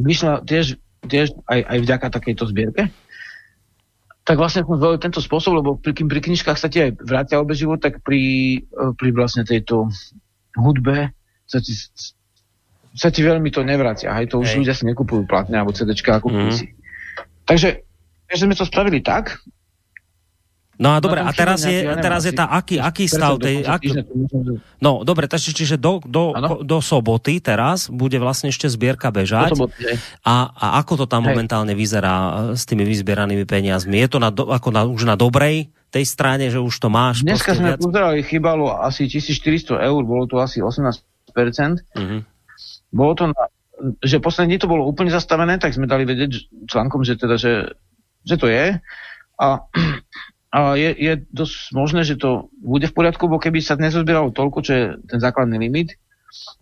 vyšla 0.00 0.42
tiež, 0.48 0.80
tiež 1.04 1.36
aj, 1.44 1.60
aj 1.60 1.78
vďaka 1.84 2.06
takejto 2.08 2.44
zbierke. 2.48 2.82
Tak 4.24 4.36
vlastne 4.36 4.64
som 4.64 4.80
zvolil 4.80 5.00
tento 5.00 5.20
spôsob, 5.20 5.60
lebo 5.60 5.76
pri, 5.76 5.92
pri 5.92 6.20
knižkách 6.20 6.56
sa 6.56 6.72
ti 6.72 6.80
aj 6.80 7.00
vrátia 7.04 7.40
obe 7.40 7.52
život, 7.52 7.80
tak 7.80 8.00
pri, 8.00 8.22
e, 8.62 8.92
pri 8.96 9.08
vlastne 9.12 9.44
tejto 9.44 9.90
hudbe 10.56 11.12
sa 11.48 11.58
ti, 11.58 11.72
sa 12.94 13.08
ti 13.10 13.20
veľmi 13.20 13.50
to 13.50 13.66
nevrácia. 13.66 14.12
Aj 14.12 14.24
to 14.28 14.38
už 14.40 14.54
Hej. 14.54 14.58
ľudia 14.64 14.74
si 14.76 14.84
nekupujú 14.86 15.26
platne 15.26 15.58
alebo 15.58 15.74
CDčka, 15.74 16.20
ako 16.20 16.30
mm. 16.30 16.52
si. 16.52 16.72
Takže, 17.48 17.82
takže 18.30 18.44
sme 18.46 18.54
to 18.54 18.68
spravili 18.68 19.02
tak, 19.02 19.42
No 20.80 20.96
a 20.96 20.98
dobre, 20.98 21.20
a 21.20 21.28
teraz 21.36 21.60
je, 21.68 21.84
teraz 22.00 22.24
je 22.24 22.32
tá, 22.32 22.48
aký, 22.56 22.80
aký 22.80 23.04
stav 23.04 23.36
tej... 23.36 23.68
Aký, 23.68 23.92
no, 24.80 25.04
dobre, 25.04 25.28
takže 25.28 25.52
čiže 25.52 25.76
do, 25.76 26.00
do, 26.00 26.32
do 26.64 26.80
soboty 26.80 27.36
teraz 27.36 27.92
bude 27.92 28.16
vlastne 28.16 28.48
ešte 28.48 28.64
zbierka 28.64 29.12
bežať. 29.12 29.60
A, 30.24 30.48
a 30.48 30.66
ako 30.80 31.04
to 31.04 31.06
tam 31.06 31.28
Hej. 31.28 31.36
momentálne 31.36 31.76
vyzerá 31.76 32.48
s 32.56 32.64
tými 32.64 32.88
vyzbieranými 32.88 33.44
peniazmi? 33.44 34.00
Je 34.00 34.08
to 34.08 34.18
na, 34.24 34.32
ako 34.32 34.72
na, 34.72 34.88
už 34.88 35.04
na 35.04 35.20
dobrej 35.20 35.68
tej 35.92 36.08
strane, 36.08 36.48
že 36.48 36.56
už 36.56 36.72
to 36.80 36.88
máš? 36.88 37.20
Dneska 37.28 37.52
sme 37.52 37.76
viac... 37.76 37.84
pozerali, 37.84 38.24
chýbalo 38.24 38.72
asi 38.72 39.04
1400 39.04 39.84
eur, 39.84 40.00
bolo 40.08 40.24
to 40.24 40.40
asi 40.40 40.64
18%. 40.64 40.96
Mm-hmm. 41.92 42.20
Bolo 42.96 43.12
to 43.12 43.24
na, 43.28 43.52
že 44.00 44.16
poslední 44.16 44.56
to 44.56 44.64
bolo 44.64 44.88
úplne 44.88 45.12
zastavené, 45.12 45.60
tak 45.60 45.76
sme 45.76 45.84
dali 45.84 46.08
vedieť 46.08 46.48
článkom, 46.72 47.04
že 47.04 47.20
teda, 47.20 47.36
že, 47.36 47.76
že 48.24 48.36
to 48.40 48.48
je. 48.48 48.80
A 49.36 49.46
a 50.50 50.74
je, 50.74 50.90
je 50.98 51.12
dosť 51.30 51.70
možné, 51.70 52.02
že 52.02 52.18
to 52.18 52.50
bude 52.58 52.82
v 52.82 52.96
poriadku, 52.96 53.30
bo 53.30 53.38
keby 53.38 53.62
sa 53.62 53.78
nezozbieralo 53.78 54.34
toľko, 54.34 54.58
čo 54.66 54.72
je 54.74 54.84
ten 55.06 55.22
základný 55.22 55.62
limit, 55.62 55.94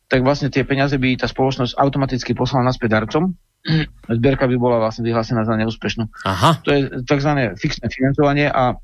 tak 0.09 0.21
vlastne 0.25 0.53
tie 0.53 0.65
peniaze 0.65 0.97
by 0.97 1.17
tá 1.17 1.25
spoločnosť 1.29 1.77
automaticky 1.77 2.37
poslala 2.37 2.69
naspäť 2.69 3.01
darcom. 3.01 3.33
Zbierka 4.21 4.45
by 4.45 4.57
bola 4.61 4.77
vlastne 4.81 5.09
vyhlásená 5.09 5.45
za 5.45 5.57
neúspešnú. 5.57 6.05
Aha. 6.25 6.61
To 6.65 6.69
je 6.69 6.81
tzv. 7.05 7.33
fixné 7.57 7.89
financovanie 7.93 8.49
a, 8.49 8.77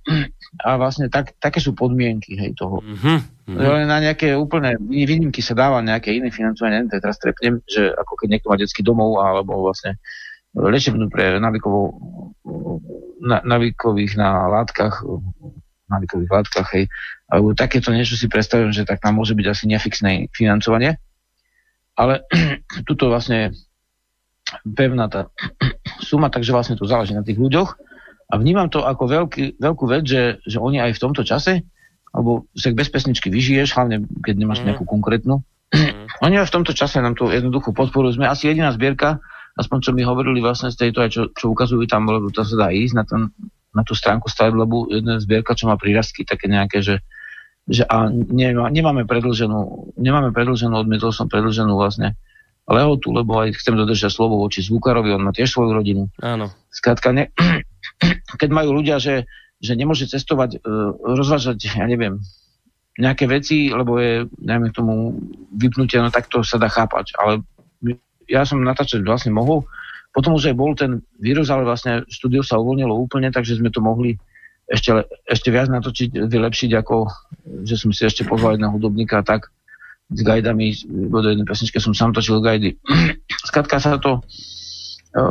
a 0.64 0.70
vlastne 0.80 1.12
tak, 1.12 1.36
také 1.36 1.60
sú 1.60 1.76
podmienky 1.76 2.36
hej, 2.36 2.56
toho. 2.56 2.80
Uh-huh. 2.80 3.20
Uh-huh. 3.48 3.84
Na 3.84 4.00
nejaké 4.00 4.32
úplné 4.32 4.80
výnimky 4.80 5.44
sa 5.44 5.52
dáva 5.52 5.84
nejaké 5.84 6.16
iné 6.16 6.32
financovanie, 6.32 6.84
neviem, 6.84 6.96
teraz 6.96 7.20
trepnem, 7.20 7.60
že 7.68 7.92
ako 7.92 8.12
keď 8.24 8.28
niekto 8.28 8.48
má 8.48 8.56
detský 8.56 8.80
domov 8.80 9.20
alebo 9.20 9.68
vlastne 9.68 10.00
liečebnú 10.54 11.10
pre 11.10 11.36
navikovou, 11.42 11.98
na, 13.18 13.42
navikových 13.42 14.14
na 14.14 14.46
látkach, 14.46 15.02
navikových 15.90 16.30
látkach, 16.30 16.68
hej. 16.74 16.88
Alebo 17.28 17.52
takéto 17.52 17.90
niečo 17.90 18.14
si 18.14 18.30
predstavujem, 18.30 18.72
že 18.72 18.86
tak 18.86 19.02
tam 19.02 19.18
môže 19.18 19.34
byť 19.34 19.46
asi 19.50 19.64
nefixné 19.66 20.30
financovanie. 20.30 20.96
Ale 21.98 22.26
tuto 22.88 23.10
vlastne 23.10 23.54
pevná 24.62 25.10
tá 25.10 25.30
suma, 26.08 26.30
takže 26.30 26.54
vlastne 26.54 26.78
to 26.78 26.86
záleží 26.86 27.12
na 27.12 27.26
tých 27.26 27.38
ľuďoch. 27.38 27.70
A 28.32 28.40
vnímam 28.40 28.72
to 28.72 28.82
ako 28.82 29.04
veľký, 29.04 29.60
veľkú 29.60 29.84
vec, 29.90 30.08
že, 30.08 30.40
že 30.48 30.58
oni 30.58 30.80
aj 30.80 30.96
v 30.96 31.02
tomto 31.02 31.22
čase, 31.22 31.60
alebo 32.14 32.48
sa 32.54 32.72
bez 32.72 32.88
pesničky 32.88 33.28
vyžiješ, 33.28 33.74
hlavne 33.76 34.06
keď 34.22 34.34
nemáš 34.38 34.64
mm. 34.64 34.66
nejakú 34.70 34.84
konkrétnu, 34.88 35.44
mm. 35.70 36.24
oni 36.24 36.40
aj 36.40 36.48
v 36.48 36.54
tomto 36.56 36.72
čase 36.72 37.02
nám 37.04 37.18
to 37.18 37.28
jednoducho 37.28 37.76
podporujú. 37.76 38.16
Sme 38.16 38.30
asi 38.30 38.48
jediná 38.48 38.72
zbierka, 38.72 39.20
aspoň 39.54 39.78
čo 39.80 39.90
mi 39.94 40.02
hovorili 40.02 40.42
vlastne 40.42 40.70
z 40.74 40.86
tejto, 40.86 40.98
aj 41.02 41.10
čo, 41.10 41.22
čo 41.30 41.44
ukazujú 41.54 41.86
tam, 41.86 42.10
lebo 42.10 42.30
to 42.30 42.42
sa 42.42 42.66
dá 42.66 42.68
ísť 42.74 42.94
na, 42.94 43.04
ten, 43.06 43.22
na 43.70 43.82
tú 43.86 43.94
stránku 43.94 44.26
Startlabu, 44.26 44.90
jedna 44.90 45.22
zbierka, 45.22 45.54
čo 45.54 45.70
má 45.70 45.78
prírastky 45.78 46.26
také 46.26 46.50
nejaké, 46.50 46.82
že, 46.82 47.02
že 47.70 47.86
a 47.86 48.10
nemá, 48.10 48.70
nemáme 48.70 49.06
predlženú, 49.06 49.94
nemáme 49.98 50.34
predlženú, 50.34 50.74
odmietol 50.74 51.14
som 51.14 51.30
predlženú 51.30 51.74
vlastne 51.78 52.18
lehotu, 52.64 53.12
lebo 53.12 53.44
aj 53.44 53.60
chcem 53.60 53.76
dodržať 53.76 54.10
slovo 54.10 54.40
voči 54.40 54.64
Zvukarovi, 54.64 55.12
on 55.12 55.28
má 55.28 55.32
tiež 55.36 55.52
svoju 55.52 55.70
rodinu. 55.76 56.08
Áno. 56.18 56.48
Skrátka, 56.72 57.12
ne, 57.12 57.30
keď 58.40 58.50
majú 58.50 58.74
ľudia, 58.74 58.96
že, 58.98 59.28
že 59.60 59.76
nemôže 59.76 60.08
cestovať, 60.08 60.64
uh, 60.64 60.96
rozvážať, 60.96 61.76
ja 61.76 61.84
neviem, 61.84 62.24
nejaké 62.94 63.26
veci, 63.26 63.74
lebo 63.74 63.98
je, 63.98 64.30
najmä 64.38 64.70
k 64.70 64.78
tomu 64.78 65.18
vypnutie, 65.50 65.98
no 65.98 66.14
tak 66.14 66.30
to 66.30 66.46
sa 66.46 66.62
dá 66.62 66.70
chápať. 66.70 67.10
Ale 67.18 67.42
ja 68.28 68.42
som 68.44 68.60
natáčať 68.60 69.04
vlastne 69.04 69.32
mohol. 69.32 69.64
Potom 70.14 70.38
už 70.38 70.54
aj 70.54 70.56
bol 70.56 70.72
ten 70.78 71.02
vírus, 71.18 71.50
ale 71.50 71.66
vlastne 71.66 72.06
štúdio 72.06 72.46
sa 72.46 72.60
uvoľnilo 72.62 72.94
úplne, 72.94 73.34
takže 73.34 73.58
sme 73.58 73.74
to 73.74 73.82
mohli 73.82 74.14
ešte, 74.70 75.04
ešte 75.26 75.48
viac 75.50 75.68
natočiť, 75.68 76.24
vylepšiť, 76.24 76.70
ako 76.80 77.10
že 77.66 77.76
som 77.76 77.90
si 77.92 78.06
ešte 78.06 78.24
pozval 78.24 78.56
jedného 78.56 78.72
hudobníka 78.72 79.20
tak 79.26 79.52
s 80.08 80.20
gajdami, 80.20 80.72
do 80.88 81.28
jednej 81.28 81.48
pesničke 81.48 81.80
som 81.80 81.96
sám 81.96 82.14
točil 82.14 82.40
gajdy. 82.40 82.76
Skladka 83.48 83.80
sa 83.80 83.98
to 83.98 84.22
e, 85.12 85.22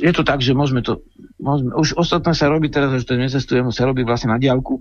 je 0.00 0.12
to 0.16 0.24
tak, 0.24 0.40
že 0.40 0.56
môžeme 0.56 0.80
to 0.80 1.04
môžeme, 1.36 1.76
už 1.76 2.00
ostatné 2.00 2.32
sa 2.32 2.48
robí 2.48 2.72
teraz, 2.72 2.96
že 2.96 3.04
to 3.04 3.20
necestujeme, 3.20 3.68
sa 3.68 3.84
robí 3.84 4.02
vlastne 4.08 4.32
na 4.32 4.40
diálku, 4.40 4.80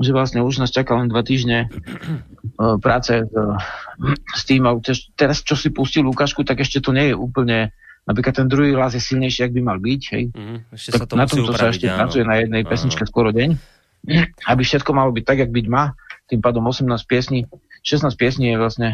že 0.00 0.16
vlastne 0.16 0.40
už 0.40 0.64
nás 0.64 0.72
čaká 0.72 0.96
len 0.96 1.12
dva 1.12 1.20
týždne 1.20 1.68
uh, 1.68 2.80
práce 2.80 3.20
uh, 3.20 3.56
s 4.32 4.42
tým 4.48 4.64
teraz, 5.14 5.44
čo 5.44 5.54
si 5.54 5.68
pustil 5.70 6.04
Lukášku, 6.08 6.42
tak 6.42 6.64
ešte 6.64 6.80
to 6.80 6.96
nie 6.96 7.12
je 7.12 7.16
úplne 7.16 7.72
napríklad 8.08 8.34
ten 8.42 8.48
druhý 8.48 8.72
hlas 8.74 8.96
je 8.96 9.02
silnejší, 9.02 9.46
ak 9.46 9.52
by 9.54 9.60
mal 9.62 9.78
byť, 9.78 10.02
hej. 10.16 10.24
Mm, 10.32 10.58
ešte 10.72 10.90
tak 10.96 11.00
sa 11.00 11.06
to 11.06 11.14
na 11.14 11.26
tomto 11.28 11.52
sa 11.52 11.70
ešte 11.70 11.86
áno. 11.86 11.98
pracuje 12.00 12.24
na 12.24 12.42
jednej 12.42 12.62
áno. 12.64 12.70
pesničke 12.72 13.04
skoro 13.06 13.30
deň, 13.30 13.50
aby 14.50 14.62
všetko 14.64 14.90
malo 14.96 15.12
byť 15.12 15.24
tak, 15.28 15.38
jak 15.44 15.52
byť 15.52 15.66
má, 15.68 15.94
tým 16.26 16.40
pádom 16.40 16.64
18 16.66 16.88
piesní 17.06 17.46
16 17.80 18.12
piesní 18.12 18.52
je 18.52 18.56
vlastne 18.60 18.88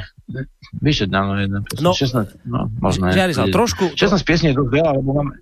vyše 0.78 1.10
no, 1.10 1.34
jedna 1.34 1.58
piesň. 1.66 1.82
No, 1.82 1.90
16, 1.90 2.46
no, 2.46 2.70
možno. 2.78 3.10
Žiarislav, 3.10 3.50
trošku... 3.50 3.98
16 3.98 4.22
piesní 4.22 4.46
je 4.54 4.62
dosť 4.62 4.70
veľa, 4.70 4.90
lebo 5.02 5.10
máme 5.10 5.32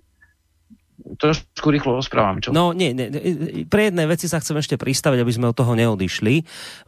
trošku 1.13 1.69
rýchlo 1.69 2.01
rozprávam. 2.01 2.41
Čo? 2.41 2.49
No 2.49 2.73
nie, 2.73 2.91
nie, 2.97 3.07
pre 3.69 3.93
jedné 3.93 4.09
veci 4.09 4.25
sa 4.25 4.41
chcem 4.41 4.57
ešte 4.57 4.75
pristaviť, 4.75 5.21
aby 5.21 5.33
sme 5.33 5.45
od 5.53 5.55
toho 5.55 5.77
neodišli. 5.77 6.33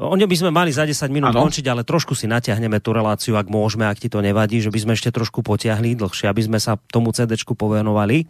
O 0.01 0.17
by 0.17 0.35
sme 0.35 0.49
mali 0.49 0.73
za 0.73 0.89
10 0.89 1.13
minút 1.13 1.37
ano. 1.37 1.45
končiť, 1.45 1.65
ale 1.69 1.85
trošku 1.85 2.17
si 2.17 2.25
natiahneme 2.25 2.81
tú 2.81 2.97
reláciu, 2.97 3.37
ak 3.37 3.47
môžeme, 3.47 3.85
ak 3.85 4.01
ti 4.01 4.09
to 4.09 4.25
nevadí, 4.25 4.57
že 4.57 4.73
by 4.73 4.79
sme 4.81 4.93
ešte 4.97 5.13
trošku 5.13 5.45
potiahli 5.45 5.93
dlhšie, 5.93 6.25
aby 6.25 6.41
sme 6.41 6.57
sa 6.57 6.81
tomu 6.89 7.13
CD 7.13 7.37
povenovali. 7.37 8.25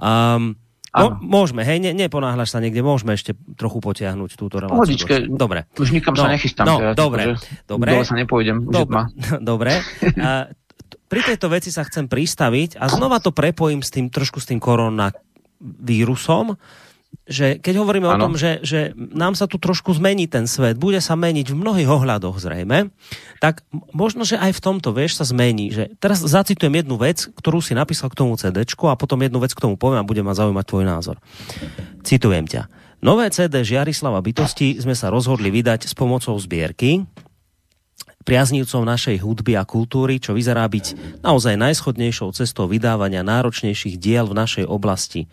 Um, 0.00 0.56
No, 0.92 1.16
môžeme, 1.24 1.64
hej, 1.64 1.80
ne, 1.80 1.96
neponáhľaš 1.96 2.52
sa 2.52 2.60
niekde, 2.60 2.84
môžeme 2.84 3.16
ešte 3.16 3.32
trochu 3.56 3.80
potiahnuť 3.80 4.36
túto 4.36 4.60
reláciu. 4.60 4.76
Pohodičke, 4.76 5.24
dobre. 5.24 5.64
Už 5.80 5.88
nikam 5.88 6.12
no, 6.12 6.20
sa 6.20 6.28
nechystám. 6.28 6.68
No, 6.68 6.76
ja, 6.76 6.92
dobre, 6.92 7.32
dobre. 7.64 8.04
sa 8.04 8.12
nepôjdem, 8.12 8.68
dobre, 8.68 9.08
dobre. 9.40 9.80
A, 10.20 10.52
pri 11.12 11.20
tejto 11.20 11.52
veci 11.52 11.68
sa 11.68 11.84
chcem 11.84 12.08
pristaviť 12.08 12.80
a 12.80 12.88
znova 12.88 13.20
to 13.20 13.36
prepojím 13.36 13.84
s 13.84 13.92
tým, 13.92 14.08
trošku 14.08 14.40
s 14.40 14.48
tým 14.48 14.56
koronavírusom 14.56 16.56
že 17.28 17.60
keď 17.60 17.84
hovoríme 17.84 18.08
ano. 18.08 18.16
o 18.16 18.22
tom, 18.28 18.34
že, 18.40 18.64
že 18.64 18.96
nám 18.96 19.36
sa 19.36 19.44
tu 19.44 19.60
trošku 19.60 19.92
zmení 19.92 20.26
ten 20.26 20.48
svet, 20.48 20.80
bude 20.80 20.98
sa 20.98 21.14
meniť 21.14 21.52
v 21.52 21.60
mnohých 21.60 21.88
ohľadoch 21.88 22.40
zrejme, 22.40 22.88
tak 23.38 23.62
možno, 23.92 24.24
že 24.24 24.40
aj 24.40 24.56
v 24.56 24.64
tomto, 24.64 24.96
vieš, 24.96 25.20
sa 25.20 25.28
zmení. 25.28 25.70
Že 25.70 25.84
teraz 26.00 26.24
zacitujem 26.24 26.72
jednu 26.72 26.96
vec, 26.98 27.28
ktorú 27.36 27.60
si 27.60 27.76
napísal 27.76 28.10
k 28.10 28.18
tomu 28.18 28.34
CD 28.40 28.64
a 28.64 28.96
potom 28.96 29.20
jednu 29.20 29.38
vec 29.38 29.52
k 29.52 29.62
tomu 29.62 29.76
poviem 29.76 30.02
a 30.02 30.08
budem 30.08 30.24
ma 30.24 30.34
zaujímať 30.34 30.64
tvoj 30.66 30.84
názor. 30.88 31.16
Citujem 32.02 32.48
ťa. 32.48 32.66
Nové 33.02 33.28
CD 33.30 33.66
Žiarislava 33.66 34.22
bytosti 34.22 34.78
sme 34.78 34.96
sa 34.96 35.10
rozhodli 35.10 35.50
vydať 35.50 35.90
s 35.90 35.94
pomocou 35.94 36.38
zbierky, 36.38 37.06
priaznívcom 38.22 38.86
našej 38.86 39.20
hudby 39.20 39.58
a 39.58 39.66
kultúry, 39.66 40.22
čo 40.22 40.32
vyzerá 40.32 40.64
byť 40.66 41.18
naozaj 41.20 41.58
najschodnejšou 41.58 42.32
cestou 42.32 42.70
vydávania 42.70 43.26
náročnejších 43.26 43.98
diel 44.00 44.30
v 44.30 44.38
našej 44.38 44.64
oblasti. 44.66 45.28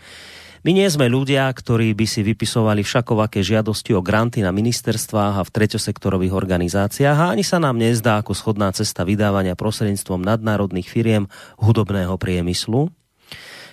My 0.60 0.76
nie 0.76 0.92
sme 0.92 1.08
ľudia, 1.08 1.48
ktorí 1.48 1.96
by 1.96 2.04
si 2.04 2.20
vypisovali 2.20 2.84
všakovaké 2.84 3.40
žiadosti 3.40 3.96
o 3.96 4.04
granty 4.04 4.44
na 4.44 4.52
ministerstvách 4.52 5.40
a 5.40 5.46
v 5.48 5.54
treťosektorových 5.56 6.36
organizáciách 6.36 7.16
a 7.16 7.32
ani 7.32 7.48
sa 7.48 7.64
nám 7.64 7.80
nezdá 7.80 8.20
ako 8.20 8.36
schodná 8.36 8.68
cesta 8.76 9.08
vydávania 9.08 9.56
prostredníctvom 9.56 10.20
nadnárodných 10.20 10.92
firiem 10.92 11.32
hudobného 11.64 12.12
priemyslu. 12.20 12.92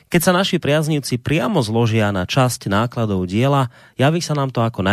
Keď 0.06 0.20
sa 0.22 0.30
naši 0.30 0.62
priaznivci 0.62 1.18
priamo 1.18 1.58
zložia 1.66 2.14
na 2.14 2.30
časť 2.30 2.70
nákladov 2.70 3.26
diela, 3.26 3.74
javí 3.98 4.22
sa 4.22 4.38
nám 4.38 4.54
to 4.54 4.62
ako, 4.62 4.86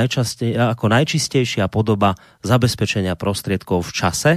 ako 0.74 0.86
najčistejšia 0.90 1.70
podoba 1.70 2.18
zabezpečenia 2.42 3.14
prostriedkov 3.14 3.86
v 3.86 3.92
čase, 3.94 4.32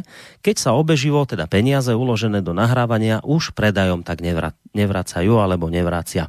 keď 0.45 0.57
sa 0.61 0.71
obeživo, 0.77 1.25
teda 1.25 1.49
peniaze 1.49 1.97
uložené 1.97 2.45
do 2.45 2.53
nahrávania, 2.53 3.25
už 3.25 3.57
predajom 3.57 4.05
tak 4.05 4.21
nevra- 4.21 4.53
nevracajú 4.77 5.41
alebo 5.41 5.73
nevracia. 5.73 6.29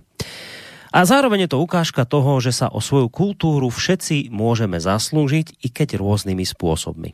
A 0.96 1.04
zároveň 1.04 1.46
je 1.46 1.52
to 1.52 1.60
ukážka 1.60 2.08
toho, 2.08 2.40
že 2.40 2.56
sa 2.56 2.72
o 2.72 2.80
svoju 2.80 3.12
kultúru 3.12 3.68
všetci 3.68 4.32
môžeme 4.32 4.80
zaslúžiť, 4.80 5.60
i 5.60 5.68
keď 5.68 6.00
rôznymi 6.00 6.48
spôsobmi. 6.48 7.12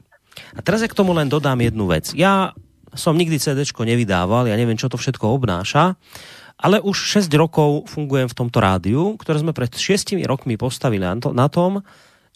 A 0.53 0.61
teraz 0.61 0.85
ja 0.85 0.89
k 0.89 0.97
tomu 0.97 1.17
len 1.17 1.33
dodám 1.33 1.57
jednu 1.57 1.89
vec. 1.89 2.13
Ja 2.13 2.53
som 2.93 3.17
nikdy 3.17 3.41
CD 3.41 3.65
nevydával, 3.65 4.45
ja 4.45 4.53
neviem, 4.53 4.77
čo 4.77 4.85
to 4.85 5.01
všetko 5.01 5.33
obnáša, 5.33 5.97
ale 6.63 6.79
už 6.79 7.27
6 7.27 7.27
rokov 7.35 7.91
fungujem 7.91 8.31
v 8.31 8.37
tomto 8.39 8.63
rádiu, 8.63 9.19
ktoré 9.19 9.43
sme 9.43 9.51
pred 9.51 9.75
6 9.75 10.15
rokmi 10.23 10.55
postavili 10.55 11.03
na 11.03 11.47
tom, 11.51 11.83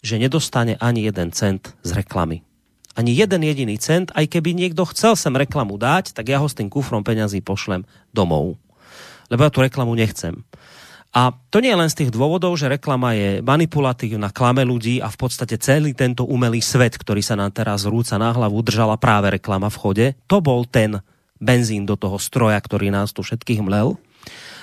že 0.04 0.20
nedostane 0.20 0.76
ani 0.76 1.08
jeden 1.08 1.32
cent 1.32 1.72
z 1.80 1.90
reklamy. 1.96 2.44
Ani 2.92 3.16
jeden 3.16 3.40
jediný 3.40 3.80
cent, 3.80 4.12
aj 4.12 4.28
keby 4.28 4.52
niekto 4.52 4.84
chcel 4.92 5.16
sem 5.16 5.32
reklamu 5.32 5.80
dať, 5.80 6.12
tak 6.12 6.28
ja 6.28 6.42
ho 6.42 6.46
s 6.50 6.54
tým 6.54 6.68
kufrom 6.68 7.00
peňazí 7.00 7.40
pošlem 7.40 7.88
domov. 8.12 8.60
Lebo 9.32 9.48
ja 9.48 9.50
tú 9.54 9.64
reklamu 9.64 9.96
nechcem. 9.96 10.44
A 11.16 11.32
to 11.48 11.64
nie 11.64 11.72
je 11.72 11.80
len 11.80 11.88
z 11.88 12.04
tých 12.04 12.10
dôvodov, 12.12 12.52
že 12.60 12.68
reklama 12.68 13.16
je 13.16 13.40
manipulatívna, 13.40 14.28
klame 14.28 14.60
ľudí 14.60 15.00
a 15.00 15.08
v 15.08 15.16
podstate 15.16 15.56
celý 15.56 15.96
tento 15.96 16.28
umelý 16.28 16.60
svet, 16.60 17.00
ktorý 17.00 17.24
sa 17.24 17.32
nám 17.32 17.54
teraz 17.56 17.88
rúca 17.88 18.20
na 18.20 18.28
hlavu, 18.28 18.60
držala 18.60 19.00
práve 19.00 19.32
reklama 19.40 19.72
v 19.72 19.80
chode. 19.80 20.06
To 20.28 20.44
bol 20.44 20.68
ten 20.68 21.00
benzín 21.40 21.88
do 21.88 21.96
toho 21.96 22.20
stroja, 22.20 22.60
ktorý 22.60 22.92
nás 22.92 23.16
tu 23.16 23.24
všetkých 23.24 23.64
mlel. 23.64 23.96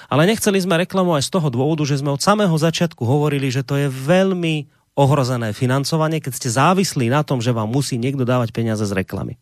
Ale 0.10 0.30
nechceli 0.30 0.62
sme 0.62 0.82
reklamu 0.82 1.18
aj 1.18 1.28
z 1.28 1.34
toho 1.34 1.48
dôvodu, 1.50 1.84
že 1.86 2.00
sme 2.00 2.14
od 2.14 2.22
samého 2.22 2.54
začiatku 2.54 3.02
hovorili, 3.02 3.50
že 3.50 3.66
to 3.66 3.78
je 3.80 3.88
veľmi 3.90 4.70
ohrozené 4.96 5.52
financovanie, 5.52 6.24
keď 6.24 6.34
ste 6.40 6.50
závislí 6.56 7.12
na 7.12 7.22
tom, 7.22 7.44
že 7.44 7.52
vám 7.52 7.68
musí 7.68 8.00
niekto 8.00 8.24
dávať 8.24 8.56
peniaze 8.56 8.86
z 8.88 8.96
reklamy. 8.96 9.36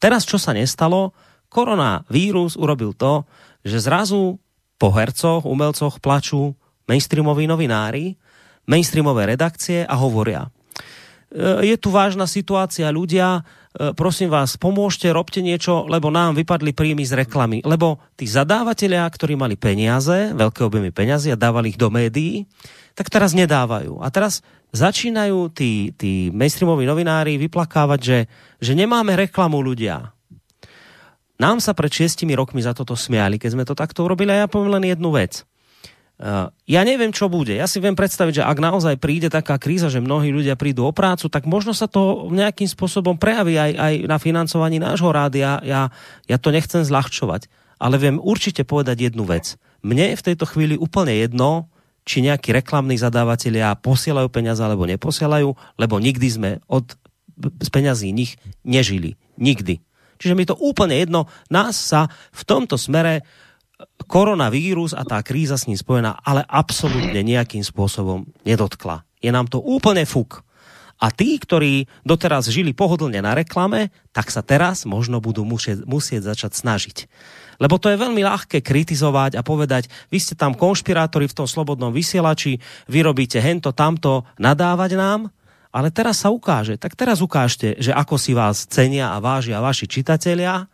Teraz, 0.00 0.24
čo 0.24 0.40
sa 0.40 0.56
nestalo, 0.56 1.12
koronavírus 1.52 2.56
urobil 2.56 2.96
to, 2.96 3.28
že 3.66 3.84
zrazu 3.84 4.40
po 4.80 4.88
hercoch, 4.94 5.44
umelcoch 5.44 6.00
plačú 6.00 6.56
mainstreamoví 6.88 7.44
novinári, 7.44 8.16
mainstreamové 8.64 9.36
redakcie 9.36 9.84
a 9.84 9.94
hovoria. 9.98 10.48
E, 11.28 11.68
je 11.68 11.76
tu 11.76 11.92
vážna 11.92 12.24
situácia, 12.24 12.88
ľudia, 12.88 13.44
prosím 13.94 14.32
vás, 14.32 14.56
pomôžte, 14.56 15.10
robte 15.12 15.44
niečo, 15.44 15.84
lebo 15.86 16.08
nám 16.08 16.38
vypadli 16.38 16.72
príjmy 16.72 17.04
z 17.04 17.24
reklamy. 17.24 17.60
Lebo 17.62 18.00
tí 18.16 18.24
zadávateľia, 18.24 19.04
ktorí 19.04 19.36
mali 19.36 19.60
peniaze, 19.60 20.32
veľké 20.32 20.64
objemy 20.64 20.88
peniazy 20.88 21.32
a 21.32 21.40
dávali 21.40 21.76
ich 21.76 21.80
do 21.80 21.92
médií, 21.92 22.48
tak 22.96 23.12
teraz 23.12 23.36
nedávajú. 23.36 24.00
A 24.02 24.08
teraz 24.08 24.40
začínajú 24.72 25.52
tí, 25.52 25.94
tí 25.96 26.28
mainstreamoví 26.32 26.84
novinári 26.84 27.40
vyplakávať, 27.40 28.00
že, 28.00 28.18
že 28.60 28.72
nemáme 28.76 29.16
reklamu 29.16 29.60
ľudia. 29.60 30.12
Nám 31.38 31.62
sa 31.62 31.70
pred 31.70 31.92
šiestimi 31.92 32.34
rokmi 32.34 32.58
za 32.58 32.74
toto 32.74 32.98
smiali, 32.98 33.38
keď 33.38 33.50
sme 33.54 33.64
to 33.64 33.78
takto 33.78 34.02
urobili 34.02 34.34
a 34.34 34.44
ja 34.44 34.46
poviem 34.50 34.74
len 34.74 34.90
jednu 34.90 35.14
vec. 35.14 35.46
Uh, 36.18 36.50
ja 36.66 36.82
neviem, 36.82 37.14
čo 37.14 37.30
bude. 37.30 37.54
Ja 37.54 37.70
si 37.70 37.78
viem 37.78 37.94
predstaviť, 37.94 38.42
že 38.42 38.46
ak 38.46 38.58
naozaj 38.58 38.98
príde 38.98 39.30
taká 39.30 39.54
kríza, 39.54 39.86
že 39.86 40.02
mnohí 40.02 40.34
ľudia 40.34 40.58
prídu 40.58 40.82
o 40.82 40.90
prácu, 40.90 41.30
tak 41.30 41.46
možno 41.46 41.70
sa 41.70 41.86
to 41.86 42.26
nejakým 42.34 42.66
spôsobom 42.66 43.14
prejaví 43.14 43.54
aj, 43.54 43.72
aj 43.78 43.94
na 44.10 44.18
financovaní 44.18 44.82
nášho 44.82 45.14
rádia. 45.14 45.62
Ja, 45.62 45.94
ja 46.26 46.36
to 46.42 46.50
nechcem 46.50 46.82
zľahčovať, 46.82 47.46
ale 47.78 48.02
viem 48.02 48.18
určite 48.18 48.66
povedať 48.66 49.14
jednu 49.14 49.30
vec. 49.30 49.54
Mne 49.86 50.10
je 50.10 50.18
v 50.18 50.26
tejto 50.34 50.50
chvíli 50.50 50.74
úplne 50.74 51.14
jedno, 51.14 51.70
či 52.02 52.26
nejakí 52.26 52.50
reklamní 52.50 52.98
zadávateľia 52.98 53.78
posielajú 53.78 54.26
peniaze 54.26 54.58
alebo 54.58 54.90
neposielajú, 54.90 55.54
lebo 55.78 55.94
nikdy 56.02 56.28
sme 56.34 56.50
od 56.66 56.98
z 57.38 57.68
peňazí 57.70 58.10
nich 58.10 58.34
nežili. 58.66 59.14
Nikdy. 59.38 59.78
Čiže 60.18 60.34
mi 60.34 60.42
to 60.42 60.58
úplne 60.58 60.98
jedno. 60.98 61.30
Nás 61.54 61.78
sa 61.78 62.10
v 62.34 62.42
tomto 62.42 62.74
smere 62.74 63.22
koronavírus 64.08 64.96
a 64.96 65.04
tá 65.06 65.20
kríza 65.22 65.54
s 65.54 65.68
ním 65.70 65.78
spojená, 65.78 66.18
ale 66.24 66.42
absolútne 66.48 67.20
nejakým 67.22 67.62
spôsobom 67.62 68.26
nedotkla. 68.42 69.04
Je 69.22 69.30
nám 69.30 69.46
to 69.46 69.62
úplne 69.62 70.02
fuk. 70.08 70.42
A 70.98 71.14
tí, 71.14 71.38
ktorí 71.38 71.86
doteraz 72.02 72.50
žili 72.50 72.74
pohodlne 72.74 73.22
na 73.22 73.30
reklame, 73.30 73.94
tak 74.10 74.34
sa 74.34 74.42
teraz 74.42 74.82
možno 74.82 75.22
budú 75.22 75.46
musieť, 75.46 75.86
musieť 75.86 76.34
začať 76.34 76.58
snažiť. 76.58 76.96
Lebo 77.62 77.78
to 77.78 77.86
je 77.90 78.02
veľmi 78.02 78.18
ľahké 78.18 78.66
kritizovať 78.66 79.38
a 79.38 79.46
povedať, 79.46 79.86
vy 80.10 80.18
ste 80.18 80.34
tam 80.34 80.58
konšpirátori 80.58 81.30
v 81.30 81.38
tom 81.38 81.46
slobodnom 81.46 81.94
vysielači, 81.94 82.58
vy 82.90 82.98
robíte 83.06 83.38
hento, 83.38 83.70
tamto, 83.70 84.26
nadávať 84.42 84.98
nám, 84.98 85.30
ale 85.70 85.94
teraz 85.94 86.26
sa 86.26 86.34
ukáže, 86.34 86.74
tak 86.80 86.98
teraz 86.98 87.22
ukážte, 87.22 87.78
že 87.78 87.94
ako 87.94 88.18
si 88.18 88.34
vás 88.34 88.66
cenia 88.66 89.14
a 89.14 89.22
vážia 89.22 89.62
vaši 89.62 89.86
čitatelia, 89.86 90.66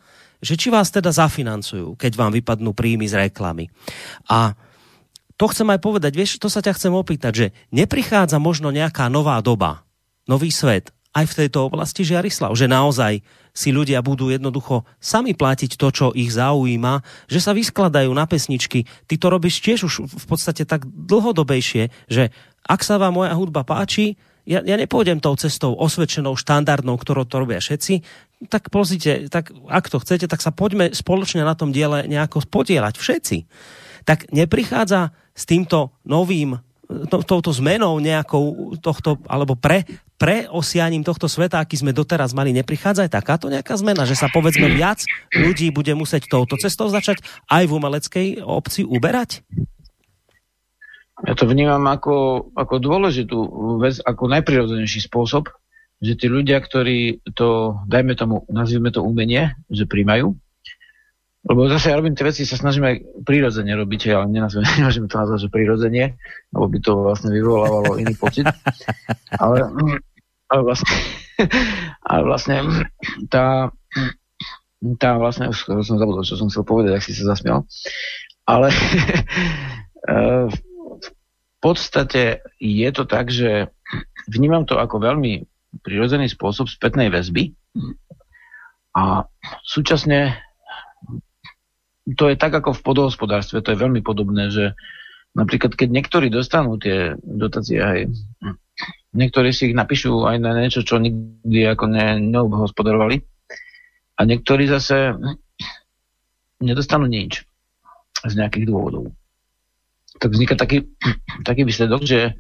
že 0.45 0.61
či 0.61 0.69
vás 0.69 0.93
teda 0.93 1.09
zafinancujú, 1.09 1.97
keď 1.97 2.13
vám 2.21 2.37
vypadnú 2.37 2.77
príjmy 2.77 3.09
z 3.09 3.27
reklamy. 3.27 3.73
A 4.29 4.53
to 5.35 5.51
chcem 5.51 5.67
aj 5.73 5.81
povedať, 5.83 6.13
vieš, 6.15 6.37
to 6.39 6.53
sa 6.53 6.63
ťa 6.63 6.77
chcem 6.77 6.93
opýtať, 6.95 7.33
že 7.33 7.47
neprichádza 7.75 8.39
možno 8.39 8.71
nejaká 8.71 9.09
nová 9.11 9.41
doba, 9.41 9.83
nový 10.29 10.53
svet 10.53 10.95
aj 11.15 11.31
v 11.31 11.37
tejto 11.47 11.71
oblasti, 11.71 12.03
Žiarislav, 12.03 12.59
že 12.59 12.67
naozaj 12.67 13.23
si 13.55 13.71
ľudia 13.71 14.03
budú 14.03 14.35
jednoducho 14.35 14.83
sami 14.99 15.31
platiť 15.31 15.79
to, 15.79 15.89
čo 15.95 16.07
ich 16.11 16.35
zaujíma, 16.35 17.07
že 17.31 17.39
sa 17.39 17.55
vyskladajú 17.55 18.11
na 18.11 18.27
pesničky. 18.27 18.83
Ty 19.07 19.15
to 19.15 19.27
robíš 19.31 19.63
tiež 19.63 19.87
už 19.87 20.11
v 20.11 20.27
podstate 20.27 20.67
tak 20.67 20.83
dlhodobejšie, 20.91 22.11
že 22.11 22.35
ak 22.67 22.83
sa 22.83 22.99
vám 22.99 23.15
moja 23.15 23.31
hudba 23.39 23.63
páči, 23.63 24.19
ja, 24.45 24.61
ja 24.61 24.77
nepôjdem 24.77 25.23
tou 25.25 25.33
cestou 25.39 25.73
osvedčenou, 25.73 26.37
štandardnou, 26.37 27.01
ktorou 27.01 27.25
to 27.25 27.41
robia 27.41 27.63
všetci, 27.63 28.05
tak 28.51 28.69
pozrite, 28.69 29.31
tak 29.33 29.55
ak 29.71 29.89
to 29.89 29.99
chcete, 30.03 30.29
tak 30.29 30.41
sa 30.45 30.53
poďme 30.53 30.93
spoločne 30.93 31.43
na 31.47 31.57
tom 31.57 31.73
diele 31.73 32.05
nejako 32.05 32.45
podielať 32.49 32.95
všetci. 32.99 33.37
Tak 34.05 34.33
neprichádza 34.35 35.17
s 35.33 35.43
týmto 35.49 35.97
novým 36.05 36.61
to, 37.09 37.25
touto 37.25 37.51
zmenou 37.51 37.97
nejakou 37.99 38.77
tohto, 38.79 39.17
alebo 39.25 39.57
pre, 39.57 39.89
pre 40.21 40.45
osianím 40.53 41.03
tohto 41.03 41.27
sveta, 41.27 41.61
aký 41.61 41.81
sme 41.81 41.97
doteraz 41.97 42.37
mali, 42.37 42.53
neprichádza 42.53 43.09
aj 43.09 43.13
takáto 43.13 43.47
nejaká 43.49 43.75
zmena, 43.81 44.05
že 44.05 44.17
sa 44.17 44.29
povedzme 44.29 44.69
viac 44.69 45.03
ľudí 45.33 45.73
bude 45.73 45.93
musieť 45.97 46.29
touto 46.29 46.61
cestou 46.61 46.93
začať 46.93 47.25
aj 47.49 47.65
v 47.65 47.73
umeleckej 47.73 48.29
obci 48.45 48.85
uberať? 48.85 49.41
Ja 51.25 51.33
to 51.39 51.47
vnímam 51.47 51.87
ako, 51.89 52.51
ako 52.59 52.75
dôležitú 52.83 53.39
vec, 53.81 54.03
ako 54.03 54.29
najprirodzenejší 54.29 55.09
spôsob, 55.09 55.49
že 56.05 56.21
tí 56.21 56.27
ľudia, 56.29 56.61
ktorí 56.61 57.25
to, 57.33 57.81
dajme 57.89 58.13
tomu, 58.13 58.45
nazvime 58.53 58.93
to 58.93 59.01
umenie, 59.01 59.57
že 59.73 59.89
príjmajú, 59.89 60.37
lebo 61.45 61.69
zase 61.69 61.93
ja 61.93 62.01
robím 62.01 62.17
tie 62.17 62.25
veci, 62.25 62.49
sa 62.49 62.57
snažím 62.57 62.89
aj 62.89 62.97
prirodzene 63.29 63.77
robiť, 63.77 64.17
ale 64.17 64.33
nenazveme, 64.33 64.65
nemôžeme 64.81 65.09
to 65.13 65.21
nazvať, 65.21 65.39
že 65.45 65.53
prirodzenie, 65.53 66.17
lebo 66.57 66.67
by 66.73 66.79
to 66.81 66.93
vlastne 67.05 67.29
vyvolávalo 67.33 68.01
iný 68.01 68.17
pocit. 68.17 68.49
Ale, 69.37 69.69
ale 70.49 70.61
vlastne, 70.65 70.89
ale 72.09 72.23
vlastne 72.25 72.57
tá, 73.29 73.69
tá 74.97 75.11
vlastne, 75.21 75.53
už 75.53 75.85
som 75.85 76.01
zabudol, 76.01 76.25
čo 76.25 76.41
som 76.41 76.49
chcel 76.49 76.65
povedať, 76.65 76.97
ak 76.97 77.05
si 77.05 77.13
sa 77.13 77.37
zasmial. 77.37 77.69
Ale 78.49 78.73
eh, 80.13 80.49
v 80.49 81.09
podstate 81.61 82.41
je 82.57 82.89
to 82.89 83.05
tak, 83.05 83.29
že 83.29 83.69
vnímam 84.33 84.65
to 84.65 84.81
ako 84.81 84.97
veľmi 84.97 85.45
prirodzený 85.83 86.31
spôsob 86.31 86.71
spätnej 86.71 87.11
väzby 87.11 87.57
a 88.95 89.27
súčasne 89.67 90.39
to 92.13 92.29
je 92.29 92.37
tak 92.37 92.53
ako 92.53 92.77
v 92.77 92.85
podohospodárstve, 92.85 93.65
to 93.65 93.73
je 93.73 93.81
veľmi 93.81 94.05
podobné, 94.05 94.53
že 94.53 94.77
napríklad 95.33 95.73
keď 95.73 95.89
niektorí 95.89 96.29
dostanú 96.29 96.77
tie 96.77 97.17
dotácie, 97.17 97.81
aj 97.81 98.13
niektorí 99.17 99.51
si 99.57 99.73
ich 99.73 99.75
napíšu 99.75 100.29
aj 100.29 100.37
na 100.37 100.53
niečo, 100.53 100.85
čo 100.85 101.01
nikdy 101.01 101.65
ako 101.65 101.89
ne, 101.89 102.21
neobhospodarovali 102.21 103.25
a 104.15 104.21
niektorí 104.29 104.69
zase 104.69 105.17
nedostanú 106.61 107.09
nič 107.09 107.43
z 108.25 108.33
nejakých 108.37 108.69
dôvodov. 108.69 109.11
Tak 110.21 110.31
vzniká 110.31 110.55
taký, 110.55 110.87
taký 111.49 111.67
výsledok, 111.67 112.05
že, 112.07 112.37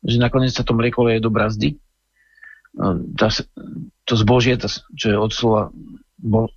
že 0.00 0.16
nakoniec 0.16 0.54
sa 0.54 0.64
to 0.64 0.72
mlieko 0.72 1.04
leje 1.04 1.20
do 1.20 1.30
brazdy. 1.30 1.76
Tá, 3.18 3.28
to 4.04 4.14
zbožie, 4.14 4.60
to, 4.60 4.68
čo 4.94 5.06
je 5.12 5.16
od 5.18 5.32
slova 5.32 5.72
bo, 6.18 6.50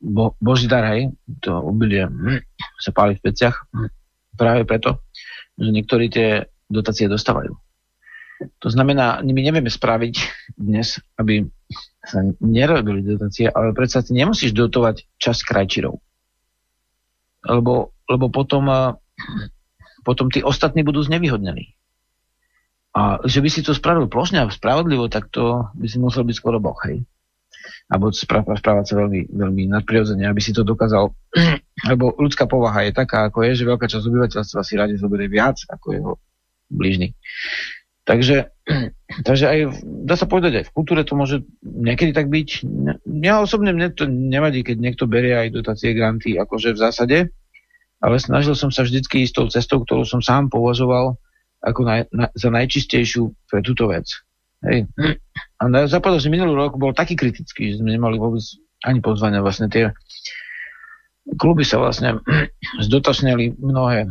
bo, 0.00 0.34
Boží 0.40 0.66
dar, 0.66 0.88
hej, 0.88 1.12
to 1.44 1.52
obilie 1.52 2.08
hm, 2.08 2.40
sa 2.80 2.90
páli 2.96 3.20
v 3.20 3.24
peciach 3.28 3.68
hm, 3.70 3.92
práve 4.34 4.64
preto, 4.64 5.04
že 5.60 5.68
niektorí 5.68 6.08
tie 6.08 6.48
dotácie 6.68 7.08
dostávajú. 7.08 7.52
To 8.62 8.68
znamená, 8.70 9.18
my 9.26 9.34
nevieme 9.34 9.66
spraviť 9.66 10.14
dnes, 10.54 11.02
aby 11.18 11.42
sa 12.06 12.22
nerobili 12.38 13.02
dotácie, 13.02 13.50
ale 13.50 13.74
predsa 13.74 14.06
ty 14.06 14.14
nemusíš 14.14 14.54
dotovať 14.54 15.10
časť 15.18 15.40
krajčírov. 15.42 15.98
Lebo, 17.42 17.98
lebo 18.06 18.30
potom, 18.30 18.94
potom 20.06 20.26
tí 20.30 20.38
ostatní 20.46 20.86
budú 20.86 21.02
znevýhodnení. 21.02 21.74
A 22.98 23.22
že 23.22 23.38
by 23.38 23.48
si 23.52 23.62
to 23.62 23.70
spravil 23.70 24.10
plošne 24.10 24.42
a 24.42 24.50
spravodlivo, 24.50 25.06
tak 25.06 25.30
to 25.30 25.70
by 25.78 25.86
si 25.86 26.02
musel 26.02 26.26
byť 26.26 26.34
skoro 26.34 26.58
boh, 26.58 26.74
hej 26.82 27.06
alebo 27.88 28.12
správať 28.12 28.84
sa 28.84 28.94
veľmi, 29.00 29.32
veľmi 29.32 29.62
nadprirodzene, 29.72 30.28
aby 30.28 30.40
si 30.44 30.52
to 30.52 30.60
dokázal. 30.60 31.08
Lebo 31.90 32.12
ľudská 32.20 32.44
povaha 32.44 32.84
je 32.84 32.92
taká, 32.92 33.32
ako 33.32 33.48
je, 33.48 33.64
že 33.64 33.68
veľká 33.68 33.86
časť 33.88 34.04
obyvateľstva 34.04 34.60
si 34.60 34.74
radi 34.76 35.00
zoberie 35.00 35.28
viac 35.32 35.56
ako 35.72 35.86
jeho 35.96 36.12
blížny. 36.68 37.16
Takže, 38.04 38.52
takže 39.28 39.44
aj, 39.48 39.58
dá 40.04 40.20
sa 40.20 40.28
povedať, 40.28 40.60
aj 40.60 40.64
v 40.68 40.74
kultúre 40.76 41.00
to 41.00 41.16
môže 41.16 41.48
niekedy 41.64 42.12
tak 42.12 42.28
byť. 42.28 42.48
Ja 43.24 43.40
osobne 43.40 43.72
mne 43.72 43.88
to 43.96 44.04
nevadí, 44.04 44.60
keď 44.60 44.76
niekto 44.76 45.08
berie 45.08 45.32
aj 45.32 45.56
dotácie 45.56 45.96
granty, 45.96 46.36
akože 46.36 46.76
v 46.76 46.82
zásade, 46.84 47.18
ale 48.04 48.16
snažil 48.20 48.52
som 48.52 48.68
sa 48.68 48.84
vždycky 48.84 49.24
ísť 49.24 49.32
tou 49.32 49.46
cestou, 49.48 49.80
ktorú 49.80 50.04
som 50.04 50.20
sám 50.20 50.52
považoval 50.52 51.16
ako 51.62 51.80
na, 51.82 51.94
na, 52.14 52.26
za 52.34 52.48
najčistejšiu 52.50 53.50
pre 53.50 53.60
túto 53.62 53.90
vec. 53.90 54.06
Hej. 54.66 54.90
A 55.58 55.62
za 55.86 55.98
že 55.98 56.30
minulý 56.30 56.54
rok 56.54 56.78
bol 56.78 56.90
taký 56.90 57.14
kritický, 57.14 57.74
že 57.74 57.78
sme 57.82 57.94
nemali 57.94 58.18
vôbec 58.18 58.42
ani 58.82 58.98
pozvania. 58.98 59.42
Vlastne 59.42 59.70
tie 59.70 59.94
kluby 61.38 61.62
sa 61.62 61.78
vlastne 61.78 62.18
zdotačnili 62.86 63.58
mnohé. 63.58 64.10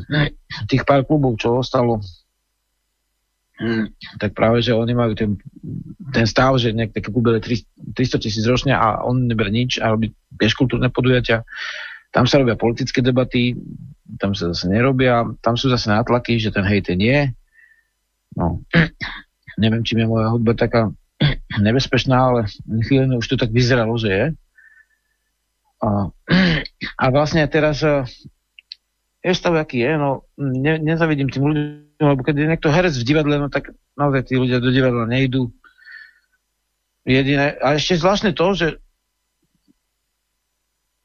Tých 0.71 0.83
pár 0.87 1.03
klubov, 1.03 1.39
čo 1.39 1.59
ostalo, 1.59 2.03
tak 4.21 4.37
práve, 4.37 4.61
že 4.61 4.77
oni 4.77 4.93
majú 4.93 5.17
ten, 5.17 5.33
ten 6.13 6.29
stav, 6.29 6.53
že 6.61 6.77
nejaké 6.77 7.01
kluby 7.01 7.41
300 7.41 8.21
tisíc 8.21 8.45
ročne 8.45 8.77
a 8.77 9.01
on 9.01 9.25
neber 9.25 9.49
nič 9.49 9.81
a 9.81 9.97
robí 9.97 10.13
kultúrne 10.53 10.93
podujatia. 10.93 11.41
Tam 12.11 12.25
sa 12.25 12.39
robia 12.39 12.55
politické 12.55 13.03
debaty, 13.03 13.53
tam 14.17 14.31
sa 14.31 14.51
zase 14.55 14.71
nerobia, 14.71 15.27
tam 15.43 15.59
sú 15.59 15.67
zase 15.67 15.91
nátlaky, 15.91 16.39
že 16.39 16.55
ten 16.55 16.63
hejte 16.63 16.95
nie. 16.95 17.31
No 18.33 18.63
neviem, 19.57 19.81
či 19.81 19.97
je 19.97 20.05
moja 20.07 20.29
hudba 20.31 20.53
taká 20.53 20.93
nebezpečná, 21.65 22.15
ale 22.15 22.41
chvíľne 22.85 23.17
už 23.17 23.25
to 23.25 23.35
tak 23.35 23.49
vyzeralo, 23.49 23.97
že 23.97 24.09
je. 24.09 24.25
A, 25.81 25.89
a 26.97 27.05
vlastne 27.09 27.45
teraz 27.49 27.81
e, 27.81 28.05
je 29.21 29.33
stav, 29.33 29.53
aký 29.57 29.81
je, 29.81 29.93
no 29.97 30.25
ne, 30.37 30.77
nezavidím 30.77 31.29
tým 31.29 31.45
ľuďom, 31.49 32.05
lebo 32.05 32.21
keď 32.21 32.35
je 32.37 32.49
niekto 32.49 32.69
herec 32.73 32.93
v 32.97 33.07
divadle, 33.07 33.35
no 33.37 33.49
tak 33.49 33.73
naozaj 33.97 34.29
tí 34.29 34.33
ľudia 34.37 34.61
do 34.61 34.69
divadla 34.69 35.09
nejdú. 35.09 35.49
Jediné, 37.07 37.57
a 37.61 37.77
ešte 37.77 37.97
zvláštne 37.97 38.33
to, 38.33 38.45
že 38.57 38.67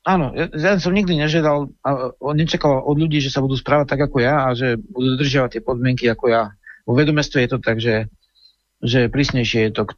áno, 0.06 0.34
ja, 0.34 0.46
ja 0.52 0.70
som 0.78 0.94
nikdy 0.94 1.18
nežiadal 1.18 1.70
a 1.82 1.90
nečakal 2.34 2.82
od 2.82 2.96
ľudí, 2.98 3.22
že 3.22 3.30
sa 3.30 3.42
budú 3.42 3.54
správať 3.54 3.94
tak 3.94 4.00
ako 4.10 4.16
ja 4.22 4.46
a 4.46 4.54
že 4.54 4.78
budú 4.78 5.18
dodržiavať 5.18 5.58
tie 5.58 5.62
podmienky 5.62 6.04
ako 6.10 6.24
ja. 6.30 6.42
Vo 6.82 6.98
vedomestve 6.98 7.42
je 7.46 7.50
to 7.50 7.58
tak, 7.62 7.78
že 7.78 8.10
že 8.82 9.06
prísnejšie 9.06 9.70
je 9.70 9.72
to 9.72 9.82
k, 9.86 9.94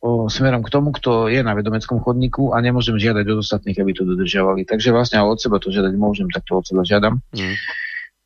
o, 0.00 0.32
smerom 0.32 0.64
k 0.64 0.72
tomu, 0.72 0.90
kto 0.96 1.28
je 1.28 1.44
na 1.44 1.52
vedomeckom 1.52 2.00
chodníku 2.00 2.56
a 2.56 2.64
nemôžem 2.64 2.96
žiadať 2.96 3.24
od 3.28 3.44
ostatných, 3.44 3.76
aby 3.76 3.92
to 3.92 4.08
dodržiavali. 4.08 4.64
Takže 4.64 4.88
vlastne 4.90 5.20
od 5.20 5.36
seba 5.36 5.60
to 5.60 5.68
žiadať 5.68 5.92
môžem, 6.00 6.32
tak 6.32 6.48
to 6.48 6.56
od 6.56 6.64
seba 6.64 6.80
žiadam. 6.82 7.20
Mm. 7.36 7.56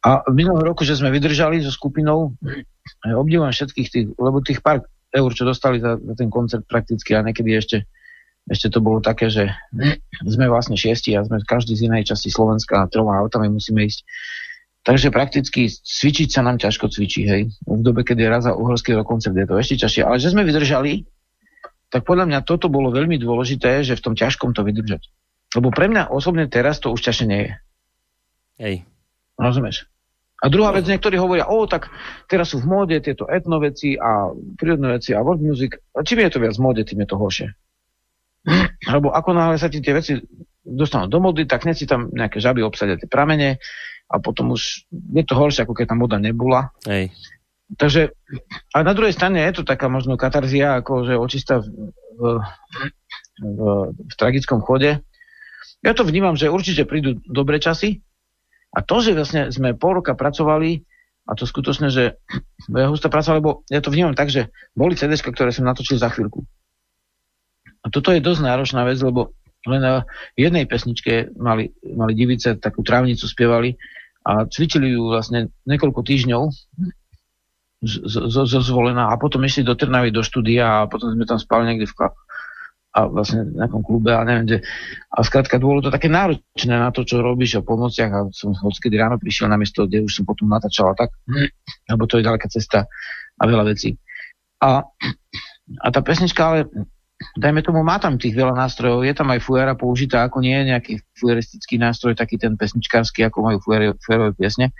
A 0.06 0.22
v 0.30 0.34
minulom 0.36 0.62
roku, 0.62 0.86
že 0.86 0.94
sme 0.94 1.10
vydržali 1.10 1.58
so 1.64 1.74
skupinou, 1.74 2.38
obdivujem 3.02 3.50
všetkých 3.50 3.88
tých, 3.90 4.06
lebo 4.14 4.44
tých 4.44 4.62
pár 4.62 4.86
eur, 5.10 5.30
čo 5.34 5.42
dostali 5.42 5.82
za, 5.82 5.98
za 5.98 6.14
ten 6.14 6.30
koncert 6.30 6.62
prakticky 6.70 7.18
a 7.18 7.24
niekedy 7.24 7.56
ešte, 7.56 7.76
ešte 8.44 8.68
to 8.68 8.84
bolo 8.84 9.00
také, 9.00 9.32
že 9.32 9.48
sme 10.24 10.48
vlastne 10.52 10.76
šiesti 10.76 11.16
a 11.16 11.24
sme 11.24 11.40
každý 11.44 11.76
z 11.76 11.88
inej 11.88 12.12
časti 12.12 12.28
Slovenska 12.28 12.84
a 12.84 12.90
troma 12.90 13.16
autami 13.16 13.48
musíme 13.48 13.88
ísť 13.88 14.04
Takže 14.84 15.08
prakticky 15.08 15.72
cvičiť 15.72 16.28
sa 16.28 16.44
nám 16.44 16.60
ťažko 16.60 16.92
cvičí, 16.92 17.24
hej. 17.24 17.48
V 17.64 17.80
dobe, 17.80 18.04
keď 18.04 18.16
je 18.20 18.28
raz 18.28 18.42
za 18.44 18.52
uhorský 18.52 18.92
koncert, 19.00 19.32
je 19.32 19.48
to 19.48 19.56
ešte 19.56 19.80
ťažšie. 19.80 20.02
Ale 20.04 20.20
že 20.20 20.28
sme 20.28 20.44
vydržali, 20.44 21.08
tak 21.88 22.04
podľa 22.04 22.28
mňa 22.28 22.44
toto 22.44 22.68
bolo 22.68 22.92
veľmi 22.92 23.16
dôležité, 23.16 23.80
že 23.80 23.96
v 23.96 24.04
tom 24.04 24.12
ťažkom 24.12 24.52
to 24.52 24.60
vydržať. 24.60 25.08
Lebo 25.56 25.72
pre 25.72 25.88
mňa 25.88 26.12
osobne 26.12 26.44
teraz 26.52 26.84
to 26.84 26.92
už 26.92 27.00
ťažšie 27.00 27.26
nie 27.32 27.40
je. 27.48 27.52
Hej. 28.60 28.74
Rozumieš? 29.40 29.88
A 30.44 30.52
druhá 30.52 30.68
vec, 30.76 30.84
niektorí 30.84 31.16
hovoria, 31.16 31.48
o, 31.48 31.64
tak 31.64 31.88
teraz 32.28 32.52
sú 32.52 32.60
v 32.60 32.68
móde 32.68 33.00
tieto 33.00 33.24
etnoveci 33.24 33.96
a 33.96 34.36
prírodné 34.60 35.00
veci 35.00 35.16
a 35.16 35.24
world 35.24 35.40
music. 35.40 35.80
A 35.96 36.04
čím 36.04 36.20
je 36.20 36.36
to 36.36 36.44
viac 36.44 36.60
v 36.60 36.60
móde, 36.60 36.84
tým 36.84 37.00
je 37.00 37.08
to 37.08 37.16
horšie. 37.16 37.48
Lebo 38.92 39.10
ako 39.12 39.30
náhle 39.32 39.56
sa 39.56 39.72
ti 39.72 39.80
tie 39.80 39.96
veci 39.96 40.20
dostanú 40.64 41.08
do 41.08 41.20
mody, 41.20 41.44
tak 41.44 41.64
hneď 41.64 41.76
si 41.76 41.86
tam 41.88 42.08
nejaké 42.12 42.40
žaby 42.40 42.64
obsadia 42.64 42.96
tie 42.96 43.08
pramene, 43.08 43.60
a 44.10 44.20
potom 44.20 44.52
už 44.52 44.84
je 44.90 45.24
to 45.24 45.34
horšie, 45.34 45.64
ako 45.64 45.74
keď 45.74 45.96
tam 45.96 46.02
voda 46.04 46.20
nebola. 46.20 46.70
Hej. 46.84 47.10
Takže, 47.80 48.12
a 48.76 48.84
na 48.84 48.92
druhej 48.92 49.16
strane 49.16 49.40
je 49.40 49.60
to 49.60 49.64
taká 49.64 49.88
možno 49.88 50.20
katarzia, 50.20 50.78
ako 50.78 51.08
že 51.08 51.14
očista 51.16 51.64
v, 51.64 51.66
v, 52.20 52.22
v, 53.40 53.58
v 53.90 54.14
tragickom 54.20 54.60
chode. 54.60 55.00
Ja 55.80 55.92
to 55.96 56.04
vnímam, 56.04 56.36
že 56.36 56.52
určite 56.52 56.84
prídu 56.84 57.18
dobré 57.24 57.58
časy 57.58 58.04
a 58.76 58.84
to, 58.84 59.00
že 59.00 59.16
vlastne 59.16 59.48
sme 59.48 59.72
pol 59.72 60.00
roka 60.00 60.12
pracovali, 60.12 60.84
A 61.24 61.32
to 61.32 61.48
skutočne, 61.48 61.88
že 61.88 62.20
ja 62.68 62.86
hustá 62.92 63.08
práca, 63.08 63.32
lebo 63.32 63.64
ja 63.72 63.80
to 63.80 63.88
vnímam 63.88 64.12
tak, 64.12 64.28
že 64.28 64.52
boli 64.76 64.92
CD, 64.92 65.16
ktoré 65.16 65.48
som 65.56 65.64
natočil 65.64 65.96
za 65.96 66.12
chvíľku. 66.12 66.44
A 67.84 67.92
toto 67.92 68.10
je 68.10 68.24
dosť 68.24 68.40
náročná 68.40 68.82
vec, 68.88 68.96
lebo 69.04 69.36
len 69.68 69.80
na 69.80 70.04
jednej 70.36 70.64
pesničke 70.68 71.32
mali, 71.36 71.72
mali 71.84 72.12
divice, 72.16 72.56
takú 72.56 72.84
trávnicu 72.84 73.24
spievali 73.24 73.76
a 74.24 74.48
cvičili 74.48 74.92
ju 74.92 75.12
vlastne 75.12 75.52
niekoľko 75.68 76.00
týždňov 76.00 76.42
zo 77.84 78.60
zvolená 78.64 79.12
a 79.12 79.20
potom 79.20 79.44
išli 79.44 79.60
do 79.60 79.76
Trnavy 79.76 80.08
do 80.08 80.24
štúdia 80.24 80.84
a 80.84 80.88
potom 80.88 81.12
sme 81.12 81.28
tam 81.28 81.36
spali 81.36 81.68
niekde 81.68 81.84
v 81.84 82.08
a 82.94 83.10
vlastne 83.10 83.50
v 83.50 83.58
nejakom 83.58 83.82
klube 83.82 84.14
a 84.14 84.22
neviem 84.22 84.46
kde. 84.46 84.58
A 85.10 85.18
skrátka 85.26 85.58
bolo 85.58 85.82
to 85.82 85.90
také 85.90 86.06
náročné 86.06 86.78
na 86.78 86.94
to, 86.94 87.02
čo 87.02 87.26
robíš 87.26 87.58
o 87.58 87.66
polnociach 87.66 88.10
a 88.14 88.20
som 88.30 88.54
kedy 88.54 88.94
ráno 88.94 89.18
prišiel 89.18 89.50
na 89.50 89.58
miesto, 89.58 89.90
kde 89.90 90.06
už 90.06 90.22
som 90.22 90.24
potom 90.24 90.46
natáčal 90.46 90.94
a 90.94 90.96
tak, 90.96 91.10
lebo 91.90 92.06
to 92.06 92.22
je 92.22 92.26
ďaleká 92.26 92.46
cesta 92.46 92.86
a 93.34 93.42
veľa 93.42 93.66
vecí. 93.74 93.98
A, 94.62 94.86
a 95.82 95.86
tá 95.90 96.00
pesnička 96.06 96.46
ale 96.46 96.70
dajme 97.36 97.60
tomu, 97.64 97.80
má 97.80 97.96
tam 98.00 98.20
tých 98.20 98.36
veľa 98.36 98.54
nástrojov, 98.56 99.04
je 99.06 99.14
tam 99.16 99.32
aj 99.32 99.40
fujara 99.40 99.74
použitá, 99.74 100.26
ako 100.26 100.44
nie 100.44 100.54
je 100.54 100.64
nejaký 100.74 100.92
fujaristický 101.16 101.76
nástroj, 101.80 102.18
taký 102.18 102.36
ten 102.36 102.58
pesničkársky, 102.58 103.24
ako 103.26 103.38
majú 103.44 103.58
fujarové 103.98 104.32
piesne, 104.36 104.72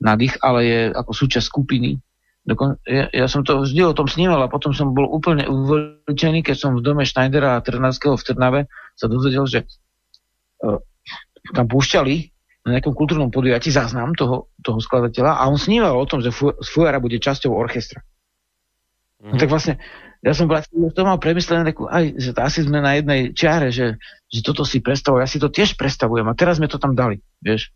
nadých, 0.00 0.36
ale 0.44 0.60
je 0.64 0.80
ako 0.92 1.12
súčasť 1.12 1.46
skupiny 1.46 2.00
Dokon, 2.46 2.78
ja, 2.86 3.10
ja 3.10 3.26
som 3.26 3.42
to 3.42 3.66
vždy 3.66 3.82
o 3.82 3.90
tom 3.90 4.06
sníval 4.06 4.38
a 4.38 4.46
potom 4.46 4.70
som 4.70 4.94
bol 4.94 5.10
úplne 5.10 5.50
uvlčený, 5.50 6.46
keď 6.46 6.54
som 6.54 6.78
v 6.78 6.84
dome 6.86 7.02
Schneidera 7.02 7.58
a 7.58 7.62
Trnavského 7.62 8.14
v 8.14 8.22
Trnave 8.22 8.60
sa 8.94 9.10
dozvedel, 9.10 9.50
že 9.50 9.66
uh, 10.62 10.78
tam 11.50 11.66
púšťali 11.66 12.16
na 12.70 12.78
nejakom 12.78 12.94
kultúrnom 12.94 13.34
podujatí 13.34 13.74
záznam 13.74 14.14
toho, 14.14 14.54
toho 14.62 14.78
skladateľa 14.78 15.42
a 15.42 15.50
on 15.50 15.58
sníval 15.58 15.98
o 15.98 16.06
tom, 16.06 16.22
že 16.22 16.30
Fujara 16.62 17.02
bude 17.02 17.18
časťou 17.18 17.50
orchestra. 17.50 18.06
No 19.26 19.34
mhm. 19.34 19.40
tak 19.42 19.50
vlastne, 19.50 19.82
ja 20.24 20.32
som 20.32 20.48
bol 20.48 20.92
to 20.92 21.02
mal 21.04 21.18
premyslené, 21.20 21.72
takú, 21.72 21.88
aj, 21.88 22.16
že 22.16 22.30
to 22.32 22.40
asi 22.40 22.60
sme 22.64 22.80
na 22.80 22.96
jednej 22.96 23.32
čiare, 23.36 23.68
že, 23.68 24.00
že 24.30 24.40
toto 24.40 24.64
si 24.64 24.80
predstavujem, 24.80 25.22
ja 25.24 25.30
si 25.30 25.40
to 25.42 25.52
tiež 25.52 25.76
predstavujem 25.76 26.26
a 26.26 26.38
teraz 26.38 26.60
sme 26.60 26.70
to 26.70 26.80
tam 26.80 26.96
dali, 26.96 27.20
vieš. 27.42 27.72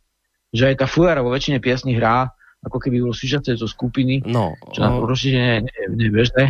Že 0.51 0.75
aj 0.75 0.77
tá 0.83 0.87
Fujara 0.91 1.23
vo 1.23 1.31
väčšine 1.31 1.63
piesní 1.63 1.95
hrá 1.95 2.33
ako 2.61 2.77
keby 2.77 3.01
bolo 3.01 3.17
súčasť 3.17 3.53
tejto 3.53 3.65
skupiny, 3.65 4.21
no, 4.29 4.53
čo 4.73 4.85
no. 4.85 5.09
určite 5.09 5.41
nie, 5.41 5.57
nie, 5.65 5.83
nie 5.97 6.07
je 6.09 6.13
bežné. 6.13 6.45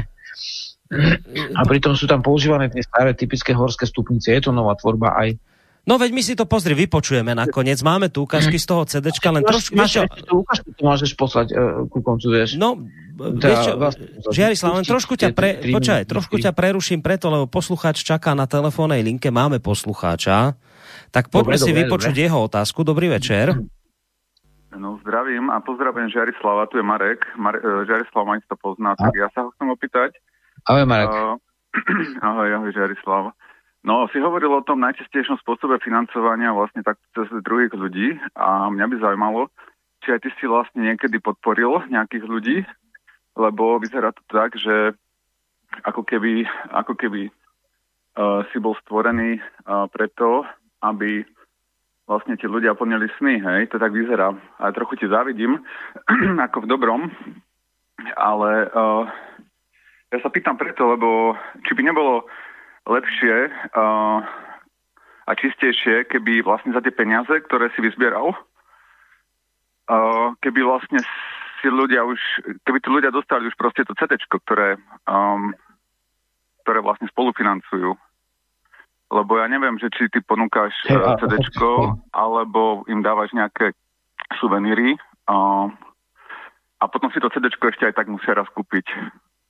A 1.55 1.63
pritom 1.63 1.95
sú 1.95 2.11
tam 2.11 2.19
používané 2.19 2.67
tie 2.67 2.83
staré 2.83 3.15
typické 3.15 3.55
horské 3.55 3.87
stupnice. 3.87 4.35
Je 4.35 4.43
to 4.43 4.51
nová 4.51 4.75
tvorba 4.75 5.15
aj 5.15 5.39
No 5.91 5.99
veď 5.99 6.11
my 6.15 6.23
si 6.23 6.39
to 6.39 6.47
pozri, 6.47 6.71
vypočujeme 6.79 7.35
nakoniec. 7.35 7.83
Máme 7.83 8.15
tu 8.15 8.23
ukážky 8.23 8.63
z 8.63 8.67
toho 8.71 8.87
CDčka, 8.87 9.35
len 9.35 9.43
trošku... 9.43 9.75
Máš, 9.75 10.07
tú 10.23 10.47
ukážku 10.47 10.71
to 10.71 10.87
môžeš 10.87 11.19
poslať 11.19 11.51
uh, 11.51 11.83
ku 11.91 11.99
koncu, 11.99 12.31
vieš. 12.31 12.55
No, 12.55 12.79
vieš 13.19 13.59
čo, 13.67 13.75
Žiarislav, 14.31 14.79
len 14.79 14.87
trošku 14.87 15.19
ťa, 15.19 15.35
pre, 15.35 15.59
počkaj, 15.59 16.07
trošku 16.07 16.39
ťa 16.39 16.55
preruším 16.55 17.03
preto, 17.03 17.27
lebo 17.27 17.51
poslucháč 17.51 18.07
čaká 18.07 18.39
na 18.39 18.47
telefónnej 18.47 19.03
linke, 19.03 19.35
máme 19.35 19.59
poslucháča. 19.59 20.55
Tak 21.11 21.27
poďme 21.27 21.59
si 21.59 21.75
dobre, 21.75 21.83
vypočuť 21.83 22.15
dobre. 22.15 22.27
jeho 22.31 22.39
otázku. 22.47 22.87
Dobrý 22.87 23.11
večer. 23.11 23.59
No, 24.71 25.03
zdravím 25.03 25.51
a 25.51 25.59
pozdravujem 25.59 26.07
Žarislava, 26.15 26.71
tu 26.71 26.79
je 26.79 26.87
Marek. 26.87 27.27
Mar- 27.35 27.59
uh, 27.59 27.83
Žarislav 27.83 28.23
ma 28.31 28.39
to 28.39 28.55
pozná, 28.63 28.95
tak 28.95 29.11
ja 29.19 29.27
sa 29.35 29.43
ho 29.43 29.51
chcem 29.59 29.67
opýtať. 29.67 30.15
Ahoj 30.71 30.87
Marek. 30.87 31.11
Uh, 31.11 31.35
ahoj, 32.31 32.47
ahoj 32.63 32.71
Žarislav. 32.71 33.35
No, 33.81 34.05
si 34.13 34.21
hovoril 34.21 34.53
o 34.53 34.67
tom 34.67 34.85
najčastejšom 34.85 35.41
spôsobe 35.41 35.81
financovania 35.81 36.53
vlastne 36.53 36.85
tak 36.85 37.01
cez 37.17 37.33
druhých 37.41 37.73
ľudí 37.73 38.13
a 38.37 38.69
mňa 38.69 38.85
by 38.93 38.97
zaujímalo, 39.01 39.49
či 40.05 40.13
aj 40.13 40.21
ty 40.21 40.29
si 40.37 40.45
vlastne 40.45 40.85
niekedy 40.85 41.17
podporil 41.17 41.89
nejakých 41.89 42.25
ľudí, 42.29 42.57
lebo 43.41 43.81
vyzerá 43.81 44.13
to 44.13 44.21
tak, 44.29 44.53
že 44.61 44.93
ako 45.81 46.05
keby, 46.05 46.45
ako 46.77 46.93
keby 46.93 47.33
uh, 47.33 48.45
si 48.53 48.61
bol 48.61 48.77
stvorený 48.85 49.41
uh, 49.41 49.89
preto, 49.89 50.45
aby 50.85 51.25
vlastne 52.05 52.37
tí 52.37 52.45
ľudia 52.45 52.77
plnili 52.77 53.09
sny, 53.17 53.41
hej, 53.41 53.71
to 53.73 53.81
tak 53.81 53.97
vyzerá. 53.97 54.35
A 54.61 54.75
trochu 54.77 55.01
ti 55.01 55.07
závidím, 55.09 55.63
ako 56.51 56.67
v 56.67 56.71
dobrom, 56.71 57.03
ale 58.19 58.69
uh, 58.77 59.09
ja 60.13 60.19
sa 60.21 60.29
pýtam 60.29 60.61
preto, 60.61 60.85
lebo 60.91 61.39
či 61.65 61.73
by 61.73 61.81
nebolo 61.87 62.29
lepšie 62.89 63.37
uh, 63.77 64.19
a 65.27 65.33
čistejšie, 65.37 66.09
keby 66.09 66.43
vlastne 66.43 66.73
za 66.73 66.81
tie 66.81 66.93
peniaze, 66.95 67.33
ktoré 67.49 67.71
si 67.77 67.81
vyzbieral, 67.85 68.33
uh, 68.33 70.29
keby 70.41 70.65
vlastne 70.65 71.01
si 71.61 71.69
ľudia 71.69 72.05
už, 72.07 72.19
keby 72.65 72.79
tí 72.81 72.89
ľudia 72.89 73.13
dostali 73.13 73.45
už 73.45 73.57
proste 73.57 73.85
to 73.85 73.93
CD, 73.97 74.17
ktoré, 74.17 74.81
um, 75.05 75.53
ktoré 76.65 76.81
vlastne 76.81 77.09
spolufinancujú 77.13 77.97
lebo 79.11 79.43
ja 79.43 79.51
neviem, 79.51 79.75
že 79.83 79.91
či 79.91 80.07
ty 80.07 80.23
ponúkaš 80.23 80.71
eh, 80.87 80.95
CD, 81.19 81.43
alebo 82.15 82.87
im 82.87 83.03
dávaš 83.03 83.35
nejaké 83.35 83.75
suveníry 84.39 84.95
a, 85.27 85.67
a 86.79 86.85
potom 86.87 87.11
si 87.11 87.19
to 87.19 87.27
CD 87.35 87.51
ešte 87.51 87.91
aj 87.91 87.95
tak 87.99 88.07
musia 88.07 88.39
raz 88.39 88.47
kúpiť. 88.55 88.87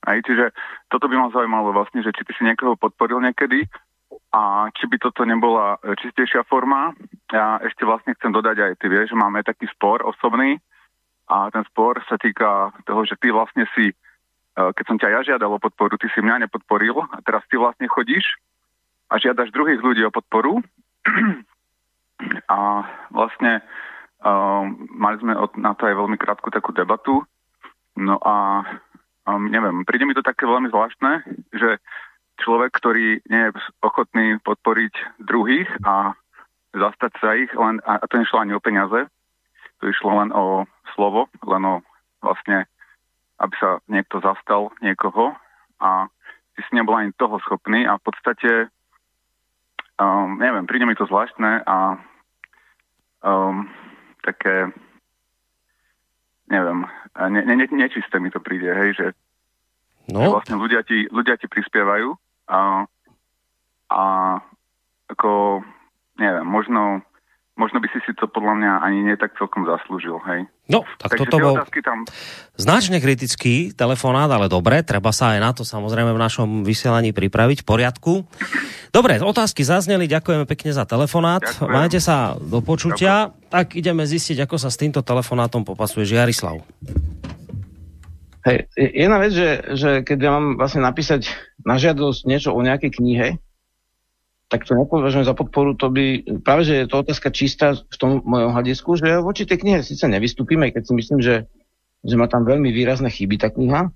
Aj, 0.00 0.16
čiže 0.24 0.56
toto 0.88 1.06
by 1.08 1.14
ma 1.16 1.28
zaujímalo 1.28 1.76
vlastne, 1.76 2.00
že 2.00 2.12
či 2.16 2.24
ty 2.24 2.32
si 2.32 2.42
niekoho 2.44 2.72
podporil 2.76 3.20
niekedy 3.20 3.68
a 4.32 4.72
či 4.72 4.88
by 4.88 4.96
toto 4.96 5.28
nebola 5.28 5.76
eh, 5.76 5.92
čistejšia 5.98 6.46
forma. 6.48 6.96
Ja 7.30 7.60
ešte 7.62 7.84
vlastne 7.84 8.16
chcem 8.16 8.32
dodať 8.32 8.56
aj, 8.58 8.72
ty 8.80 8.86
vieš, 8.88 9.12
že 9.12 9.20
máme 9.20 9.44
taký 9.44 9.68
spor 9.70 10.02
osobný 10.02 10.58
a 11.30 11.52
ten 11.52 11.62
spor 11.68 12.00
sa 12.08 12.18
týka 12.18 12.74
toho, 12.88 13.06
že 13.06 13.14
ty 13.20 13.30
vlastne 13.30 13.68
si, 13.76 13.92
eh, 13.92 14.70
keď 14.72 14.84
som 14.88 14.96
ťa 14.98 15.08
ja 15.12 15.20
žiadal 15.34 15.52
o 15.52 15.62
podporu, 15.62 16.00
ty 16.00 16.08
si 16.10 16.24
mňa 16.24 16.48
nepodporil 16.48 16.96
a 17.12 17.20
teraz 17.20 17.44
ty 17.52 17.60
vlastne 17.60 17.86
chodíš 17.86 18.24
a 19.10 19.18
žiadaš 19.18 19.52
druhých 19.52 19.82
ľudí 19.82 20.06
o 20.06 20.14
podporu. 20.14 20.62
A 22.52 22.84
vlastne 23.08 23.64
uh, 24.20 24.64
mali 24.92 25.16
sme 25.24 25.32
na 25.56 25.72
to 25.72 25.88
aj 25.88 25.96
veľmi 25.96 26.20
krátku 26.20 26.52
takú 26.52 26.68
debatu. 26.76 27.24
No 27.96 28.20
a 28.20 28.60
um, 29.26 29.50
neviem, 29.50 29.84
príde 29.84 30.06
mi 30.06 30.14
to 30.16 30.24
také 30.24 30.46
veľmi 30.46 30.70
zvláštne, 30.70 31.24
že 31.52 31.82
človek, 32.40 32.72
ktorý 32.72 33.20
nie 33.28 33.42
je 33.48 33.56
ochotný 33.84 34.40
podporiť 34.40 35.20
druhých 35.20 35.68
a 35.84 36.16
zastať 36.72 37.12
sa 37.20 37.28
ich, 37.36 37.50
len, 37.52 37.82
a 37.84 38.00
to 38.06 38.16
nešlo 38.16 38.40
ani 38.40 38.54
o 38.54 38.62
peniaze, 38.62 39.10
to 39.80 39.84
išlo 39.88 40.22
len 40.22 40.30
o 40.32 40.64
slovo, 40.94 41.28
len 41.44 41.62
o 41.66 41.74
vlastne, 42.22 42.68
aby 43.40 43.54
sa 43.58 43.80
niekto 43.88 44.20
zastal 44.20 44.70
niekoho 44.80 45.34
a 45.80 46.08
ty 46.54 46.60
si 46.68 46.72
nebol 46.76 46.96
ani 46.96 47.12
toho 47.16 47.40
schopný 47.42 47.88
a 47.88 47.96
v 47.96 48.04
podstate 48.04 48.50
um, 50.00 50.40
neviem, 50.40 50.64
príde 50.64 50.84
mi 50.88 50.96
to 50.96 51.08
zvláštne 51.08 51.64
a 51.64 52.00
um, 53.24 53.68
také, 54.24 54.72
neviem, 56.50 56.84
ne, 57.16 57.40
ne, 57.46 57.66
nečisté 57.70 58.18
mi 58.18 58.28
to 58.28 58.42
príde, 58.42 58.68
hej, 58.68 58.90
že, 58.98 59.06
no. 60.10 60.20
že 60.20 60.28
vlastne 60.28 60.56
ľudia 60.58 60.82
ti, 60.82 61.06
ľudia 61.08 61.38
ti 61.38 61.46
prispievajú 61.46 62.10
a, 62.50 62.84
a 63.90 64.02
ako, 65.10 65.62
neviem, 66.18 66.46
možno 66.46 67.06
možno 67.60 67.76
by 67.76 67.92
si 67.92 68.00
si 68.08 68.16
to 68.16 68.24
podľa 68.24 68.56
mňa 68.56 68.72
ani 68.80 68.98
nie 69.04 69.16
tak 69.20 69.36
celkom 69.36 69.68
zaslúžil, 69.68 70.16
hej. 70.24 70.48
No, 70.72 70.88
tak 70.96 71.12
Takže 71.12 71.28
toto 71.28 71.36
bol 71.44 71.54
tam... 71.60 72.08
značne 72.56 72.96
kritický 73.04 73.76
telefonát, 73.76 74.32
ale 74.32 74.48
dobre, 74.48 74.80
treba 74.80 75.12
sa 75.12 75.36
aj 75.36 75.40
na 75.44 75.50
to 75.52 75.68
samozrejme 75.68 76.16
v 76.16 76.22
našom 76.24 76.48
vysielaní 76.64 77.12
pripraviť 77.12 77.60
v 77.60 77.68
poriadku. 77.68 78.12
Dobre, 78.88 79.20
otázky 79.20 79.60
zazneli, 79.60 80.08
ďakujeme 80.08 80.48
pekne 80.48 80.72
za 80.72 80.88
telefonát, 80.88 81.44
Ďakujem. 81.44 81.68
majte 81.68 82.00
sa 82.00 82.40
do 82.40 82.64
počutia, 82.64 83.28
Ďakujem. 83.28 83.52
tak 83.52 83.66
ideme 83.76 84.02
zistiť, 84.08 84.48
ako 84.48 84.56
sa 84.56 84.72
s 84.72 84.80
týmto 84.80 85.04
telefonátom 85.04 85.68
popasuje 85.68 86.08
Žiarislav. 86.08 86.64
Hej, 88.40 88.72
jedna 88.72 89.20
vec, 89.20 89.36
že, 89.36 89.48
že 89.76 89.90
keď 90.00 90.16
ja 90.16 90.30
mám 90.32 90.56
vlastne 90.56 90.80
napísať 90.80 91.28
na 91.60 91.76
žiadosť 91.76 92.24
niečo 92.24 92.56
o 92.56 92.60
nejakej 92.64 92.96
knihe, 92.96 93.28
tak 94.50 94.66
to 94.66 94.74
nepovažujem 94.74 95.22
za 95.22 95.38
podporu, 95.38 95.78
to 95.78 95.94
by, 95.94 96.26
práve 96.42 96.66
že 96.66 96.82
je 96.82 96.86
to 96.90 97.06
otázka 97.06 97.30
čistá 97.30 97.78
v 97.78 97.96
tom 97.96 98.18
mojom 98.26 98.50
hľadisku, 98.50 98.98
že 98.98 99.22
voči 99.22 99.46
tej 99.46 99.62
knihe 99.62 99.86
síce 99.86 100.02
nevystúpime, 100.10 100.74
keď 100.74 100.90
si 100.90 100.92
myslím, 100.98 101.22
že, 101.22 101.46
že 102.02 102.14
má 102.18 102.26
tam 102.26 102.42
veľmi 102.42 102.74
výrazné 102.74 103.14
chyby 103.14 103.38
tá 103.38 103.54
kniha, 103.54 103.94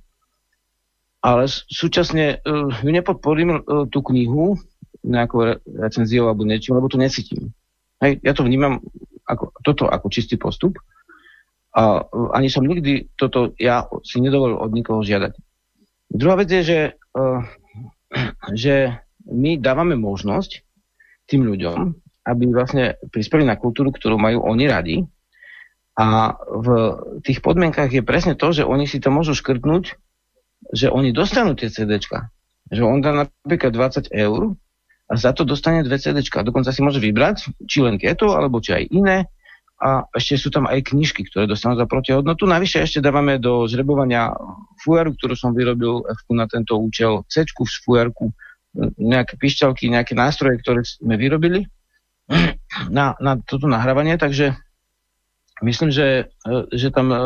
ale 1.27 1.43
súčasne 1.51 2.39
uh, 2.39 2.71
nepodporím 2.87 3.59
uh, 3.59 3.91
tú 3.91 3.99
knihu 4.15 4.55
nejakou 5.03 5.59
recenziou 5.67 6.31
alebo 6.31 6.47
niečím, 6.47 6.79
lebo 6.79 6.87
to 6.87 7.03
necítim. 7.03 7.51
Hej, 7.99 8.23
ja 8.23 8.31
to 8.31 8.47
vnímam 8.47 8.79
ako, 9.27 9.51
toto 9.67 9.91
ako 9.91 10.07
čistý 10.07 10.39
postup 10.39 10.79
a 11.75 11.99
uh, 11.99 12.31
ani 12.31 12.47
som 12.47 12.63
nikdy 12.63 13.11
toto 13.19 13.59
ja 13.59 13.91
si 14.07 14.23
nedovolil 14.23 14.55
od 14.55 14.71
nikoho 14.71 15.03
žiadať. 15.03 15.35
Druhá 16.15 16.39
vec 16.39 16.47
je, 16.47 16.63
že, 16.63 16.81
uh, 17.19 17.43
že 18.55 19.03
my 19.29 19.57
dávame 19.61 19.97
možnosť 19.97 20.65
tým 21.25 21.49
ľuďom, 21.49 21.77
aby 22.29 22.45
vlastne 22.53 22.97
prispeli 23.09 23.45
na 23.45 23.57
kultúru, 23.57 23.93
ktorú 23.93 24.21
majú 24.21 24.45
oni 24.45 24.65
radi. 24.69 24.97
A 25.95 26.35
v 26.51 26.67
tých 27.23 27.39
podmienkach 27.39 27.93
je 27.93 28.03
presne 28.03 28.35
to, 28.35 28.51
že 28.51 28.67
oni 28.67 28.91
si 28.91 28.99
to 28.99 29.15
môžu 29.15 29.33
škrtnúť, 29.39 29.95
že 30.75 30.91
oni 30.91 31.15
dostanú 31.15 31.55
tie 31.55 31.71
CDčka. 31.71 32.35
Že 32.73 32.83
on 32.83 32.99
dá 32.99 33.13
napríklad 33.15 33.71
20 33.71 34.11
eur 34.11 34.59
a 35.07 35.13
za 35.15 35.37
to 35.37 35.45
dostane 35.45 35.85
dve 35.85 36.01
CDčka. 36.01 36.43
Dokonca 36.43 36.73
si 36.73 36.81
môže 36.81 36.99
vybrať, 36.99 37.53
či 37.69 37.85
len 37.85 38.01
keto, 38.01 38.35
alebo 38.35 38.59
či 38.59 38.73
aj 38.73 38.85
iné. 38.91 39.29
A 39.79 40.09
ešte 40.17 40.41
sú 40.41 40.49
tam 40.49 40.65
aj 40.65 40.81
knižky, 40.91 41.29
ktoré 41.29 41.45
dostanú 41.45 41.77
za 41.77 41.85
protihodnotu. 41.85 42.49
Navyše 42.49 42.89
ešte 42.89 43.05
dávame 43.05 43.37
do 43.37 43.69
žrebovania 43.69 44.33
fujaru, 44.81 45.13
ktorú 45.13 45.35
som 45.37 45.53
vyrobil 45.53 46.03
na 46.33 46.49
tento 46.49 46.81
účel, 46.81 47.23
C 47.29 47.45
v 47.45 47.53
fujarku, 47.85 48.33
nejaké 48.99 49.39
pišťalky, 49.39 49.87
nejaké 49.91 50.19
nástroje, 50.19 50.59
ktoré 50.61 50.83
sme 50.83 51.15
vyrobili 51.15 51.71
na, 52.91 53.15
na 53.23 53.39
toto 53.39 53.71
nahrávanie, 53.71 54.19
takže 54.19 54.59
myslím, 55.63 55.95
že, 55.95 56.31
e, 56.43 56.55
že 56.75 56.91
tam 56.91 57.15
e, 57.15 57.17
e, 57.17 57.21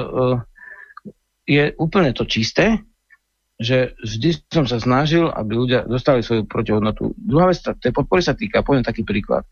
je 1.48 1.64
úplne 1.80 2.12
to 2.12 2.28
čisté, 2.28 2.84
že 3.58 3.96
vždy 4.04 4.46
som 4.52 4.64
sa 4.68 4.78
snažil, 4.78 5.26
aby 5.32 5.58
ľudia 5.58 5.88
dostali 5.88 6.22
svoju 6.22 6.46
protihodnotu. 6.46 7.16
Druhá 7.18 7.50
vec, 7.50 7.58
tej 7.58 7.90
podpory 7.90 8.22
sa 8.22 8.36
týka, 8.36 8.62
poviem 8.62 8.86
taký 8.86 9.02
príklad, 9.02 9.42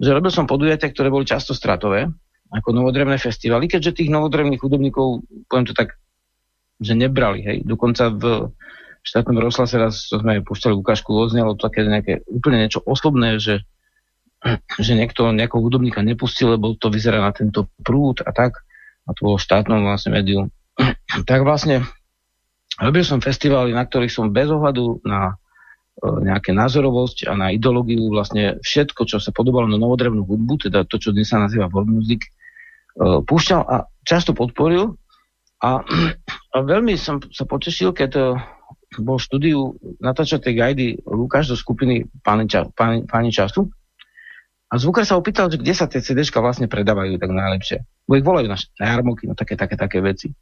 že 0.00 0.14
robil 0.14 0.32
som 0.32 0.48
podujatia, 0.48 0.88
ktoré 0.88 1.12
boli 1.12 1.28
často 1.28 1.52
stratové, 1.52 2.08
ako 2.52 2.68
novodrevné 2.72 3.16
festivaly, 3.20 3.68
keďže 3.68 4.00
tých 4.00 4.12
novodrevných 4.12 4.60
hudobníkov, 4.60 5.24
poviem 5.48 5.66
to 5.68 5.76
tak, 5.76 5.96
že 6.80 6.96
nebrali, 6.96 7.40
hej. 7.44 7.58
Dokonca 7.64 8.12
v 8.12 8.52
štátnom 9.02 9.38
rozhlase 9.38 9.76
raz 9.78 10.06
sme 10.10 10.42
púšťali 10.42 10.74
ukážku, 10.78 11.10
oznelo 11.14 11.58
to 11.58 11.66
také 11.66 11.86
nejaké 11.86 12.22
úplne 12.30 12.62
niečo 12.62 12.82
osobné, 12.82 13.42
že 13.42 13.66
že 14.84 14.92
niekto 14.98 15.30
nejakého 15.30 15.62
hudobníka 15.62 16.02
nepustil, 16.02 16.54
lebo 16.54 16.74
to 16.74 16.90
vyzerá 16.90 17.22
na 17.22 17.32
tento 17.34 17.70
prúd 17.82 18.22
a 18.26 18.30
tak, 18.34 18.62
a 19.06 19.10
to 19.14 19.20
bolo 19.22 19.38
štátnom 19.38 19.82
vlastne 19.82 20.14
médiu. 20.14 20.50
tak 21.30 21.46
vlastne 21.46 21.86
robil 22.78 23.04
som 23.06 23.22
festivály, 23.22 23.74
na 23.74 23.86
ktorých 23.86 24.12
som 24.12 24.34
bez 24.34 24.50
ohľadu 24.50 25.04
na 25.06 25.34
e, 26.02 26.06
nejaké 26.26 26.50
názorovosť 26.54 27.30
a 27.30 27.32
na 27.38 27.46
ideológiu 27.54 28.10
vlastne 28.10 28.58
všetko, 28.62 29.06
čo 29.06 29.16
sa 29.22 29.30
podobalo 29.30 29.70
na 29.70 29.78
novodrevnú 29.78 30.26
hudbu, 30.26 30.70
teda 30.70 30.88
to, 30.88 30.98
čo 30.98 31.14
dnes 31.14 31.30
sa 31.30 31.42
nazýva 31.42 31.70
world 31.70 31.90
music, 31.90 32.26
e, 32.26 32.30
púšťal 33.22 33.60
a 33.62 33.86
často 34.02 34.34
podporil 34.34 34.98
a, 35.62 35.82
a 36.54 36.56
veľmi 36.58 36.98
som 36.98 37.22
sa 37.30 37.46
potešil, 37.46 37.94
keď 37.94 38.38
bol 39.00 39.16
štúdiu 39.16 39.80
natáčať 40.02 40.50
tej 40.50 40.54
gajdy 40.60 40.86
Lukáš 41.08 41.48
do 41.48 41.56
skupiny 41.56 42.04
Páni, 42.20 42.44
ča, 42.44 42.68
páni, 42.76 43.30
času 43.32 43.72
a 44.68 44.74
zvukár 44.76 45.04
sa 45.04 45.16
opýtal, 45.16 45.48
že 45.52 45.60
kde 45.60 45.72
sa 45.72 45.88
tie 45.88 46.00
CDčka 46.00 46.40
vlastne 46.40 46.68
predávajú 46.68 47.20
tak 47.20 47.32
najlepšie. 47.32 47.84
Bo 48.08 48.16
ich 48.16 48.24
volajú 48.24 48.48
na, 48.48 48.56
na 48.56 48.86
jarmoky, 48.96 49.28
no 49.28 49.36
také, 49.36 49.52
také, 49.52 49.76
také 49.76 50.00
veci. 50.00 50.32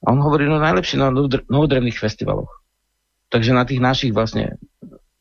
A 0.00 0.16
on 0.16 0.20
hovorí, 0.24 0.48
no 0.48 0.56
najlepšie 0.56 0.96
na 0.96 1.12
novodrevných 1.48 1.96
festivaloch. 1.96 2.64
Takže 3.28 3.52
na 3.52 3.68
tých 3.68 3.84
našich 3.84 4.12
vlastne 4.16 4.56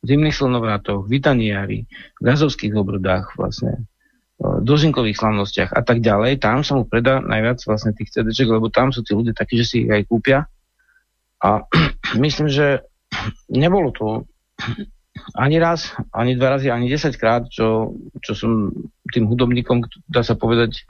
zimných 0.08 0.36
slnovratoch, 0.36 1.04
vitaniári, 1.04 1.90
gazovských 2.24 2.72
obrodách 2.80 3.36
vlastne, 3.36 3.84
dožinkových 4.40 5.16
slavnostiach 5.16 5.72
a 5.72 5.82
tak 5.82 6.04
ďalej, 6.04 6.44
tam 6.44 6.60
sa 6.60 6.76
mu 6.76 6.84
predá 6.84 7.24
najviac 7.24 7.60
vlastne 7.64 7.96
tých 7.96 8.12
CDček, 8.12 8.52
lebo 8.52 8.68
tam 8.68 8.92
sú 8.92 9.00
tí 9.00 9.16
ľudia 9.16 9.32
takí, 9.32 9.56
že 9.56 9.66
si 9.66 9.76
ich 9.88 9.92
aj 9.92 10.04
kúpia. 10.12 10.44
A 11.46 11.62
myslím, 12.26 12.50
že 12.50 12.82
nebolo 13.54 13.94
to 13.94 14.26
ani 15.38 15.62
raz, 15.62 15.96
ani 16.12 16.36
dva 16.36 16.58
razy, 16.58 16.68
ani 16.74 16.92
desaťkrát, 16.92 17.48
čo, 17.48 17.96
čo 18.20 18.32
som 18.36 18.74
tým 19.14 19.30
hudobníkom, 19.32 19.86
dá 20.12 20.26
sa 20.26 20.36
povedať, 20.36 20.84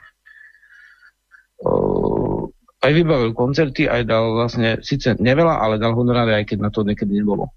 uh, 1.61 2.49
aj 2.82 2.91
vybavil 2.94 3.38
koncerty, 3.38 3.86
aj 3.86 4.02
dal 4.06 4.34
vlastne, 4.34 4.82
síce 4.82 5.14
neveľa, 5.18 5.61
ale 5.61 5.82
dal 5.82 5.94
honoráre, 5.94 6.41
aj 6.41 6.45
keď 6.53 6.57
na 6.57 6.69
to 6.73 6.82
niekedy 6.82 7.22
nebolo. 7.22 7.53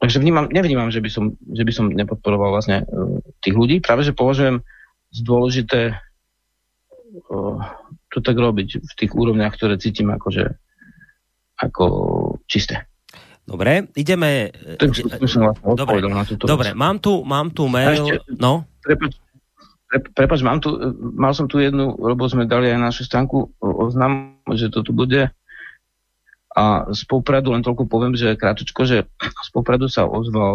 Takže 0.00 0.16
vnímam, 0.16 0.48
nevnímam, 0.48 0.88
že 0.88 1.04
by, 1.04 1.10
som, 1.12 1.36
že 1.52 1.62
by 1.62 1.72
som 1.76 1.86
nepodporoval 1.92 2.56
vlastne 2.56 2.82
uh, 2.82 3.20
tých 3.44 3.54
ľudí. 3.54 3.76
Práve, 3.84 4.02
že 4.02 4.16
považujem 4.16 4.64
z 5.12 5.18
dôležité 5.22 5.80
uh, 5.92 7.58
to 8.10 8.18
tak 8.24 8.34
robiť 8.34 8.80
v 8.80 8.92
tých 8.96 9.12
úrovniach, 9.14 9.54
ktoré 9.54 9.78
cítim 9.78 10.10
akože 10.10 10.56
ako 11.60 11.84
čisté. 12.48 12.88
Dobre, 13.44 13.90
ideme... 13.98 14.54
Vlastne 14.78 15.50
dobre, 15.74 15.98
dobre 16.38 16.70
mám, 16.72 17.02
tu, 17.02 17.26
mám 17.26 17.50
tu 17.50 17.66
mail... 17.66 18.06
Ešte, 18.06 18.38
no? 18.38 18.62
Prepač, 18.80 19.18
prepač, 20.14 20.40
mám 20.46 20.62
tu, 20.62 20.70
mal 21.18 21.34
som 21.34 21.50
tu 21.50 21.58
jednu, 21.58 21.98
lebo 21.98 22.30
sme 22.30 22.46
dali 22.46 22.70
aj 22.70 22.78
našu 22.78 23.02
stánku 23.10 23.58
oznam, 23.58 24.38
že 24.54 24.70
to 24.70 24.86
tu 24.86 24.94
bude. 24.94 25.34
A 26.50 26.64
z 26.90 27.02
Popradu 27.06 27.54
len 27.54 27.62
toľko 27.62 27.86
poviem, 27.86 28.14
že 28.14 28.38
krátko, 28.38 28.82
že 28.86 29.06
z 29.18 29.50
Popradu 29.50 29.86
sa 29.86 30.06
ozval 30.06 30.54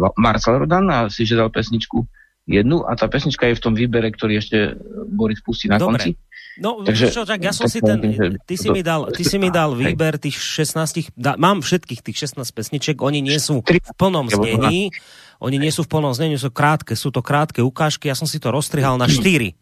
uh, 0.00 0.16
Marcel 0.20 0.60
Rodan 0.60 0.88
a 0.88 1.08
si 1.12 1.28
žiadal 1.28 1.52
pesničku 1.52 2.04
jednu 2.48 2.84
a 2.86 2.94
tá 2.96 3.10
pesnička 3.10 3.50
je 3.50 3.58
v 3.58 3.64
tom 3.64 3.74
výbere, 3.76 4.08
ktorý 4.12 4.40
ešte 4.40 4.78
Boris 5.10 5.42
pustí 5.42 5.68
na 5.68 5.76
Dobre. 5.76 6.00
konci. 6.00 6.10
No, 6.56 6.80
Takže, 6.80 7.12
čo, 7.12 7.28
tak 7.28 7.44
ja 7.44 7.52
som 7.52 7.68
si 7.68 7.84
ten, 7.84 8.00
ty 8.48 8.54
si 8.56 8.72
mi 8.72 8.80
dal, 8.80 9.12
ty 9.12 9.22
si 9.28 9.36
mi 9.36 9.52
dal 9.52 9.76
výber 9.76 10.16
tých 10.16 10.40
16, 10.40 11.12
da, 11.12 11.36
mám 11.36 11.60
všetkých 11.60 12.00
tých 12.00 12.32
16 12.32 12.40
pesniček, 12.56 12.96
oni 13.04 13.20
nie 13.20 13.36
sú 13.36 13.60
v 13.60 13.92
plnom 14.00 14.32
znení, 14.32 14.88
oni 15.36 15.56
nie 15.60 15.68
sú 15.68 15.84
v 15.84 15.92
plnom 15.92 16.16
znení, 16.16 16.40
sú 16.40 16.48
krátke, 16.48 16.96
sú 16.96 17.12
to 17.12 17.20
krátke 17.20 17.60
ukážky, 17.60 18.08
ja 18.08 18.16
som 18.16 18.24
si 18.24 18.40
to 18.40 18.48
roztrihal 18.48 18.96
na 18.96 19.04
4, 19.04 19.52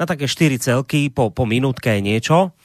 na 0.00 0.04
také 0.08 0.24
4 0.24 0.56
celky, 0.56 1.12
po, 1.12 1.28
po 1.28 1.44
minútke 1.44 1.92
niečo 2.00 2.56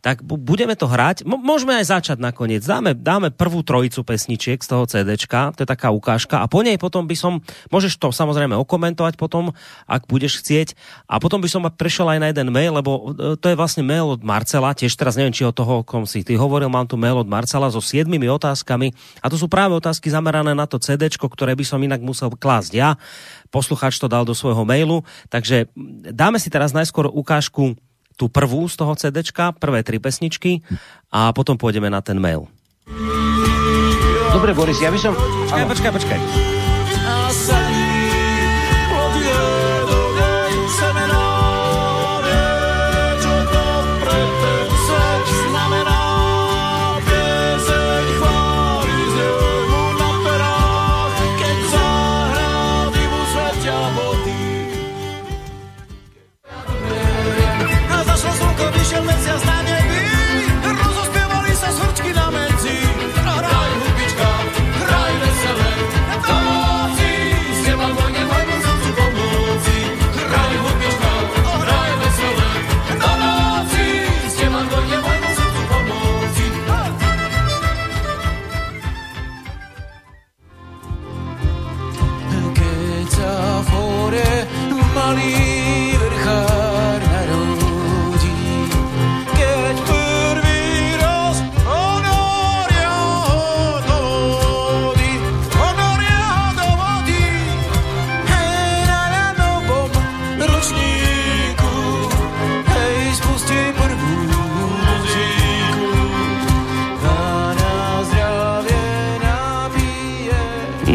tak 0.00 0.24
budeme 0.24 0.72
to 0.72 0.88
hrať. 0.88 1.28
M- 1.28 1.40
môžeme 1.40 1.76
aj 1.76 1.92
začať 1.92 2.18
nakoniec. 2.20 2.64
Dáme, 2.64 2.96
dáme 2.96 3.28
prvú 3.28 3.60
trojicu 3.60 4.00
pesničiek 4.00 4.56
z 4.60 4.68
toho 4.68 4.88
CDčka, 4.88 5.52
to 5.52 5.64
je 5.64 5.68
taká 5.68 5.92
ukážka. 5.92 6.40
A 6.40 6.48
po 6.48 6.64
nej 6.64 6.80
potom 6.80 7.04
by 7.04 7.16
som, 7.16 7.44
môžeš 7.68 8.00
to 8.00 8.08
samozrejme 8.08 8.56
okomentovať 8.56 9.20
potom, 9.20 9.52
ak 9.84 10.08
budeš 10.08 10.40
chcieť. 10.40 10.72
A 11.04 11.20
potom 11.20 11.44
by 11.44 11.48
som 11.52 11.68
prešiel 11.68 12.08
aj 12.08 12.18
na 12.18 12.28
jeden 12.32 12.48
mail, 12.48 12.72
lebo 12.72 13.12
e, 13.12 13.36
to 13.36 13.46
je 13.52 13.56
vlastne 13.56 13.84
mail 13.84 14.16
od 14.16 14.24
Marcela, 14.24 14.72
tiež 14.72 14.96
teraz 14.96 15.20
neviem, 15.20 15.36
či 15.36 15.44
o 15.44 15.52
toho, 15.52 15.84
kom 15.84 16.08
si 16.08 16.24
ty 16.24 16.34
hovoril, 16.40 16.72
mám 16.72 16.88
tu 16.88 16.96
mail 16.96 17.20
od 17.20 17.28
Marcela 17.28 17.68
so 17.68 17.84
siedmimi 17.84 18.24
otázkami. 18.32 18.96
A 19.20 19.28
to 19.28 19.36
sú 19.36 19.52
práve 19.52 19.76
otázky 19.76 20.08
zamerané 20.08 20.56
na 20.56 20.64
to 20.64 20.80
CDčko, 20.80 21.28
ktoré 21.28 21.52
by 21.52 21.64
som 21.68 21.80
inak 21.84 22.00
musel 22.00 22.32
klásť 22.32 22.72
ja. 22.72 22.96
Posluchač 23.52 24.00
to 24.00 24.08
dal 24.08 24.24
do 24.24 24.32
svojho 24.32 24.64
mailu, 24.64 25.04
takže 25.28 25.68
dáme 26.08 26.40
si 26.40 26.48
teraz 26.48 26.72
najskôr 26.72 27.10
ukážku 27.10 27.76
tú 28.20 28.28
prvú 28.28 28.68
z 28.68 28.76
toho 28.76 28.92
CDčka, 28.92 29.56
prvé 29.56 29.80
tri 29.80 29.96
pesničky 29.96 30.60
a 31.08 31.32
potom 31.32 31.56
pôjdeme 31.56 31.88
na 31.88 32.04
ten 32.04 32.20
mail. 32.20 32.44
Dobre, 34.36 34.52
Boris, 34.52 34.76
ja 34.76 34.92
by 34.92 35.00
som... 35.00 35.16
Počkaj, 35.16 35.64
počkaj, 35.64 35.90
počkaj. 35.96 36.69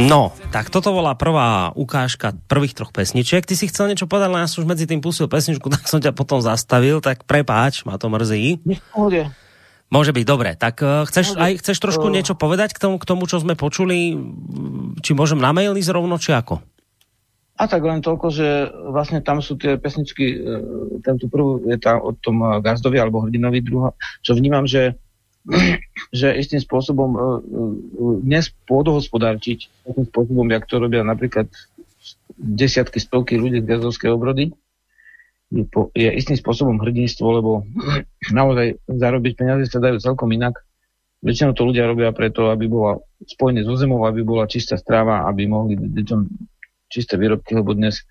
No, 0.06 0.30
tak 0.54 0.70
toto 0.70 0.94
bola 0.94 1.18
prvá 1.18 1.74
ukážka 1.74 2.38
prvých 2.46 2.78
troch 2.78 2.94
pesničiek. 2.94 3.42
Ty 3.42 3.58
si 3.58 3.66
chcel 3.66 3.90
niečo 3.90 4.06
povedať, 4.06 4.30
ale 4.30 4.46
ja 4.46 4.50
som 4.50 4.62
už 4.62 4.70
medzi 4.70 4.86
tým 4.86 5.02
pustil 5.02 5.26
pesničku, 5.26 5.66
tak 5.74 5.90
som 5.90 5.98
ťa 5.98 6.14
potom 6.14 6.46
zastavil, 6.46 7.02
tak 7.02 7.26
prepáč, 7.26 7.82
ma 7.90 7.98
to 7.98 8.06
mrzí. 8.14 8.62
Môže 9.90 10.14
byť, 10.14 10.26
dobre. 10.26 10.54
Tak 10.54 10.76
uh, 10.86 10.90
chceš, 11.10 11.34
aj, 11.34 11.58
chceš 11.58 11.82
trošku 11.82 12.06
uh... 12.10 12.14
niečo 12.14 12.38
povedať 12.38 12.78
k 12.78 12.82
tomu, 12.86 13.02
k 13.02 13.06
tomu, 13.10 13.26
čo 13.26 13.42
sme 13.42 13.58
počuli? 13.58 14.14
Či 15.02 15.18
môžem 15.18 15.42
na 15.42 15.50
mail 15.58 15.74
ísť 15.74 15.90
rovno, 15.90 16.22
či 16.22 16.38
ako? 16.38 16.62
A 17.56 17.66
tak 17.66 17.82
len 17.82 18.04
toľko, 18.04 18.28
že 18.30 18.48
vlastne 18.92 19.24
tam 19.24 19.40
sú 19.40 19.56
tie 19.56 19.80
pesničky, 19.80 20.26
e, 20.28 20.38
tento 21.00 21.32
prvú 21.32 21.64
je 21.64 21.80
tam 21.80 22.04
o 22.04 22.12
tom 22.12 22.44
Gazdovi 22.60 23.00
alebo 23.00 23.24
Hrdinovi 23.24 23.64
druha, 23.64 23.96
čo 24.20 24.36
vnímam, 24.36 24.68
že 24.68 25.00
že 26.10 26.28
istým 26.36 26.62
spôsobom 26.62 27.10
uh, 27.14 27.22
dnes 28.22 28.50
pôdohospodárčiť 28.66 29.86
takým 29.86 30.06
spôsobom, 30.10 30.48
jak 30.50 30.66
to 30.66 30.82
robia 30.82 31.06
napríklad 31.06 31.50
desiatky, 32.36 32.98
stovky 32.98 33.38
ľudí 33.38 33.62
z 33.62 33.70
gazovskej 33.70 34.10
obrody, 34.12 34.52
je, 35.94 36.10
istým 36.10 36.36
spôsobom 36.36 36.82
hrdinstvo, 36.82 37.26
lebo 37.30 37.52
naozaj 38.38 38.82
zarobiť 38.90 39.34
peniaze 39.38 39.70
sa 39.70 39.80
dajú 39.80 40.02
celkom 40.02 40.34
inak. 40.34 40.60
Väčšinou 41.26 41.58
to 41.58 41.66
ľudia 41.66 41.90
robia 41.90 42.14
preto, 42.14 42.54
aby 42.54 42.70
bola 42.70 43.02
spojené 43.26 43.66
so 43.66 43.74
zemou, 43.74 44.06
aby 44.06 44.22
bola 44.22 44.46
čistá 44.46 44.78
stráva, 44.78 45.26
aby 45.26 45.50
mohli 45.50 45.74
deťom 45.74 46.20
čisté 46.90 47.18
výrobky, 47.18 47.58
lebo 47.58 47.74
dnes 47.74 48.06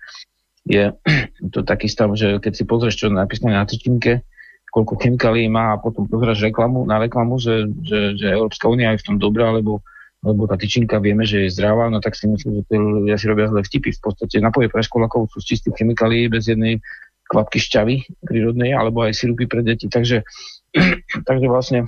je 0.67 0.91
to 1.53 1.63
taký 1.63 1.87
stav, 1.91 2.11
že 2.15 2.39
keď 2.39 2.53
si 2.55 2.63
pozrieš, 2.63 2.95
čo 2.99 3.05
je 3.11 3.19
napísané 3.19 3.55
na 3.55 3.67
tyčinke, 3.67 4.23
koľko 4.75 4.99
chemikálií 4.99 5.47
má 5.47 5.71
a 5.71 5.79
potom 5.79 6.03
pozráš 6.03 6.43
reklamu, 6.43 6.83
na 6.83 6.99
reklamu, 6.99 7.39
že, 7.39 7.63
že, 7.79 8.19
že 8.19 8.27
Európska 8.35 8.67
únia 8.67 8.91
je 8.91 8.99
v 8.99 9.07
tom 9.07 9.15
dobrá, 9.15 9.47
lebo, 9.55 9.79
lebo 10.19 10.51
tá 10.51 10.59
tyčinka 10.59 10.99
vieme, 10.99 11.23
že 11.23 11.47
je 11.47 11.55
zdravá, 11.55 11.87
no 11.87 12.03
tak 12.03 12.19
si 12.19 12.27
myslím, 12.27 12.59
že 12.59 12.67
to 12.67 12.75
ľudia 12.75 13.15
si 13.15 13.31
robia 13.31 13.47
zle 13.47 13.63
vtipy. 13.63 13.95
V 13.95 14.01
podstate 14.03 14.43
napoje 14.43 14.67
pre 14.67 14.83
školákov 14.83 15.31
sú 15.31 15.39
z 15.39 15.55
čistých 15.55 15.79
chemikálií 15.79 16.27
bez 16.27 16.51
jednej 16.51 16.83
kvapky 17.31 17.55
šťavy 17.55 18.27
prírodnej, 18.27 18.75
alebo 18.75 19.07
aj 19.07 19.15
sirupy 19.15 19.47
pre 19.47 19.63
deti. 19.63 19.87
Takže, 19.87 20.27
takže 21.29 21.47
vlastne 21.47 21.87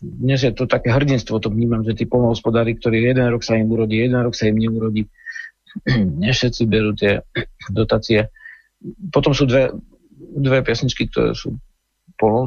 dnes 0.00 0.40
je 0.40 0.56
to 0.56 0.64
také 0.64 0.88
hrdinstvo, 0.88 1.36
to 1.36 1.52
vnímam, 1.52 1.84
že 1.84 1.94
tí 1.94 2.08
polnohospodári, 2.08 2.80
ktorí 2.80 3.12
jeden 3.12 3.28
rok 3.28 3.44
sa 3.44 3.60
im 3.60 3.68
urodí, 3.68 4.00
jeden 4.00 4.24
rok 4.24 4.32
sa 4.32 4.48
im 4.48 4.56
neurodí, 4.56 5.04
všetci 6.32 6.64
berú 6.64 6.96
tie 6.96 7.20
dotácie. 7.68 8.32
Potom 9.12 9.36
sú 9.36 9.44
dve, 9.44 9.76
dve 10.36 10.60
pesničky, 10.60 11.08
ktoré 11.08 11.32
sú 11.32 11.56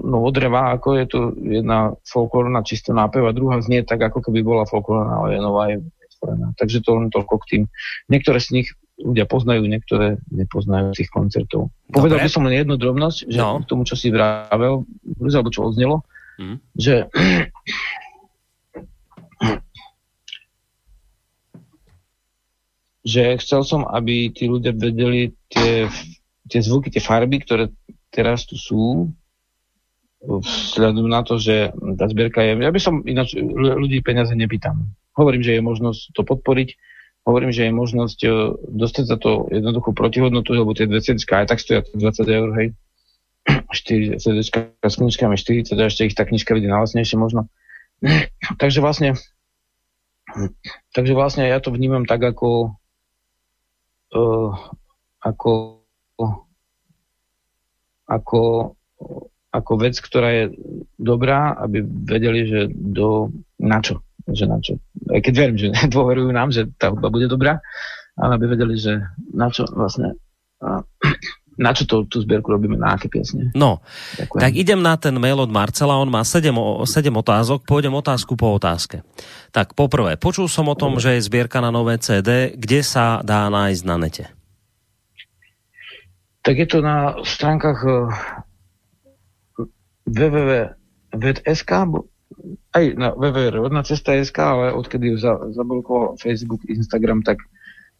novodrevá, 0.02 0.74
ako 0.74 0.98
je 0.98 1.06
to 1.06 1.30
jedna 1.46 1.94
folklórna 2.02 2.66
čisto 2.66 2.90
nápev 2.90 3.30
a 3.30 3.36
druhá 3.36 3.62
znie 3.62 3.86
tak, 3.86 4.02
ako 4.02 4.26
keby 4.26 4.42
bola 4.42 4.66
folklórna, 4.66 5.22
ale 5.22 5.38
je 5.38 5.42
nová, 5.46 5.70
je 5.70 5.78
vytvorená. 5.78 6.58
Takže 6.58 6.82
to 6.82 6.98
len 6.98 7.14
toľko 7.14 7.38
k 7.46 7.46
tým. 7.46 7.70
Niektoré 8.10 8.42
z 8.42 8.50
nich 8.58 8.74
ľudia 8.98 9.30
poznajú, 9.30 9.70
niektoré 9.70 10.18
nepoznajú 10.34 10.98
tých 10.98 11.14
koncertov. 11.14 11.70
Dobre. 11.86 11.94
Povedal 11.94 12.26
by 12.26 12.30
som 12.34 12.50
len 12.50 12.58
jednu 12.58 12.82
drobnosť, 12.82 13.30
že 13.30 13.38
no. 13.38 13.62
k 13.62 13.70
tomu, 13.70 13.86
čo 13.86 13.94
si 13.94 14.10
vravel, 14.10 14.90
alebo 15.22 15.54
čo 15.54 15.70
odznelo, 15.70 16.02
mm. 16.42 16.58
že 16.74 17.06
že 23.06 23.38
chcel 23.40 23.64
som, 23.64 23.88
aby 23.88 24.28
tí 24.34 24.50
ľudia 24.50 24.74
vedeli 24.76 25.32
tie 25.48 25.88
tie 26.50 26.66
zvuky, 26.66 26.90
tie 26.90 27.00
farby, 27.00 27.46
ktoré 27.46 27.70
teraz 28.10 28.46
tu 28.46 28.56
sú, 28.58 29.14
vzhľadom 30.20 31.08
na 31.08 31.24
to, 31.24 31.40
že 31.40 31.72
tá 31.96 32.06
zbierka 32.12 32.44
je... 32.44 32.60
Ja 32.60 32.72
by 32.76 32.82
som 32.82 33.02
ináč 33.08 33.40
ľudí 33.40 34.04
peniaze 34.04 34.36
nepýtam. 34.36 34.92
Hovorím, 35.16 35.44
že 35.44 35.56
je 35.56 35.62
možnosť 35.64 36.02
to 36.12 36.22
podporiť, 36.28 36.76
hovorím, 37.24 37.52
že 37.56 37.68
je 37.68 37.72
možnosť 37.72 38.20
e, 38.24 38.30
dostať 38.68 39.06
za 39.08 39.18
to 39.20 39.48
jednoduchú 39.48 39.96
protihodnotu, 39.96 40.56
lebo 40.56 40.76
tie 40.76 40.92
dve 40.92 41.00
CD 41.00 41.24
aj 41.24 41.48
tak 41.48 41.60
stoja 41.64 41.84
20 41.88 41.96
eur, 42.28 42.50
hej. 42.60 42.68
4 43.72 44.20
CD 44.20 44.38
s 44.44 44.96
knižkami 45.00 45.36
40 45.40 45.72
a 45.80 45.88
ešte 45.88 46.04
ich 46.04 46.16
tá 46.16 46.28
knižka 46.28 46.52
vidí 46.52 46.68
najlasnejšie 46.68 47.16
možno. 47.16 47.48
takže 48.62 48.84
vlastne 48.84 49.16
takže 50.94 51.14
vlastne 51.18 51.50
ja 51.50 51.58
to 51.58 51.74
vnímam 51.74 52.06
tak 52.06 52.22
ako 52.22 52.78
uh, 54.14 54.52
ako 55.26 55.79
ako, 58.10 58.74
ako 59.54 59.72
vec, 59.78 59.96
ktorá 60.02 60.30
je 60.34 60.46
dobrá, 60.98 61.54
aby 61.62 61.86
vedeli, 61.86 62.50
že 62.50 62.60
do, 62.74 63.30
na 63.62 63.78
čo. 63.80 64.02
Že 64.26 64.46
na 64.50 64.58
čo. 64.58 64.74
Aj 65.14 65.22
keď 65.22 65.34
verím, 65.38 65.58
že 65.62 65.70
dôverujú 65.94 66.30
nám, 66.34 66.50
že 66.50 66.66
tá 66.82 66.90
hudba 66.90 67.14
bude 67.14 67.30
dobrá, 67.30 67.62
ale 68.18 68.36
aby 68.36 68.46
vedeli, 68.50 68.76
že 68.76 68.98
na 69.32 69.54
čo 69.54 69.70
vlastne 69.70 70.18
na 71.60 71.76
čo 71.76 71.84
to, 71.84 72.08
tú 72.08 72.24
zbierku 72.24 72.56
robíme, 72.56 72.80
na 72.80 72.96
aké 72.96 73.12
piesne. 73.12 73.52
No, 73.52 73.84
Ďakujem. 74.16 74.42
tak 74.42 74.54
idem 74.56 74.80
na 74.80 74.96
ten 74.96 75.12
mail 75.20 75.36
od 75.44 75.52
Marcela, 75.52 76.00
on 76.00 76.08
má 76.08 76.24
7, 76.24 76.56
7 76.88 76.88
otázok, 77.12 77.68
pôjdem 77.68 77.92
otázku 77.92 78.40
po 78.40 78.56
otázke. 78.56 79.04
Tak 79.52 79.76
poprvé, 79.76 80.16
počul 80.16 80.48
som 80.48 80.72
o 80.72 80.80
tom, 80.80 81.04
že 81.04 81.20
je 81.20 81.28
zbierka 81.28 81.60
na 81.60 81.68
nové 81.68 82.00
CD, 82.00 82.56
kde 82.56 82.80
sa 82.80 83.20
dá 83.28 83.52
nájsť 83.52 83.84
na 83.84 83.96
nete? 84.00 84.39
Tak 86.50 86.58
je 86.58 86.66
to 86.66 86.82
na 86.82 87.22
stránkach 87.22 87.78
eh, 87.86 88.10
www.vet.sk 90.10 91.72
aj 92.74 92.86
na 92.98 93.14
www.rodnacesta.sk, 93.14 94.38
ale 94.42 94.74
odkedy 94.74 95.14
ju 95.14 95.18
za, 95.22 95.38
zablokoval 95.54 96.18
Facebook, 96.18 96.66
Instagram, 96.66 97.22
tak 97.22 97.46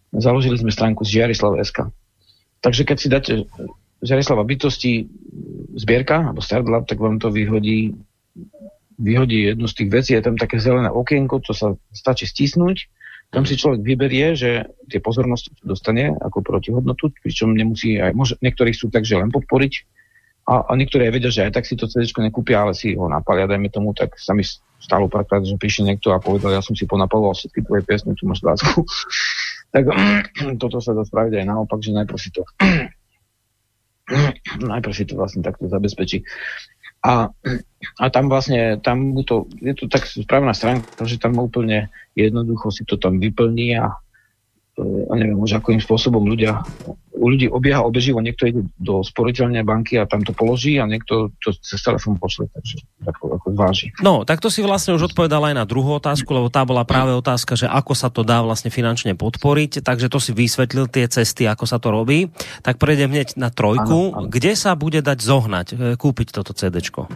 založili 0.10 0.58
sme 0.58 0.74
stránku 0.74 1.06
z 1.06 1.22
Žiarislav.sk. 1.22 1.94
Takže 2.66 2.82
keď 2.90 2.98
si 2.98 3.08
dáte 3.14 3.34
Žiarislava 4.02 4.42
bytosti 4.42 5.06
zbierka, 5.78 6.34
alebo 6.34 6.42
Startlab, 6.42 6.90
tak 6.90 6.98
vám 6.98 7.22
to 7.22 7.30
vyhodí, 7.30 7.94
vyhodí 8.98 9.54
jednu 9.54 9.70
z 9.70 9.78
tých 9.78 9.90
vecí. 9.94 10.12
Je 10.18 10.26
tam 10.26 10.42
také 10.42 10.58
zelené 10.58 10.90
okienko, 10.90 11.38
to 11.46 11.54
sa 11.54 11.78
stačí 11.94 12.26
stisnúť 12.26 12.90
tam 13.30 13.46
si 13.46 13.54
človek 13.54 13.86
vyberie, 13.86 14.34
že 14.34 14.66
tie 14.90 14.98
pozornosti 14.98 15.54
dostane 15.62 16.18
ako 16.18 16.42
protihodnotu, 16.42 17.14
pričom 17.22 17.54
nemusí 17.54 18.02
aj, 18.02 18.18
môže, 18.18 18.34
niektorí 18.42 18.74
sú 18.74 18.90
tak, 18.90 19.06
že 19.06 19.22
len 19.22 19.30
podporiť 19.30 19.74
a, 20.50 20.66
a 20.66 20.72
niektorí 20.74 21.06
aj 21.06 21.14
vedia, 21.14 21.30
že 21.30 21.46
aj 21.46 21.62
tak 21.62 21.70
si 21.70 21.78
to 21.78 21.86
CD 21.86 22.10
nekúpia, 22.10 22.66
ale 22.66 22.74
si 22.74 22.98
ho 22.98 23.06
napalia, 23.06 23.46
dajme 23.46 23.70
tomu, 23.70 23.94
tak 23.94 24.18
sa 24.18 24.34
mi 24.34 24.42
stalo 24.82 25.06
párkrát, 25.06 25.46
že 25.46 25.54
prišiel 25.62 25.86
niekto 25.86 26.10
a 26.10 26.18
povedal, 26.18 26.58
ja 26.58 26.66
som 26.66 26.74
si 26.74 26.90
ponapaloval 26.90 27.38
všetky 27.38 27.70
tvoje 27.70 27.86
piesne, 27.86 28.18
tu 28.18 28.26
máš 28.26 28.42
dásku. 28.42 28.82
tak 29.78 29.86
toto 30.62 30.82
sa 30.82 30.98
dá 30.98 31.06
spraviť 31.06 31.38
aj 31.38 31.46
naopak, 31.46 31.86
že 31.86 31.94
najprv 31.94 32.18
si 32.18 32.34
to 32.34 32.42
najprv 34.74 34.94
si 34.94 35.06
to 35.06 35.14
vlastne 35.14 35.46
takto 35.46 35.70
zabezpečí. 35.70 36.26
A, 37.00 37.32
a 38.00 38.06
tam 38.12 38.28
vlastne, 38.28 38.76
tam 38.84 39.16
to, 39.24 39.48
je 39.64 39.72
to 39.72 39.88
tak 39.88 40.04
správna 40.04 40.52
stránka, 40.52 41.08
že 41.08 41.16
tam 41.16 41.40
úplne 41.40 41.88
jednoducho 42.12 42.76
si 42.76 42.84
to 42.84 43.00
tam 43.00 43.24
vyplní 43.24 43.80
a, 43.80 43.96
e, 44.80 45.12
a 45.12 45.14
neviem 45.20 45.36
už 45.36 45.60
akým 45.60 45.84
spôsobom 45.84 46.24
ľudia, 46.24 46.64
u 47.20 47.28
ľudí 47.28 47.52
obieha 47.52 47.84
obeživo, 47.84 48.24
niekto 48.24 48.48
ide 48.48 48.64
do 48.80 49.04
sporiteľnej 49.04 49.68
banky 49.68 50.00
a 50.00 50.08
tam 50.08 50.24
to 50.24 50.32
položí 50.32 50.80
a 50.80 50.88
niekto 50.88 51.36
to 51.44 51.52
cez 51.60 51.84
telefón 51.84 52.16
pošle, 52.16 52.48
takže 52.56 52.80
ako, 53.04 53.36
ako 53.36 53.48
váži. 53.52 53.92
No, 54.00 54.24
tak 54.24 54.40
to 54.40 54.48
si 54.48 54.64
vlastne 54.64 54.96
už 54.96 55.12
odpovedal 55.12 55.52
aj 55.52 55.56
na 55.60 55.66
druhú 55.68 56.00
otázku, 56.00 56.32
lebo 56.32 56.48
tá 56.48 56.64
bola 56.64 56.88
práve 56.88 57.12
otázka, 57.12 57.60
že 57.60 57.68
ako 57.68 57.92
sa 57.92 58.08
to 58.08 58.24
dá 58.24 58.40
vlastne 58.40 58.72
finančne 58.72 59.20
podporiť, 59.20 59.84
takže 59.84 60.08
to 60.08 60.24
si 60.24 60.32
vysvetlil 60.32 60.88
tie 60.88 61.12
cesty, 61.12 61.44
ako 61.44 61.68
sa 61.68 61.78
to 61.78 61.92
robí. 61.92 62.32
Tak 62.64 62.80
prejdem 62.80 63.12
hneď 63.12 63.36
na 63.36 63.52
trojku. 63.52 64.16
Ano, 64.16 64.26
ano. 64.26 64.32
Kde 64.32 64.56
sa 64.56 64.80
bude 64.80 65.04
dať 65.04 65.20
zohnať, 65.20 65.68
e, 65.76 65.76
kúpiť 66.00 66.32
toto 66.32 66.56
CDčko? 66.56 67.12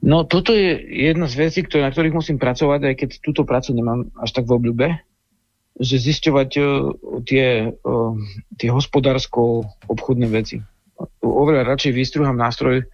No 0.00 0.24
toto 0.24 0.54
je 0.54 0.78
jedna 1.10 1.26
z 1.26 1.34
vecí, 1.36 1.60
ktoré, 1.66 1.84
na 1.84 1.92
ktorých 1.92 2.16
musím 2.16 2.38
pracovať, 2.40 2.80
aj 2.86 2.94
keď 2.96 3.10
túto 3.20 3.42
prácu 3.44 3.76
nemám 3.76 4.08
až 4.16 4.30
tak 4.32 4.48
v 4.48 4.56
obľúbe, 4.56 4.86
že 5.80 5.96
zisťovať 5.96 6.50
uh, 6.60 6.66
tie, 7.24 7.72
uh, 7.72 8.14
tie 8.60 8.68
hospodársko-obchodné 8.68 10.28
veci. 10.28 10.60
Oveľa 11.24 11.64
radšej 11.64 11.96
vystruhám 11.96 12.36
nástroj 12.36 12.84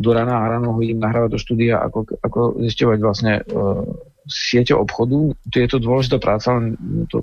do 0.00 0.10
rana 0.16 0.40
a 0.40 0.50
ráno 0.56 0.72
ho 0.72 0.80
idem 0.80 0.96
nahrávať 0.96 1.36
do 1.36 1.38
štúdia, 1.38 1.76
ako, 1.84 2.08
ako 2.24 2.40
zisťovať 2.64 2.98
vlastne 3.04 3.32
uh, 3.44 3.84
siete 4.24 4.72
obchodu. 4.72 5.36
To 5.36 5.56
je 5.60 5.68
to 5.68 5.78
dôležitá 5.78 6.16
práca, 6.16 6.56
len 6.56 6.80
to... 7.12 7.20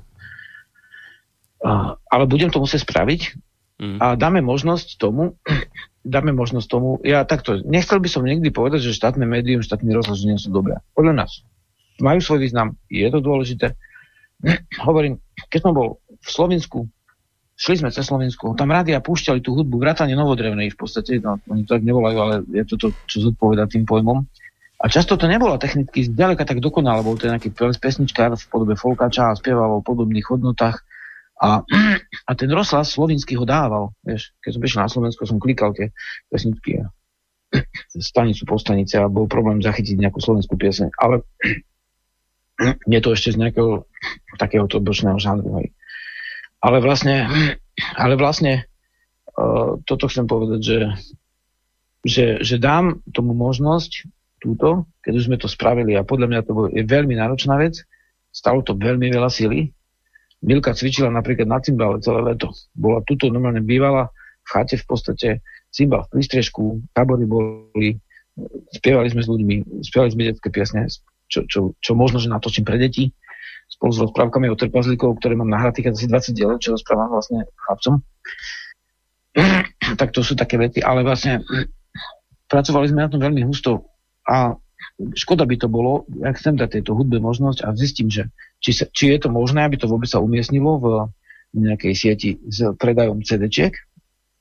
Uh, 1.58 1.98
ale 2.06 2.30
budem 2.30 2.54
to 2.54 2.62
musieť 2.62 2.86
spraviť 2.86 3.34
mm. 3.82 3.98
a 3.98 4.14
dáme 4.14 4.38
možnosť 4.46 4.94
tomu, 5.02 5.34
dáme 6.06 6.30
možnosť 6.30 6.66
tomu, 6.70 7.02
ja 7.02 7.26
takto, 7.26 7.58
nechcel 7.66 7.98
by 7.98 8.06
som 8.06 8.22
nikdy 8.22 8.54
povedať, 8.54 8.86
že 8.86 8.94
štátne 8.94 9.26
médium, 9.26 9.66
štátne 9.66 9.90
rozhlas 9.90 10.22
nie 10.22 10.38
sú 10.38 10.54
dobré. 10.54 10.78
Podľa 10.94 11.26
nás 11.26 11.42
majú 11.98 12.22
svoj 12.22 12.46
význam, 12.46 12.78
je 12.86 13.10
to 13.10 13.18
dôležité. 13.18 13.74
Hovorím, 14.86 15.18
keď 15.50 15.60
som 15.62 15.72
bol 15.74 15.98
v 16.06 16.28
Slovensku, 16.28 16.78
šli 17.58 17.82
sme 17.82 17.90
cez 17.90 18.06
Slovensku, 18.06 18.54
tam 18.54 18.70
rádia 18.70 19.02
púšťali 19.02 19.42
tú 19.42 19.58
hudbu, 19.58 19.82
vrátane 19.82 20.14
novodrevnej 20.14 20.70
v 20.70 20.78
podstate, 20.78 21.18
no, 21.18 21.42
oni 21.50 21.66
tak 21.66 21.82
nevolajú, 21.82 22.18
ale 22.22 22.34
je 22.54 22.64
to 22.66 22.74
to, 22.78 22.88
čo 23.10 23.26
zodpoveda 23.30 23.66
tým 23.66 23.82
pojmom. 23.82 24.22
A 24.78 24.86
často 24.86 25.18
to 25.18 25.26
nebola 25.26 25.58
technicky 25.58 26.06
zďaleka 26.06 26.46
tak 26.46 26.62
dokonalé, 26.62 27.02
bol 27.02 27.18
to 27.18 27.26
nejaký 27.26 27.50
pesničkár 27.82 28.38
v 28.38 28.44
podobe 28.46 28.78
folkača 28.78 29.34
a 29.34 29.38
spieval 29.38 29.82
o 29.82 29.84
podobných 29.84 30.22
hodnotách. 30.30 30.86
A, 31.42 31.66
a 32.26 32.30
ten 32.38 32.50
rozhlas 32.50 32.94
slovinský 32.94 33.34
ho 33.34 33.42
dával. 33.42 33.90
Vieš, 34.06 34.38
keď 34.38 34.50
som 34.54 34.62
prišiel 34.62 34.82
na 34.86 34.90
Slovensko, 34.90 35.22
som 35.26 35.42
klikal 35.42 35.74
tie 35.74 35.90
pesničky 36.30 36.82
a 36.82 36.94
stanicu 37.98 38.46
po 38.46 38.58
stanice 38.60 39.00
a 39.00 39.10
bol 39.10 39.26
problém 39.26 39.58
zachytiť 39.58 39.98
nejakú 39.98 40.22
slovenskú 40.22 40.54
piesň. 40.54 40.94
Ale 41.00 41.26
nie 42.60 43.00
to 43.00 43.14
ešte 43.14 43.34
z 43.34 43.40
nejakého 43.40 43.86
takéhoto 44.38 44.82
bočného 44.82 45.18
žánru. 45.18 45.62
Ale 46.58 46.78
vlastne, 46.82 47.30
ale 47.94 48.18
vlastne 48.18 48.66
uh, 49.38 49.78
toto 49.86 50.10
chcem 50.10 50.26
povedať, 50.26 50.60
že, 50.62 50.80
že, 52.02 52.26
že 52.42 52.56
dám 52.58 52.98
tomu 53.14 53.34
možnosť 53.34 54.10
túto, 54.42 54.86
keď 55.02 55.12
už 55.18 55.26
sme 55.30 55.38
to 55.38 55.50
spravili 55.50 55.94
a 55.94 56.06
podľa 56.06 56.26
mňa 56.30 56.40
to 56.46 56.52
je 56.74 56.82
veľmi 56.86 57.14
náročná 57.14 57.58
vec, 57.58 57.82
stalo 58.30 58.62
to 58.62 58.74
veľmi 58.74 59.10
veľa 59.10 59.30
sily. 59.30 59.70
Milka 60.38 60.70
cvičila 60.70 61.10
napríklad 61.10 61.50
na 61.50 61.58
cymbale 61.58 61.98
celé 61.98 62.22
leto. 62.22 62.54
Bola 62.70 63.02
tuto 63.02 63.26
normálne 63.26 63.62
bývala 63.62 64.06
v 64.46 64.46
chate 64.46 64.78
v 64.78 64.86
podstate 64.86 65.28
cymbal 65.70 66.06
v 66.08 66.18
prístrežku, 66.18 66.80
tábory 66.96 67.28
boli, 67.28 68.00
spievali 68.72 69.08
sme 69.12 69.22
s 69.22 69.28
ľuďmi, 69.28 69.54
spievali 69.84 70.10
sme 70.14 70.28
detské 70.32 70.48
piesne, 70.48 70.88
čo, 71.28 71.44
čo, 71.44 71.76
čo 71.78 71.92
možno, 71.94 72.18
že 72.18 72.32
natočím 72.32 72.64
pre 72.64 72.80
deti, 72.80 73.12
spolu 73.68 73.92
s 73.92 74.02
rozprávkami 74.08 74.48
o 74.48 74.56
trpazlíkov, 74.56 75.20
ktoré 75.20 75.36
mám 75.36 75.52
nahratých 75.52 75.92
asi 75.92 76.08
20 76.08 76.32
diel, 76.36 76.50
čo 76.56 76.74
rozprávam 76.74 77.12
vlastne 77.12 77.44
chlapcom. 77.68 78.00
tak 80.00 80.10
to 80.10 80.24
sú 80.24 80.34
také 80.34 80.56
vety, 80.56 80.80
ale 80.80 81.04
vlastne 81.04 81.44
pracovali 82.48 82.88
sme 82.88 83.04
na 83.04 83.12
tom 83.12 83.20
veľmi 83.20 83.44
husto 83.44 83.92
a 84.24 84.56
škoda 85.14 85.44
by 85.44 85.56
to 85.60 85.68
bolo, 85.68 86.08
ja 86.24 86.32
chcem 86.34 86.56
dať 86.56 86.80
tejto 86.80 86.96
hudbe 86.96 87.20
možnosť 87.20 87.62
a 87.62 87.76
zistím, 87.76 88.08
že 88.08 88.32
či, 88.58 88.72
sa, 88.74 88.88
či 88.88 89.12
je 89.14 89.22
to 89.22 89.28
možné, 89.28 89.62
aby 89.62 89.76
to 89.76 89.86
vôbec 89.86 90.08
sa 90.08 90.18
umiestnilo 90.18 90.80
v 90.80 90.86
nejakej 91.54 91.92
sieti 91.94 92.30
s 92.48 92.72
predajom 92.76 93.20
CD-čiek, 93.20 93.76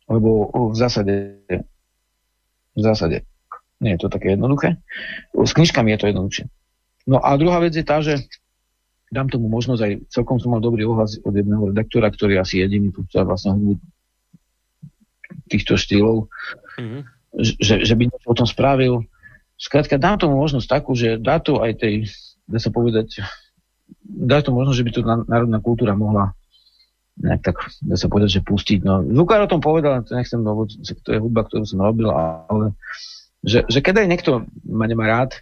lebo 0.08 0.50
v 0.72 0.76
zásade 0.76 1.14
v 2.78 2.82
zásade 2.82 3.26
nie 3.82 3.98
je 3.98 4.00
to 4.06 4.10
také 4.14 4.38
jednoduché. 4.38 4.78
S 5.34 5.52
knižkami 5.58 5.94
je 5.94 6.00
to 6.00 6.10
jednoduchšie. 6.14 6.46
No 7.08 7.24
a 7.24 7.40
druhá 7.40 7.64
vec 7.64 7.74
je 7.74 7.88
tá, 7.88 8.04
že 8.04 8.28
dám 9.08 9.32
tomu 9.32 9.48
možnosť 9.48 9.82
aj, 9.82 9.94
celkom 10.12 10.38
som 10.44 10.52
mal 10.52 10.60
dobrý 10.60 10.84
ohlas 10.84 11.16
od 11.24 11.32
jedného 11.32 11.72
redaktora, 11.72 12.12
ktorý 12.12 12.44
asi 12.44 12.60
jediný 12.60 12.92
tu 12.92 13.08
vlastne 13.08 13.56
hudbu 13.56 13.74
týchto 15.48 15.80
štýlov, 15.80 16.28
mm-hmm. 16.76 17.02
že, 17.40 17.76
že 17.88 17.94
by 17.96 18.12
niečo 18.12 18.28
o 18.28 18.36
tom 18.36 18.48
spravil 18.48 19.08
Skrátka, 19.58 19.98
dám 19.98 20.22
tomu 20.22 20.38
možnosť 20.38 20.70
takú, 20.70 20.94
že 20.94 21.18
dá 21.18 21.42
to 21.42 21.66
aj 21.66 21.82
tej, 21.82 22.06
dá 22.46 22.62
sa 22.62 22.70
povedať, 22.70 23.26
dá 24.06 24.46
to 24.46 24.54
možnosť, 24.54 24.78
že 24.78 24.86
by 24.86 24.92
to 24.94 25.02
národná 25.26 25.58
kultúra 25.58 25.98
mohla 25.98 26.38
nejak 27.18 27.42
tak, 27.42 27.58
dá 27.82 27.98
sa 27.98 28.06
povedať, 28.06 28.38
že 28.38 28.46
pustiť. 28.46 28.86
No, 28.86 29.02
Zukár 29.02 29.42
o 29.42 29.50
tom 29.50 29.58
povedal, 29.58 30.06
to 30.06 30.14
nechcem, 30.14 30.38
lebo 30.46 30.70
to 30.70 31.10
je 31.10 31.18
hudba, 31.18 31.50
ktorú 31.50 31.66
som 31.66 31.82
robil, 31.82 32.14
ale 32.14 32.78
že, 33.42 33.66
že 33.66 33.82
keď 33.82 34.06
aj 34.06 34.08
niekto 34.14 34.32
ma 34.70 34.86
nemá 34.86 35.10
rád, 35.10 35.42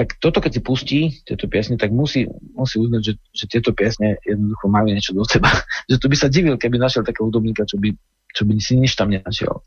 tak 0.00 0.16
toto, 0.16 0.40
keď 0.40 0.52
si 0.56 0.60
pustí 0.64 1.00
tieto 1.28 1.44
piesne, 1.44 1.76
tak 1.76 1.92
musí, 1.92 2.24
musí 2.56 2.80
uznať, 2.80 3.02
že, 3.04 3.12
že 3.36 3.44
tieto 3.52 3.76
piesne 3.76 4.16
jednoducho 4.24 4.72
majú 4.72 4.88
niečo 4.88 5.12
do 5.12 5.28
seba. 5.28 5.52
že 5.92 6.00
to 6.00 6.08
by 6.08 6.16
sa 6.16 6.32
divil, 6.32 6.56
keby 6.56 6.80
našiel 6.80 7.04
takého 7.04 7.28
hudobníka, 7.28 7.68
čo 7.68 7.76
by, 7.76 7.92
čo 8.32 8.48
by 8.48 8.56
si 8.56 8.80
nič 8.80 8.96
tam 8.96 9.12
nenašiel. 9.12 9.60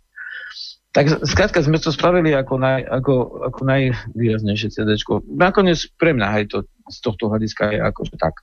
Tak 0.89 1.29
skrátka 1.29 1.61
sme 1.61 1.77
to 1.77 1.93
spravili 1.93 2.33
ako, 2.33 2.57
naj, 2.57 2.81
ako, 2.81 3.13
ako 3.45 3.59
najvýraznejšie 3.61 4.73
CD. 4.73 4.97
Nakoniec 5.37 5.85
pre 6.01 6.17
mňa 6.17 6.27
aj 6.41 6.43
to 6.49 6.57
z 6.89 6.97
tohto 7.01 7.29
hľadiska 7.29 7.69
je 7.69 7.79
akože 7.81 8.17
tak. 8.17 8.41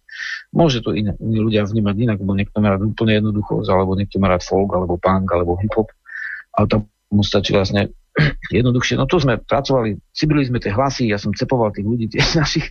Môže 0.54 0.86
to 0.86 0.94
iné, 0.94 1.18
iní 1.18 1.42
ľudia 1.42 1.66
vnímať 1.66 1.94
inak, 2.06 2.18
lebo 2.22 2.38
niekto 2.38 2.62
má 2.62 2.74
rád 2.74 2.86
úplne 2.86 3.18
jednoducho, 3.18 3.66
alebo 3.66 3.98
niekto 3.98 4.22
má 4.22 4.30
rád 4.30 4.46
folk, 4.46 4.70
alebo 4.78 4.94
punk, 4.94 5.26
alebo 5.30 5.58
hip-hop. 5.58 5.90
Ale 6.54 6.66
to 6.70 6.76
mu 7.10 7.26
stačí 7.26 7.50
vlastne 7.50 7.90
jednoduchšie. 8.50 8.98
No 9.00 9.06
tu 9.08 9.20
sme 9.20 9.38
pracovali, 9.38 9.98
cibili 10.12 10.44
sme 10.44 10.60
tie 10.60 10.72
hlasy, 10.72 11.10
ja 11.10 11.18
som 11.18 11.34
cepoval 11.34 11.72
tých 11.72 11.86
ľudí, 11.86 12.06
tie 12.10 12.22
našich, 12.40 12.66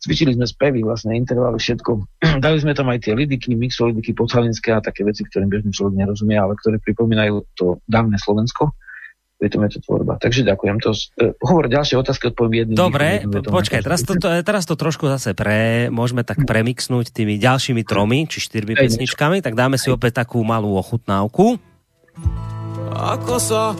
cvičili 0.00 0.34
sme 0.34 0.46
spevy, 0.48 0.84
vlastne 0.84 1.14
intervaly, 1.14 1.58
všetko. 1.58 1.90
Dali 2.44 2.58
sme 2.60 2.72
tam 2.72 2.90
aj 2.90 3.04
tie 3.04 3.12
lidiky, 3.14 3.54
mixolidiky 3.54 4.16
podsalinské 4.16 4.74
a 4.74 4.84
také 4.84 5.02
veci, 5.02 5.24
ktorým 5.26 5.50
bežný 5.50 5.70
človek 5.74 5.94
nerozumie, 5.98 6.36
ale 6.36 6.58
ktoré 6.58 6.80
pripomínajú 6.82 7.44
to 7.56 7.78
dávne 7.88 8.16
Slovensko 8.20 8.72
pritom 9.44 9.66
je 9.68 9.76
to 9.76 9.80
tvorba. 9.84 10.16
Takže 10.16 10.46
ďakujem. 10.46 10.76
To, 10.80 10.90
uh, 10.94 11.36
hovor 11.44 11.68
ďalšie 11.68 12.00
otázky 12.00 12.32
odpoviem 12.32 12.64
jedným. 12.64 12.76
Dobre, 12.80 13.20
jedným 13.20 13.44
počkaj, 13.44 13.84
teraz 13.84 14.00
to, 14.06 14.16
to, 14.16 14.28
teraz 14.40 14.64
to 14.64 14.74
trošku 14.78 15.04
zase 15.10 15.36
pre, 15.36 15.92
môžeme 15.92 16.24
tak 16.24 16.48
premixnúť 16.48 17.12
tými 17.12 17.36
ďalšími 17.36 17.84
tromi, 17.84 18.24
či 18.24 18.40
štyrmi 18.40 18.72
pesničkami, 18.72 19.44
tak 19.44 19.52
dáme 19.58 19.76
si 19.76 19.92
opäť 19.92 20.24
takú 20.24 20.40
malú 20.46 20.78
ochutnávku. 20.80 21.60
Ako 22.94 23.36
sa 23.36 23.74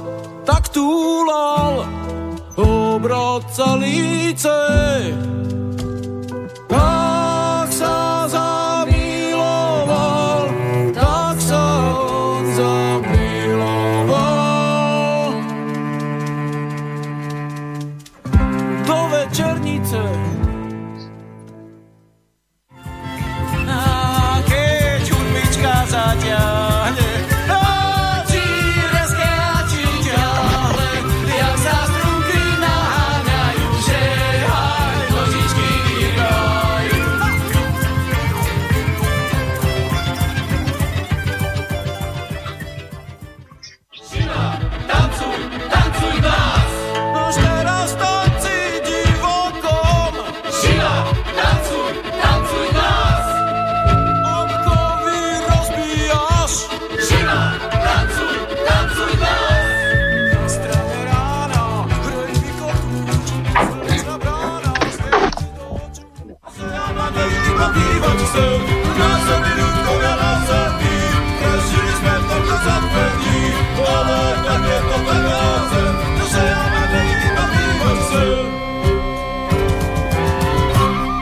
tak 0.45 0.69
túlal 0.69 1.89
obrodca 2.57 3.75
líce, 3.81 4.57
tak 6.69 7.14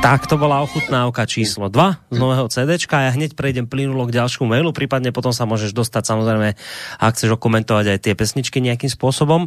Tak 0.03 0.27
to 0.27 0.35
bola 0.35 0.67
ochutnávka 0.67 1.31
číslo 1.31 1.71
2 1.71 2.11
z 2.11 2.19
nového 2.19 2.51
CDčka. 2.51 3.07
Ja 3.07 3.15
hneď 3.15 3.39
prejdem 3.39 3.71
plynulo 3.71 4.11
k 4.11 4.19
ďalšiemu 4.19 4.51
mailu, 4.51 4.75
prípadne 4.75 5.15
potom 5.15 5.31
sa 5.31 5.47
môžeš 5.47 5.71
dostať 5.71 6.11
samozrejme, 6.11 6.59
ak 6.99 7.13
chceš 7.15 7.39
okomentovať 7.39 7.87
aj 7.87 7.99
tie 8.03 8.15
pesničky 8.19 8.59
nejakým 8.59 8.91
spôsobom. 8.91 9.47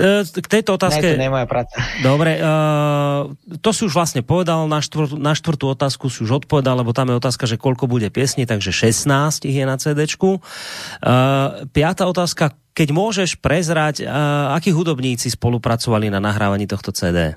E, 0.00 0.24
k 0.24 0.46
tejto 0.48 0.80
otázke... 0.80 1.04
Ne, 1.04 1.14
to 1.14 1.20
nie 1.20 1.28
je 1.28 1.34
moja 1.36 1.44
práca. 1.44 1.76
Dobre, 2.00 2.40
uh, 2.40 3.28
to 3.60 3.76
si 3.76 3.84
už 3.84 3.92
vlastne 3.92 4.24
povedal, 4.24 4.64
na, 4.72 4.80
štvrt, 4.80 5.20
na 5.20 5.36
štvrtú 5.36 5.68
otázku 5.68 6.08
si 6.08 6.24
už 6.24 6.48
odpovedal, 6.48 6.80
lebo 6.80 6.96
tam 6.96 7.12
je 7.12 7.20
otázka, 7.20 7.44
že 7.44 7.60
koľko 7.60 7.84
bude 7.84 8.08
piesní, 8.08 8.48
takže 8.48 8.72
16 8.72 9.04
ich 9.44 9.56
je 9.60 9.68
na 9.68 9.76
CDčku. 9.76 10.40
Uh, 10.40 11.68
piatá 11.76 12.08
otázka, 12.08 12.56
keď 12.72 12.88
môžeš 12.96 13.36
prezrať, 13.36 14.08
akí 14.56 14.72
hudobníci 14.72 15.28
spolupracovali 15.28 16.08
na 16.08 16.24
nahrávaní 16.24 16.64
tohto 16.64 16.88
CD? 16.88 17.36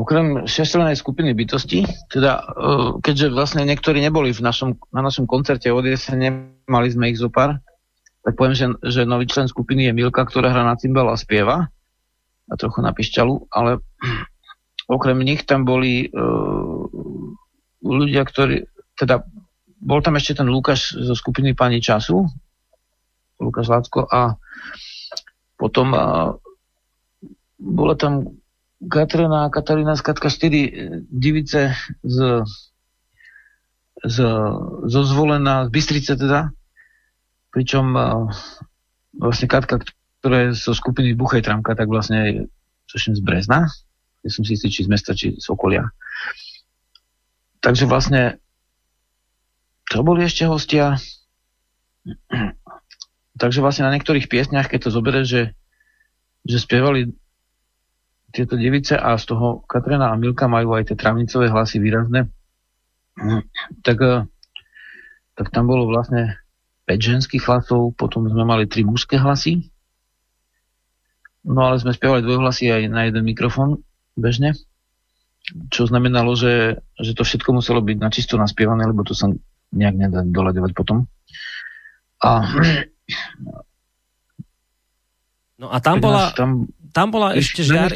Okrem 0.00 0.48
šestrelenej 0.48 0.96
skupiny 0.96 1.36
bytosti, 1.36 1.84
teda 2.08 2.40
uh, 2.40 2.90
keďže 3.04 3.36
vlastne 3.36 3.68
niektorí 3.68 4.00
neboli 4.00 4.32
v 4.32 4.40
našom, 4.40 4.80
na 4.96 5.04
našom 5.04 5.28
koncerte 5.28 5.68
od 5.68 5.84
jesene, 5.84 6.56
mali 6.64 6.88
sme 6.88 7.12
ich 7.12 7.20
zo 7.20 7.28
pár, 7.28 7.60
tak 8.24 8.32
poviem, 8.32 8.56
že, 8.56 8.66
že 8.80 9.04
nový 9.04 9.28
člen 9.28 9.44
skupiny 9.44 9.88
je 9.88 9.96
Milka, 9.96 10.24
ktorá 10.24 10.48
hrá 10.48 10.64
na 10.64 10.80
cymbal 10.80 11.12
a 11.12 11.20
spieva 11.20 11.68
a 12.48 12.54
trochu 12.56 12.80
na 12.80 12.96
pišťalu, 12.96 13.52
ale 13.52 13.84
okrem 14.96 15.20
nich 15.20 15.44
tam 15.44 15.68
boli 15.68 16.08
uh, 16.08 16.80
ľudia, 17.84 18.24
ktorí, 18.24 18.64
teda 18.96 19.20
bol 19.80 20.00
tam 20.00 20.16
ešte 20.16 20.40
ten 20.40 20.48
Lukáš 20.48 20.96
zo 20.96 21.12
skupiny 21.12 21.52
Pani 21.52 21.80
času, 21.80 22.24
Lukáš 23.36 23.68
Lácko 23.68 24.08
a 24.08 24.32
potom 25.60 25.92
uh, 25.92 26.32
bola 27.60 27.92
tam 28.00 28.39
Katrina 28.80 29.44
a 29.44 29.52
Katarína 29.52 29.92
Skatka 29.92 30.32
4 30.32 31.04
divice 31.12 31.76
z, 32.00 32.18
z, 34.00 34.16
zo 34.88 35.00
zvolená 35.04 35.68
z 35.68 35.70
Bystrice 35.70 36.16
teda, 36.16 36.48
pričom 37.52 37.92
uh, 37.92 38.32
vlastne 39.12 39.52
Katka, 39.52 39.84
ktorá 40.24 40.48
je 40.48 40.56
zo 40.56 40.72
skupiny 40.72 41.12
Buchej 41.12 41.44
Tramka, 41.44 41.76
tak 41.76 41.92
vlastne 41.92 42.18
je 42.24 42.32
z 42.88 43.20
Brezna, 43.20 43.68
ja 44.24 44.30
som 44.32 44.44
si 44.44 44.56
istý, 44.56 44.72
či 44.72 44.84
z 44.84 44.90
mesta, 44.90 45.16
či 45.16 45.36
z 45.36 45.46
okolia. 45.52 45.92
Takže 47.60 47.84
vlastne 47.84 48.40
to 49.92 50.00
boli 50.00 50.24
ešte 50.24 50.48
hostia. 50.48 50.96
Takže 53.40 53.60
vlastne 53.60 53.88
na 53.88 53.92
niektorých 53.96 54.28
piesňach, 54.28 54.68
keď 54.68 54.88
to 54.88 54.90
zoberie, 54.92 55.24
že, 55.24 55.52
že 56.44 56.56
spievali 56.60 57.12
tieto 58.30 58.54
device 58.54 58.94
a 58.94 59.18
z 59.18 59.24
toho 59.34 59.62
Katrina 59.66 60.10
a 60.10 60.18
Milka 60.18 60.46
majú 60.46 60.74
aj 60.78 60.90
tie 60.90 60.96
travnicové 60.96 61.50
hlasy 61.50 61.82
výrazné, 61.82 62.30
tak, 63.82 63.98
eh, 64.00 64.22
tak 65.34 65.46
tam 65.50 65.66
bolo 65.66 65.90
vlastne 65.90 66.38
5 66.86 66.98
ženských 66.98 67.42
hlasov, 67.46 67.94
potom 67.94 68.26
sme 68.30 68.46
mali 68.46 68.66
3 68.66 68.86
mužské 68.86 69.18
hlasy, 69.18 69.70
no 71.46 71.60
ale 71.66 71.82
sme 71.82 71.94
spievali 71.94 72.22
dvojhlasy 72.22 72.70
aj 72.70 72.82
na 72.90 73.10
jeden 73.10 73.26
mikrofón 73.26 73.82
bežne, 74.14 74.54
čo 75.70 75.90
znamenalo, 75.90 76.38
že, 76.38 76.78
že 76.98 77.12
to 77.18 77.26
všetko 77.26 77.50
muselo 77.50 77.82
byť 77.82 77.98
načisto 77.98 78.38
naspievané, 78.38 78.86
lebo 78.86 79.02
to 79.02 79.14
sa 79.16 79.26
nejak 79.74 79.96
nedá 79.96 80.20
doľadovať 80.22 80.72
potom. 80.74 81.06
A 82.20 82.46
No 85.60 85.68
a 85.68 85.76
tam 85.84 86.00
bola, 86.00 86.32
tam, 86.32 86.72
tam 86.90 87.14
bola 87.14 87.34
ešte 87.38 87.62
žiar... 87.66 87.90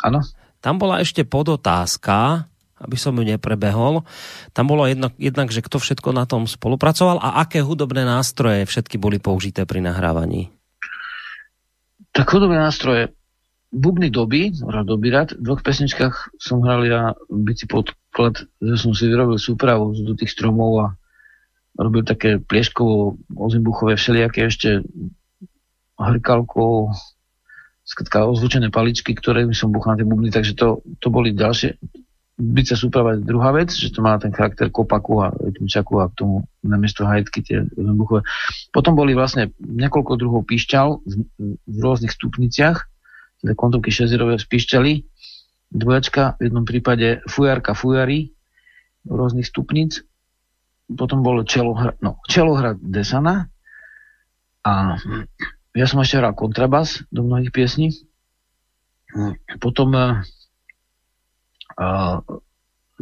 Áno. 0.00 0.20
Tam 0.60 0.76
bola 0.76 1.00
ešte 1.00 1.24
podotázka, 1.24 2.44
aby 2.80 2.96
som 2.96 3.16
ju 3.16 3.24
neprebehol. 3.24 4.04
Tam 4.56 4.68
bolo 4.68 4.88
jednak, 4.88 5.12
jednak, 5.20 5.48
že 5.52 5.64
kto 5.64 5.76
všetko 5.80 6.16
na 6.16 6.24
tom 6.24 6.48
spolupracoval 6.48 7.20
a 7.20 7.44
aké 7.44 7.60
hudobné 7.60 8.04
nástroje 8.04 8.64
všetky 8.64 8.96
boli 8.96 9.20
použité 9.20 9.68
pri 9.68 9.84
nahrávaní. 9.84 10.48
Tak 12.12 12.28
hudobné 12.32 12.60
nástroje. 12.60 13.12
Bubny 13.70 14.10
doby, 14.10 14.50
doby 14.60 15.08
rád. 15.14 15.38
V 15.38 15.46
dvoch 15.46 15.62
pesničkách 15.62 16.34
som 16.42 16.58
hral 16.66 16.82
ja 16.88 17.14
bici 17.30 17.70
podklad, 17.70 18.42
že 18.58 18.74
som 18.74 18.90
si 18.96 19.06
vyrobil 19.06 19.38
súpravu 19.38 19.94
z 19.94 20.10
tých 20.18 20.34
stromov 20.34 20.72
a 20.82 20.86
robil 21.78 22.02
také 22.02 22.42
plieškovo, 22.42 23.14
ozimbuchové 23.30 23.94
všelijaké 23.94 24.50
ešte 24.50 24.82
hrkalkou, 25.94 26.90
skratka 27.90 28.22
ozvučené 28.22 28.70
paličky, 28.70 29.18
ktoré 29.18 29.42
mi 29.42 29.54
som 29.58 29.74
buchal 29.74 29.98
tie 29.98 30.06
bubny, 30.06 30.30
takže 30.30 30.54
to, 30.54 30.78
to 31.02 31.10
boli 31.10 31.34
ďalšie. 31.34 31.74
Bice 32.40 32.72
súprava 32.78 33.18
je 33.18 33.26
druhá 33.26 33.52
vec, 33.52 33.74
že 33.74 33.92
to 33.92 34.00
má 34.00 34.16
ten 34.16 34.32
charakter 34.32 34.70
kopaku 34.70 35.20
a 35.20 35.34
rytmičaku 35.34 36.00
a 36.00 36.08
k 36.08 36.24
tomu 36.24 36.48
namiesto 36.64 37.04
hajtky 37.04 37.44
tie 37.44 37.58
buchové. 37.76 38.24
Potom 38.72 38.96
boli 38.96 39.12
vlastne 39.12 39.52
niekoľko 39.60 40.16
druhov 40.16 40.46
píšťal 40.48 41.02
v, 41.04 41.12
v 41.66 41.76
rôznych 41.82 42.14
stupniciach, 42.14 42.78
teda 43.42 43.52
kontovky 43.58 43.92
šezerové 43.92 44.40
spíšťali, 44.40 44.92
dvojačka, 45.74 46.40
v 46.40 46.48
jednom 46.48 46.64
prípade 46.64 47.20
fujarka 47.28 47.76
fujary 47.76 48.32
v 49.04 49.12
rôznych 49.12 49.44
stupnic, 49.44 50.00
potom 50.90 51.22
bolo 51.22 51.46
čelohra, 51.46 51.94
no, 52.00 52.18
čelohra 52.26 52.74
Desana 52.78 53.46
a 54.64 54.98
ja 55.70 55.86
som 55.86 56.02
ešte 56.02 56.18
hral 56.18 56.34
kontrabas 56.34 57.06
do 57.14 57.22
mnohých 57.22 57.54
piesní. 57.54 57.94
Potom, 59.62 59.94
eh, 59.94 60.18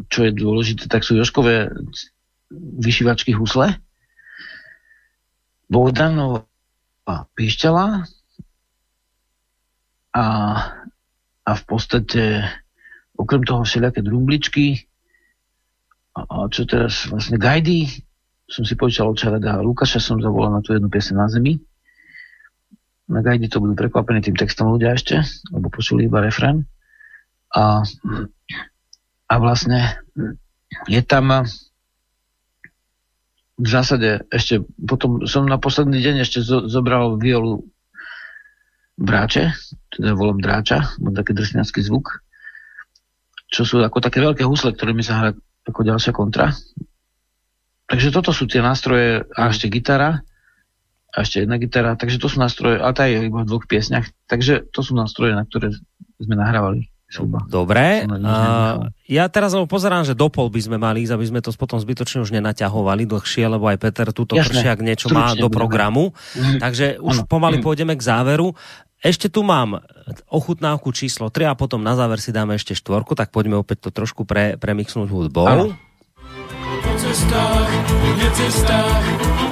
čo 0.09 0.19
je 0.25 0.31
dôležité, 0.33 0.89
tak 0.89 1.05
sú 1.05 1.17
Joškové 1.17 1.73
vyšívačky 2.53 3.33
husle. 3.37 3.77
Bohdanova 5.69 6.49
píšťala 7.37 8.09
a, 10.17 10.27
a 11.45 11.51
v 11.53 11.63
podstate 11.69 12.41
okrem 13.21 13.45
toho 13.45 13.69
všelijaké 13.69 14.01
drumbličky 14.01 14.89
a, 16.17 16.25
a 16.25 16.37
čo 16.49 16.65
teraz 16.65 17.05
vlastne 17.13 17.37
gajdy 17.37 17.85
som 18.49 18.65
si 18.65 18.81
počítal 18.81 19.13
od 19.13 19.21
Čarada 19.21 19.61
Lukáša 19.61 20.01
som 20.01 20.17
zavolal 20.25 20.57
na 20.57 20.65
tú 20.65 20.73
jednu 20.73 20.89
piesň 20.89 21.21
na 21.21 21.29
zemi 21.29 21.61
na 23.09 23.25
gajdi 23.25 23.49
to 23.49 23.65
budú 23.65 23.73
prekvapení 23.73 24.21
tým 24.21 24.37
textom 24.37 24.69
ľudia 24.69 24.93
ešte, 24.93 25.25
lebo 25.49 25.73
počuli 25.73 26.05
iba 26.05 26.21
refren. 26.21 26.69
A, 27.57 27.81
a 29.29 29.35
vlastne 29.41 29.97
je 30.85 31.01
tam 31.01 31.49
v 33.59 33.67
zásade 33.67 34.29
ešte, 34.29 34.63
potom 34.77 35.25
som 35.25 35.49
na 35.49 35.57
posledný 35.57 35.99
deň 35.99 36.17
ešte 36.23 36.45
zo, 36.45 36.69
zobral 36.69 37.17
violu 37.17 37.67
bráče, 39.01 39.57
teda 39.89 40.13
volám 40.13 40.39
dráča, 40.39 40.95
mám 41.01 41.17
taký 41.17 41.33
drsňacký 41.33 41.81
zvuk, 41.83 42.23
čo 43.49 43.65
sú 43.65 43.81
ako 43.81 43.99
také 44.05 44.21
veľké 44.21 44.45
husle, 44.45 44.77
ktorými 44.77 45.01
sa 45.03 45.15
hrá 45.19 45.31
ako 45.65 45.81
ďalšia 45.81 46.13
kontra. 46.13 46.53
Takže 47.89 48.13
toto 48.13 48.37
sú 48.37 48.45
tie 48.45 48.61
nástroje 48.61 49.25
a 49.33 49.49
ešte 49.49 49.73
gitara 49.73 50.21
a 51.19 51.27
ešte 51.27 51.43
jedna 51.43 51.59
gitara, 51.59 51.99
takže 51.99 52.23
to 52.23 52.31
sú 52.31 52.39
nástroje, 52.39 52.79
a 52.79 52.95
tá 52.95 53.11
je 53.11 53.27
iba 53.27 53.43
v 53.43 53.51
dvoch 53.51 53.67
piesňach, 53.67 54.07
takže 54.31 54.71
to 54.71 54.87
sú 54.87 54.95
nástroje, 54.95 55.35
na 55.35 55.43
ktoré 55.43 55.75
sme 56.23 56.39
nahrávali. 56.39 56.87
Dobre, 57.49 58.05
uh, 58.05 58.93
ja 59.09 59.25
teraz 59.33 59.57
pozerám, 59.65 60.05
že 60.05 60.13
dopol 60.13 60.53
by 60.53 60.61
sme 60.61 60.77
mali 60.77 61.09
ísť, 61.09 61.17
aby 61.17 61.25
sme 61.25 61.41
to 61.41 61.57
potom 61.57 61.81
zbytočne 61.81 62.21
už 62.21 62.37
nenaťahovali 62.37 63.09
dlhšie, 63.09 63.49
lebo 63.49 63.65
aj 63.65 63.81
Peter 63.81 64.13
túto 64.13 64.37
kršiak 64.37 64.85
niečo 64.85 65.09
má 65.09 65.33
do 65.33 65.49
programu, 65.49 66.13
mm. 66.37 66.61
takže 66.61 67.01
už 67.01 67.25
ano. 67.25 67.27
pomaly 67.27 67.59
mm. 67.59 67.65
pôjdeme 67.65 67.97
k 67.97 68.03
záveru. 68.05 68.53
Ešte 69.01 69.33
tu 69.33 69.41
mám 69.41 69.81
ochutnávku 70.29 70.93
číslo 70.93 71.33
3 71.33 71.49
a 71.49 71.55
potom 71.57 71.81
na 71.81 71.97
záver 71.97 72.21
si 72.21 72.29
dáme 72.29 72.61
ešte 72.61 72.77
štvorku, 72.77 73.17
tak 73.17 73.33
poďme 73.33 73.57
opäť 73.57 73.89
to 73.89 73.91
trošku 73.95 74.29
pre, 74.29 74.61
premixnúť 74.61 75.09
hudbou. 75.09 75.49
Ano. 75.49 75.73
Po 76.85 76.93
cestách, 77.01 77.73
po 79.17 79.48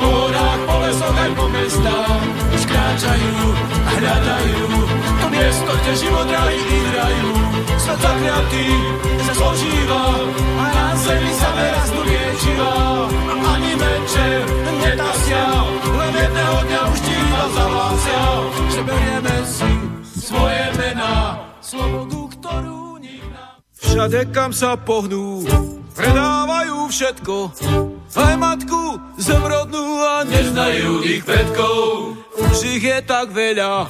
už 2.97 3.05
kráčajú 3.05 3.49
a 3.85 3.91
hľadajú 4.01 4.69
to 5.21 5.27
miesto, 5.29 5.71
kde 5.77 5.93
život 6.01 6.29
raj 6.33 6.57
hrajú. 6.57 7.29
Svet 7.77 7.99
zakliatý 8.01 8.69
sa 9.21 9.33
zložíva 9.37 10.05
a 10.57 10.65
na 10.73 10.87
zemi 10.97 11.33
sa 11.37 11.49
nerastú 11.53 12.01
liečivá. 12.01 12.77
A 13.21 13.35
ani 13.53 13.73
večer 13.77 14.39
netasia, 14.81 15.45
len 15.85 16.13
jedného 16.17 16.59
dňa 16.65 16.81
už 16.89 16.99
ti 17.05 17.13
iba 17.13 17.45
zavlácia, 17.53 18.25
že 18.73 18.81
berieme 18.81 19.37
si 19.45 19.73
svoje 20.17 20.65
mená, 20.81 21.17
slobodu, 21.61 22.21
ktorú 22.33 22.77
Všade 23.77 24.21
kam 24.33 24.57
sa 24.57 24.73
pohnú, 24.77 25.45
predávajú 25.93 26.89
všetko. 26.89 27.37
Aj 28.17 28.35
matku 28.41 28.97
zemrodnú 29.21 29.85
a 30.01 30.25
neznajú 30.25 31.05
ich 31.05 31.21
predkov. 31.25 32.26
Už 32.37 32.59
ich 32.69 32.85
je 32.85 33.01
tak 33.01 33.33
veľa, 33.33 33.89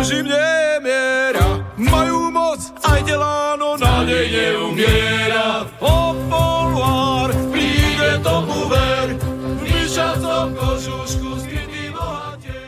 už 0.00 0.08
im 0.24 0.26
nemiera. 0.32 1.60
Majú 1.76 2.32
moc, 2.32 2.56
aj 2.80 3.04
delá, 3.04 3.52
no 3.60 3.76
nádej 3.76 4.32
neumiera. 4.32 5.68
O 5.84 6.16
polvár, 6.28 7.36
príde 7.52 8.16
tomu 8.24 8.64
ver, 8.72 9.20
v 9.20 9.60
myšacom 9.60 10.56
kožušku 10.56 11.36
skrytý 11.36 11.92
bohatie. 11.92 12.64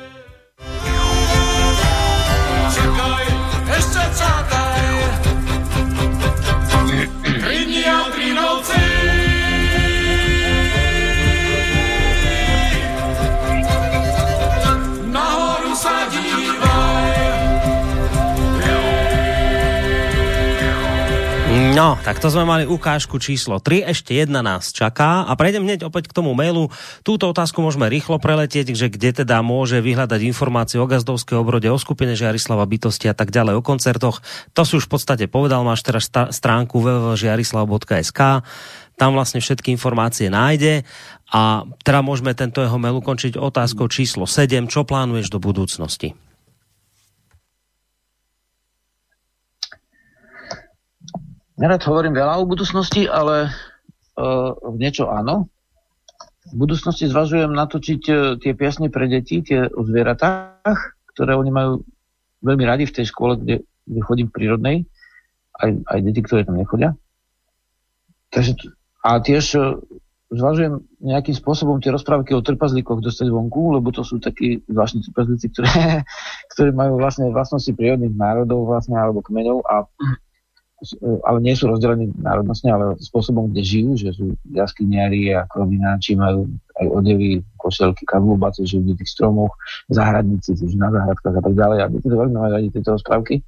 Čakaj, 2.68 3.24
ešte 3.80 4.04
čakaj, 4.12 4.77
No, 21.78 21.94
tak 21.94 22.18
to 22.18 22.26
sme 22.26 22.42
mali 22.42 22.66
ukážku 22.66 23.22
číslo 23.22 23.62
3, 23.62 23.86
ešte 23.94 24.10
jedna 24.10 24.42
nás 24.42 24.74
čaká 24.74 25.22
a 25.22 25.38
prejdem 25.38 25.62
hneď 25.62 25.86
opäť 25.86 26.10
k 26.10 26.16
tomu 26.18 26.34
mailu. 26.34 26.74
Túto 27.06 27.30
otázku 27.30 27.62
môžeme 27.62 27.86
rýchlo 27.86 28.18
preletieť, 28.18 28.74
že 28.74 28.90
kde 28.90 29.22
teda 29.22 29.38
môže 29.46 29.78
vyhľadať 29.78 30.26
informácie 30.26 30.82
o 30.82 30.90
gazdovskej 30.90 31.38
obrode, 31.38 31.70
o 31.70 31.78
skupine 31.78 32.18
Žiarislava 32.18 32.66
bytosti 32.66 33.06
a 33.06 33.14
tak 33.14 33.30
ďalej, 33.30 33.54
o 33.54 33.62
koncertoch. 33.62 34.26
To 34.58 34.66
si 34.66 34.74
už 34.74 34.90
v 34.90 34.98
podstate 34.98 35.24
povedal, 35.30 35.62
máš 35.62 35.86
teraz 35.86 36.10
stránku 36.10 36.82
www.žiarislav.sk 36.82 38.42
tam 38.98 39.14
vlastne 39.14 39.38
všetky 39.38 39.70
informácie 39.70 40.26
nájde 40.26 40.82
a 41.30 41.62
teda 41.86 42.02
môžeme 42.02 42.34
tento 42.34 42.58
jeho 42.58 42.74
mail 42.82 42.98
ukončiť 42.98 43.38
otázkou 43.38 43.86
číslo 43.86 44.26
7. 44.26 44.66
Čo 44.66 44.82
plánuješ 44.82 45.30
do 45.30 45.38
budúcnosti? 45.38 46.18
Nerad 51.58 51.82
hovorím 51.82 52.14
veľa 52.14 52.38
o 52.38 52.46
budúcnosti, 52.46 53.10
ale 53.10 53.50
uh, 54.14 54.54
niečo 54.78 55.10
áno. 55.10 55.50
V 56.48 56.54
budúcnosti 56.54 57.10
zvažujem 57.10 57.50
natočiť 57.50 58.02
uh, 58.14 58.18
tie 58.38 58.54
piesne 58.54 58.86
pre 58.94 59.10
deti, 59.10 59.42
tie 59.42 59.66
o 59.66 59.82
zvieratách, 59.82 60.78
ktoré 61.14 61.34
oni 61.34 61.50
majú 61.50 61.82
veľmi 62.46 62.62
radi 62.62 62.86
v 62.86 62.94
tej 62.94 63.10
škole, 63.10 63.42
kde, 63.42 63.66
kde 63.90 64.00
chodím 64.06 64.30
v 64.30 64.36
prírodnej, 64.38 64.76
aj, 65.58 65.82
aj 65.82 65.98
deti, 66.06 66.20
ktoré 66.22 66.46
tam 66.46 66.62
nechodia. 66.62 66.94
Takže, 68.30 68.54
a 69.02 69.18
tiež 69.18 69.44
uh, 69.58 69.82
zvažujem 70.30 70.78
nejakým 71.02 71.34
spôsobom 71.34 71.82
tie 71.82 71.90
rozprávky 71.90 72.38
o 72.38 72.44
trpazlíkoch 72.44 73.02
dostať 73.02 73.34
vonku, 73.34 73.82
lebo 73.82 73.90
to 73.90 74.06
sú 74.06 74.22
takí 74.22 74.62
zvláštni 74.70 75.10
trpazlíci, 75.10 75.50
ktoré, 75.50 76.06
ktoré 76.54 76.70
majú 76.70 77.02
vlastne 77.02 77.34
vlastnosti 77.34 77.74
prírodných 77.74 78.14
národov 78.14 78.62
vlastne, 78.62 78.94
alebo 78.94 79.26
kmeňov 79.26 79.66
a 79.66 79.90
ale 81.26 81.38
nie 81.42 81.58
sú 81.58 81.66
rozdelení 81.66 82.14
národnostne, 82.22 82.70
ale 82.70 82.94
spôsobom, 83.02 83.50
kde 83.50 83.62
žijú, 83.66 83.92
že 83.98 84.14
sú 84.14 84.38
jaskyniari 84.54 85.34
a 85.34 85.42
krovináči, 85.50 86.14
majú 86.14 86.46
aj 86.78 86.86
odevy, 86.86 87.42
košelky, 87.58 88.06
kadlubáce, 88.06 88.62
žijú 88.62 88.94
v 88.94 88.98
tých 89.02 89.10
stromoch, 89.10 89.58
záhradníci, 89.90 90.54
žijú 90.54 90.78
na 90.78 90.94
záhradkách 90.94 91.34
a 91.34 91.42
tak 91.42 91.54
ďalej. 91.58 91.78
A 91.82 91.86
deti 91.90 92.06
to 92.06 92.14
veľmi 92.14 92.36
majú 92.38 92.52
radi 92.54 92.68
tieto 92.70 92.94
rozprávky. 92.94 93.42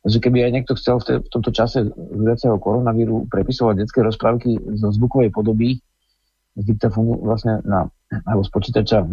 Takže 0.00 0.18
keby 0.20 0.38
aj 0.48 0.52
niekto 0.52 0.72
chcel 0.76 0.96
v, 1.00 1.04
te, 1.04 1.14
v 1.24 1.28
tomto 1.32 1.50
čase 1.52 1.78
viaceho 1.96 2.56
koronavíru 2.60 3.28
prepisovať 3.32 3.84
detské 3.84 4.00
rozprávky 4.04 4.60
zo 4.76 4.92
zvukovej 4.92 5.32
podoby, 5.32 5.80
z 6.60 6.62
diktafónu 6.64 7.24
vlastne 7.24 7.64
na, 7.64 7.88
alebo 8.28 8.44
z 8.44 8.50
počítača 8.52 9.08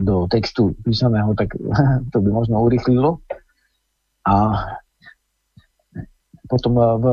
do 0.00 0.24
textu 0.32 0.72
písaného, 0.80 1.36
tak 1.36 1.52
to 2.12 2.16
by 2.24 2.28
možno 2.32 2.60
urychlilo. 2.64 3.20
A 4.24 4.36
potom 6.50 6.74
eh, 6.74 6.86
v, 6.98 7.06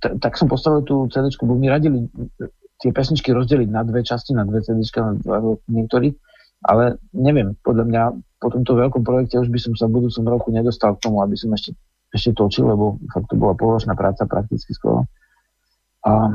t- 0.00 0.16
tak 0.16 0.40
som 0.40 0.48
postavil 0.48 0.80
tú 0.88 1.04
CD, 1.12 1.28
bo 1.44 1.54
mi 1.54 1.68
radili 1.68 2.08
tie 2.80 2.90
pesničky 2.90 3.36
rozdeliť 3.36 3.68
na 3.68 3.84
dve 3.84 4.00
časti, 4.00 4.32
na 4.32 4.48
dve 4.48 4.64
CD, 4.64 4.80
na 4.96 5.12
dva, 5.20 5.60
niektorí, 5.68 6.16
ale 6.64 6.96
neviem, 7.12 7.52
podľa 7.60 7.84
mňa 7.84 8.02
po 8.40 8.48
tomto 8.48 8.72
veľkom 8.72 9.04
projekte 9.04 9.36
už 9.36 9.52
by 9.52 9.60
som 9.60 9.72
sa 9.76 9.84
v 9.84 10.00
budúcom 10.00 10.24
roku 10.24 10.48
nedostal 10.48 10.96
k 10.96 11.04
tomu, 11.04 11.20
aby 11.20 11.36
som 11.36 11.52
ešte, 11.52 11.76
ešte 12.16 12.32
točil, 12.32 12.64
lebo 12.72 12.96
fakt 13.12 13.28
to 13.28 13.36
bola 13.36 13.52
položná 13.52 13.92
práca 13.92 14.24
prakticky 14.24 14.72
skoro. 14.72 15.04
A, 16.08 16.32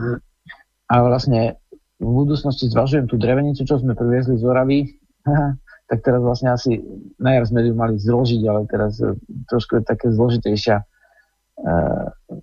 a 0.86 0.96
vlastne 1.02 1.58
v 1.98 2.10
budúcnosti 2.10 2.70
zvažujem 2.70 3.10
tú 3.10 3.18
drevenicu, 3.18 3.66
čo 3.66 3.82
sme 3.82 3.98
priviezli 3.98 4.38
z 4.38 4.46
Oravy, 4.46 4.80
tak 5.90 6.02
teraz 6.02 6.22
vlastne 6.22 6.54
asi 6.54 6.82
najjar 7.22 7.46
sme 7.50 7.66
ju 7.66 7.74
mali 7.74 7.96
zložiť, 7.98 8.42
ale 8.46 8.70
teraz 8.70 9.02
eh, 9.02 9.18
trošku 9.50 9.82
je 9.82 9.84
také 9.86 10.14
zložitejšia 10.14 10.82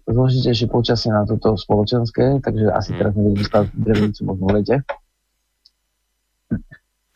zložitejšie 0.09 0.67
počasie 0.73 1.13
na 1.13 1.29
toto 1.29 1.55
spoločenské, 1.55 2.41
takže 2.41 2.73
asi 2.73 2.97
teraz 2.97 3.13
nebudeme 3.13 3.45
stavať 3.45 3.69
drevenicu 3.77 4.21
možno 4.25 4.45
v 4.49 4.53
lete. 4.57 4.77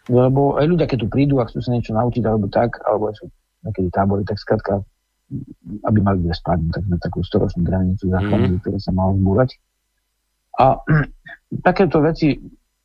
Lebo 0.06 0.54
aj 0.60 0.66
ľudia, 0.70 0.86
keď 0.86 0.98
tu 1.02 1.08
prídu 1.10 1.42
a 1.42 1.48
chcú 1.48 1.58
sa 1.64 1.74
niečo 1.74 1.96
naučiť 1.96 2.22
alebo 2.22 2.46
tak, 2.46 2.78
alebo 2.86 3.10
sú 3.16 3.26
niekedy 3.66 3.90
tábory, 3.90 4.22
tak 4.22 4.38
skrátka, 4.38 4.84
aby 5.82 5.98
mali 5.98 6.22
kde 6.22 6.36
spať, 6.36 6.58
no 6.62 6.70
tak 6.70 6.84
na 6.86 6.98
takú 7.02 7.26
storočnú 7.26 7.66
drevenicu 7.66 8.06
zachránili, 8.06 8.56
mm. 8.56 8.62
ktorá 8.62 8.78
sa 8.78 8.92
mala 8.94 9.12
zbúrať. 9.18 9.50
A 10.62 10.78
takéto 11.66 11.98
veci, 12.04 12.38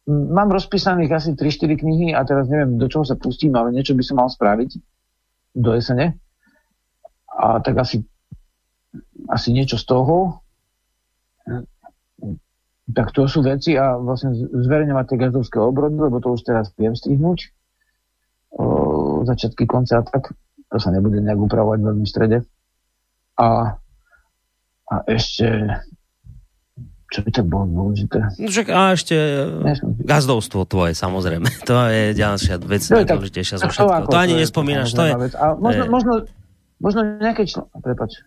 mám 0.10 0.50
rozpísaných 0.50 1.12
asi 1.14 1.30
3-4 1.38 1.78
knihy 1.78 2.08
a 2.18 2.26
teraz 2.26 2.50
neviem, 2.50 2.82
do 2.82 2.90
čoho 2.90 3.06
sa 3.06 3.14
pustím, 3.14 3.54
ale 3.54 3.70
niečo 3.70 3.94
by 3.94 4.02
som 4.02 4.18
mal 4.18 4.30
spraviť 4.32 4.82
do 5.62 5.78
jesene. 5.78 6.18
A 7.32 7.62
tak 7.62 7.78
asi 7.78 8.02
asi 9.30 9.54
niečo 9.54 9.78
z 9.78 9.86
toho. 9.86 10.42
Tak 12.92 13.14
to 13.16 13.30
sú 13.30 13.46
veci 13.46 13.78
a 13.78 13.96
vlastne 13.96 14.36
zverejňovať 14.36 15.06
tie 15.08 15.18
gazdovské 15.18 15.58
obrody, 15.62 15.96
lebo 15.96 16.20
to 16.20 16.36
už 16.36 16.44
teraz 16.44 16.74
viem 16.76 16.98
stihnúť. 16.98 17.54
O, 18.52 19.24
začiatky 19.24 19.64
konca 19.64 20.02
a 20.02 20.04
tak. 20.04 20.36
To 20.72 20.78
sa 20.80 20.92
nebude 20.92 21.20
nejak 21.24 21.40
upravovať 21.40 21.80
veľmi 21.84 22.04
v 22.04 22.12
strede. 22.12 22.38
A, 23.40 23.80
a 24.92 24.96
ešte 25.08 25.72
čo 27.12 27.20
by 27.28 27.30
to 27.36 27.42
bolo 27.44 27.68
dôležité? 27.68 28.24
No 28.40 28.48
však 28.48 28.68
a 28.72 28.96
ešte 28.96 29.16
Nešom. 29.68 30.00
gazdovstvo 30.00 30.64
tvoje, 30.64 30.96
samozrejme. 30.96 31.44
To 31.68 31.92
je 31.92 32.16
ďalšia 32.16 32.56
vec, 32.64 32.88
no, 32.88 33.04
najdôležitejšia 33.04 33.56
zo 33.60 33.68
všetkého. 33.68 34.08
To, 34.08 34.16
to 34.16 34.20
ani 34.20 34.40
nespomínaš. 34.40 34.96
To 34.96 35.04
je, 35.04 35.14
a 35.36 35.46
možno, 35.60 35.84
je... 35.84 35.90
možno, 35.92 36.12
možno 36.80 37.00
nejaké 37.20 37.44
člo... 37.52 37.68
Prepač 37.84 38.24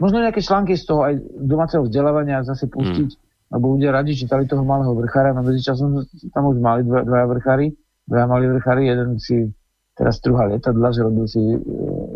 možno 0.00 0.24
nejaké 0.24 0.40
články 0.40 0.74
z 0.74 0.88
toho 0.88 1.04
aj 1.04 1.14
domáceho 1.36 1.84
vzdelávania 1.84 2.42
zase 2.42 2.66
pustiť, 2.72 3.10
mm. 3.14 3.20
lebo 3.52 3.76
ľudia 3.76 3.92
radi 3.92 4.16
čítali 4.16 4.48
toho 4.48 4.64
malého 4.64 4.96
vrchára, 4.96 5.36
no 5.36 5.44
medzičasom 5.44 6.08
tam 6.32 6.48
už 6.48 6.56
mali 6.58 6.82
dva, 6.88 7.04
dvaja 7.04 7.26
vrchári, 7.28 7.66
dvaja 8.08 8.26
mali 8.26 8.44
vrchári, 8.48 8.82
jeden 8.88 9.20
si 9.20 9.52
teraz 9.92 10.18
druhá 10.24 10.48
lietadla, 10.48 10.88
že 10.96 11.04
robil 11.04 11.28
si 11.28 11.38
uh, 11.38 11.60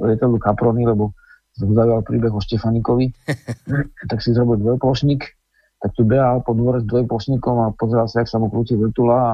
lietadlu 0.08 0.40
Caproni, 0.40 0.88
lebo 0.88 1.12
zaujal 1.54 2.02
príbeh 2.02 2.32
o 2.32 2.40
Štefanikovi, 2.40 3.12
tak 4.10 4.18
si 4.24 4.32
zrobil 4.32 4.58
dvojplošník, 4.58 5.22
tak 5.84 5.90
tu 5.92 6.02
behal 6.08 6.40
po 6.40 6.56
dvore 6.56 6.80
s 6.80 6.88
dvojplošníkom 6.88 7.56
a 7.60 7.66
pozeral 7.76 8.08
sa, 8.08 8.24
jak 8.24 8.32
sa 8.32 8.40
mu 8.40 8.48
krúti 8.48 8.74
vrtula 8.74 9.16
a 9.16 9.30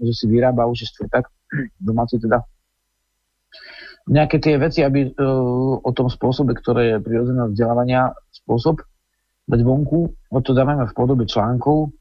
že 0.00 0.12
si 0.16 0.24
vyrába 0.26 0.64
už 0.64 0.82
je 0.82 0.88
štvrtak, 0.88 1.28
domáci 1.78 2.16
teda 2.16 2.40
nejaké 4.06 4.38
tie 4.38 4.54
veci, 4.56 4.86
aby 4.86 5.10
uh, 5.10 5.82
o 5.82 5.90
tom 5.90 6.06
spôsobe, 6.06 6.54
ktoré 6.54 6.96
je 6.96 7.02
prirodzené 7.02 7.50
vzdelávania 7.50 8.14
spôsob, 8.30 8.82
dať 9.46 9.60
vonku, 9.62 10.00
o 10.10 10.38
to 10.42 10.54
dávame 10.54 10.86
v 10.86 10.94
podobe 10.94 11.26
článkov. 11.26 11.94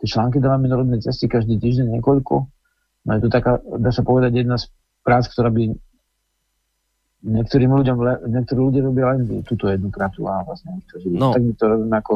Tie 0.00 0.08
články 0.08 0.40
dávame 0.40 0.68
na 0.68 0.76
rodné 0.76 1.00
cesty 1.00 1.28
každý 1.28 1.56
týždeň 1.56 1.96
niekoľko. 2.00 2.34
No 3.06 3.10
je 3.16 3.20
to 3.24 3.28
taká, 3.32 3.60
dá 3.80 3.88
sa 3.92 4.04
povedať, 4.04 4.44
jedna 4.44 4.60
z 4.60 4.68
prác, 5.00 5.28
ktorá 5.28 5.48
by 5.48 5.72
niektorým 7.24 7.72
ľuďom, 7.72 7.96
niektorí 8.28 8.60
ľudia 8.60 8.82
robia 8.84 9.16
len 9.16 9.40
túto 9.44 9.72
jednu 9.72 9.88
prácu 9.88 10.28
a 10.28 10.44
vlastne 10.44 10.84
to 10.92 11.00
živí. 11.00 11.16
No. 11.16 11.32
Tak 11.32 11.40
my 11.40 11.52
to 11.56 11.64
robíme 11.64 11.96
ako 11.96 12.14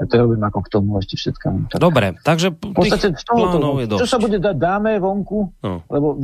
ja 0.00 0.04
to 0.08 0.14
robím 0.18 0.42
ako 0.42 0.58
k 0.66 0.68
tomu 0.72 0.90
ešte 0.98 1.14
všetkám. 1.14 1.54
Tak. 1.70 1.78
Dobre, 1.78 2.18
takže 2.26 2.50
v 2.50 2.74
podstate 2.74 3.14
z 3.14 3.22
toho, 3.22 3.54
čo 4.02 4.08
sa 4.08 4.18
bude 4.18 4.42
dať, 4.42 4.56
dáme 4.58 4.98
vonku, 4.98 5.62
no. 5.62 5.84
lebo 5.86 6.18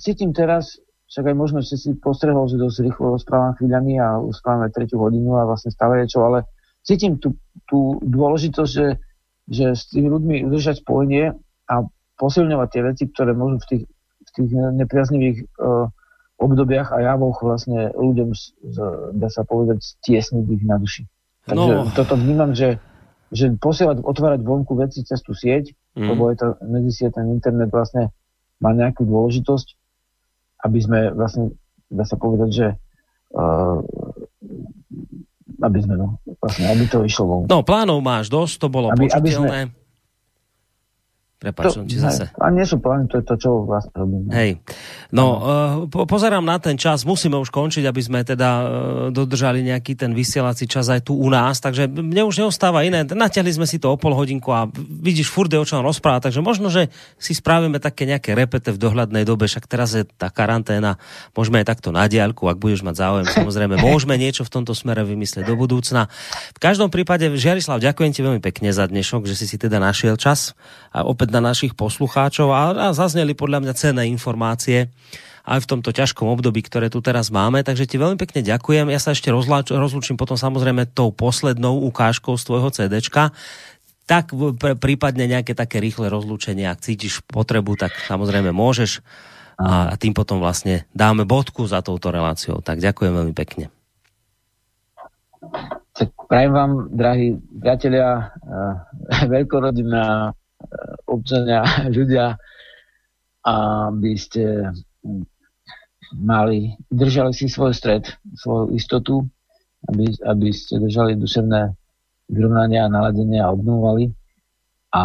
cítim 0.00 0.34
teraz, 0.34 0.82
však 1.12 1.28
aj 1.28 1.36
možno, 1.36 1.60
že 1.60 1.76
si 1.76 1.92
postrehol, 1.92 2.48
že 2.48 2.56
dosť 2.56 2.88
rýchlo 2.88 3.20
rozprávam 3.20 3.52
chvíľami 3.60 4.00
a 4.00 4.16
rozprávame 4.16 4.72
tretiu 4.72 4.96
hodinu 4.96 5.36
a 5.36 5.44
vlastne 5.44 5.68
stále 5.68 6.00
je 6.02 6.16
čo, 6.16 6.24
ale 6.24 6.48
cítim 6.80 7.20
tú, 7.20 7.36
tú 7.68 8.00
dôležitosť, 8.00 8.72
že, 8.72 8.96
že 9.44 9.76
s 9.76 9.92
tými 9.92 10.08
ľuďmi 10.08 10.48
udržať 10.48 10.80
spojenie 10.80 11.36
a 11.68 11.74
posilňovať 12.16 12.68
tie 12.72 12.82
veci, 12.88 13.04
ktoré 13.12 13.36
môžu 13.36 13.60
v 13.60 13.66
tých, 13.68 13.84
v 14.24 14.30
tých 14.32 14.50
nepriaznivých 14.56 15.38
uh, 15.60 15.92
obdobiach 16.40 16.96
a 16.96 17.04
javoch 17.04 17.44
vlastne 17.44 17.92
ľuďom, 17.92 18.32
z, 18.32 18.56
z, 18.72 18.76
dá 19.12 19.28
sa 19.28 19.44
povedať, 19.44 19.84
stiesniť 19.84 20.46
ich 20.48 20.64
na 20.64 20.80
duši. 20.80 21.04
Takže 21.44 21.72
no. 21.76 21.92
toto 21.92 22.16
vnímam, 22.16 22.56
že, 22.56 22.80
že 23.28 23.52
posielať, 23.60 24.00
otvárať 24.00 24.40
vonku 24.40 24.72
veci 24.80 25.04
cez 25.04 25.20
tú 25.20 25.36
sieť, 25.36 25.76
mm. 25.92 26.08
lebo 26.08 26.32
je 26.32 26.36
to 26.40 26.48
medzi 26.64 27.04
sieť, 27.04 27.20
ten 27.20 27.28
internet 27.36 27.68
vlastne 27.68 28.08
má 28.64 28.72
nejakú 28.72 29.04
dôležitosť 29.04 29.81
aby 30.62 30.78
sme 30.78 30.98
vlastne, 31.14 31.54
dá 31.90 32.06
sa 32.06 32.16
povedať, 32.16 32.50
že 32.50 32.66
uh, 33.34 33.78
aby 35.62 35.78
sme, 35.78 35.94
no, 35.94 36.18
vlastne, 36.42 36.66
aby 36.70 36.84
to 36.90 37.06
išlo 37.06 37.24
von. 37.26 37.42
No, 37.46 37.62
plánov 37.62 38.02
máš 38.02 38.26
dosť, 38.26 38.66
to 38.66 38.68
bolo 38.70 38.90
aby, 38.90 39.06
počiteľné. 39.06 39.22
Aby 39.22 39.30
sme, 39.30 39.58
Prepač, 41.42 41.74
ti 41.90 41.98
zase. 41.98 42.30
A 42.38 42.54
nie 42.54 42.62
sú 42.62 42.78
plány, 42.78 43.10
to 43.10 43.18
je 43.18 43.24
to, 43.26 43.34
čo 43.34 43.66
vlastne 43.66 43.90
robím. 43.98 44.30
Hej. 44.30 44.62
No, 45.10 45.26
uh, 45.26 45.40
po, 45.90 46.06
pozerám 46.06 46.46
na 46.46 46.62
ten 46.62 46.78
čas, 46.78 47.02
musíme 47.02 47.34
už 47.34 47.50
končiť, 47.50 47.82
aby 47.82 47.98
sme 47.98 48.22
teda 48.22 48.50
uh, 48.62 48.64
dodržali 49.10 49.66
nejaký 49.66 49.98
ten 49.98 50.14
vysielací 50.14 50.70
čas 50.70 50.86
aj 50.86 51.10
tu 51.10 51.18
u 51.18 51.26
nás, 51.26 51.58
takže 51.58 51.90
mne 51.90 52.30
už 52.30 52.46
neostáva 52.46 52.86
iné. 52.86 53.02
Natiahli 53.02 53.58
sme 53.58 53.66
si 53.66 53.82
to 53.82 53.90
o 53.90 53.98
pol 53.98 54.14
hodinku 54.14 54.54
a 54.54 54.70
vidíš, 54.78 55.34
furde 55.34 55.58
o 55.58 55.66
čom 55.66 55.82
rozpráva, 55.82 56.22
takže 56.22 56.38
možno, 56.38 56.70
že 56.70 56.94
si 57.18 57.34
spravíme 57.34 57.82
také 57.82 58.06
nejaké 58.06 58.38
repete 58.38 58.70
v 58.70 58.78
dohľadnej 58.78 59.26
dobe, 59.26 59.50
však 59.50 59.66
teraz 59.66 59.98
je 59.98 60.06
tá 60.06 60.30
karanténa, 60.30 61.02
môžeme 61.34 61.58
aj 61.58 61.74
takto 61.74 61.90
na 61.90 62.06
diaľku, 62.06 62.46
ak 62.46 62.62
budeš 62.62 62.86
mať 62.86 63.02
záujem, 63.02 63.26
samozrejme, 63.26 63.82
môžeme 63.82 64.14
niečo 64.14 64.46
v 64.46 64.62
tomto 64.62 64.78
smere 64.78 65.02
vymyslieť 65.02 65.42
do 65.42 65.58
budúcna. 65.58 66.06
V 66.54 66.60
každom 66.62 66.86
prípade, 66.86 67.26
Žiarislav, 67.34 67.82
ďakujem 67.82 68.14
ti 68.14 68.22
veľmi 68.22 68.38
pekne 68.38 68.70
za 68.70 68.86
dnešok, 68.86 69.26
že 69.26 69.34
si 69.34 69.50
si 69.50 69.58
teda 69.58 69.82
našiel 69.82 70.14
čas 70.14 70.54
a 70.94 71.02
opäť 71.02 71.31
na 71.32 71.40
našich 71.40 71.72
poslucháčov 71.72 72.52
a, 72.52 72.62
a 72.76 72.86
zazneli 72.92 73.32
podľa 73.32 73.64
mňa 73.64 73.72
cenné 73.72 74.04
informácie 74.12 74.92
aj 75.42 75.66
v 75.66 75.70
tomto 75.74 75.90
ťažkom 75.90 76.30
období, 76.30 76.62
ktoré 76.62 76.86
tu 76.86 77.02
teraz 77.02 77.34
máme. 77.34 77.66
Takže 77.66 77.90
ti 77.90 77.98
veľmi 77.98 78.14
pekne 78.14 78.46
ďakujem. 78.46 78.86
Ja 78.94 79.00
sa 79.02 79.10
ešte 79.10 79.34
rozlučím 79.34 80.14
potom 80.14 80.38
samozrejme 80.38 80.94
tou 80.94 81.10
poslednou 81.10 81.82
ukážkou 81.90 82.38
z 82.38 82.46
tvojho 82.46 82.68
CDčka. 82.70 83.34
Tak 84.06 84.34
prípadne 84.78 85.26
nejaké 85.26 85.54
také 85.54 85.82
rýchle 85.82 86.10
rozlúčenie, 86.10 86.66
ak 86.66 86.82
cítiš 86.82 87.22
potrebu, 87.26 87.74
tak 87.78 87.94
samozrejme 88.06 88.54
môžeš 88.54 89.02
a, 89.58 89.94
a 89.94 89.94
tým 89.98 90.14
potom 90.14 90.42
vlastne 90.42 90.86
dáme 90.94 91.26
bodku 91.26 91.66
za 91.66 91.82
touto 91.82 92.10
reláciou. 92.10 92.62
Tak 92.62 92.82
ďakujem 92.82 93.12
veľmi 93.14 93.34
pekne. 93.34 93.70
Tak 95.92 96.08
prajem 96.30 96.52
vám, 96.54 96.72
drahí 96.94 97.36
priatelia, 97.58 98.30
veľkorodina, 99.34 100.34
občania, 101.06 101.64
ľudia, 101.98 102.36
aby 103.46 104.12
ste 104.14 104.70
mali, 106.14 106.76
držali 106.92 107.32
si 107.32 107.48
svoj 107.48 107.72
stred, 107.72 108.06
svoju 108.36 108.76
istotu, 108.76 109.24
aby, 109.90 110.12
aby 110.28 110.48
ste 110.54 110.78
držali 110.78 111.18
duševné 111.18 111.74
vyrovnania 112.30 112.86
a 112.86 112.92
naladenie 112.92 113.40
a 113.42 113.50
obnovovali 113.50 114.12
a, 114.92 115.04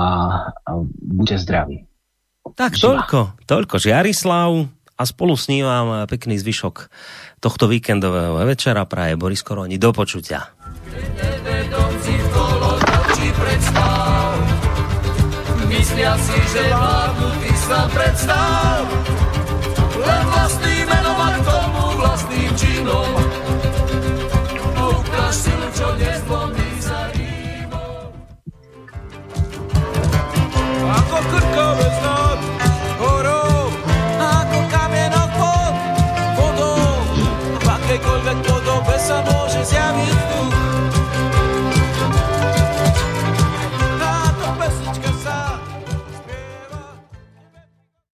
a 0.51 0.71
buďte 1.01 1.37
zdraví. 1.43 1.77
Tak 2.55 2.79
toľko, 2.79 3.43
toľko 3.43 3.75
Žiarislav 3.75 4.51
a 4.97 5.03
spolu 5.03 5.35
s 5.35 5.51
ním 5.51 5.67
vám 5.67 6.07
pekný 6.07 6.39
zvyšok 6.39 6.89
tohto 7.43 7.67
víkendového 7.67 8.39
večera 8.47 8.87
praje 8.87 9.19
Boris 9.19 9.43
Koroni. 9.43 9.75
Do 9.75 9.91
počutia. 9.91 10.47
Myslia 15.67 16.15
si, 16.15 16.39
že 16.47 16.63
vládnu 16.71 17.27
ty 17.43 17.51
sa 17.59 17.91
predstav. 17.91 18.87
Len 19.99 20.23
vlastným 20.31 20.85
menom 20.87 21.19
a 21.19 21.31
tomu 21.43 21.83
vlastným 21.99 22.51
činom. 22.55 23.11
Ukáž 24.79 25.33
silu, 25.35 25.67
čo 25.75 25.87
nezlomí 25.99 26.69
za 26.79 27.11
rýmom. 27.11 28.07
Ako 30.87 31.17
krkavec 31.35 31.95
nad 31.99 32.39
horou 33.03 33.67
Ako 34.23 34.59
kamienok 34.71 35.29
pod 35.35 35.75
vodou 36.39 36.95
V 37.59 37.67
akejkoľvek 37.67 38.37
podobe 38.39 38.95
sa 39.03 39.19
môže 39.27 39.61
zjaviť 39.67 40.36